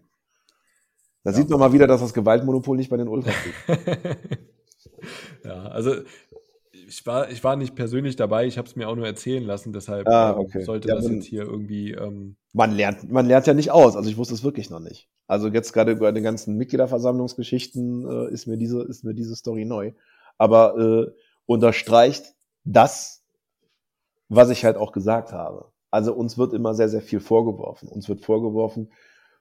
Da 1.25 1.31
ja. 1.31 1.37
sieht 1.37 1.49
man 1.49 1.61
mal 1.61 1.73
wieder, 1.73 1.87
dass 1.87 2.01
das 2.01 2.15
Gewaltmonopol 2.15 2.77
nicht 2.77 2.91
bei 2.91 2.97
den 2.97 3.09
Ultras 3.09 3.35
liegt. 3.45 4.19
ja, 5.45 5.63
also 5.67 5.95
ich 6.87 7.07
war, 7.07 7.31
ich 7.31 7.43
war 7.43 7.57
nicht 7.57 7.75
persönlich 7.75 8.17
dabei, 8.17 8.47
ich 8.47 8.59
habe 8.59 8.69
es 8.69 8.77
mir 8.77 8.89
auch 8.89 8.97
nur 8.97 9.07
erzählen 9.07 9.45
lassen, 9.45 9.73
deshalb 9.73 10.07
ah, 10.09 10.33
ähm, 10.33 10.39
okay. 10.39 10.63
sollte 10.63 10.89
ja, 10.89 10.97
das 10.97 11.09
jetzt 11.09 11.27
hier 11.27 11.43
irgendwie. 11.43 11.93
Ähm, 11.93 12.37
man, 12.53 12.73
lernt, 12.73 13.11
man 13.11 13.27
lernt 13.27 13.47
ja 13.47 13.55
nicht 13.55 13.71
aus, 13.71 13.97
also 13.97 14.11
ich 14.11 14.17
wusste 14.17 14.35
es 14.35 14.45
wirklich 14.45 14.69
noch 14.69 14.81
nicht. 14.81 15.09
Also 15.27 15.49
jetzt 15.49 15.73
gerade 15.73 15.97
bei 15.97 16.13
den 16.13 16.23
ganzen 16.23 16.57
Mitgliederversammlungsgeschichten 16.57 18.07
äh, 18.07 18.33
ist, 18.33 18.47
mir 18.47 18.59
diese, 18.59 18.83
ist 18.83 19.05
mir 19.05 19.15
diese 19.15 19.37
Story 19.37 19.65
neu. 19.65 19.93
Aber 20.37 20.77
äh, 20.77 21.11
unterstreicht 21.47 22.35
das, 22.65 23.22
was 24.35 24.51
ich 24.51 24.65
halt 24.65 24.77
auch 24.77 24.93
gesagt 24.93 25.33
habe. 25.33 25.71
Also 25.91 26.15
uns 26.15 26.39
wird 26.39 26.55
immer 26.55 26.75
sehr, 26.75 26.89
sehr 26.89 27.03
viel 27.03 27.21
vorgeworfen. 27.21 27.89
Uns 27.89 28.09
wird 28.09 28.23
vorgeworfen, 28.23 28.91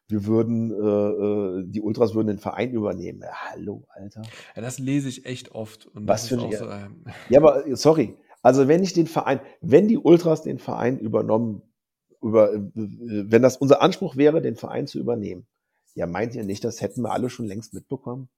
wir 0.07 0.25
würden, 0.25 0.71
äh, 0.71 1.61
äh 1.61 1.63
die 1.65 1.81
Ultras 1.81 2.13
würden 2.13 2.27
den 2.27 2.39
Verein 2.39 2.71
übernehmen. 2.71 3.21
Ja, 3.21 3.51
hallo, 3.51 3.85
Alter. 3.89 4.23
Ja, 4.55 4.61
das 4.61 4.77
lese 4.77 5.07
ich 5.07 5.25
echt 5.25 5.53
oft. 5.53 5.89
Was 5.93 6.27
für 6.27 6.39
ein, 6.39 6.51
so, 6.51 6.69
ähm 6.69 7.05
Ja, 7.29 7.39
aber 7.39 7.63
sorry. 7.77 8.17
Also 8.41 8.67
wenn 8.67 8.83
ich 8.83 8.91
den 8.91 9.07
Verein, 9.07 9.39
wenn 9.61 9.87
die 9.87 9.97
Ultras 9.97 10.41
den 10.41 10.59
Verein 10.59 10.99
übernommen, 10.99 11.61
über, 12.21 12.53
äh, 12.53 12.59
wenn 12.73 13.41
das 13.41 13.55
unser 13.57 13.81
Anspruch 13.81 14.17
wäre, 14.17 14.41
den 14.41 14.57
Verein 14.57 14.87
zu 14.87 14.99
übernehmen, 14.99 15.47
ja, 15.93 16.05
meint 16.05 16.35
ihr 16.35 16.43
nicht, 16.43 16.65
das 16.65 16.81
hätten 16.81 17.01
wir 17.01 17.11
alle 17.11 17.29
schon 17.29 17.45
längst 17.45 17.73
mitbekommen? 17.73 18.29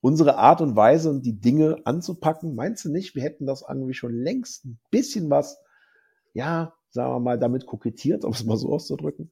Unsere 0.00 0.36
Art 0.36 0.60
und 0.60 0.74
Weise 0.74 1.10
und 1.10 1.24
die 1.24 1.40
Dinge 1.40 1.78
anzupacken, 1.84 2.54
meinst 2.54 2.84
du 2.84 2.90
nicht, 2.90 3.14
wir 3.14 3.22
hätten 3.22 3.46
das 3.46 3.64
irgendwie 3.68 3.94
schon 3.94 4.12
längst 4.12 4.64
ein 4.64 4.78
bisschen 4.90 5.30
was 5.30 5.58
ja, 6.36 6.74
sagen 6.90 7.12
wir 7.14 7.20
mal, 7.20 7.38
damit 7.38 7.66
kokettiert, 7.66 8.24
um 8.24 8.32
es 8.32 8.44
mal 8.44 8.58
so 8.58 8.72
auszudrücken. 8.72 9.30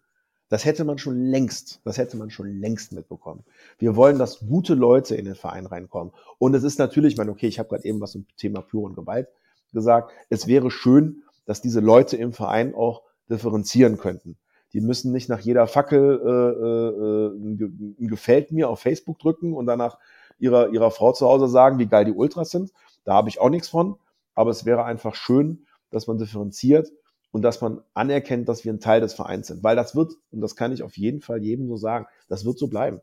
Das 0.48 0.64
hätte 0.64 0.84
man 0.84 0.98
schon 0.98 1.20
längst, 1.20 1.80
das 1.84 1.98
hätte 1.98 2.16
man 2.16 2.30
schon 2.30 2.60
längst 2.60 2.92
mitbekommen. 2.92 3.44
Wir 3.78 3.94
wollen, 3.94 4.18
dass 4.18 4.40
gute 4.40 4.74
Leute 4.74 5.14
in 5.14 5.26
den 5.26 5.34
Verein 5.34 5.66
reinkommen. 5.66 6.14
Und 6.38 6.54
es 6.54 6.64
ist 6.64 6.78
natürlich, 6.78 7.14
ich 7.14 7.18
meine, 7.18 7.30
okay, 7.30 7.46
ich 7.46 7.58
habe 7.58 7.68
gerade 7.68 7.84
eben 7.84 8.00
was 8.00 8.12
zum 8.12 8.26
Thema 8.36 8.62
Pyro 8.62 8.84
und 8.84 8.94
Gewalt 8.94 9.28
gesagt. 9.72 10.12
Es 10.30 10.46
wäre 10.46 10.70
schön, 10.70 11.22
dass 11.44 11.60
diese 11.60 11.80
Leute 11.80 12.16
im 12.16 12.32
Verein 12.32 12.74
auch 12.74 13.02
differenzieren 13.28 13.98
könnten. 13.98 14.38
Die 14.72 14.80
müssen 14.80 15.12
nicht 15.12 15.28
nach 15.28 15.40
jeder 15.40 15.66
Fackel 15.66 16.20
äh, 16.24 16.30
äh, 16.30 17.36
ein, 17.36 17.96
ein 18.00 18.08
Gefällt 18.08 18.50
mir 18.50 18.70
auf 18.70 18.80
Facebook 18.80 19.18
drücken 19.18 19.52
und 19.52 19.66
danach 19.66 19.98
ihrer, 20.38 20.70
ihrer 20.70 20.90
Frau 20.90 21.12
zu 21.12 21.26
Hause 21.26 21.48
sagen, 21.48 21.78
wie 21.78 21.86
geil 21.86 22.06
die 22.06 22.12
Ultras 22.12 22.50
sind. 22.50 22.72
Da 23.04 23.12
habe 23.14 23.28
ich 23.28 23.40
auch 23.40 23.50
nichts 23.50 23.68
von. 23.68 23.96
Aber 24.34 24.50
es 24.50 24.64
wäre 24.64 24.84
einfach 24.84 25.14
schön, 25.14 25.63
dass 25.94 26.06
man 26.06 26.18
differenziert 26.18 26.92
und 27.30 27.42
dass 27.42 27.60
man 27.60 27.82
anerkennt, 27.94 28.48
dass 28.48 28.64
wir 28.64 28.72
ein 28.72 28.80
Teil 28.80 29.00
des 29.00 29.14
Vereins 29.14 29.46
sind. 29.46 29.62
Weil 29.62 29.76
das 29.76 29.96
wird, 29.96 30.12
und 30.30 30.40
das 30.40 30.56
kann 30.56 30.72
ich 30.72 30.82
auf 30.82 30.96
jeden 30.96 31.20
Fall 31.20 31.42
jedem 31.42 31.68
so 31.68 31.76
sagen, 31.76 32.06
das 32.28 32.44
wird 32.44 32.58
so 32.58 32.68
bleiben. 32.68 33.00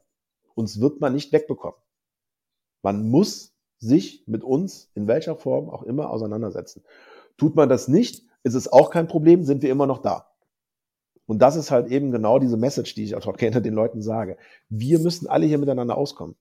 Uns 0.54 0.80
wird 0.80 1.02
man 1.02 1.14
nicht 1.14 1.32
wegbekommen. 1.32 1.80
Man 2.82 3.10
muss 3.10 3.54
sich 3.78 4.24
mit 4.28 4.44
uns 4.44 4.92
in 4.96 5.08
welcher 5.08 5.36
Form 5.36 5.70
auch 5.70 5.84
immer 5.84 6.10
auseinandersetzen. 6.10 6.84
Tut 7.38 7.56
man 7.56 7.70
das 7.70 7.88
nicht, 7.88 8.26
ist 8.44 8.54
es 8.54 8.72
auch 8.72 8.90
kein 8.90 9.08
Problem, 9.08 9.44
sind 9.44 9.64
wir 9.64 9.72
immer 9.72 9.88
noch 9.88 10.00
da. 10.00 10.28
Und 11.26 11.40
das 11.40 11.56
ist 11.56 11.72
halt 11.72 11.88
eben 11.88 12.12
genau 12.12 12.40
diese 12.40 12.58
Message, 12.58 12.94
die 12.96 13.04
ich 13.04 13.16
auch 13.16 13.38
gerne 13.38 13.62
den 13.62 13.74
Leuten 13.74 14.02
sage. 14.02 14.38
Wir 14.70 15.00
müssen 15.00 15.28
alle 15.28 15.46
hier 15.46 15.58
miteinander 15.58 15.98
auskommen. 15.98 16.36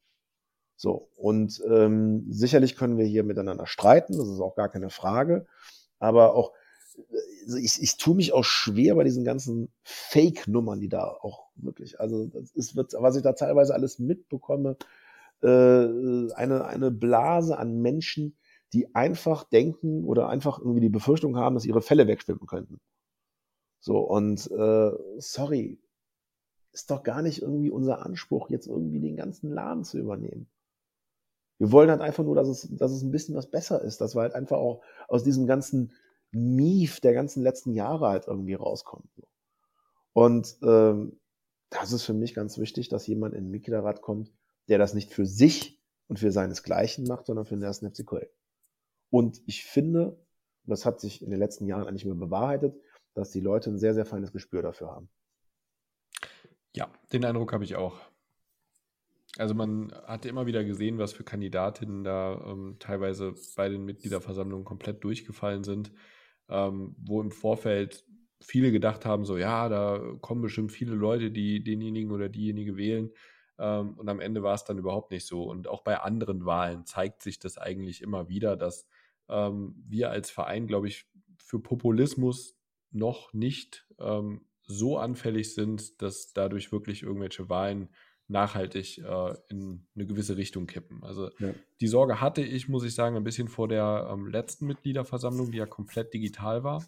So, 0.77 1.11
und 1.17 1.63
ähm, 1.71 2.27
sicherlich 2.31 2.75
können 2.75 2.97
wir 2.97 3.05
hier 3.05 3.23
miteinander 3.23 3.67
streiten, 3.67 4.17
das 4.17 4.29
ist 4.29 4.41
auch 4.41 4.55
gar 4.57 4.71
keine 4.71 4.89
Frage. 4.89 5.47
Aber 6.01 6.35
auch, 6.35 6.53
also 7.45 7.57
ich, 7.59 7.81
ich 7.81 7.97
tue 7.97 8.17
mich 8.17 8.33
auch 8.33 8.45
schwer 8.45 8.97
bei 8.97 9.05
diesen 9.05 9.25
ganzen 9.25 9.73
Fake-Nummern, 9.85 10.81
die 10.81 10.89
da 10.89 11.05
auch 11.05 11.47
wirklich, 11.55 12.01
also 12.01 12.27
das 12.27 12.51
ist, 12.53 12.77
was 12.77 13.17
ich 13.17 13.23
da 13.23 13.33
teilweise 13.35 13.75
alles 13.75 14.01
mitbekomme, 14.01 14.77
äh, 15.43 15.47
eine, 15.47 16.65
eine 16.65 16.91
Blase 16.91 17.57
an 17.59 17.81
Menschen, 17.81 18.37
die 18.73 18.95
einfach 18.95 19.45
denken 19.45 20.05
oder 20.05 20.29
einfach 20.29 20.59
irgendwie 20.59 20.81
die 20.81 20.89
Befürchtung 20.89 21.37
haben, 21.37 21.55
dass 21.55 21.65
ihre 21.65 21.83
Fälle 21.83 22.07
wegschwimmen 22.07 22.47
könnten. 22.47 22.81
So, 23.81 23.99
und 23.99 24.51
äh, 24.51 24.91
sorry, 25.19 25.81
ist 26.73 26.91
doch 26.91 27.03
gar 27.03 27.23
nicht 27.23 27.43
irgendwie 27.43 27.71
unser 27.71 28.05
Anspruch, 28.05 28.51
jetzt 28.51 28.67
irgendwie 28.67 29.01
den 29.01 29.17
ganzen 29.17 29.51
Laden 29.51 29.85
zu 29.85 29.99
übernehmen. 29.99 30.49
Wir 31.61 31.71
wollen 31.73 31.91
halt 31.91 32.01
einfach 32.01 32.25
nur, 32.25 32.35
dass 32.35 32.49
es, 32.49 32.69
dass 32.71 32.91
es 32.91 33.03
ein 33.03 33.11
bisschen 33.11 33.37
was 33.37 33.51
besser 33.51 33.83
ist, 33.83 34.01
dass 34.01 34.17
wir 34.17 34.23
halt 34.23 34.35
einfach 34.35 34.57
auch 34.57 34.83
aus 35.09 35.23
diesem 35.25 35.47
ganzen 35.47 35.93
Mief 36.33 37.01
der 37.01 37.13
ganzen 37.13 37.43
letzten 37.43 37.75
Jahre 37.75 38.09
halt 38.09 38.27
irgendwie 38.27 38.55
rauskommen. 38.55 39.11
Und 40.15 40.57
ähm, 40.63 41.21
das 41.69 41.93
ist 41.93 42.05
für 42.05 42.15
mich 42.15 42.33
ganz 42.33 42.57
wichtig, 42.57 42.89
dass 42.89 43.07
jemand 43.07 43.35
in 43.35 43.51
Mitgliederrat 43.51 44.01
kommt, 44.01 44.33
der 44.69 44.79
das 44.79 44.95
nicht 44.95 45.13
für 45.13 45.27
sich 45.27 45.79
und 46.09 46.19
für 46.19 46.33
seinesgleichen 46.33 47.07
macht, 47.07 47.27
sondern 47.27 47.45
für 47.45 47.57
den 47.57 47.63
ersten 47.63 47.91
FC 47.91 48.07
Köln. 48.07 48.29
Und 49.11 49.43
ich 49.45 49.65
finde, 49.65 50.19
das 50.65 50.87
hat 50.87 50.99
sich 50.99 51.23
in 51.23 51.31
den 51.31 51.39
letzten 51.39 51.67
Jahren 51.67 51.87
eigentlich 51.87 52.07
immer 52.07 52.15
bewahrheitet, 52.15 52.75
dass 53.13 53.33
die 53.33 53.41
Leute 53.41 53.69
ein 53.69 53.79
sehr, 53.79 53.93
sehr 53.93 54.07
feines 54.07 54.33
Gespür 54.33 54.63
dafür 54.63 54.93
haben. 54.93 55.11
Ja, 56.75 56.91
den 57.13 57.25
Eindruck 57.27 57.53
habe 57.53 57.65
ich 57.65 57.77
auch. 57.77 58.01
Also 59.39 59.55
man 59.55 59.93
hatte 60.07 60.29
immer 60.29 60.47
wieder 60.47 60.65
gesehen, 60.65 60.99
was 60.99 61.13
für 61.13 61.25
Kandidatinnen 61.25 62.03
da 62.03 62.43
ähm, 62.47 62.77
teilweise 62.79 63.35
bei 63.57 63.69
den 63.69 63.85
Mitgliederversammlungen 63.85 64.65
komplett 64.65 65.05
durchgefallen 65.05 65.63
sind, 65.63 65.93
ähm, 66.49 66.97
wo 66.99 67.21
im 67.21 67.31
Vorfeld 67.31 68.05
viele 68.41 68.73
gedacht 68.73 69.05
haben, 69.05 69.25
so 69.25 69.37
ja, 69.37 69.69
da 69.69 70.01
kommen 70.21 70.43
bestimmt 70.43 70.73
viele 70.73 70.95
Leute, 70.95 71.31
die 71.31 71.63
denjenigen 71.63 72.11
oder 72.11 72.29
diejenige 72.29 72.77
wählen. 72.77 73.11
Ähm, 73.59 73.95
und 73.99 74.09
am 74.09 74.21
Ende 74.21 74.43
war 74.43 74.55
es 74.55 74.65
dann 74.65 74.79
überhaupt 74.79 75.13
nicht 75.13 75.27
so. 75.27 75.45
Und 75.45 75.69
auch 75.69 75.83
bei 75.83 76.01
anderen 76.01 76.45
Wahlen 76.45 76.85
zeigt 76.87 77.23
sich 77.23 77.39
das 77.39 77.59
eigentlich 77.59 78.03
immer 78.03 78.29
wieder, 78.29 78.57
dass 78.57 78.89
ähm, 79.29 79.75
wir 79.87 80.11
als 80.11 80.31
Verein, 80.31 80.67
glaube 80.67 80.89
ich, 80.89 81.07
für 81.39 81.61
Populismus 81.61 82.59
noch 82.91 83.33
nicht 83.33 83.87
ähm, 83.99 84.47
so 84.63 84.99
anfällig 84.99 85.55
sind, 85.55 86.01
dass 86.03 86.33
dadurch 86.33 86.73
wirklich 86.73 87.03
irgendwelche 87.03 87.49
Wahlen 87.49 87.91
nachhaltig 88.31 88.99
äh, 88.99 89.35
in 89.49 89.87
eine 89.95 90.07
gewisse 90.07 90.37
Richtung 90.37 90.67
kippen. 90.67 91.03
Also 91.03 91.31
ja. 91.39 91.53
die 91.81 91.89
Sorge 91.89 92.21
hatte 92.21 92.43
ich, 92.43 92.69
muss 92.69 92.85
ich 92.85 92.95
sagen, 92.95 93.17
ein 93.17 93.25
bisschen 93.25 93.49
vor 93.49 93.69
der 93.69 94.09
ähm, 94.11 94.29
letzten 94.29 94.67
Mitgliederversammlung, 94.67 95.51
die 95.51 95.59
ja 95.59 95.67
komplett 95.67 96.15
digital 96.15 96.63
war, 96.63 96.85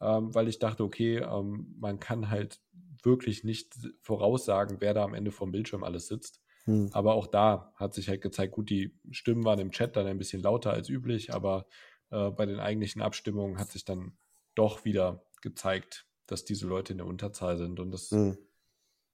ähm, 0.00 0.34
weil 0.34 0.48
ich 0.48 0.58
dachte, 0.58 0.84
okay, 0.84 1.18
ähm, 1.18 1.74
man 1.78 1.98
kann 1.98 2.30
halt 2.30 2.60
wirklich 3.02 3.42
nicht 3.42 3.74
voraussagen, 4.02 4.76
wer 4.80 4.92
da 4.92 5.04
am 5.04 5.14
Ende 5.14 5.30
vom 5.30 5.50
Bildschirm 5.50 5.82
alles 5.82 6.06
sitzt. 6.06 6.42
Hm. 6.64 6.90
Aber 6.92 7.14
auch 7.14 7.26
da 7.26 7.72
hat 7.76 7.94
sich 7.94 8.08
halt 8.08 8.20
gezeigt, 8.20 8.52
gut, 8.52 8.68
die 8.68 8.94
Stimmen 9.10 9.44
waren 9.44 9.58
im 9.58 9.70
Chat 9.70 9.96
dann 9.96 10.06
ein 10.06 10.18
bisschen 10.18 10.42
lauter 10.42 10.72
als 10.72 10.90
üblich, 10.90 11.32
aber 11.32 11.66
äh, 12.10 12.30
bei 12.30 12.44
den 12.44 12.60
eigentlichen 12.60 13.00
Abstimmungen 13.00 13.58
hat 13.58 13.70
sich 13.70 13.86
dann 13.86 14.12
doch 14.54 14.84
wieder 14.84 15.24
gezeigt, 15.40 16.06
dass 16.26 16.44
diese 16.44 16.66
Leute 16.66 16.92
in 16.92 16.98
der 16.98 17.06
Unterzahl 17.06 17.56
sind. 17.56 17.80
Und 17.80 17.92
das 17.92 18.10
hm. 18.10 18.36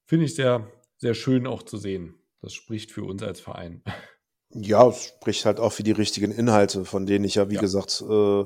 finde 0.07 0.24
ich 0.24 0.34
sehr, 0.34 0.68
sehr 0.99 1.14
schön 1.14 1.47
auch 1.47 1.62
zu 1.62 1.76
sehen. 1.76 2.14
Das 2.40 2.53
spricht 2.53 2.92
für 2.92 3.05
uns 3.05 3.22
als 3.22 3.40
Verein. 3.40 3.82
Ja, 4.51 4.88
es 4.88 5.05
spricht 5.05 5.44
halt 5.44 5.61
auch 5.61 5.72
für 5.72 5.82
die 5.82 5.92
richtigen 5.92 6.30
Inhalte, 6.30 6.84
von 6.84 7.07
denen 7.07 7.24
ich 7.24 7.34
ja, 7.34 7.51
wie 7.51 7.57
ja. 7.57 7.61
gesagt, 7.61 8.03
äh, 8.09 8.44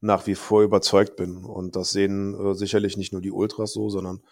nach 0.00 0.26
wie 0.26 0.34
vor 0.34 0.62
überzeugt 0.62 1.16
bin. 1.16 1.44
Und 1.44 1.76
das 1.76 1.90
sehen 1.90 2.34
äh, 2.34 2.54
sicherlich 2.54 2.96
nicht 2.96 3.12
nur 3.12 3.22
die 3.22 3.30
Ultras 3.30 3.72
so, 3.72 3.88
sondern 3.88 4.22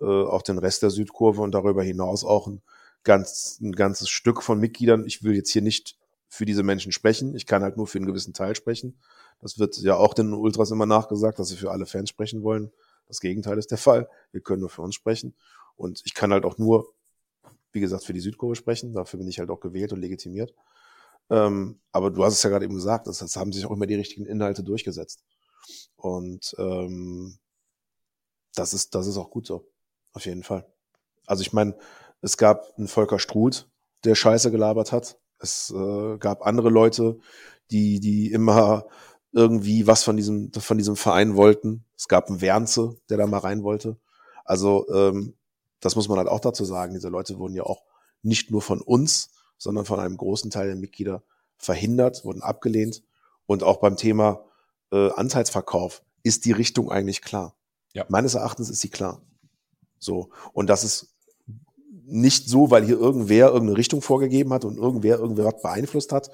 äh, 0.00 0.04
auch 0.04 0.42
den 0.42 0.58
Rest 0.58 0.82
der 0.82 0.90
Südkurve 0.90 1.42
und 1.42 1.52
darüber 1.52 1.82
hinaus 1.82 2.24
auch 2.24 2.46
ein, 2.46 2.62
ganz, 3.04 3.58
ein 3.60 3.72
ganzes 3.72 4.08
Stück 4.08 4.42
von 4.42 4.58
Mitgliedern. 4.58 5.06
Ich 5.06 5.22
will 5.22 5.34
jetzt 5.34 5.50
hier 5.50 5.62
nicht 5.62 5.96
für 6.28 6.44
diese 6.44 6.62
Menschen 6.62 6.92
sprechen. 6.92 7.34
Ich 7.34 7.46
kann 7.46 7.62
halt 7.62 7.76
nur 7.76 7.86
für 7.86 7.98
einen 7.98 8.06
gewissen 8.06 8.34
Teil 8.34 8.54
sprechen. 8.54 8.98
Das 9.40 9.58
wird 9.58 9.78
ja 9.78 9.96
auch 9.96 10.14
den 10.14 10.34
Ultras 10.34 10.70
immer 10.70 10.86
nachgesagt, 10.86 11.38
dass 11.38 11.48
sie 11.48 11.56
für 11.56 11.70
alle 11.70 11.86
Fans 11.86 12.10
sprechen 12.10 12.42
wollen. 12.42 12.72
Das 13.06 13.20
Gegenteil 13.20 13.56
ist 13.58 13.70
der 13.70 13.78
Fall. 13.78 14.08
Wir 14.32 14.40
können 14.40 14.60
nur 14.60 14.68
für 14.68 14.82
uns 14.82 14.94
sprechen. 14.94 15.34
Und 15.76 16.02
ich 16.04 16.14
kann 16.14 16.32
halt 16.32 16.44
auch 16.44 16.58
nur, 16.58 16.92
wie 17.72 17.80
gesagt, 17.80 18.04
für 18.04 18.12
die 18.12 18.20
Südkurve 18.20 18.56
sprechen. 18.56 18.94
Dafür 18.94 19.18
bin 19.18 19.28
ich 19.28 19.38
halt 19.38 19.50
auch 19.50 19.60
gewählt 19.60 19.92
und 19.92 20.00
legitimiert. 20.00 20.54
Ähm, 21.30 21.80
aber 21.92 22.10
du 22.10 22.24
hast 22.24 22.34
es 22.34 22.42
ja 22.42 22.50
gerade 22.50 22.64
eben 22.64 22.74
gesagt, 22.74 23.06
das, 23.06 23.18
das 23.18 23.36
haben 23.36 23.52
sich 23.52 23.66
auch 23.66 23.70
immer 23.70 23.86
die 23.86 23.94
richtigen 23.94 24.26
Inhalte 24.26 24.62
durchgesetzt. 24.62 25.24
Und 25.96 26.54
ähm, 26.58 27.38
das 28.54 28.72
ist, 28.72 28.94
das 28.94 29.06
ist 29.06 29.16
auch 29.16 29.30
gut 29.30 29.46
so. 29.46 29.68
Auf 30.12 30.26
jeden 30.26 30.42
Fall. 30.42 30.66
Also 31.26 31.42
ich 31.42 31.52
meine, 31.52 31.76
es 32.22 32.36
gab 32.36 32.76
einen 32.76 32.88
Volker 32.88 33.18
Struth, 33.18 33.68
der 34.04 34.14
Scheiße 34.14 34.50
gelabert 34.50 34.92
hat. 34.92 35.18
Es 35.38 35.70
äh, 35.70 36.18
gab 36.18 36.46
andere 36.46 36.70
Leute, 36.70 37.18
die, 37.70 38.00
die 38.00 38.32
immer 38.32 38.86
irgendwie 39.32 39.86
was 39.86 40.02
von 40.02 40.16
diesem, 40.16 40.50
von 40.52 40.78
diesem 40.78 40.96
Verein 40.96 41.36
wollten. 41.36 41.84
Es 41.96 42.08
gab 42.08 42.28
einen 42.28 42.40
Wernze, 42.40 42.96
der 43.10 43.18
da 43.18 43.26
mal 43.26 43.38
rein 43.38 43.62
wollte. 43.62 43.98
Also 44.44 44.88
ähm, 44.88 45.34
das 45.80 45.96
muss 45.96 46.08
man 46.08 46.18
halt 46.18 46.28
auch 46.28 46.40
dazu 46.40 46.64
sagen. 46.64 46.94
Diese 46.94 47.08
Leute 47.08 47.38
wurden 47.38 47.54
ja 47.54 47.64
auch 47.64 47.82
nicht 48.22 48.50
nur 48.50 48.62
von 48.62 48.80
uns, 48.80 49.30
sondern 49.58 49.84
von 49.84 50.00
einem 50.00 50.16
großen 50.16 50.50
Teil 50.50 50.66
der 50.68 50.76
Mitglieder 50.76 51.22
verhindert, 51.56 52.24
wurden 52.24 52.42
abgelehnt. 52.42 53.02
Und 53.46 53.62
auch 53.62 53.78
beim 53.78 53.96
Thema 53.96 54.44
äh, 54.92 55.10
Anteilsverkauf 55.10 56.02
ist 56.22 56.44
die 56.44 56.52
Richtung 56.52 56.90
eigentlich 56.90 57.22
klar. 57.22 57.54
Ja. 57.94 58.04
Meines 58.08 58.34
Erachtens 58.34 58.70
ist 58.70 58.80
sie 58.80 58.90
klar. 58.90 59.22
So. 59.98 60.30
Und 60.52 60.68
das 60.68 60.84
ist 60.84 61.14
nicht 62.04 62.48
so, 62.48 62.70
weil 62.70 62.84
hier 62.84 62.98
irgendwer 62.98 63.48
irgendeine 63.48 63.76
Richtung 63.76 64.02
vorgegeben 64.02 64.52
hat 64.52 64.64
und 64.64 64.78
irgendwer 64.78 65.18
irgendwer 65.18 65.44
was 65.46 65.60
beeinflusst 65.60 66.12
hat. 66.12 66.30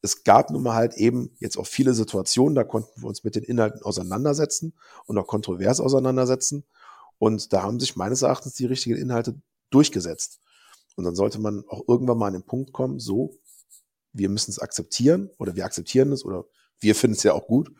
Es 0.00 0.24
gab 0.24 0.50
nun 0.50 0.64
mal 0.64 0.74
halt 0.74 0.94
eben 0.94 1.30
jetzt 1.38 1.56
auch 1.56 1.66
viele 1.66 1.94
Situationen, 1.94 2.56
da 2.56 2.64
konnten 2.64 3.02
wir 3.02 3.08
uns 3.08 3.22
mit 3.22 3.36
den 3.36 3.44
Inhalten 3.44 3.82
auseinandersetzen 3.82 4.74
und 5.06 5.16
auch 5.16 5.28
kontrovers 5.28 5.80
auseinandersetzen. 5.80 6.64
Und 7.22 7.52
da 7.52 7.62
haben 7.62 7.78
sich 7.78 7.94
meines 7.94 8.22
Erachtens 8.22 8.54
die 8.54 8.66
richtigen 8.66 8.96
Inhalte 8.96 9.40
durchgesetzt. 9.70 10.40
Und 10.96 11.04
dann 11.04 11.14
sollte 11.14 11.38
man 11.38 11.62
auch 11.68 11.84
irgendwann 11.86 12.18
mal 12.18 12.26
an 12.26 12.32
den 12.32 12.42
Punkt 12.42 12.72
kommen, 12.72 12.98
so, 12.98 13.38
wir 14.12 14.28
müssen 14.28 14.50
es 14.50 14.58
akzeptieren 14.58 15.30
oder 15.38 15.54
wir 15.54 15.64
akzeptieren 15.64 16.10
es 16.10 16.24
oder 16.24 16.46
wir 16.80 16.96
finden 16.96 17.16
es 17.16 17.22
ja 17.22 17.32
auch 17.32 17.46
gut. 17.46 17.70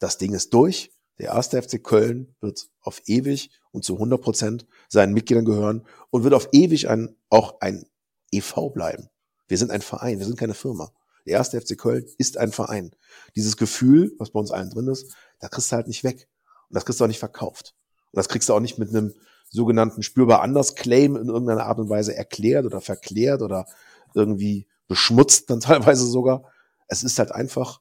Das 0.00 0.18
Ding 0.18 0.34
ist 0.34 0.52
durch. 0.52 0.90
Der 1.20 1.28
erste 1.28 1.62
FC 1.62 1.80
Köln 1.80 2.34
wird 2.40 2.70
auf 2.80 3.00
ewig 3.06 3.52
und 3.70 3.84
zu 3.84 3.94
100 3.94 4.20
Prozent 4.20 4.66
seinen 4.88 5.14
Mitgliedern 5.14 5.44
gehören 5.44 5.86
und 6.10 6.24
wird 6.24 6.34
auf 6.34 6.48
ewig 6.50 6.88
ein, 6.88 7.14
auch 7.28 7.60
ein 7.60 7.86
EV 8.32 8.70
bleiben. 8.70 9.10
Wir 9.46 9.58
sind 9.58 9.70
ein 9.70 9.82
Verein, 9.82 10.18
wir 10.18 10.26
sind 10.26 10.40
keine 10.40 10.54
Firma. 10.54 10.90
Der 11.24 11.34
erste 11.34 11.60
FC 11.60 11.78
Köln 11.78 12.04
ist 12.18 12.36
ein 12.36 12.50
Verein. 12.50 12.96
Dieses 13.36 13.56
Gefühl, 13.56 14.12
was 14.18 14.32
bei 14.32 14.40
uns 14.40 14.50
allen 14.50 14.70
drin 14.70 14.88
ist, 14.88 15.14
da 15.38 15.46
kriegst 15.46 15.70
du 15.70 15.76
halt 15.76 15.86
nicht 15.86 16.02
weg. 16.02 16.28
Und 16.68 16.74
das 16.74 16.84
kriegst 16.84 16.98
du 16.98 17.04
auch 17.04 17.08
nicht 17.08 17.20
verkauft. 17.20 17.76
Und 18.12 18.18
das 18.18 18.28
kriegst 18.28 18.48
du 18.48 18.54
auch 18.54 18.60
nicht 18.60 18.78
mit 18.78 18.90
einem 18.90 19.14
sogenannten 19.50 20.02
spürbar 20.02 20.42
anders 20.42 20.74
Claim 20.74 21.16
in 21.16 21.28
irgendeiner 21.28 21.66
Art 21.66 21.78
und 21.78 21.88
Weise 21.90 22.16
erklärt 22.16 22.64
oder 22.64 22.80
verklärt 22.80 23.42
oder 23.42 23.66
irgendwie 24.14 24.66
beschmutzt 24.88 25.50
dann 25.50 25.60
teilweise 25.60 26.06
sogar. 26.06 26.44
Es 26.88 27.02
ist 27.02 27.18
halt 27.18 27.32
einfach 27.32 27.80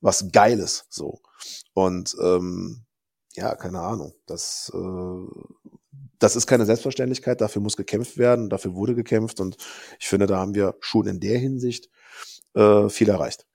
was 0.00 0.30
Geiles 0.32 0.86
so. 0.88 1.20
Und 1.74 2.16
ähm, 2.22 2.84
ja, 3.34 3.54
keine 3.54 3.80
Ahnung. 3.80 4.14
Das, 4.26 4.72
äh, 4.74 5.40
das 6.18 6.36
ist 6.36 6.46
keine 6.46 6.66
Selbstverständlichkeit, 6.66 7.40
dafür 7.40 7.62
muss 7.62 7.76
gekämpft 7.76 8.18
werden, 8.18 8.50
dafür 8.50 8.74
wurde 8.74 8.94
gekämpft 8.94 9.40
und 9.40 9.56
ich 9.98 10.08
finde, 10.08 10.26
da 10.26 10.38
haben 10.38 10.54
wir 10.54 10.76
schon 10.80 11.06
in 11.06 11.20
der 11.20 11.38
Hinsicht 11.38 11.88
äh, 12.54 12.88
viel 12.88 13.08
erreicht. 13.08 13.46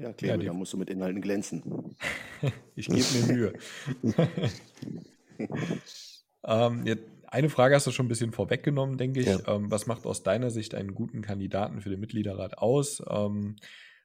Ja, 0.00 0.12
Klebe, 0.12 0.44
ja, 0.44 0.50
da 0.50 0.52
musst 0.52 0.72
du 0.72 0.76
mit 0.76 0.90
Inhalten 0.90 1.20
glänzen. 1.20 1.96
ich 2.76 2.88
gebe 2.88 3.04
mir 3.26 3.32
Mühe. 3.32 3.52
ähm, 6.44 6.86
jetzt, 6.86 7.04
eine 7.26 7.48
Frage 7.48 7.74
hast 7.74 7.86
du 7.86 7.92
schon 7.92 8.06
ein 8.06 8.08
bisschen 8.08 8.32
vorweggenommen, 8.32 8.98
denke 8.98 9.20
ich. 9.20 9.26
Ja. 9.26 9.38
Ähm, 9.46 9.70
was 9.70 9.86
macht 9.86 10.06
aus 10.06 10.22
deiner 10.22 10.50
Sicht 10.50 10.74
einen 10.74 10.94
guten 10.94 11.22
Kandidaten 11.22 11.80
für 11.80 11.90
den 11.90 12.00
Mitgliederrat 12.00 12.58
aus? 12.58 13.02
Ähm, 13.08 13.56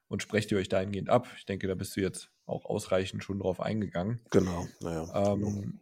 und 0.08 0.22
sprecht 0.22 0.52
ihr 0.52 0.60
euch 0.60 0.70
dahingehend 0.70 1.10
ab? 1.10 1.28
Ich 1.38 1.46
denke, 1.46 1.68
da 1.68 1.76
bist 1.76 1.96
du 1.96 2.02
jetzt 2.02 2.30
auch 2.46 2.66
ausreichend 2.66 3.24
schon 3.24 3.40
drauf 3.40 3.60
eingegangen. 3.60 4.20
Genau, 4.30 4.68
naja. 4.80 5.34
Ähm, 5.34 5.80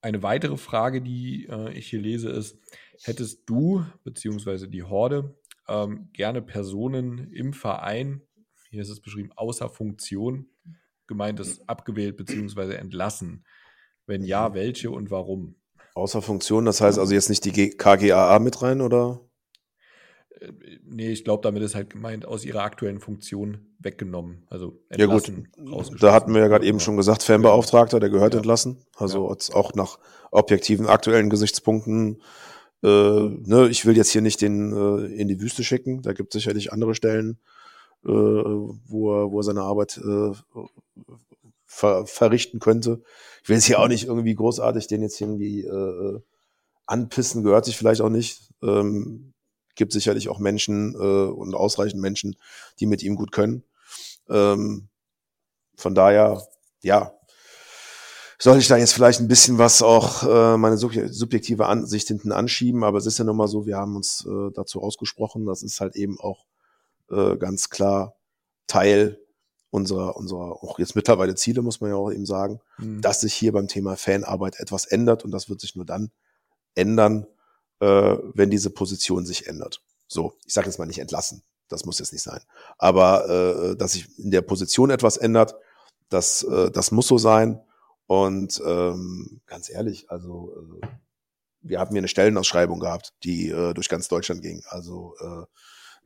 eine 0.00 0.22
weitere 0.22 0.56
Frage, 0.56 1.02
die 1.02 1.46
äh, 1.50 1.72
ich 1.72 1.88
hier 1.88 2.00
lese, 2.00 2.30
ist: 2.30 2.56
Hättest 3.02 3.48
du 3.50 3.84
beziehungsweise 4.04 4.68
die 4.68 4.84
Horde 4.84 5.34
ähm, 5.68 6.10
gerne 6.12 6.42
Personen 6.42 7.32
im 7.32 7.52
Verein, 7.52 8.22
hier 8.70 8.82
ist 8.82 8.88
es 8.88 9.00
beschrieben, 9.00 9.30
außer 9.36 9.68
Funktion, 9.68 10.48
gemeint 11.06 11.40
ist 11.40 11.68
abgewählt 11.68 12.16
bzw. 12.16 12.74
entlassen? 12.74 13.44
Wenn 14.06 14.24
ja, 14.24 14.54
welche 14.54 14.90
und 14.90 15.10
warum? 15.10 15.56
Außer 15.94 16.22
Funktion, 16.22 16.64
das 16.64 16.80
heißt 16.80 16.98
also 16.98 17.12
jetzt 17.12 17.28
nicht 17.28 17.44
die 17.44 17.70
KGAA 17.70 18.38
mit 18.38 18.62
rein, 18.62 18.80
oder? 18.80 19.20
Äh, 20.40 20.52
nee, 20.84 21.10
ich 21.10 21.24
glaube, 21.24 21.42
damit 21.42 21.62
ist 21.62 21.74
halt 21.74 21.90
gemeint, 21.90 22.24
aus 22.24 22.44
ihrer 22.44 22.62
aktuellen 22.62 23.00
Funktion 23.00 23.66
weggenommen. 23.78 24.46
Also 24.48 24.80
entlassen, 24.88 25.48
ja 25.56 25.64
gut, 25.64 26.02
da 26.02 26.12
hatten 26.12 26.32
wir 26.32 26.40
ja 26.40 26.48
gerade 26.48 26.66
eben 26.66 26.80
schon 26.80 26.96
gesagt, 26.96 27.22
Fanbeauftragter, 27.22 28.00
der 28.00 28.10
gehört 28.10 28.34
ja. 28.34 28.38
entlassen. 28.38 28.78
Also 28.96 29.28
ja. 29.28 29.54
auch 29.54 29.74
nach 29.74 29.98
objektiven 30.30 30.86
aktuellen 30.86 31.30
Gesichtspunkten 31.30 32.22
äh, 32.82 32.86
ne, 32.86 33.68
ich 33.68 33.86
will 33.86 33.96
jetzt 33.96 34.10
hier 34.10 34.20
nicht 34.20 34.40
den 34.40 34.72
äh, 34.72 35.06
in 35.06 35.28
die 35.28 35.40
Wüste 35.40 35.64
schicken. 35.64 36.02
Da 36.02 36.12
gibt 36.12 36.34
es 36.34 36.40
sicherlich 36.40 36.72
andere 36.72 36.94
Stellen, 36.94 37.38
äh, 38.04 38.08
wo, 38.08 39.12
er, 39.12 39.30
wo 39.30 39.40
er 39.40 39.42
seine 39.42 39.62
Arbeit 39.62 39.98
äh, 39.98 40.32
ver 41.64 42.06
verrichten 42.06 42.60
könnte. 42.60 43.02
Ich 43.42 43.48
will 43.48 43.56
jetzt 43.56 43.66
hier 43.66 43.80
auch 43.80 43.88
nicht 43.88 44.06
irgendwie 44.06 44.34
großartig 44.34 44.86
den 44.86 45.02
jetzt 45.02 45.20
irgendwie 45.20 45.62
äh, 45.62 46.20
anpissen, 46.86 47.44
gehört 47.44 47.66
sich 47.66 47.76
vielleicht 47.76 48.00
auch 48.00 48.08
nicht. 48.08 48.50
Ähm, 48.62 49.34
gibt 49.76 49.92
sicherlich 49.92 50.28
auch 50.28 50.38
Menschen 50.38 50.94
äh, 50.94 50.98
und 50.98 51.54
ausreichend 51.54 52.02
Menschen, 52.02 52.36
die 52.80 52.86
mit 52.86 53.02
ihm 53.02 53.14
gut 53.14 53.32
können. 53.32 53.62
Ähm, 54.28 54.88
von 55.76 55.94
daher, 55.94 56.42
ja, 56.82 57.12
soll 58.40 58.58
ich 58.58 58.68
da 58.68 58.76
jetzt 58.76 58.92
vielleicht 58.92 59.20
ein 59.20 59.28
bisschen 59.28 59.58
was 59.58 59.82
auch 59.82 60.22
äh, 60.22 60.56
meine 60.56 60.76
subjektive 60.76 61.66
Ansicht 61.66 62.08
hinten 62.08 62.32
anschieben, 62.32 62.84
aber 62.84 62.98
es 62.98 63.06
ist 63.06 63.18
ja 63.18 63.24
nun 63.24 63.36
mal 63.36 63.48
so, 63.48 63.66
wir 63.66 63.76
haben 63.76 63.96
uns 63.96 64.26
äh, 64.28 64.50
dazu 64.54 64.82
ausgesprochen, 64.82 65.46
das 65.46 65.62
ist 65.62 65.80
halt 65.80 65.96
eben 65.96 66.20
auch 66.20 66.44
äh, 67.10 67.36
ganz 67.36 67.70
klar 67.70 68.16
Teil 68.66 69.18
unserer, 69.70 70.16
unserer 70.16 70.62
auch 70.62 70.78
jetzt 70.78 70.96
mittlerweile 70.96 71.34
Ziele, 71.34 71.62
muss 71.62 71.80
man 71.80 71.90
ja 71.90 71.96
auch 71.96 72.10
eben 72.10 72.26
sagen, 72.26 72.60
mhm. 72.78 73.00
dass 73.00 73.20
sich 73.20 73.34
hier 73.34 73.52
beim 73.52 73.68
Thema 73.68 73.96
Fanarbeit 73.96 74.58
etwas 74.60 74.86
ändert 74.86 75.24
und 75.24 75.30
das 75.30 75.48
wird 75.48 75.60
sich 75.60 75.76
nur 75.76 75.84
dann 75.84 76.10
ändern, 76.74 77.26
äh, 77.80 78.16
wenn 78.34 78.50
diese 78.50 78.70
Position 78.70 79.26
sich 79.26 79.46
ändert. 79.46 79.82
So, 80.06 80.34
ich 80.46 80.54
sage 80.54 80.68
jetzt 80.68 80.78
mal 80.78 80.86
nicht 80.86 81.00
entlassen, 81.00 81.42
das 81.68 81.84
muss 81.84 81.98
jetzt 81.98 82.12
nicht 82.12 82.22
sein, 82.22 82.40
aber 82.78 83.28
äh, 83.28 83.76
dass 83.76 83.92
sich 83.92 84.18
in 84.18 84.30
der 84.30 84.42
Position 84.42 84.90
etwas 84.90 85.18
ändert, 85.18 85.54
das, 86.08 86.42
äh, 86.44 86.70
das 86.70 86.90
muss 86.90 87.08
so 87.08 87.18
sein 87.18 87.60
und 88.06 88.62
ähm, 88.64 89.42
ganz 89.46 89.68
ehrlich, 89.68 90.10
also 90.10 90.54
äh, 90.82 90.86
wir 91.60 91.80
haben 91.80 91.90
hier 91.90 91.98
eine 91.98 92.08
Stellenausschreibung 92.08 92.80
gehabt, 92.80 93.12
die 93.24 93.50
äh, 93.50 93.74
durch 93.74 93.88
ganz 93.88 94.08
Deutschland 94.08 94.42
ging. 94.42 94.62
Also 94.68 95.14
äh, 95.20 95.44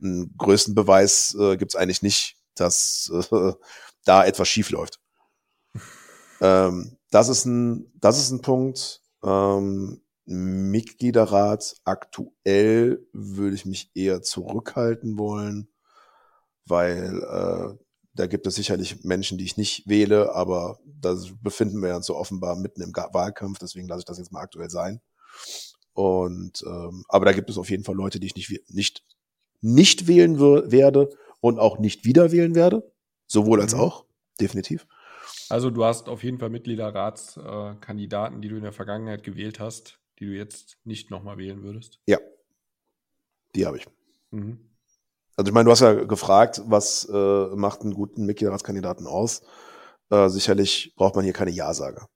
einen 0.03 0.35
größten 0.37 0.75
Beweis 0.75 1.35
äh, 1.39 1.57
gibt 1.57 1.73
es 1.73 1.75
eigentlich 1.75 2.01
nicht, 2.01 2.37
dass 2.55 3.11
äh, 3.31 3.53
da 4.05 4.25
etwas 4.25 4.47
schief 4.47 4.69
läuft. 4.69 4.99
ähm, 6.41 6.97
das 7.11 7.29
ist 7.29 7.45
ein, 7.45 7.91
das 7.95 8.19
ist 8.19 8.31
ein 8.31 8.41
Punkt. 8.41 9.01
Ähm, 9.23 10.01
Mitgliederrat 10.25 11.75
aktuell 11.83 13.05
würde 13.11 13.55
ich 13.55 13.65
mich 13.65 13.91
eher 13.93 14.21
zurückhalten 14.21 15.17
wollen, 15.17 15.67
weil 16.65 17.21
äh, 17.23 17.83
da 18.15 18.27
gibt 18.27 18.47
es 18.47 18.55
sicherlich 18.55 19.03
Menschen, 19.03 19.37
die 19.37 19.43
ich 19.43 19.57
nicht 19.57 19.87
wähle, 19.87 20.33
aber 20.33 20.79
da 20.85 21.17
befinden 21.41 21.81
wir 21.81 21.95
uns 21.95 22.05
so 22.05 22.15
offenbar 22.15 22.55
mitten 22.55 22.81
im 22.81 22.93
Wahlkampf, 22.93 23.59
deswegen 23.59 23.87
lasse 23.87 23.99
ich 23.99 24.05
das 24.05 24.17
jetzt 24.17 24.31
mal 24.31 24.41
aktuell 24.41 24.69
sein. 24.69 25.01
Und 25.93 26.63
ähm, 26.65 27.03
aber 27.07 27.25
da 27.25 27.33
gibt 27.33 27.49
es 27.49 27.57
auf 27.57 27.69
jeden 27.69 27.83
Fall 27.83 27.95
Leute, 27.95 28.19
die 28.19 28.27
ich 28.27 28.35
nicht 28.35 28.61
nicht 28.69 29.03
nicht 29.63 30.07
wählen 30.07 30.39
werde 30.39 31.09
und 31.39 31.57
auch 31.57 31.79
nicht 31.79 32.05
wieder 32.05 32.31
wählen 32.31 32.53
werde, 32.53 32.91
sowohl 33.25 33.61
als 33.61 33.73
mhm. 33.73 33.79
auch 33.79 34.05
definitiv. 34.39 34.85
Also 35.49 35.69
du 35.69 35.83
hast 35.85 36.09
auf 36.09 36.23
jeden 36.23 36.37
Fall 36.39 36.49
Mitgliederratskandidaten, 36.49 38.37
äh, 38.37 38.41
die 38.41 38.49
du 38.49 38.57
in 38.57 38.63
der 38.63 38.73
Vergangenheit 38.73 39.23
gewählt 39.23 39.59
hast, 39.59 39.99
die 40.19 40.25
du 40.25 40.31
jetzt 40.31 40.77
nicht 40.83 41.09
nochmal 41.11 41.37
wählen 41.37 41.63
würdest. 41.63 41.99
Ja, 42.05 42.19
die 43.55 43.65
habe 43.65 43.77
ich. 43.77 43.87
Mhm. 44.31 44.69
Also 45.35 45.49
ich 45.49 45.53
meine, 45.53 45.65
du 45.65 45.71
hast 45.71 45.79
ja 45.79 45.93
gefragt, 45.93 46.61
was 46.65 47.07
äh, 47.11 47.47
macht 47.55 47.81
einen 47.81 47.93
guten 47.93 48.25
Mitgliederratskandidaten 48.25 49.07
aus? 49.07 49.41
Äh, 50.09 50.29
sicherlich 50.29 50.93
braucht 50.95 51.15
man 51.15 51.23
hier 51.23 51.33
keine 51.33 51.51
Ja-Sager. 51.51 52.07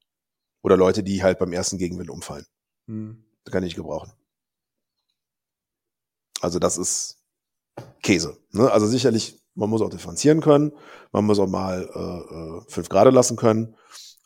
Oder 0.62 0.78
Leute, 0.78 1.04
die 1.04 1.24
halt 1.24 1.40
beim 1.40 1.54
ersten 1.54 1.78
Gegenwind 1.78 2.10
umfallen. 2.10 2.46
Hm. 2.88 3.24
Das 3.44 3.54
kann 3.54 3.64
ich 3.64 3.76
gebrauchen. 3.76 4.12
Also 6.42 6.60
das 6.60 6.78
ist 6.78 7.18
Käse. 8.02 8.38
Ne? 8.52 8.72
Also 8.72 8.88
sicherlich, 8.88 9.40
man 9.56 9.70
muss 9.70 9.82
auch 9.82 9.90
differenzieren 9.90 10.42
können. 10.42 10.72
Man 11.12 11.26
muss 11.26 11.40
auch 11.40 11.48
mal 11.48 11.90
äh, 11.94 12.36
äh 12.36 12.62
fünf 12.68 12.90
Grade 12.90 13.10
lassen 13.10 13.38
können. 13.38 13.76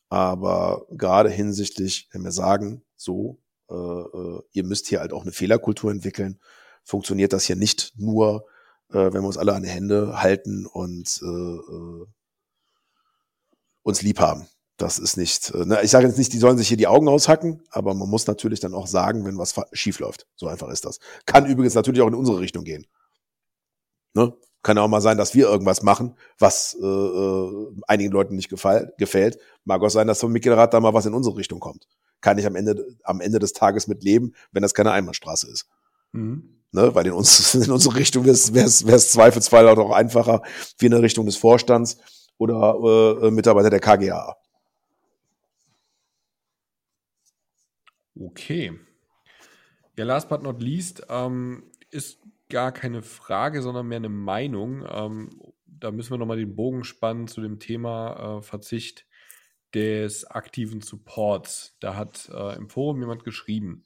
Aber 0.09 0.85
gerade 0.91 1.29
hinsichtlich, 1.29 2.09
wenn 2.11 2.23
wir 2.23 2.31
sagen, 2.31 2.83
so, 2.97 3.39
äh, 3.69 3.73
äh, 3.73 4.41
ihr 4.51 4.63
müsst 4.65 4.87
hier 4.87 4.99
halt 4.99 5.13
auch 5.13 5.21
eine 5.21 5.31
Fehlerkultur 5.31 5.89
entwickeln, 5.89 6.39
funktioniert 6.83 7.31
das 7.31 7.45
hier 7.45 7.55
nicht 7.55 7.93
nur, 7.95 8.45
äh, 8.89 9.13
wenn 9.13 9.21
wir 9.21 9.27
uns 9.27 9.37
alle 9.37 9.53
an 9.53 9.63
die 9.63 9.69
Hände 9.69 10.21
halten 10.21 10.65
und 10.65 11.21
äh, 11.23 11.25
äh, 11.25 12.05
uns 13.83 14.01
lieb 14.01 14.19
haben. 14.19 14.47
Das 14.75 14.99
ist 14.99 15.15
nicht, 15.15 15.51
äh, 15.51 15.63
na, 15.65 15.81
ich 15.81 15.91
sage 15.91 16.07
jetzt 16.07 16.17
nicht, 16.17 16.33
die 16.33 16.39
sollen 16.39 16.57
sich 16.57 16.67
hier 16.67 16.77
die 16.77 16.87
Augen 16.87 17.07
aushacken, 17.07 17.61
aber 17.69 17.93
man 17.93 18.09
muss 18.09 18.27
natürlich 18.27 18.59
dann 18.59 18.73
auch 18.73 18.87
sagen, 18.87 19.25
wenn 19.25 19.37
was 19.37 19.55
schief 19.73 19.99
läuft. 19.99 20.27
So 20.35 20.47
einfach 20.47 20.69
ist 20.69 20.85
das. 20.85 20.99
Kann 21.25 21.45
übrigens 21.45 21.75
natürlich 21.75 22.01
auch 22.01 22.07
in 22.07 22.15
unsere 22.15 22.39
Richtung 22.39 22.63
gehen. 22.63 22.85
Ne? 24.13 24.33
Kann 24.63 24.77
auch 24.77 24.87
mal 24.87 25.01
sein, 25.01 25.17
dass 25.17 25.33
wir 25.33 25.47
irgendwas 25.47 25.81
machen, 25.81 26.15
was 26.37 26.77
äh, 26.79 26.85
äh, 26.85 27.67
einigen 27.87 28.11
Leuten 28.11 28.35
nicht 28.35 28.49
gefall, 28.49 28.93
gefällt. 28.97 29.39
Mag 29.65 29.81
auch 29.81 29.89
sein, 29.89 30.07
dass 30.07 30.19
vom 30.19 30.31
Mitgliederrat 30.31 30.73
da 30.73 30.79
mal 30.79 30.93
was 30.93 31.07
in 31.07 31.15
unsere 31.15 31.35
Richtung 31.35 31.59
kommt. 31.59 31.87
Kann 32.21 32.37
ich 32.37 32.45
am 32.45 32.55
Ende, 32.55 32.85
am 33.03 33.21
Ende 33.21 33.39
des 33.39 33.53
Tages 33.53 33.87
mit 33.87 34.03
leben, 34.03 34.33
wenn 34.51 34.61
das 34.61 34.75
keine 34.75 34.91
Einbahnstraße 34.91 35.49
ist. 35.49 35.67
Mhm. 36.11 36.61
Ne, 36.73 36.93
weil 36.95 37.07
in, 37.07 37.13
uns, 37.13 37.55
in 37.55 37.71
unsere 37.71 37.95
Richtung 37.95 38.25
wäre 38.25 38.35
es 38.35 39.11
zweifelsfrei 39.11 39.67
auch 39.67 39.91
einfacher 39.91 40.41
wie 40.77 40.85
in 40.85 40.91
der 40.91 41.01
Richtung 41.01 41.25
des 41.25 41.37
Vorstands 41.37 41.97
oder 42.37 43.19
äh, 43.23 43.31
Mitarbeiter 43.31 43.69
der 43.69 43.79
KGA. 43.79 44.35
Okay. 48.19 48.79
Ja, 49.97 50.05
last 50.05 50.29
but 50.29 50.43
not 50.43 50.61
least 50.61 51.03
ähm, 51.09 51.63
ist 51.89 52.19
gar 52.51 52.71
keine 52.71 53.01
Frage, 53.01 53.63
sondern 53.63 53.87
mehr 53.87 53.97
eine 53.97 54.09
Meinung. 54.09 54.85
Ähm, 54.87 55.29
da 55.65 55.89
müssen 55.89 56.11
wir 56.11 56.19
nochmal 56.19 56.37
den 56.37 56.55
Bogen 56.55 56.83
spannen 56.83 57.27
zu 57.27 57.41
dem 57.41 57.59
Thema 57.59 58.37
äh, 58.37 58.41
Verzicht 58.43 59.07
des 59.73 60.25
aktiven 60.25 60.81
Supports. 60.81 61.75
Da 61.79 61.95
hat 61.95 62.29
äh, 62.31 62.55
im 62.57 62.69
Forum 62.69 62.99
jemand 62.99 63.23
geschrieben, 63.23 63.85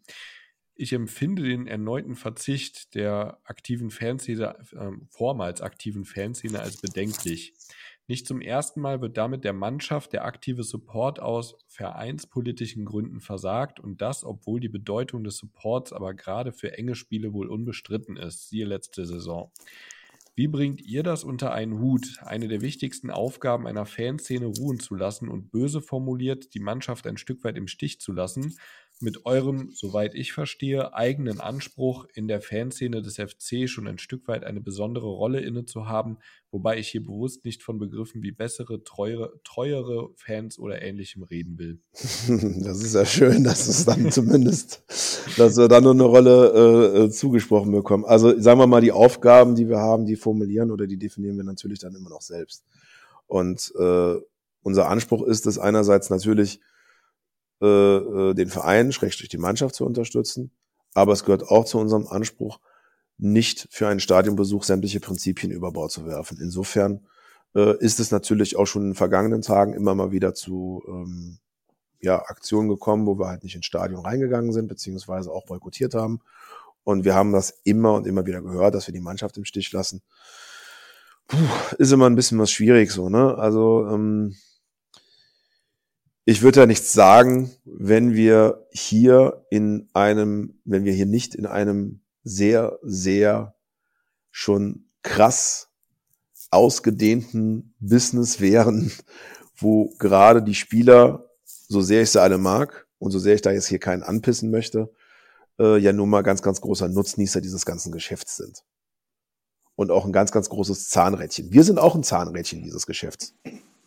ich 0.74 0.92
empfinde 0.92 1.44
den 1.44 1.68
erneuten 1.68 2.16
Verzicht 2.16 2.96
der 2.96 3.40
aktiven 3.46 3.92
Fanszene, 3.92 4.58
äh, 4.74 4.92
vormals 5.10 5.62
aktiven 5.62 6.04
Fanszene 6.04 6.60
als 6.60 6.82
bedenklich. 6.82 7.54
Nicht 8.08 8.28
zum 8.28 8.40
ersten 8.40 8.82
Mal 8.82 9.02
wird 9.02 9.18
damit 9.18 9.44
der 9.44 9.54
Mannschaft 9.54 10.14
der 10.14 10.26
aktive 10.26 10.64
Support 10.64 11.20
aus 11.20 11.58
vereinspolitischen 11.68 12.86
Gründen 12.86 13.20
versagt 13.20 13.80
und 13.80 14.00
das, 14.00 14.24
obwohl 14.24 14.60
die 14.60 14.70
Bedeutung 14.70 15.24
des 15.24 15.38
Supports 15.38 15.92
aber 15.92 16.14
gerade 16.14 16.52
für 16.52 16.78
enge 16.78 16.94
Spiele 16.94 17.34
wohl 17.34 17.50
unbestritten 17.50 18.16
ist, 18.16 18.50
siehe 18.50 18.66
letzte 18.66 19.08
Saison. 19.08 19.52
Wie 20.36 20.48
bringt 20.48 20.82
ihr 20.82 21.02
das 21.02 21.24
unter 21.24 21.54
einen 21.54 21.80
Hut, 21.80 22.18
eine 22.22 22.50
der 22.50 22.62
wichtigsten 22.62 23.10
Aufgaben 23.10 23.66
einer 23.68 23.86
Fanszene 23.86 24.46
ruhen 24.46 24.80
zu 24.80 24.94
lassen 24.94 25.30
und 25.30 25.50
böse 25.50 25.82
formuliert, 25.82 26.54
die 26.54 26.60
Mannschaft 26.60 27.08
ein 27.08 27.18
Stück 27.18 27.44
weit 27.46 27.58
im 27.58 27.68
Stich 27.68 28.02
zu 28.02 28.12
lassen, 28.12 28.56
mit 29.02 29.26
eurem, 29.26 29.72
soweit 29.74 30.16
ich 30.16 30.32
verstehe, 30.32 30.94
eigenen 30.94 31.42
Anspruch 31.42 32.06
in 32.14 32.30
der 32.30 32.42
Fanszene 32.42 33.02
des 33.02 33.16
FC 33.16 33.68
schon 33.68 33.88
ein 33.88 33.98
Stück 33.98 34.28
weit 34.28 34.46
eine 34.46 34.62
besondere 34.62 35.08
Rolle 35.08 35.42
inne 35.42 35.66
zu 35.66 35.88
haben, 35.88 36.18
wobei 36.50 36.80
ich 36.80 36.88
hier 36.88 37.04
bewusst 37.04 37.44
nicht 37.44 37.62
von 37.62 37.78
Begriffen 37.78 38.24
wie 38.24 38.32
bessere, 38.32 38.84
treuere, 38.84 39.34
treuere 39.44 40.10
Fans 40.16 40.58
oder 40.58 40.82
ähnlichem 40.82 41.24
reden 41.24 41.58
will. 41.58 41.80
Das 42.66 42.82
ist 42.82 42.96
ja 42.96 43.06
schön, 43.06 43.44
dass 43.44 43.68
es 43.68 43.86
dann 43.86 44.12
zumindest, 44.12 44.84
dass 45.38 45.58
wir 45.58 45.68
da 45.68 45.82
nur 45.82 45.94
eine 45.94 46.04
Rolle 46.04 46.96
äh, 46.96 47.04
äh, 47.04 47.10
zugesprochen 47.10 47.72
bekommen. 47.72 48.06
Also 48.06 48.40
sagen 48.40 48.60
wir 48.60 48.68
mal, 48.68 48.82
die 48.82 48.94
Aufgaben, 48.94 49.56
die 49.56 49.68
wir 49.68 49.80
haben, 49.80 50.06
die 50.06 50.16
formulieren 50.16 50.72
oder 50.72 50.88
die 50.88 50.98
definieren 50.98 51.38
wir 51.38 51.44
natürlich 51.44 51.80
dann 51.80 51.96
immer 51.96 52.10
noch 52.10 52.22
selbst. 52.22 52.64
Und 53.28 53.74
äh, 53.78 54.16
unser 54.64 54.90
Anspruch 54.90 55.24
ist 55.24 55.46
es 55.48 55.60
einerseits 55.60 56.10
natürlich, 56.10 56.62
äh, 57.62 57.66
äh, 57.66 58.34
den 58.34 58.50
Verein, 58.50 58.92
schrägstrich 58.92 59.30
die 59.30 59.38
Mannschaft 59.38 59.76
zu 59.76 59.86
unterstützen, 59.86 60.52
aber 60.94 61.14
es 61.14 61.24
gehört 61.24 61.44
auch 61.50 61.66
zu 61.66 61.78
unserem 61.78 62.08
Anspruch, 62.08 62.60
nicht 63.18 63.68
für 63.72 63.88
einen 63.88 64.00
Stadionbesuch 64.00 64.64
sämtliche 64.64 65.00
Prinzipien 65.00 65.52
über 65.52 65.72
Bord 65.72 65.92
zu 65.92 66.06
werfen. 66.06 66.38
Insofern 66.42 67.08
äh, 67.56 67.78
ist 67.80 68.00
es 68.00 68.12
natürlich 68.12 68.58
auch 68.58 68.66
schon 68.66 68.84
in 68.84 68.90
den 68.90 68.96
vergangenen 68.96 69.42
Tagen 69.42 69.74
immer 69.74 69.96
mal 69.96 70.12
wieder 70.12 70.34
zu 70.34 70.84
ähm, 70.88 71.40
ja, 72.02 72.22
Aktionen 72.26 72.70
gekommen, 72.70 73.06
wo 73.06 73.18
wir 73.18 73.28
halt 73.28 73.44
nicht 73.44 73.56
ins 73.56 73.66
Stadion 73.66 74.06
reingegangen 74.06 74.52
sind, 74.52 74.68
beziehungsweise 74.68 75.32
auch 75.32 75.46
boykottiert 75.46 75.96
haben. 75.96 76.22
Und 76.84 77.04
wir 77.04 77.16
haben 77.16 77.32
das 77.32 77.62
immer 77.64 77.94
und 77.94 78.06
immer 78.06 78.26
wieder 78.26 78.42
gehört, 78.42 78.76
dass 78.76 78.88
wir 78.88 78.94
die 78.94 79.00
Mannschaft 79.00 79.38
im 79.38 79.46
Stich 79.46 79.72
lassen. 79.72 80.02
Puh, 81.28 81.38
ist 81.80 81.92
immer 81.92 82.08
ein 82.08 82.16
bisschen 82.16 82.38
was 82.38 82.52
schwierig 82.52 82.92
so, 82.92 83.10
ne? 83.10 83.36
Also 83.36 83.88
ähm, 83.90 84.36
ich 86.26 86.42
würde 86.42 86.62
ja 86.62 86.66
nichts 86.66 86.92
sagen, 86.92 87.52
wenn 87.66 88.14
wir 88.14 88.68
hier 88.72 89.46
in 89.52 89.90
einem, 89.94 90.60
wenn 90.66 90.84
wir 90.84 90.92
hier 90.92 91.06
nicht 91.06 91.36
in 91.36 91.46
einem 91.46 92.02
sehr, 92.24 92.80
sehr 92.82 93.56
schon 94.32 94.90
krass 95.04 95.70
ausgedehnten 96.50 97.76
Business 97.80 98.42
wären, 98.42 98.92
wo 99.56 99.94
gerade 100.00 100.42
die 100.42 100.56
Spieler, 100.56 101.30
so 101.46 101.82
sehr 101.82 102.02
ich 102.02 102.12
sie 102.12 102.22
alle 102.22 102.40
mag 102.40 102.88
und 102.98 103.12
so 103.12 103.20
sehr 103.20 103.36
ich 103.36 103.42
da 103.42 103.52
jetzt 103.52 103.68
hier 103.68 103.80
keinen 103.80 104.02
anpissen 104.02 104.50
möchte, 104.50 104.92
äh, 105.60 105.78
ja 105.78 105.94
nun 105.94 106.10
mal 106.10 106.24
ganz, 106.24 106.42
ganz 106.42 106.60
großer 106.60 106.90
Nutznießer 106.90 107.40
dieses 107.40 107.66
ganzen 107.68 107.92
Geschäfts 107.92 108.36
sind. 108.36 108.64
Und 109.76 109.92
auch 109.92 110.06
ein 110.06 110.14
ganz, 110.14 110.32
ganz 110.32 110.50
großes 110.50 110.90
Zahnrädchen. 110.90 111.52
Wir 111.52 111.64
sind 111.64 111.78
auch 111.80 111.96
ein 111.96 112.04
Zahnrädchen 112.04 112.64
dieses 112.64 112.88
Geschäfts. 112.88 113.36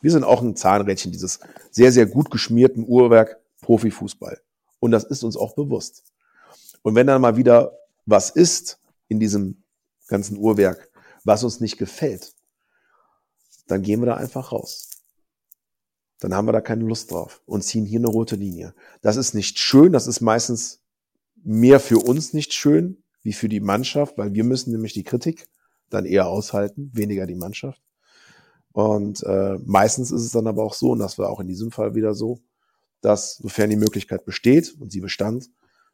Wir 0.01 0.11
sind 0.11 0.25
auch 0.25 0.43
ein 0.43 0.57
Zahnrädchen 0.57 1.13
dieses 1.13 1.41
sehr, 1.71 1.93
sehr 1.93 2.07
gut 2.07 2.31
geschmierten 2.31 2.85
Uhrwerk 2.87 3.41
Profifußball. 3.63 4.41
Und 4.81 4.93
das 4.93 5.05
ist 5.05 5.25
uns 5.25 5.37
auch 5.37 5.55
bewusst. 5.55 6.05
Und 6.83 6.95
wenn 6.95 7.07
dann 7.07 7.21
mal 7.21 7.37
wieder 7.37 7.77
was 8.07 8.31
ist 8.31 8.81
in 9.09 9.21
diesem 9.21 9.63
ganzen 10.07 10.39
Uhrwerk, 10.39 10.91
was 11.25 11.45
uns 11.45 11.61
nicht 11.61 11.79
gefällt, 11.79 12.33
dann 13.67 13.83
gehen 13.83 14.01
wir 14.01 14.07
da 14.07 14.15
einfach 14.15 14.53
raus. 14.53 14.91
Dann 16.21 16.35
haben 16.35 16.47
wir 16.49 16.53
da 16.53 16.61
keine 16.61 16.85
Lust 16.85 17.11
drauf 17.11 17.43
und 17.47 17.63
ziehen 17.63 17.85
hier 17.85 18.01
eine 18.01 18.09
rote 18.09 18.37
Linie. 18.37 18.75
Das 19.03 19.17
ist 19.17 19.35
nicht 19.35 19.59
schön, 19.59 19.93
das 19.93 20.07
ist 20.07 20.21
meistens 20.21 20.81
mehr 21.45 21.81
für 21.81 21.99
uns 21.99 22.33
nicht 22.33 22.53
schön 22.53 23.03
wie 23.23 23.33
für 23.33 23.49
die 23.49 23.61
Mannschaft, 23.61 24.19
weil 24.19 24.35
wir 24.35 24.45
müssen 24.45 24.73
nämlich 24.73 24.95
die 24.95 25.05
Kritik 25.05 25.47
dann 25.91 26.07
eher 26.07 26.29
aushalten, 26.29 26.91
weniger 26.95 27.27
die 27.27 27.35
Mannschaft. 27.35 27.81
Und 28.79 29.25
äh, 29.25 29.59
meistens 29.67 30.13
ist 30.13 30.23
es 30.23 30.31
dann 30.31 30.47
aber 30.47 30.63
auch 30.63 30.73
so, 30.73 30.93
und 30.93 31.01
das 31.01 31.19
war 31.19 31.31
auch 31.31 31.41
in 31.41 31.49
diesem 31.49 31.73
Fall 31.73 31.97
wieder 31.97 32.15
so, 32.15 32.39
dass 33.01 33.35
sofern 33.35 33.71
die 33.71 33.77
Möglichkeit 33.77 34.25
besteht 34.25 34.77
und 34.79 34.93
sie 34.93 35.01
bestand, 35.01 35.51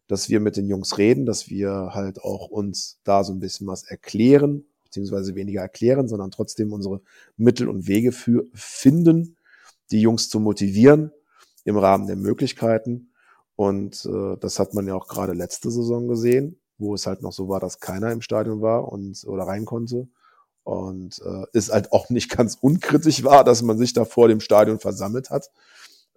dass 0.07 0.29
wir 0.29 0.39
mit 0.39 0.59
den 0.59 0.69
Jungs 0.69 0.99
reden, 0.99 1.25
dass 1.25 1.49
wir 1.49 1.93
halt 1.95 2.21
auch 2.21 2.51
uns 2.51 2.99
da 3.03 3.25
so 3.25 3.33
ein 3.33 3.41
bisschen 3.41 3.67
was 3.67 3.85
erklären, 3.85 4.67
beziehungsweise 4.85 5.35
weniger 5.35 5.63
erklären, 5.63 6.09
sondern 6.09 6.31
trotzdem 6.31 6.75
unsere 6.75 7.01
Mittel 7.39 7.71
und 7.71 7.89
Wege 7.89 8.13
für 8.13 8.45
finden, 8.53 9.39
die 9.91 10.03
Jungs 10.03 10.29
zu 10.29 10.39
motivieren 10.39 11.11
im 11.65 11.79
Rahmen 11.79 12.07
der 12.07 12.17
Möglichkeiten. 12.17 13.15
Und 13.57 14.05
äh, 14.05 14.37
das 14.41 14.59
hat 14.59 14.75
man 14.75 14.87
ja 14.87 14.95
auch 14.95 15.09
gerade 15.09 15.33
letzte 15.33 15.71
Saison 15.71 16.07
gesehen, 16.07 16.61
wo 16.77 16.93
es 16.93 17.07
halt 17.07 17.23
noch 17.23 17.33
so 17.33 17.49
war, 17.49 17.61
dass 17.61 17.81
keiner 17.81 18.13
im 18.13 18.21
Stadion 18.21 18.61
war 18.61 18.93
und 18.93 19.25
oder 19.27 19.45
rein 19.45 19.65
konnte. 19.65 20.07
Und 20.65 21.21
äh, 21.25 21.45
ist 21.53 21.73
halt 21.73 21.93
auch 21.93 22.11
nicht 22.11 22.31
ganz 22.37 22.57
unkritisch 22.61 23.23
war, 23.25 23.45
dass 23.45 23.63
man 23.63 23.79
sich 23.79 23.93
da 23.93 24.05
vor 24.05 24.29
dem 24.29 24.41
Stadion 24.41 24.81
versammelt 24.81 25.31
hat, 25.31 25.51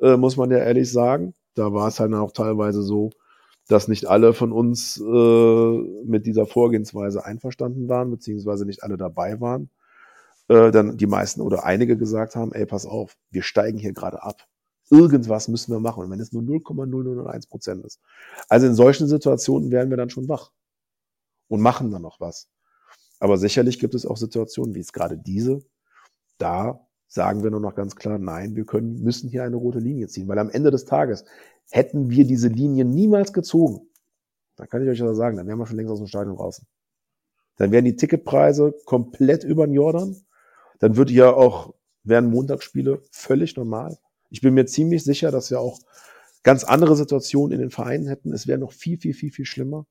äh, 0.02 0.18
muss 0.18 0.38
man 0.38 0.52
ja 0.52 0.57
ehrlich 0.57 0.91
sagen. 0.91 1.34
Da 1.53 1.74
war 1.74 1.88
es 1.88 1.99
halt 1.99 2.14
auch 2.14 2.32
teilweise 2.32 2.82
so, 2.82 3.11
dass 3.68 3.88
nicht 3.88 4.06
alle 4.06 4.34
von 4.34 4.52
uns 4.52 4.98
äh, 4.98 5.78
mit 6.06 6.26
dieser 6.26 6.45
Vorgehensweise 6.45 7.26
einverstanden 7.26 7.90
waren, 7.90 8.10
beziehungsweise 8.10 8.65
nicht 8.65 8.84
alle 8.84 8.98
dabei 8.98 9.41
waren. 9.41 9.69
Äh, 10.48 10.72
dann 10.72 10.98
die 10.98 11.07
meisten 11.07 11.41
oder 11.41 11.65
einige 11.65 11.98
gesagt 11.98 12.36
haben, 12.36 12.53
ey, 12.53 12.65
pass 12.65 12.86
auf, 12.86 13.18
wir 13.32 13.44
steigen 13.44 13.78
hier 13.78 13.94
gerade 13.94 14.24
ab. 14.24 14.48
Irgendwas 14.90 15.49
müssen 15.49 15.74
wir 15.74 15.82
machen. 15.82 16.10
Wenn 16.10 16.22
es 16.22 16.32
nur 16.32 16.44
0,0001 16.44 17.49
Prozent 17.49 17.86
ist. 17.86 17.99
Also 18.48 18.68
in 18.68 18.76
solchen 18.76 19.07
Situationen 19.07 19.72
werden 19.72 19.90
wir 19.90 19.98
dann 19.98 20.10
schon 20.10 20.30
wach 20.30 20.52
und 21.49 21.60
machen 21.61 21.91
dann 21.91 22.02
noch 22.02 22.22
was. 22.22 22.48
Aber 23.19 23.38
sicherlich 23.38 23.80
gibt 23.80 23.95
es 23.95 24.06
auch 24.06 24.18
Situationen, 24.18 24.76
wie 24.76 24.80
es 24.80 24.94
gerade 24.94 25.18
diese, 25.18 25.61
da 26.38 26.88
sagen 27.07 27.44
wir 27.44 27.52
nur 27.52 27.60
noch 27.60 27.76
ganz 27.76 27.95
klar, 27.95 28.19
nein, 28.19 28.56
wir 28.56 28.65
können, 28.65 29.02
müssen 29.02 29.30
hier 29.30 29.44
eine 29.44 29.56
rote 29.56 29.80
Linie 29.80 30.07
ziehen, 30.07 30.27
weil 30.27 30.39
am 30.39 30.49
Ende 30.49 30.72
des 30.72 30.85
Tages 30.85 31.26
hätten 31.69 32.10
wir 32.10 32.26
diese 32.26 32.48
Linie 32.48 32.85
niemals 32.85 33.34
gezogen. 33.34 33.88
Da 34.56 34.65
kann 34.65 34.84
ich 34.84 34.89
euch 34.89 34.99
ja 34.99 35.14
sagen, 35.14 35.38
dann 35.38 35.48
wären 35.48 35.60
wir 35.60 35.68
schon 35.68 35.77
längst 35.77 35.91
aus 35.91 35.99
dem 35.99 36.07
Stadion 36.07 36.35
draußen. 36.35 36.65
Dann 37.57 37.72
wären 37.72 37.85
die 37.85 37.95
Ticketpreise 37.95 38.73
komplett 38.85 39.44
über 39.44 39.65
den 39.65 39.73
Jordan. 39.73 40.15
Dann 40.80 40.95
würde 40.95 41.14
ja 41.14 41.31
auch, 41.31 41.73
wären 42.03 42.30
Montagsspiele 42.30 43.02
völlig 43.11 43.56
normal. 43.56 43.98
Ich 44.30 44.41
bin 44.41 44.53
mir 44.53 44.65
ziemlich 44.65 45.03
sicher, 45.03 45.31
dass 45.31 45.49
wir 45.49 45.60
auch 45.60 45.80
ganz 46.44 46.64
andere 46.64 46.95
Situationen 46.95 47.53
in 47.53 47.60
den 47.60 47.72
Vereinen 47.72 48.07
hätten. 48.07 48.34
Es 48.34 48.48
wäre 48.48 48.60
noch 48.60 48.72
viel, 48.72 48.98
viel, 48.98 49.14
viel, 49.14 49.31
viel 49.31 49.45
schlimmer. 49.45 49.85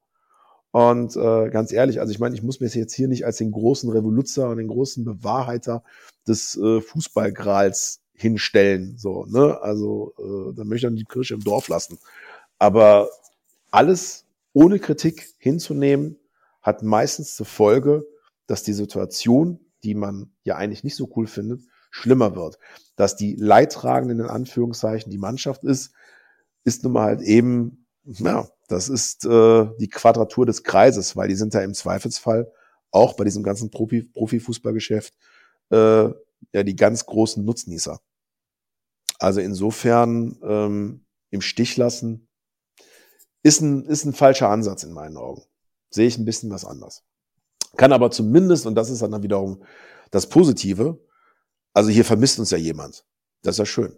Und 0.77 1.17
äh, 1.17 1.49
ganz 1.49 1.73
ehrlich, 1.73 2.01
also 2.01 2.13
ich 2.13 2.19
meine, 2.19 2.35
ich 2.35 2.43
muss 2.43 2.61
mir 2.61 2.67
jetzt 2.67 2.93
hier 2.93 3.09
nicht 3.09 3.25
als 3.25 3.39
den 3.39 3.51
großen 3.51 3.89
Revoluzer 3.89 4.51
und 4.51 4.59
den 4.59 4.69
großen 4.69 5.07
Bewahrheiter 5.07 5.83
des 6.29 6.55
äh, 6.55 6.83
Fußballgrals 6.83 8.03
hinstellen. 8.13 8.99
So, 8.99 9.25
ne? 9.25 9.59
Also 9.63 10.13
äh, 10.19 10.55
dann 10.55 10.69
möchte 10.69 10.87
ich 10.87 10.91
dann 10.91 10.97
die 10.97 11.07
Kirche 11.07 11.33
im 11.33 11.41
Dorf 11.43 11.69
lassen. 11.69 11.97
Aber 12.59 13.09
alles 13.71 14.27
ohne 14.53 14.79
Kritik 14.79 15.33
hinzunehmen, 15.39 16.19
hat 16.61 16.83
meistens 16.83 17.37
zur 17.37 17.47
Folge, 17.47 18.05
dass 18.47 18.63
die 18.63 18.75
Situation, 18.75 19.59
die 19.83 19.95
man 19.95 20.31
ja 20.45 20.57
eigentlich 20.57 20.85
nicht 20.85 20.97
so 20.97 21.11
cool 21.17 21.27
findet, 21.27 21.63
schlimmer 21.91 22.37
wird. 22.37 22.59
Dass 22.97 23.17
die 23.17 23.35
Leidtragenden 23.37 24.21
in 24.21 24.27
Anführungszeichen 24.27 25.11
die 25.11 25.17
Mannschaft 25.17 25.65
ist, 25.65 25.95
ist 26.65 26.85
nun 26.85 26.93
mal 26.93 27.05
halt 27.05 27.23
eben, 27.23 27.86
ja, 28.07 28.49
das 28.69 28.89
ist 28.89 29.25
äh, 29.25 29.67
die 29.79 29.89
Quadratur 29.89 30.47
des 30.47 30.63
Kreises, 30.63 31.17
weil 31.17 31.29
die 31.29 31.35
sind 31.35 31.55
ja 31.55 31.61
im 31.61 31.75
Zweifelsfall 31.75 32.51
auch 32.91 33.15
bei 33.15 33.25
diesem 33.25 33.43
ganzen 33.43 33.71
Profi, 33.71 34.03
Profifußballgeschäft 34.03 35.15
äh, 35.71 36.09
ja 36.53 36.63
die 36.63 36.77
ganz 36.77 37.07
großen 37.07 37.45
Nutznießer. 37.45 38.01
Also 39.19 39.41
insofern 39.41 40.39
ähm, 40.43 41.05
im 41.31 41.41
Stich 41.41 41.77
lassen 41.77 42.29
ist 43.43 43.61
ein, 43.61 43.85
ist 43.87 44.05
ein 44.05 44.13
falscher 44.13 44.51
Ansatz 44.51 44.83
in 44.83 44.93
meinen 44.93 45.17
Augen. 45.17 45.43
Sehe 45.91 46.07
ich 46.07 46.19
ein 46.19 46.25
bisschen 46.25 46.51
was 46.51 46.65
anders. 46.65 47.05
Kann 47.77 47.93
aber 47.93 48.11
zumindest, 48.11 48.67
und 48.67 48.75
das 48.75 48.91
ist 48.91 49.03
dann 49.03 49.23
wiederum 49.23 49.63
das 50.11 50.29
Positive, 50.29 50.99
also 51.73 51.91
hier 51.91 52.05
vermisst 52.05 52.39
uns 52.39 52.51
ja 52.51 52.59
jemand. 52.59 53.05
Das 53.47 53.55
ist 53.55 53.59
ja 53.61 53.67
schön. 53.67 53.97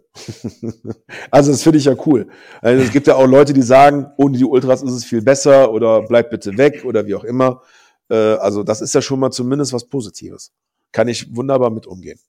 also 1.31 1.51
das 1.51 1.63
finde 1.63 1.79
ich 1.79 1.85
ja 1.85 1.95
cool. 2.05 2.27
Also 2.61 2.83
es 2.83 2.91
gibt 2.91 3.07
ja 3.07 3.15
auch 3.15 3.25
Leute, 3.25 3.51
die 3.51 3.63
sagen, 3.63 4.05
ohne 4.17 4.37
die 4.37 4.45
Ultras 4.45 4.83
ist 4.83 4.91
es 4.91 5.05
viel 5.05 5.23
besser 5.23 5.71
oder 5.71 6.03
bleib 6.03 6.29
bitte 6.29 6.55
weg 6.55 6.85
oder 6.85 7.07
wie 7.07 7.15
auch 7.15 7.23
immer. 7.23 7.63
Äh, 8.09 8.15
also 8.15 8.61
das 8.61 8.79
ist 8.79 8.93
ja 8.93 9.01
schon 9.01 9.19
mal 9.19 9.31
zumindest 9.31 9.73
was 9.73 9.89
Positives. 9.89 10.53
Kann 10.91 11.07
ich 11.07 11.35
wunderbar 11.35 11.71
mit 11.71 11.87
umgehen. 11.87 12.19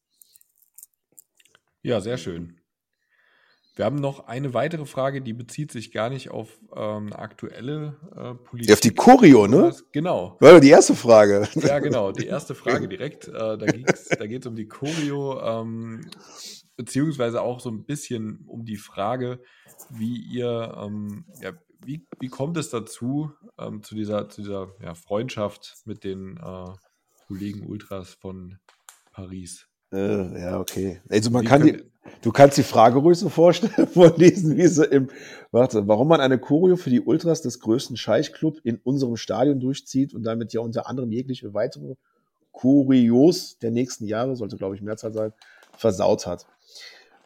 Ja, 1.83 2.01
sehr 2.01 2.17
schön. 2.17 2.60
Wir 3.77 3.85
haben 3.85 3.97
noch 3.97 4.27
eine 4.27 4.53
weitere 4.53 4.85
Frage, 4.85 5.23
die 5.23 5.33
bezieht 5.33 5.73
sich 5.73 5.93
gar 5.93 6.11
nicht 6.11 6.31
auf 6.31 6.59
ähm, 6.75 7.13
aktuelle 7.13 7.97
äh, 8.15 8.35
Politik. 8.35 8.73
Auf 8.73 8.81
die 8.81 8.95
Choreo, 8.95 9.47
ne? 9.47 9.75
Genau. 9.93 10.37
War 10.41 10.61
die 10.61 10.71
erste 10.71 10.95
Frage. 10.95 11.49
Ja, 11.55 11.79
genau, 11.79 12.13
die 12.13 12.27
erste 12.27 12.55
Frage 12.55 12.89
direkt. 12.89 13.29
Äh, 13.29 13.33
da 13.33 13.57
da 13.57 14.27
geht 14.27 14.43
es 14.43 14.47
um 14.47 14.57
die 14.57 14.67
Choreo, 14.67 15.41
ähm, 15.41 16.11
beziehungsweise 16.77 17.43
auch 17.43 17.61
so 17.61 17.71
ein 17.71 17.85
bisschen 17.85 18.45
um 18.47 18.65
die 18.65 18.77
Frage, 18.77 19.41
wie 19.91 20.17
ihr, 20.17 20.75
ähm, 20.77 21.25
ja, 21.41 21.53
wie, 21.85 22.07
wie 22.19 22.29
kommt 22.29 22.57
es 22.57 22.71
dazu, 22.71 23.33
ähm, 23.59 23.83
zu 23.83 23.95
dieser, 23.95 24.29
zu 24.29 24.43
dieser 24.43 24.75
ja, 24.83 24.95
Freundschaft 24.95 25.77
mit 25.85 26.05
den 26.05 26.37
äh, 26.37 26.73
Kollegen 27.27 27.67
Ultras 27.67 28.15
von 28.15 28.59
Paris? 29.13 29.70
Äh, 29.93 30.41
ja, 30.41 30.61
okay. 30.61 31.01
Also 31.09 31.31
man 31.31 31.45
kann 31.45 31.63
die, 31.63 31.83
du 32.23 32.33
kannst 32.33 32.59
die 32.59 32.63
Frage 32.63 32.99
ruhig 32.99 33.19
so 33.19 33.29
vorstellen, 33.29 33.87
vorlesen, 33.93 34.57
wie 34.57 34.67
sie 34.67 34.85
im, 34.85 35.09
warte, 35.51 35.87
warum 35.89 36.09
man 36.09 36.21
eine 36.21 36.39
Choreo 36.39 36.77
für 36.77 36.91
die 36.91 37.01
Ultras 37.01 37.43
des 37.43 37.61
größten 37.61 37.97
Scheichclub 37.97 38.59
in 38.65 38.77
unserem 38.85 39.17
Stadion 39.17 39.61
durchzieht 39.61 40.15
und 40.15 40.23
damit 40.23 40.53
ja 40.53 40.61
unter 40.61 40.89
anderem 40.89 41.11
jegliche 41.11 41.55
weitere 41.55 41.95
Choreos 42.53 43.59
der 43.59 43.71
nächsten 43.71 44.07
Jahre, 44.07 44.37
sollte 44.37 44.57
glaube 44.57 44.75
ich 44.75 44.83
Mehrzahl 44.83 45.13
sein, 45.13 45.33
versaut 45.77 46.27
hat. 46.27 46.47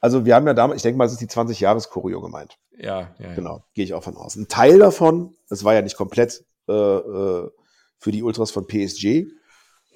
Also 0.00 0.26
wir 0.26 0.34
haben 0.34 0.46
ja 0.46 0.54
damals, 0.54 0.78
ich 0.78 0.82
denke 0.82 0.98
mal, 0.98 1.06
es 1.06 1.12
ist 1.12 1.22
die 1.22 1.28
20 1.28 1.60
Jahres 1.60 1.88
Choreo 1.88 2.20
gemeint. 2.20 2.58
Ja, 2.76 3.14
ja. 3.18 3.34
Genau, 3.34 3.64
gehe 3.72 3.84
ich 3.84 3.94
auch 3.94 4.02
von 4.02 4.16
aus. 4.16 4.36
Ein 4.36 4.48
Teil 4.48 4.78
davon, 4.78 5.34
das 5.48 5.64
war 5.64 5.74
ja 5.74 5.82
nicht 5.82 5.96
komplett 5.96 6.44
äh, 6.68 6.72
äh, 6.72 7.50
für 7.98 8.12
die 8.12 8.22
Ultras 8.22 8.50
von 8.50 8.66
PSG, 8.66 9.26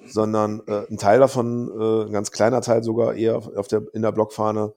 sondern 0.05 0.61
äh, 0.67 0.85
ein 0.89 0.97
Teil 0.97 1.19
davon, 1.19 1.69
äh, 1.69 2.05
ein 2.07 2.13
ganz 2.13 2.31
kleiner 2.31 2.61
Teil 2.61 2.83
sogar 2.83 3.15
eher 3.15 3.37
auf, 3.37 3.67
der, 3.67 3.83
in 3.93 4.01
der 4.01 4.11
Blockfahne, 4.11 4.73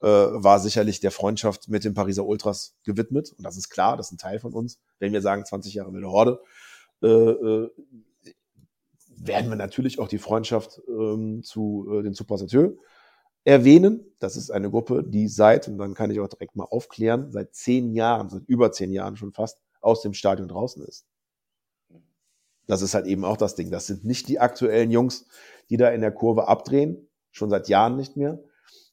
äh, 0.00 0.06
war 0.06 0.60
sicherlich 0.60 1.00
der 1.00 1.10
Freundschaft 1.10 1.68
mit 1.68 1.84
den 1.84 1.94
Pariser 1.94 2.24
Ultras 2.24 2.74
gewidmet. 2.84 3.32
Und 3.36 3.44
das 3.44 3.56
ist 3.56 3.68
klar, 3.68 3.96
das 3.96 4.06
ist 4.06 4.12
ein 4.12 4.18
Teil 4.18 4.38
von 4.40 4.52
uns. 4.52 4.80
Wenn 4.98 5.12
wir 5.12 5.22
sagen 5.22 5.44
20 5.44 5.74
Jahre 5.74 5.92
wilde 5.92 6.10
Horde, 6.10 6.40
äh, 7.02 7.06
äh, 7.06 7.70
werden 9.22 9.50
wir 9.50 9.56
natürlich 9.56 9.98
auch 9.98 10.08
die 10.08 10.18
Freundschaft 10.18 10.80
ähm, 10.88 11.42
zu 11.42 11.86
äh, 11.92 12.02
den 12.02 12.14
Supersateur 12.14 12.72
erwähnen. 13.44 14.06
Das 14.18 14.36
ist 14.36 14.50
eine 14.50 14.70
Gruppe, 14.70 15.04
die 15.04 15.28
seit, 15.28 15.68
und 15.68 15.78
dann 15.78 15.94
kann 15.94 16.10
ich 16.10 16.20
auch 16.20 16.28
direkt 16.28 16.56
mal 16.56 16.64
aufklären, 16.64 17.30
seit 17.30 17.54
zehn 17.54 17.92
Jahren, 17.92 18.30
seit 18.30 18.44
über 18.46 18.72
zehn 18.72 18.92
Jahren 18.92 19.16
schon 19.16 19.32
fast, 19.32 19.60
aus 19.82 20.02
dem 20.02 20.14
Stadion 20.14 20.48
draußen 20.48 20.82
ist. 20.84 21.06
Das 22.66 22.82
ist 22.82 22.94
halt 22.94 23.06
eben 23.06 23.24
auch 23.24 23.36
das 23.36 23.54
Ding. 23.54 23.70
Das 23.70 23.86
sind 23.86 24.04
nicht 24.04 24.28
die 24.28 24.38
aktuellen 24.38 24.90
Jungs, 24.90 25.26
die 25.70 25.76
da 25.76 25.88
in 25.90 26.00
der 26.00 26.12
Kurve 26.12 26.48
abdrehen, 26.48 27.08
schon 27.30 27.50
seit 27.50 27.68
Jahren 27.68 27.96
nicht 27.96 28.16
mehr, 28.16 28.38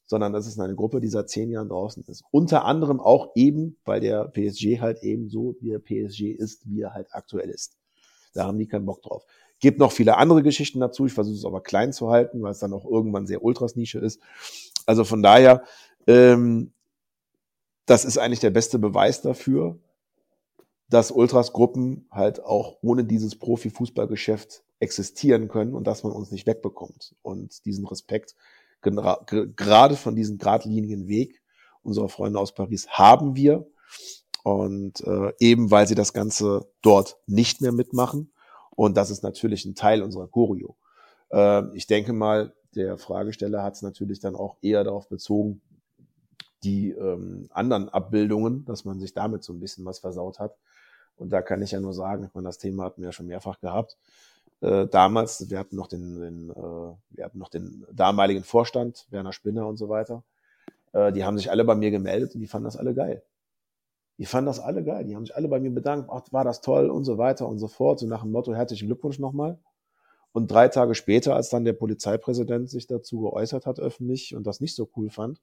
sondern 0.06 0.32
das 0.32 0.46
ist 0.46 0.58
eine 0.58 0.74
Gruppe, 0.74 1.00
die 1.00 1.08
seit 1.08 1.28
zehn 1.28 1.50
Jahren 1.50 1.68
draußen 1.68 2.02
ist. 2.04 2.24
Unter 2.30 2.64
anderem 2.64 3.00
auch 3.00 3.32
eben, 3.34 3.76
weil 3.84 4.00
der 4.00 4.24
PSG 4.28 4.80
halt 4.80 5.02
eben 5.02 5.28
so, 5.28 5.56
wie 5.60 5.70
der 5.70 5.80
PSG 5.80 6.32
ist, 6.32 6.68
wie 6.68 6.80
er 6.80 6.94
halt 6.94 7.08
aktuell 7.12 7.50
ist. 7.50 7.76
Da 8.32 8.46
haben 8.46 8.58
die 8.58 8.66
keinen 8.66 8.86
Bock 8.86 9.02
drauf. 9.02 9.24
Gibt 9.60 9.78
noch 9.78 9.92
viele 9.92 10.16
andere 10.16 10.42
Geschichten 10.42 10.80
dazu. 10.80 11.06
Ich 11.06 11.12
versuche 11.12 11.36
es 11.36 11.44
aber 11.44 11.60
klein 11.60 11.92
zu 11.92 12.10
halten, 12.10 12.40
weil 12.42 12.52
es 12.52 12.60
dann 12.60 12.72
auch 12.72 12.84
irgendwann 12.84 13.26
sehr 13.26 13.42
Ultras-Nische 13.42 13.98
ist. 13.98 14.20
Also 14.86 15.04
von 15.04 15.22
daher, 15.22 15.64
ähm, 16.06 16.72
das 17.84 18.04
ist 18.04 18.18
eigentlich 18.18 18.40
der 18.40 18.50
beste 18.50 18.78
Beweis 18.78 19.20
dafür, 19.20 19.78
dass 20.88 21.10
Ultras-Gruppen 21.10 22.06
halt 22.10 22.42
auch 22.42 22.78
ohne 22.82 23.04
dieses 23.04 23.38
Profifußballgeschäft 23.38 24.62
existieren 24.80 25.48
können 25.48 25.74
und 25.74 25.86
dass 25.86 26.02
man 26.02 26.12
uns 26.12 26.30
nicht 26.30 26.46
wegbekommt. 26.46 27.14
Und 27.22 27.64
diesen 27.64 27.86
Respekt 27.86 28.34
gerade 28.80 29.96
von 29.96 30.14
diesem 30.14 30.38
geradlinigen 30.38 31.08
Weg 31.08 31.42
unserer 31.82 32.08
Freunde 32.08 32.38
aus 32.38 32.54
Paris 32.54 32.88
haben 32.88 33.34
wir. 33.34 33.66
Und 34.44 35.00
äh, 35.06 35.32
eben 35.40 35.70
weil 35.70 35.86
sie 35.86 35.94
das 35.94 36.12
Ganze 36.12 36.70
dort 36.80 37.18
nicht 37.26 37.60
mehr 37.60 37.72
mitmachen. 37.72 38.32
Und 38.70 38.96
das 38.96 39.10
ist 39.10 39.22
natürlich 39.22 39.64
ein 39.64 39.74
Teil 39.74 40.02
unserer 40.02 40.28
Choreo. 40.28 40.76
Äh, 41.30 41.64
ich 41.76 41.86
denke 41.86 42.12
mal, 42.12 42.54
der 42.74 42.96
Fragesteller 42.98 43.62
hat 43.62 43.74
es 43.74 43.82
natürlich 43.82 44.20
dann 44.20 44.36
auch 44.36 44.56
eher 44.62 44.84
darauf 44.84 45.08
bezogen, 45.08 45.60
die 46.62 46.90
ähm, 46.90 47.48
anderen 47.50 47.88
Abbildungen, 47.88 48.64
dass 48.64 48.84
man 48.84 49.00
sich 49.00 49.12
damit 49.12 49.42
so 49.42 49.52
ein 49.52 49.60
bisschen 49.60 49.84
was 49.84 49.98
versaut 49.98 50.38
hat. 50.38 50.56
Und 51.18 51.30
da 51.30 51.42
kann 51.42 51.62
ich 51.62 51.72
ja 51.72 51.80
nur 51.80 51.92
sagen, 51.92 52.24
ich 52.24 52.34
meine, 52.34 52.46
das 52.46 52.58
Thema 52.58 52.84
hatten 52.84 53.02
wir 53.02 53.08
ja 53.08 53.12
schon 53.12 53.26
mehrfach 53.26 53.60
gehabt. 53.60 53.96
Äh, 54.60 54.86
damals, 54.86 55.50
wir 55.50 55.58
hatten 55.58 55.76
noch 55.76 55.86
den, 55.86 56.20
den 56.20 56.50
äh, 56.50 56.54
wir 56.54 57.24
hatten 57.24 57.38
noch 57.38 57.48
den 57.48 57.86
damaligen 57.92 58.44
Vorstand, 58.44 59.06
Werner 59.10 59.32
Spinner 59.32 59.66
und 59.66 59.76
so 59.76 59.88
weiter. 59.88 60.24
Äh, 60.92 61.12
die 61.12 61.24
haben 61.24 61.36
sich 61.36 61.50
alle 61.50 61.64
bei 61.64 61.74
mir 61.74 61.90
gemeldet 61.90 62.34
und 62.34 62.40
die 62.40 62.46
fanden 62.46 62.64
das 62.64 62.76
alle 62.76 62.94
geil. 62.94 63.22
Die 64.18 64.26
fanden 64.26 64.46
das 64.46 64.58
alle 64.58 64.82
geil. 64.82 65.04
Die 65.04 65.14
haben 65.14 65.26
sich 65.26 65.36
alle 65.36 65.48
bei 65.48 65.60
mir 65.60 65.70
bedankt, 65.70 66.08
ach, 66.12 66.22
war 66.32 66.44
das 66.44 66.60
toll 66.60 66.90
und 66.90 67.04
so 67.04 67.18
weiter 67.18 67.46
und 67.46 67.58
so 67.58 67.68
fort. 67.68 68.00
So 68.00 68.06
nach 68.06 68.22
dem 68.22 68.32
Motto, 68.32 68.54
herzlichen 68.54 68.86
Glückwunsch 68.86 69.18
nochmal. 69.18 69.58
Und 70.32 70.50
drei 70.50 70.68
Tage 70.68 70.94
später, 70.94 71.34
als 71.36 71.48
dann 71.50 71.64
der 71.64 71.72
Polizeipräsident 71.72 72.68
sich 72.68 72.86
dazu 72.86 73.20
geäußert 73.20 73.66
hat 73.66 73.78
öffentlich 73.78 74.34
und 74.34 74.46
das 74.46 74.60
nicht 74.60 74.74
so 74.74 74.88
cool 74.96 75.10
fand, 75.10 75.40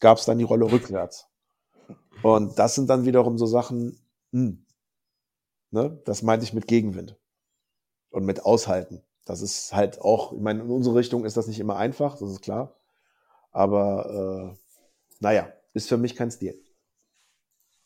gab 0.00 0.18
es 0.18 0.26
dann 0.26 0.38
die 0.38 0.44
Rolle 0.44 0.70
rückwärts. 0.70 1.28
Und 2.22 2.58
das 2.58 2.74
sind 2.74 2.88
dann 2.90 3.04
wiederum 3.04 3.38
so 3.38 3.46
Sachen, 3.46 3.98
hm, 4.32 4.64
Ne? 5.74 6.00
Das 6.04 6.22
meinte 6.22 6.44
ich 6.44 6.54
mit 6.54 6.68
Gegenwind 6.68 7.18
und 8.10 8.24
mit 8.24 8.44
Aushalten. 8.44 9.02
Das 9.24 9.42
ist 9.42 9.74
halt 9.74 10.00
auch, 10.00 10.32
ich 10.32 10.40
meine, 10.40 10.62
in 10.62 10.70
unsere 10.70 10.94
Richtung 10.94 11.24
ist 11.24 11.36
das 11.36 11.48
nicht 11.48 11.58
immer 11.58 11.76
einfach, 11.76 12.16
das 12.16 12.30
ist 12.30 12.42
klar. 12.42 12.76
Aber 13.50 14.54
äh, 14.54 14.86
naja, 15.18 15.52
ist 15.72 15.88
für 15.88 15.96
mich 15.96 16.14
kein 16.14 16.30
Stil. 16.30 16.54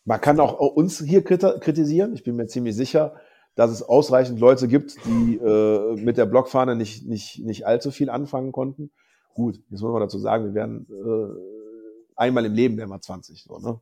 Man 0.05 0.20
kann 0.20 0.39
auch 0.39 0.60
uns 0.60 0.98
hier 0.98 1.24
kritisieren. 1.24 2.12
Ich 2.12 2.24
bin 2.24 2.36
mir 2.36 2.47
ziemlich 2.47 2.77
sicher, 2.77 3.16
dass 3.55 3.70
es 3.70 3.82
ausreichend 3.82 4.39
Leute 4.39 4.69
gibt, 4.69 4.97
die 5.06 5.36
äh, 5.36 5.97
mit 5.97 6.19
der 6.19 6.27
Blockfahne 6.27 6.77
nicht, 6.77 7.06
nicht, 7.06 7.39
nicht 7.39 7.66
allzu 7.66 7.90
viel 7.90 8.10
anfangen 8.10 8.52
konnten. 8.52 8.90
Gut, 9.32 9.62
jetzt 9.70 9.81
muss 9.81 9.93
man 9.93 10.02
dazu 10.02 10.19
sagen, 10.19 10.44
wir 10.44 10.52
werden 10.52 10.86
äh, 10.90 12.12
einmal 12.16 12.44
im 12.44 12.52
Leben 12.52 12.77
werden 12.77 12.90
wir 12.90 13.01
20. 13.01 13.44
So, 13.44 13.59
ne? 13.60 13.81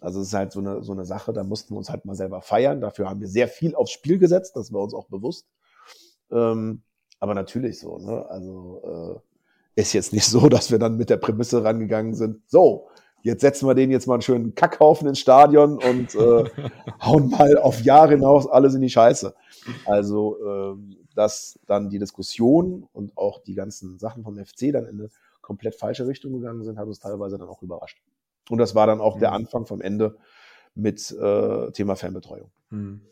Also 0.00 0.20
es 0.20 0.28
ist 0.28 0.34
halt 0.34 0.52
so 0.52 0.60
eine, 0.60 0.82
so 0.82 0.92
eine 0.92 1.04
Sache, 1.04 1.32
da 1.32 1.44
mussten 1.44 1.74
wir 1.74 1.78
uns 1.78 1.90
halt 1.90 2.04
mal 2.04 2.14
selber 2.14 2.40
feiern. 2.42 2.80
Dafür 2.80 3.08
haben 3.08 3.20
wir 3.20 3.28
sehr 3.28 3.48
viel 3.48 3.74
aufs 3.74 3.90
Spiel 3.90 4.18
gesetzt, 4.18 4.56
das 4.56 4.72
war 4.72 4.82
uns 4.82 4.94
auch 4.94 5.06
bewusst. 5.06 5.46
Ähm, 6.30 6.82
aber 7.18 7.34
natürlich 7.34 7.78
so, 7.78 7.98
ne? 7.98 8.26
Also 8.28 9.20
äh, 9.76 9.80
ist 9.80 9.92
jetzt 9.92 10.12
nicht 10.12 10.26
so, 10.26 10.48
dass 10.48 10.70
wir 10.70 10.78
dann 10.78 10.96
mit 10.96 11.10
der 11.10 11.18
Prämisse 11.18 11.62
rangegangen 11.62 12.14
sind, 12.14 12.40
so, 12.46 12.88
jetzt 13.22 13.42
setzen 13.42 13.68
wir 13.68 13.74
den 13.74 13.90
jetzt 13.90 14.06
mal 14.06 14.14
einen 14.14 14.22
schönen 14.22 14.54
Kackhaufen 14.54 15.08
ins 15.08 15.18
Stadion 15.18 15.74
und 15.74 16.14
äh, 16.14 16.44
hauen 17.02 17.30
mal 17.30 17.58
auf 17.58 17.82
Jahre 17.82 18.14
hinaus 18.14 18.46
alles 18.46 18.74
in 18.74 18.80
die 18.80 18.90
Scheiße. 18.90 19.34
Also, 19.84 20.38
ähm, 20.44 20.96
dass 21.14 21.58
dann 21.66 21.90
die 21.90 21.98
Diskussion 21.98 22.88
und 22.92 23.16
auch 23.16 23.42
die 23.42 23.54
ganzen 23.54 23.98
Sachen 23.98 24.22
vom 24.22 24.36
FC 24.36 24.72
dann 24.72 24.86
in 24.86 25.00
eine 25.00 25.10
komplett 25.42 25.74
falsche 25.74 26.06
Richtung 26.06 26.32
gegangen 26.32 26.62
sind, 26.62 26.78
hat 26.78 26.86
uns 26.86 27.00
teilweise 27.00 27.36
dann 27.36 27.48
auch 27.48 27.62
überrascht. 27.62 28.00
Und 28.50 28.58
das 28.58 28.74
war 28.74 28.86
dann 28.86 29.00
auch 29.00 29.16
mhm. 29.16 29.20
der 29.20 29.32
Anfang 29.32 29.66
vom 29.66 29.80
Ende 29.80 30.16
mit 30.74 31.10
äh, 31.10 31.70
Thema 31.72 31.96
Fernbetreuung. 31.96 32.50
Mhm. 32.70 33.02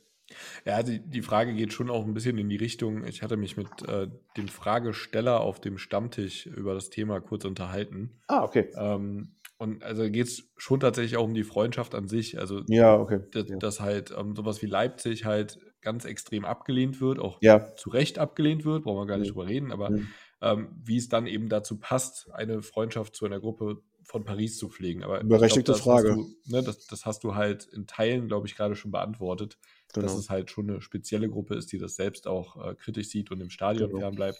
Ja, 0.66 0.82
die, 0.82 1.00
die 1.00 1.22
Frage 1.22 1.54
geht 1.54 1.72
schon 1.72 1.88
auch 1.88 2.04
ein 2.04 2.12
bisschen 2.12 2.36
in 2.36 2.50
die 2.50 2.56
Richtung. 2.56 3.04
Ich 3.06 3.22
hatte 3.22 3.38
mich 3.38 3.56
mit 3.56 3.68
äh, 3.88 4.08
dem 4.36 4.48
Fragesteller 4.48 5.40
auf 5.40 5.58
dem 5.60 5.78
Stammtisch 5.78 6.46
über 6.46 6.74
das 6.74 6.90
Thema 6.90 7.20
kurz 7.20 7.44
unterhalten. 7.46 8.20
Ah, 8.26 8.44
okay. 8.44 8.68
Ähm, 8.76 9.36
und 9.56 9.82
also 9.82 10.08
geht 10.10 10.26
es 10.26 10.52
schon 10.56 10.80
tatsächlich 10.80 11.16
auch 11.16 11.24
um 11.24 11.34
die 11.34 11.44
Freundschaft 11.44 11.94
an 11.94 12.08
sich. 12.08 12.38
Also, 12.38 12.62
ja, 12.68 12.94
okay. 12.94 13.20
Dass, 13.32 13.48
ja. 13.48 13.56
dass 13.56 13.80
halt 13.80 14.14
ähm, 14.16 14.36
sowas 14.36 14.60
wie 14.62 14.66
Leipzig 14.66 15.24
halt 15.24 15.58
ganz 15.80 16.04
extrem 16.04 16.44
abgelehnt 16.44 17.00
wird, 17.00 17.18
auch 17.18 17.38
ja. 17.40 17.74
zu 17.76 17.90
Recht 17.90 18.18
abgelehnt 18.18 18.64
wird, 18.64 18.84
brauchen 18.84 19.00
wir 19.00 19.06
gar 19.06 19.18
nicht 19.18 19.30
mhm. 19.30 19.34
drüber 19.34 19.48
reden, 19.48 19.72
aber 19.72 19.90
mhm. 19.90 20.08
ähm, 20.42 20.68
wie 20.84 20.96
es 20.96 21.08
dann 21.08 21.26
eben 21.26 21.48
dazu 21.48 21.78
passt, 21.78 22.30
eine 22.32 22.62
Freundschaft 22.62 23.16
zu 23.16 23.24
einer 23.24 23.40
Gruppe 23.40 23.80
von 24.08 24.24
Paris 24.24 24.56
zu 24.56 24.70
pflegen. 24.70 25.04
Aber 25.04 25.22
Berechtigte 25.22 25.72
glaub, 25.72 25.84
Frage. 25.84 26.14
Du, 26.14 26.34
ne, 26.46 26.62
das, 26.62 26.86
das, 26.86 27.04
hast 27.04 27.24
du 27.24 27.34
halt 27.34 27.66
in 27.66 27.86
Teilen, 27.86 28.26
glaube 28.26 28.46
ich, 28.46 28.56
gerade 28.56 28.74
schon 28.74 28.90
beantwortet, 28.90 29.58
genau. 29.92 30.06
dass 30.06 30.16
es 30.16 30.30
halt 30.30 30.50
schon 30.50 30.70
eine 30.70 30.80
spezielle 30.80 31.28
Gruppe 31.28 31.54
ist, 31.54 31.70
die 31.72 31.78
das 31.78 31.94
selbst 31.94 32.26
auch 32.26 32.56
äh, 32.56 32.74
kritisch 32.74 33.08
sieht 33.10 33.30
und 33.30 33.40
im 33.40 33.50
Stadion 33.50 33.90
genau. 33.90 34.00
fernbleibt. 34.00 34.38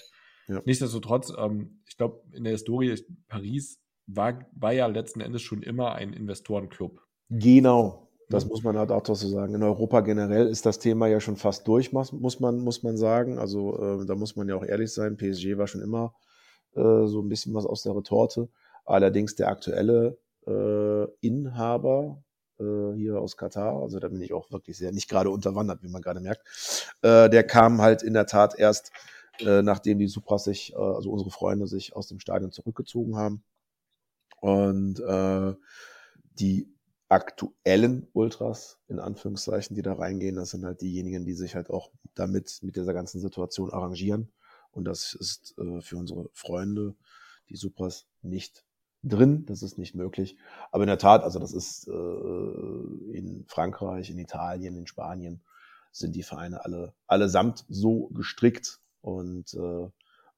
Ja. 0.48 0.62
Nichtsdestotrotz, 0.64 1.34
ähm, 1.36 1.82
ich 1.86 1.98
glaube, 1.98 2.22
in 2.32 2.44
der 2.44 2.54
Historie 2.54 2.94
Paris 3.28 3.78
war, 4.06 4.46
war 4.52 4.72
ja 4.72 4.86
letzten 4.86 5.20
Endes 5.20 5.42
schon 5.42 5.62
immer 5.62 5.92
ein 5.92 6.14
Investorenclub. 6.14 7.02
Genau. 7.28 8.08
Das 8.30 8.46
muss 8.46 8.62
man 8.62 8.76
halt 8.76 8.90
auch 8.90 9.04
so 9.04 9.14
sagen. 9.14 9.54
In 9.54 9.62
Europa 9.62 10.00
generell 10.00 10.48
ist 10.48 10.66
das 10.66 10.78
Thema 10.78 11.08
ja 11.08 11.20
schon 11.20 11.36
fast 11.36 11.66
durch, 11.68 11.92
muss 11.92 12.40
man, 12.40 12.58
muss 12.58 12.82
man 12.82 12.96
sagen. 12.96 13.38
Also 13.38 14.02
äh, 14.02 14.06
da 14.06 14.14
muss 14.14 14.36
man 14.36 14.48
ja 14.48 14.56
auch 14.56 14.64
ehrlich 14.64 14.92
sein. 14.92 15.16
PSG 15.16 15.56
war 15.56 15.66
schon 15.66 15.80
immer 15.80 16.14
äh, 16.74 17.06
so 17.06 17.20
ein 17.20 17.28
bisschen 17.28 17.54
was 17.54 17.64
aus 17.64 17.82
der 17.82 17.96
Retorte. 17.96 18.48
Allerdings 18.89 19.35
der 19.35 19.48
aktuelle 19.48 20.19
äh, 20.47 21.05
Inhaber 21.20 22.23
äh, 22.59 22.93
hier 22.94 23.20
aus 23.20 23.36
Katar, 23.36 23.82
also 23.82 23.98
da 23.98 24.09
bin 24.09 24.23
ich 24.23 24.32
auch 24.32 24.51
wirklich 24.51 24.78
sehr 24.78 24.93
nicht 24.93 25.09
gerade 25.09 25.31
unterwandert, 25.31 25.82
wie 25.82 25.90
man 25.90 26.01
gerade 26.01 26.20
merkt, 26.20 26.43
äh, 27.02 27.28
der 27.28 27.44
kam 27.44 27.82
halt 27.82 28.02
in 28.02 28.15
der 28.15 28.27
Tat 28.27 28.59
erst, 28.59 28.90
äh, 29.40 29.60
nachdem 29.62 29.98
die 29.98 30.09
Supras 30.09 30.44
sich, 30.44 30.73
äh, 30.73 30.77
also 30.77 31.10
unsere 31.10 31.31
Freunde 31.31 31.66
sich 31.66 31.94
aus 31.94 32.09
dem 32.09 32.19
Stadion 32.19 32.51
zurückgezogen 32.51 33.16
haben. 33.16 33.44
Und 34.40 35.01
äh, 35.01 35.55
die 36.39 36.73
aktuellen 37.09 38.09
Ultras, 38.15 38.78
in 38.89 39.01
Anführungszeichen, 39.01 39.74
die 39.74 39.82
da 39.82 39.94
reingehen, 39.94 40.36
das 40.36 40.51
sind 40.51 40.65
halt 40.65 40.81
diejenigen, 40.81 41.27
die 41.27 41.35
sich 41.35 41.55
halt 41.55 41.69
auch 41.69 41.90
damit, 42.15 42.60
mit 42.62 42.77
dieser 42.77 42.94
ganzen 42.94 43.20
Situation 43.20 43.70
arrangieren. 43.70 44.32
Und 44.70 44.85
das 44.85 45.12
ist 45.15 45.55
äh, 45.59 45.82
für 45.82 45.97
unsere 45.97 46.31
Freunde, 46.32 46.94
die 47.48 47.56
Supras, 47.56 48.06
nicht 48.23 48.65
drin, 49.02 49.46
das 49.46 49.62
ist 49.62 49.78
nicht 49.78 49.94
möglich. 49.94 50.36
Aber 50.70 50.82
in 50.84 50.88
der 50.88 50.98
Tat, 50.98 51.22
also 51.22 51.38
das 51.38 51.52
ist 51.52 51.88
äh, 51.88 51.92
in 51.92 53.44
Frankreich, 53.46 54.10
in 54.10 54.18
Italien, 54.18 54.76
in 54.76 54.86
Spanien 54.86 55.42
sind 55.92 56.14
die 56.14 56.22
Vereine 56.22 56.64
alle 56.64 56.94
allesamt 57.06 57.64
so 57.68 58.08
gestrickt 58.08 58.80
und 59.00 59.54
äh, 59.54 59.88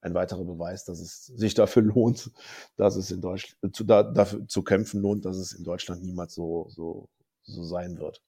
ein 0.02 0.14
weiterer 0.14 0.44
Beweis, 0.44 0.84
dass 0.84 1.00
es 1.00 1.26
sich 1.26 1.54
dafür 1.54 1.82
lohnt, 1.94 2.30
dass 2.76 2.96
es 2.96 3.10
in 3.10 3.20
Deutschland 3.20 3.74
zu, 3.74 3.84
da, 3.84 4.02
dafür 4.02 4.46
zu 4.46 4.62
kämpfen 4.62 5.00
lohnt, 5.00 5.24
dass 5.24 5.36
es 5.36 5.52
in 5.52 5.64
Deutschland 5.64 6.02
niemals 6.02 6.34
so 6.34 6.68
so 6.70 7.08
so 7.42 7.64
sein 7.64 7.98
wird. 7.98 8.22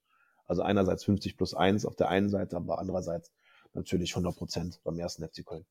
Also 0.46 0.62
einerseits 0.62 1.04
50 1.04 1.36
plus 1.36 1.54
1 1.54 1.86
auf 1.86 1.96
der 1.96 2.08
einen 2.08 2.28
Seite, 2.28 2.56
aber 2.56 2.78
andererseits 2.78 3.32
natürlich 3.74 4.12
100 4.12 4.36
Prozent 4.36 4.80
beim 4.84 4.98
ersten 4.98 5.26
FC 5.26 5.44
Köln. 5.46 5.64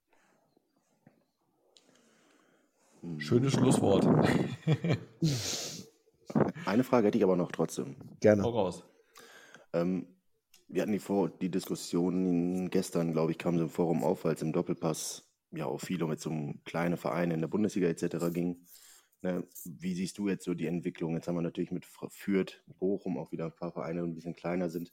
Schönes 3.18 3.53
Schlusswort. 3.53 4.06
Eine 6.65 6.84
Frage 6.84 7.07
hätte 7.07 7.18
ich 7.18 7.23
aber 7.23 7.36
noch 7.36 7.52
trotzdem. 7.52 7.95
Gerne. 8.19 8.44
Hau 8.44 8.49
raus. 8.49 8.84
Ähm, 9.73 10.07
wir 10.68 10.84
hatten 10.84 10.91
die, 10.91 10.99
Vor 10.99 11.30
die 11.30 11.49
Diskussion 11.49 12.69
gestern, 12.69 13.11
glaube 13.11 13.32
ich, 13.32 13.38
kam 13.38 13.57
sie 13.57 13.64
im 13.64 13.69
Forum 13.69 14.03
auf, 14.03 14.26
als 14.26 14.41
im 14.41 14.53
Doppelpass 14.53 15.28
ja 15.52 15.65
auch 15.65 15.82
viel 15.82 16.02
um 16.02 16.11
jetzt 16.11 16.26
um 16.26 16.64
kleine 16.64 16.98
Vereine 16.98 17.34
in 17.34 17.41
der 17.41 17.48
Bundesliga 17.48 17.88
etc. 17.88 18.34
ging. 18.34 18.61
Ne, 19.22 19.45
wie 19.65 19.94
siehst 19.94 20.18
du 20.18 20.30
jetzt 20.30 20.45
so 20.45 20.53
die 20.53 20.65
Entwicklung? 20.65 21.14
Jetzt 21.14 21.28
haben 21.28 21.36
wir 21.36 21.41
natürlich 21.41 21.72
mit 21.72 21.86
Fürth, 21.86 22.64
Bochum 22.80 23.18
auch 23.18 23.32
wieder 23.32 23.45
ein 23.45 23.56
paar 23.56 23.72
Vereine, 23.72 24.02
die 24.02 24.07
ein 24.07 24.15
bisschen 24.15 24.36
kleiner 24.36 24.69
sind, 24.69 24.91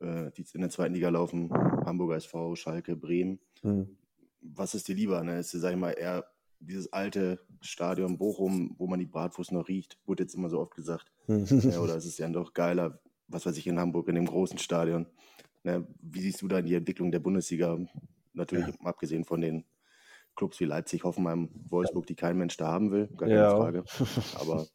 äh, 0.00 0.30
die 0.32 0.44
in 0.52 0.60
der 0.60 0.70
zweiten 0.70 0.94
Liga 0.94 1.08
laufen. 1.08 1.50
Hamburger 1.50 2.16
SV, 2.16 2.54
Schalke, 2.54 2.94
Bremen. 2.94 3.40
Mhm. 3.62 3.96
Was 4.42 4.74
ist 4.74 4.88
dir 4.88 4.94
lieber? 4.94 5.22
Ne? 5.24 5.40
Ist, 5.40 5.50
sag 5.50 5.72
ich 5.72 5.78
mal, 5.78 5.92
eher 5.92 6.29
dieses 6.60 6.92
alte 6.92 7.40
Stadion 7.60 8.18
Bochum, 8.18 8.74
wo 8.78 8.86
man 8.86 9.00
die 9.00 9.06
Bratwurst 9.06 9.52
noch 9.52 9.68
riecht, 9.68 9.98
wurde 10.06 10.22
jetzt 10.22 10.34
immer 10.34 10.48
so 10.48 10.60
oft 10.60 10.74
gesagt. 10.74 11.10
ja, 11.28 11.80
oder 11.80 11.96
ist 11.96 12.06
es 12.06 12.18
ja 12.18 12.28
doch 12.28 12.52
geiler, 12.54 13.00
was 13.28 13.46
weiß 13.46 13.56
ich, 13.56 13.66
in 13.66 13.78
Hamburg, 13.78 14.08
in 14.08 14.14
dem 14.14 14.26
großen 14.26 14.58
Stadion. 14.58 15.06
Ne? 15.62 15.86
Wie 16.00 16.20
siehst 16.20 16.42
du 16.42 16.48
da 16.48 16.62
die 16.62 16.74
Entwicklung 16.74 17.10
der 17.10 17.20
Bundesliga? 17.20 17.78
Natürlich 18.32 18.66
ja. 18.66 18.74
abgesehen 18.84 19.24
von 19.24 19.40
den 19.40 19.64
Clubs 20.36 20.60
wie 20.60 20.64
Leipzig, 20.64 21.04
Hoffenheim, 21.04 21.50
Wolfsburg, 21.68 22.06
die 22.06 22.14
kein 22.14 22.38
Mensch 22.38 22.56
da 22.56 22.68
haben 22.68 22.90
will, 22.92 23.08
gar 23.08 23.28
keine 23.28 23.34
ja. 23.34 23.56
Frage. 23.56 23.84
Aber 24.40 24.66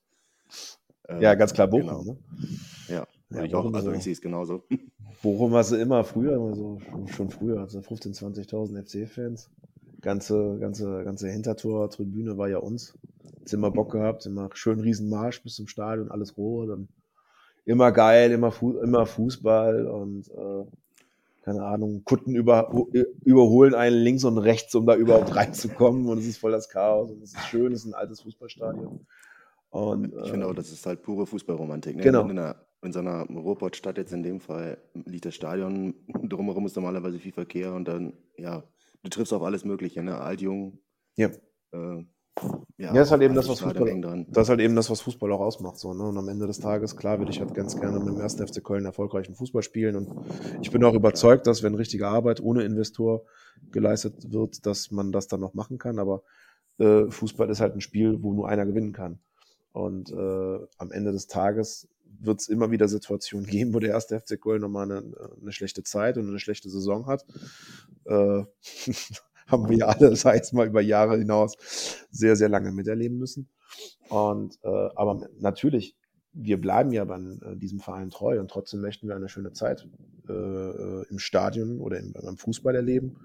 äh, 1.08 1.22
ja, 1.22 1.36
ganz 1.36 1.54
klar 1.54 1.68
Bochum. 1.68 1.88
Genau. 1.88 2.04
Ne? 2.04 2.18
Ja, 2.90 3.08
ja 3.30 3.44
ich 3.44 3.56
auch, 3.56 3.72
also 3.74 3.92
ich 3.92 4.04
sehe 4.04 4.14
es 4.14 4.22
genauso. 4.22 4.66
Bochum 5.22 5.52
war 5.52 5.64
sie 5.64 5.82
immer 5.82 6.04
früher, 6.04 6.40
also 6.40 6.80
schon 7.08 7.30
früher, 7.30 7.62
also 7.62 7.80
15.000, 7.80 8.50
20.000 8.50 9.06
FC-Fans. 9.06 9.50
Ganze, 10.06 10.60
ganze, 10.60 11.04
ganze 11.04 11.30
Hintertor-Tribüne 11.30 12.38
war 12.38 12.48
ja 12.48 12.60
uns. 12.60 12.96
Jetzt 13.40 13.56
immer 13.56 13.72
Bock 13.72 13.92
gehabt, 13.92 14.28
immer 14.28 14.52
schön 14.54 14.80
Riesenmarsch 14.80 15.42
bis 15.42 15.56
zum 15.56 15.68
Stadion, 15.68 16.12
alles 16.12 16.38
roh, 16.38 16.68
dann 16.68 16.90
immer 17.66 17.92
geil, 17.92 18.32
immer, 18.32 18.52
Fu 18.52 18.78
immer 18.78 19.08
Fußball 19.08 19.88
und 19.88 20.30
äh, 20.30 20.66
keine 21.42 21.64
Ahnung, 21.64 22.04
Kutten 22.06 22.36
über, 22.36 22.72
überholen 23.24 23.74
einen 23.74 23.96
links 23.96 24.26
und 24.26 24.38
rechts, 24.38 24.76
um 24.76 24.86
da 24.86 24.96
überhaupt 24.96 25.36
reinzukommen. 25.36 26.06
Und 26.06 26.20
es 26.20 26.28
ist 26.28 26.38
voll 26.38 26.52
das 26.52 26.70
Chaos 26.70 27.10
und 27.10 27.24
es 27.24 27.34
ist 27.34 27.48
schön, 27.48 27.74
es 27.74 27.80
ist 27.80 27.88
ein 27.88 27.96
altes 27.96 28.22
Fußballstadion. 28.22 29.08
Und, 29.72 30.14
ich 30.14 30.28
äh, 30.28 30.30
finde 30.30 30.46
auch, 30.46 30.54
das 30.54 30.72
ist 30.72 30.86
halt 30.86 31.02
pure 31.02 31.26
Fußballromantik. 31.26 31.96
Ne? 31.96 32.04
Genau. 32.04 32.22
In, 32.26 32.38
einer, 32.38 32.58
in 32.84 32.94
so 32.94 33.00
einer 33.00 33.24
Ruhrpottstadt 33.24 33.98
jetzt 33.98 34.14
in 34.14 34.22
dem 34.22 34.40
Fall 34.40 34.78
liegt 34.94 35.26
das 35.26 35.34
Stadion, 35.34 35.96
drumherum 36.08 36.68
ist 36.68 36.76
normalerweise 36.76 37.18
viel 37.18 37.34
Verkehr 37.34 37.74
und 37.74 37.88
dann, 37.88 38.14
ja, 38.38 38.64
du 39.06 39.10
triffst 39.10 39.34
auf 39.34 39.44
alles 39.44 39.64
Mögliche, 39.64 40.04
ne? 40.04 40.20
Alt, 40.20 40.42
jung. 40.42 40.80
Ja. 41.16 41.30
Äh, 41.72 42.06
ja, 42.78 42.88
ja, 42.88 42.94
das 42.94 43.08
ist 43.08 43.12
halt 43.12 43.22
eben 43.22 43.36
das, 43.36 43.48
was 43.48 43.62
Fußball, 43.62 44.26
das 44.28 44.44
ist 44.44 44.50
halt 44.50 44.60
eben 44.60 44.76
das, 44.76 44.90
was 44.90 45.00
Fußball 45.00 45.32
auch 45.32 45.40
ausmacht. 45.40 45.78
So, 45.78 45.94
ne? 45.94 46.04
Und 46.04 46.18
am 46.18 46.28
Ende 46.28 46.48
des 46.48 46.60
Tages, 46.60 46.98
klar, 46.98 47.18
würde 47.20 47.32
ich 47.32 47.40
halt 47.40 47.54
ganz 47.54 47.80
gerne 47.80 47.98
mit 48.00 48.10
dem 48.10 48.20
1. 48.20 48.36
FC 48.36 48.62
Köln 48.62 48.84
erfolgreichen 48.84 49.36
Fußball 49.36 49.62
spielen. 49.62 49.96
Und 49.96 50.10
ich 50.62 50.70
bin 50.70 50.84
auch 50.84 50.94
überzeugt, 50.94 51.48
dass 51.48 51.64
wenn 51.64 51.76
richtige 51.76 52.10
Arbeit 52.10 52.42
ohne 52.42 52.64
Investor 52.64 53.24
geleistet 53.72 54.34
wird, 54.34 54.66
dass 54.66 54.92
man 54.92 55.14
das 55.14 55.28
dann 55.28 55.40
noch 55.40 55.54
machen 55.54 55.78
kann. 55.78 55.98
Aber 55.98 56.24
äh, 56.78 57.10
Fußball 57.10 57.50
ist 57.50 57.62
halt 57.62 57.76
ein 57.76 57.82
Spiel, 57.82 58.22
wo 58.22 58.34
nur 58.34 58.50
einer 58.50 58.66
gewinnen 58.66 58.92
kann. 58.92 59.20
Und 59.72 60.12
äh, 60.12 60.60
am 60.78 60.92
Ende 60.92 61.14
des 61.14 61.28
Tages 61.28 61.88
wird 62.20 62.42
es 62.42 62.48
immer 62.48 62.72
wieder 62.72 62.88
Situationen 62.88 63.46
geben, 63.50 63.74
wo 63.74 63.80
der 63.80 63.92
erste 63.92 64.20
FC 64.20 64.40
Köln 64.40 64.62
nochmal 64.62 64.92
eine, 64.92 65.14
eine 65.42 65.52
schlechte 65.52 65.84
Zeit 65.84 66.18
und 66.18 66.28
eine 66.28 66.40
schlechte 66.40 66.70
Saison 66.70 67.08
hat. 67.08 67.26
Äh, 68.06 68.44
haben 69.48 69.70
wir 69.70 69.78
ja 69.78 69.88
alle, 69.88 70.16
sei 70.16 70.38
es 70.38 70.54
mal 70.54 70.68
über 70.68 70.82
Jahre 70.82 71.18
hinaus, 71.18 71.56
sehr, 72.10 72.36
sehr 72.36 72.50
lange 72.50 72.72
miterleben 72.72 73.18
müssen. 73.18 73.50
Und 74.10 74.58
äh, 74.64 74.90
aber 74.96 75.28
natürlich, 75.40 75.96
wir 76.34 76.60
bleiben 76.60 76.92
ja 76.92 77.06
bei 77.06 77.18
äh, 77.18 77.56
diesem 77.56 77.80
Verein 77.80 78.10
treu 78.10 78.40
und 78.40 78.50
trotzdem 78.50 78.82
möchten 78.82 79.08
wir 79.08 79.16
eine 79.16 79.30
schöne 79.30 79.54
Zeit 79.54 79.88
äh, 80.28 80.34
äh, 80.34 81.06
im 81.10 81.20
Stadion 81.20 81.80
oder 81.80 82.00
im, 82.00 82.14
beim 82.14 82.38
Fußball 82.38 82.76
erleben. 82.76 83.18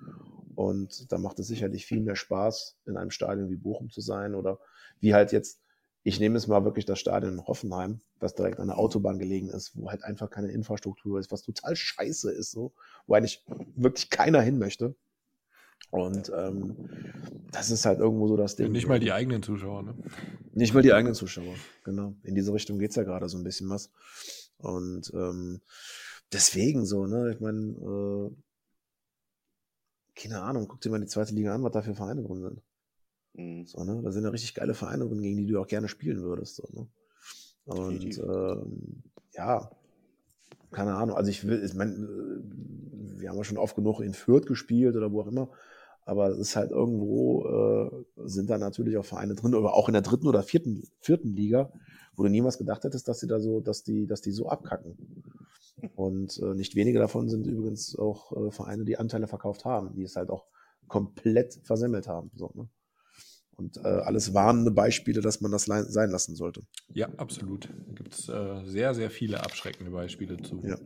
Und 0.54 1.10
da 1.10 1.18
macht 1.18 1.38
es 1.38 1.48
sicherlich 1.48 1.86
viel 1.86 2.00
mehr 2.00 2.16
Spaß, 2.16 2.76
in 2.86 2.96
einem 2.96 3.10
Stadion 3.10 3.48
wie 3.48 3.56
Bochum 3.56 3.90
zu 3.90 4.00
sein 4.00 4.34
oder 4.34 4.58
wie 5.00 5.14
halt 5.14 5.32
jetzt, 5.32 5.60
ich 6.02 6.18
nehme 6.18 6.36
es 6.36 6.46
mal 6.46 6.64
wirklich 6.64 6.86
das 6.86 6.98
Stadion 6.98 7.34
in 7.34 7.46
Hoffenheim, 7.46 8.00
das 8.18 8.34
direkt 8.34 8.58
an 8.58 8.68
der 8.68 8.78
Autobahn 8.78 9.18
gelegen 9.18 9.50
ist, 9.50 9.76
wo 9.76 9.90
halt 9.90 10.02
einfach 10.02 10.30
keine 10.30 10.50
Infrastruktur 10.50 11.18
ist, 11.20 11.30
was 11.30 11.42
total 11.42 11.76
scheiße 11.76 12.32
ist, 12.32 12.52
so, 12.52 12.72
wo 13.06 13.14
eigentlich 13.14 13.44
wirklich 13.76 14.08
keiner 14.08 14.40
hin 14.40 14.58
möchte. 14.58 14.94
Und 15.90 16.30
ähm, 16.34 16.76
das 17.50 17.70
ist 17.70 17.84
halt 17.84 17.98
irgendwo 17.98 18.28
so 18.28 18.36
das 18.36 18.56
Ding. 18.56 18.66
Ja, 18.66 18.72
nicht 18.72 18.86
mal 18.86 19.00
die 19.00 19.12
eigenen 19.12 19.42
Zuschauer, 19.42 19.82
ne? 19.82 19.94
Nicht 20.52 20.72
mal 20.72 20.82
die 20.82 20.92
eigenen 20.92 21.14
Zuschauer, 21.14 21.54
genau. 21.84 22.14
In 22.22 22.34
diese 22.34 22.52
Richtung 22.52 22.78
geht's 22.78 22.96
ja 22.96 23.02
gerade 23.02 23.28
so 23.28 23.38
ein 23.38 23.44
bisschen 23.44 23.68
was. 23.68 23.90
Und 24.58 25.10
ähm, 25.14 25.60
deswegen 26.32 26.86
so, 26.86 27.06
ne? 27.06 27.32
Ich 27.32 27.40
meine, 27.40 27.72
äh, 27.72 28.30
keine 30.14 30.42
Ahnung, 30.42 30.68
guck 30.68 30.80
dir 30.80 30.90
mal 30.90 31.00
die 31.00 31.06
zweite 31.06 31.34
Liga 31.34 31.54
an, 31.54 31.62
was 31.62 31.72
da 31.72 31.82
für 31.82 31.94
Vereine 31.94 32.22
drin 32.22 32.42
sind. 32.42 32.62
Mhm. 33.34 33.66
So, 33.66 33.84
ne? 33.84 34.00
Da 34.02 34.10
sind 34.10 34.24
ja 34.24 34.30
richtig 34.30 34.54
geile 34.54 34.74
Vereine 34.74 35.06
drin, 35.06 35.22
gegen 35.22 35.36
die 35.36 35.46
du 35.46 35.60
auch 35.60 35.66
gerne 35.66 35.88
spielen 35.88 36.22
würdest. 36.22 36.56
So, 36.56 36.68
ne? 36.72 36.86
Und 37.64 38.18
ähm, 38.18 39.02
ja, 39.32 39.70
keine 40.70 40.94
Ahnung. 40.94 41.16
Also 41.16 41.30
ich 41.30 41.46
will, 41.46 41.62
ich 41.64 41.74
meine, 41.74 41.96
wir 43.16 43.28
haben 43.28 43.36
ja 43.36 43.44
schon 43.44 43.58
oft 43.58 43.76
genug 43.76 44.00
in 44.00 44.14
Fürth 44.14 44.46
gespielt 44.46 44.96
oder 44.96 45.12
wo 45.12 45.22
auch 45.22 45.26
immer. 45.28 45.50
Aber 46.04 46.28
es 46.28 46.38
ist 46.38 46.56
halt 46.56 46.70
irgendwo, 46.70 47.44
äh, 47.46 48.04
sind 48.26 48.50
da 48.50 48.58
natürlich 48.58 48.96
auch 48.96 49.04
Vereine 49.04 49.34
drin, 49.34 49.54
oder 49.54 49.74
auch 49.74 49.88
in 49.88 49.92
der 49.92 50.02
dritten 50.02 50.26
oder 50.26 50.42
vierten, 50.42 50.82
vierten 51.00 51.34
Liga, 51.34 51.72
wo 52.16 52.22
du 52.22 52.30
niemals 52.30 52.58
gedacht 52.58 52.82
hättest, 52.84 53.06
dass 53.06 53.20
sie 53.20 53.28
da 53.28 53.38
so, 53.38 53.60
dass 53.60 53.84
die, 53.84 54.06
dass 54.06 54.20
die 54.20 54.32
so 54.32 54.48
abkacken. 54.48 54.96
Und 55.94 56.38
äh, 56.42 56.54
nicht 56.54 56.74
wenige 56.74 56.98
davon 56.98 57.28
sind 57.28 57.46
übrigens 57.46 57.96
auch 57.96 58.32
äh, 58.32 58.50
Vereine, 58.50 58.84
die 58.84 58.98
Anteile 58.98 59.26
verkauft 59.26 59.64
haben, 59.64 59.94
die 59.94 60.02
es 60.02 60.16
halt 60.16 60.30
auch 60.30 60.46
komplett 60.88 61.60
versemmelt 61.62 62.08
haben. 62.08 62.30
So, 62.34 62.50
ne? 62.54 62.68
Und 63.60 63.76
äh, 63.76 63.88
alles 63.88 64.32
warnende 64.32 64.70
Beispiele, 64.70 65.20
dass 65.20 65.42
man 65.42 65.52
das 65.52 65.64
sein 65.64 66.10
lassen 66.10 66.34
sollte. 66.34 66.62
Ja, 66.94 67.10
absolut. 67.18 67.68
Da 67.88 67.92
gibt 67.94 68.14
es 68.14 68.26
äh, 68.30 68.64
sehr, 68.64 68.94
sehr 68.94 69.10
viele 69.10 69.44
abschreckende 69.44 69.90
Beispiele 69.90 70.38
zu. 70.38 70.62
Ja. 70.64 70.78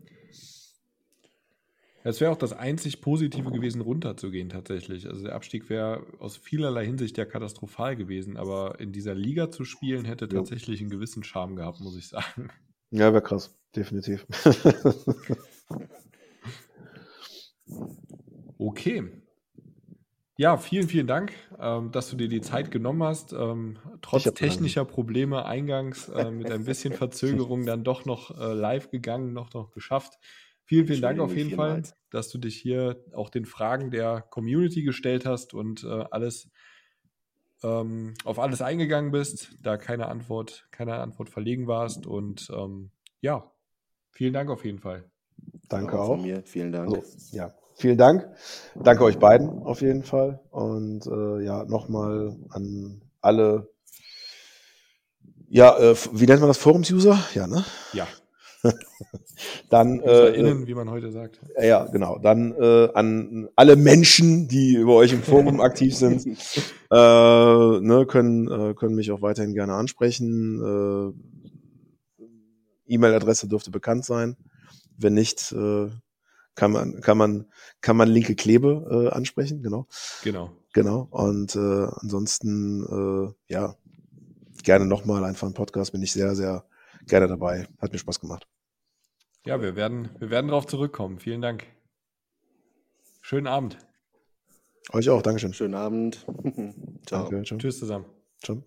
Es 2.02 2.20
wäre 2.20 2.32
auch 2.32 2.36
das 2.36 2.52
einzig 2.52 3.00
Positive 3.00 3.52
gewesen, 3.52 3.80
runterzugehen 3.80 4.48
tatsächlich. 4.48 5.08
Also 5.08 5.22
der 5.22 5.36
Abstieg 5.36 5.70
wäre 5.70 6.04
aus 6.18 6.36
vielerlei 6.36 6.84
Hinsicht 6.84 7.16
ja 7.16 7.24
katastrophal 7.24 7.94
gewesen, 7.94 8.36
aber 8.36 8.80
in 8.80 8.90
dieser 8.90 9.14
Liga 9.14 9.52
zu 9.52 9.64
spielen 9.64 10.04
hätte 10.04 10.28
tatsächlich 10.28 10.80
einen 10.80 10.90
gewissen 10.90 11.22
Charme 11.22 11.54
gehabt, 11.54 11.80
muss 11.80 11.96
ich 11.96 12.08
sagen. 12.08 12.50
Ja, 12.90 13.12
wäre 13.12 13.22
krass, 13.22 13.56
definitiv. 13.74 14.26
okay. 18.58 19.23
Ja, 20.36 20.56
vielen, 20.56 20.88
vielen 20.88 21.06
Dank, 21.06 21.32
ähm, 21.60 21.92
dass 21.92 22.10
du 22.10 22.16
dir 22.16 22.28
die 22.28 22.40
Zeit 22.40 22.72
genommen 22.72 23.04
hast. 23.04 23.32
Ähm, 23.32 23.78
trotz 24.02 24.24
technischer 24.34 24.84
Probleme 24.84 25.44
eingangs 25.46 26.08
äh, 26.08 26.30
mit 26.30 26.50
ein 26.50 26.64
bisschen 26.64 26.92
Verzögerung 26.94 27.66
dann 27.66 27.84
doch 27.84 28.04
noch 28.04 28.36
äh, 28.36 28.52
live 28.52 28.90
gegangen, 28.90 29.32
noch, 29.32 29.52
noch 29.52 29.70
geschafft. 29.70 30.18
Vielen, 30.64 30.86
vielen 30.86 31.02
Dank 31.02 31.20
auf 31.20 31.36
jeden 31.36 31.50
Fall, 31.54 31.82
dass 32.10 32.30
du 32.30 32.38
dich 32.38 32.56
hier 32.56 33.04
auch 33.12 33.30
den 33.30 33.44
Fragen 33.44 33.90
der 33.90 34.22
Community 34.22 34.82
gestellt 34.82 35.24
hast 35.24 35.54
und 35.54 35.84
äh, 35.84 36.04
alles 36.10 36.50
ähm, 37.62 38.14
auf 38.24 38.38
alles 38.38 38.60
eingegangen 38.60 39.12
bist, 39.12 39.56
da 39.62 39.76
keine 39.76 40.08
Antwort, 40.08 40.66
keine 40.70 40.96
Antwort 40.96 41.30
verlegen 41.30 41.66
warst. 41.66 42.06
Und 42.06 42.50
ähm, 42.52 42.90
ja, 43.20 43.52
vielen 44.10 44.32
Dank 44.32 44.50
auf 44.50 44.64
jeden 44.64 44.80
Fall. 44.80 45.10
Danke 45.68 46.00
auch. 46.00 46.16
Von 46.16 46.22
mir. 46.22 46.42
Vielen 46.44 46.72
Dank. 46.72 46.94
Also, 46.94 47.36
ja, 47.36 47.54
vielen 47.74 47.98
Dank. 47.98 48.28
Danke 48.74 49.04
euch 49.04 49.18
beiden 49.18 49.62
auf 49.62 49.80
jeden 49.80 50.02
Fall. 50.02 50.40
Und 50.50 51.06
äh, 51.06 51.44
ja, 51.44 51.64
nochmal 51.64 52.36
an 52.50 53.02
alle. 53.20 53.68
Ja, 55.48 55.78
äh, 55.78 55.94
wie 56.12 56.26
nennt 56.26 56.40
man 56.40 56.48
das? 56.48 56.58
Forums-User? 56.58 57.18
Ja, 57.34 57.46
ne? 57.46 57.64
Ja. 57.92 58.06
dann 59.70 60.00
äh, 60.00 60.28
innen, 60.30 60.66
wie 60.66 60.74
man 60.74 60.90
heute 60.90 61.10
sagt. 61.10 61.40
Ja, 61.60 61.84
genau. 61.86 62.18
Dann 62.18 62.54
äh, 62.58 62.88
an 62.94 63.48
alle 63.56 63.76
Menschen, 63.76 64.48
die 64.48 64.74
über 64.74 64.94
euch 64.94 65.12
im 65.12 65.22
Forum 65.22 65.60
aktiv 65.62 65.94
sind, 65.94 66.26
äh, 66.26 66.30
ne, 66.90 68.06
können 68.08 68.50
äh, 68.50 68.74
können 68.74 68.94
mich 68.94 69.10
auch 69.10 69.22
weiterhin 69.22 69.54
gerne 69.54 69.74
ansprechen. 69.74 71.12
Äh, 71.18 71.34
E-Mail-Adresse 72.86 73.48
dürfte 73.48 73.70
bekannt 73.70 74.04
sein. 74.04 74.36
Wenn 74.96 75.14
nicht, 75.14 75.52
äh, 75.52 75.88
kann 76.54 76.72
man 76.72 77.00
kann 77.00 77.18
man 77.18 77.46
kann 77.80 77.96
man 77.96 78.08
linke 78.08 78.34
Klebe 78.34 79.08
äh, 79.10 79.14
ansprechen. 79.14 79.62
Genau. 79.62 79.86
Genau. 80.22 80.50
Genau. 80.72 81.08
Und 81.10 81.54
äh, 81.56 81.86
ansonsten 82.00 82.84
äh, 82.84 83.52
ja 83.52 83.76
gerne 84.62 84.86
nochmal 84.86 85.24
einfach 85.24 85.46
einen 85.46 85.54
Podcast. 85.54 85.92
Bin 85.92 86.02
ich 86.02 86.12
sehr 86.12 86.34
sehr 86.34 86.64
gerne 87.06 87.28
dabei. 87.28 87.68
Hat 87.78 87.92
mir 87.92 87.98
Spaß 87.98 88.20
gemacht. 88.20 88.46
Ja, 89.46 89.60
wir 89.60 89.76
werden, 89.76 90.08
wir 90.18 90.30
werden 90.30 90.48
darauf 90.48 90.66
zurückkommen. 90.66 91.18
Vielen 91.18 91.42
Dank. 91.42 91.66
Schönen 93.20 93.46
Abend. 93.46 93.78
Euch 94.92 95.10
auch, 95.10 95.22
Dankeschön. 95.22 95.52
Schönen 95.52 95.74
Abend. 95.74 96.26
ciao. 97.06 97.28
Danke, 97.28 97.42
ciao. 97.44 97.58
Tschüss 97.58 97.78
zusammen. 97.78 98.06
Ciao. 98.42 98.62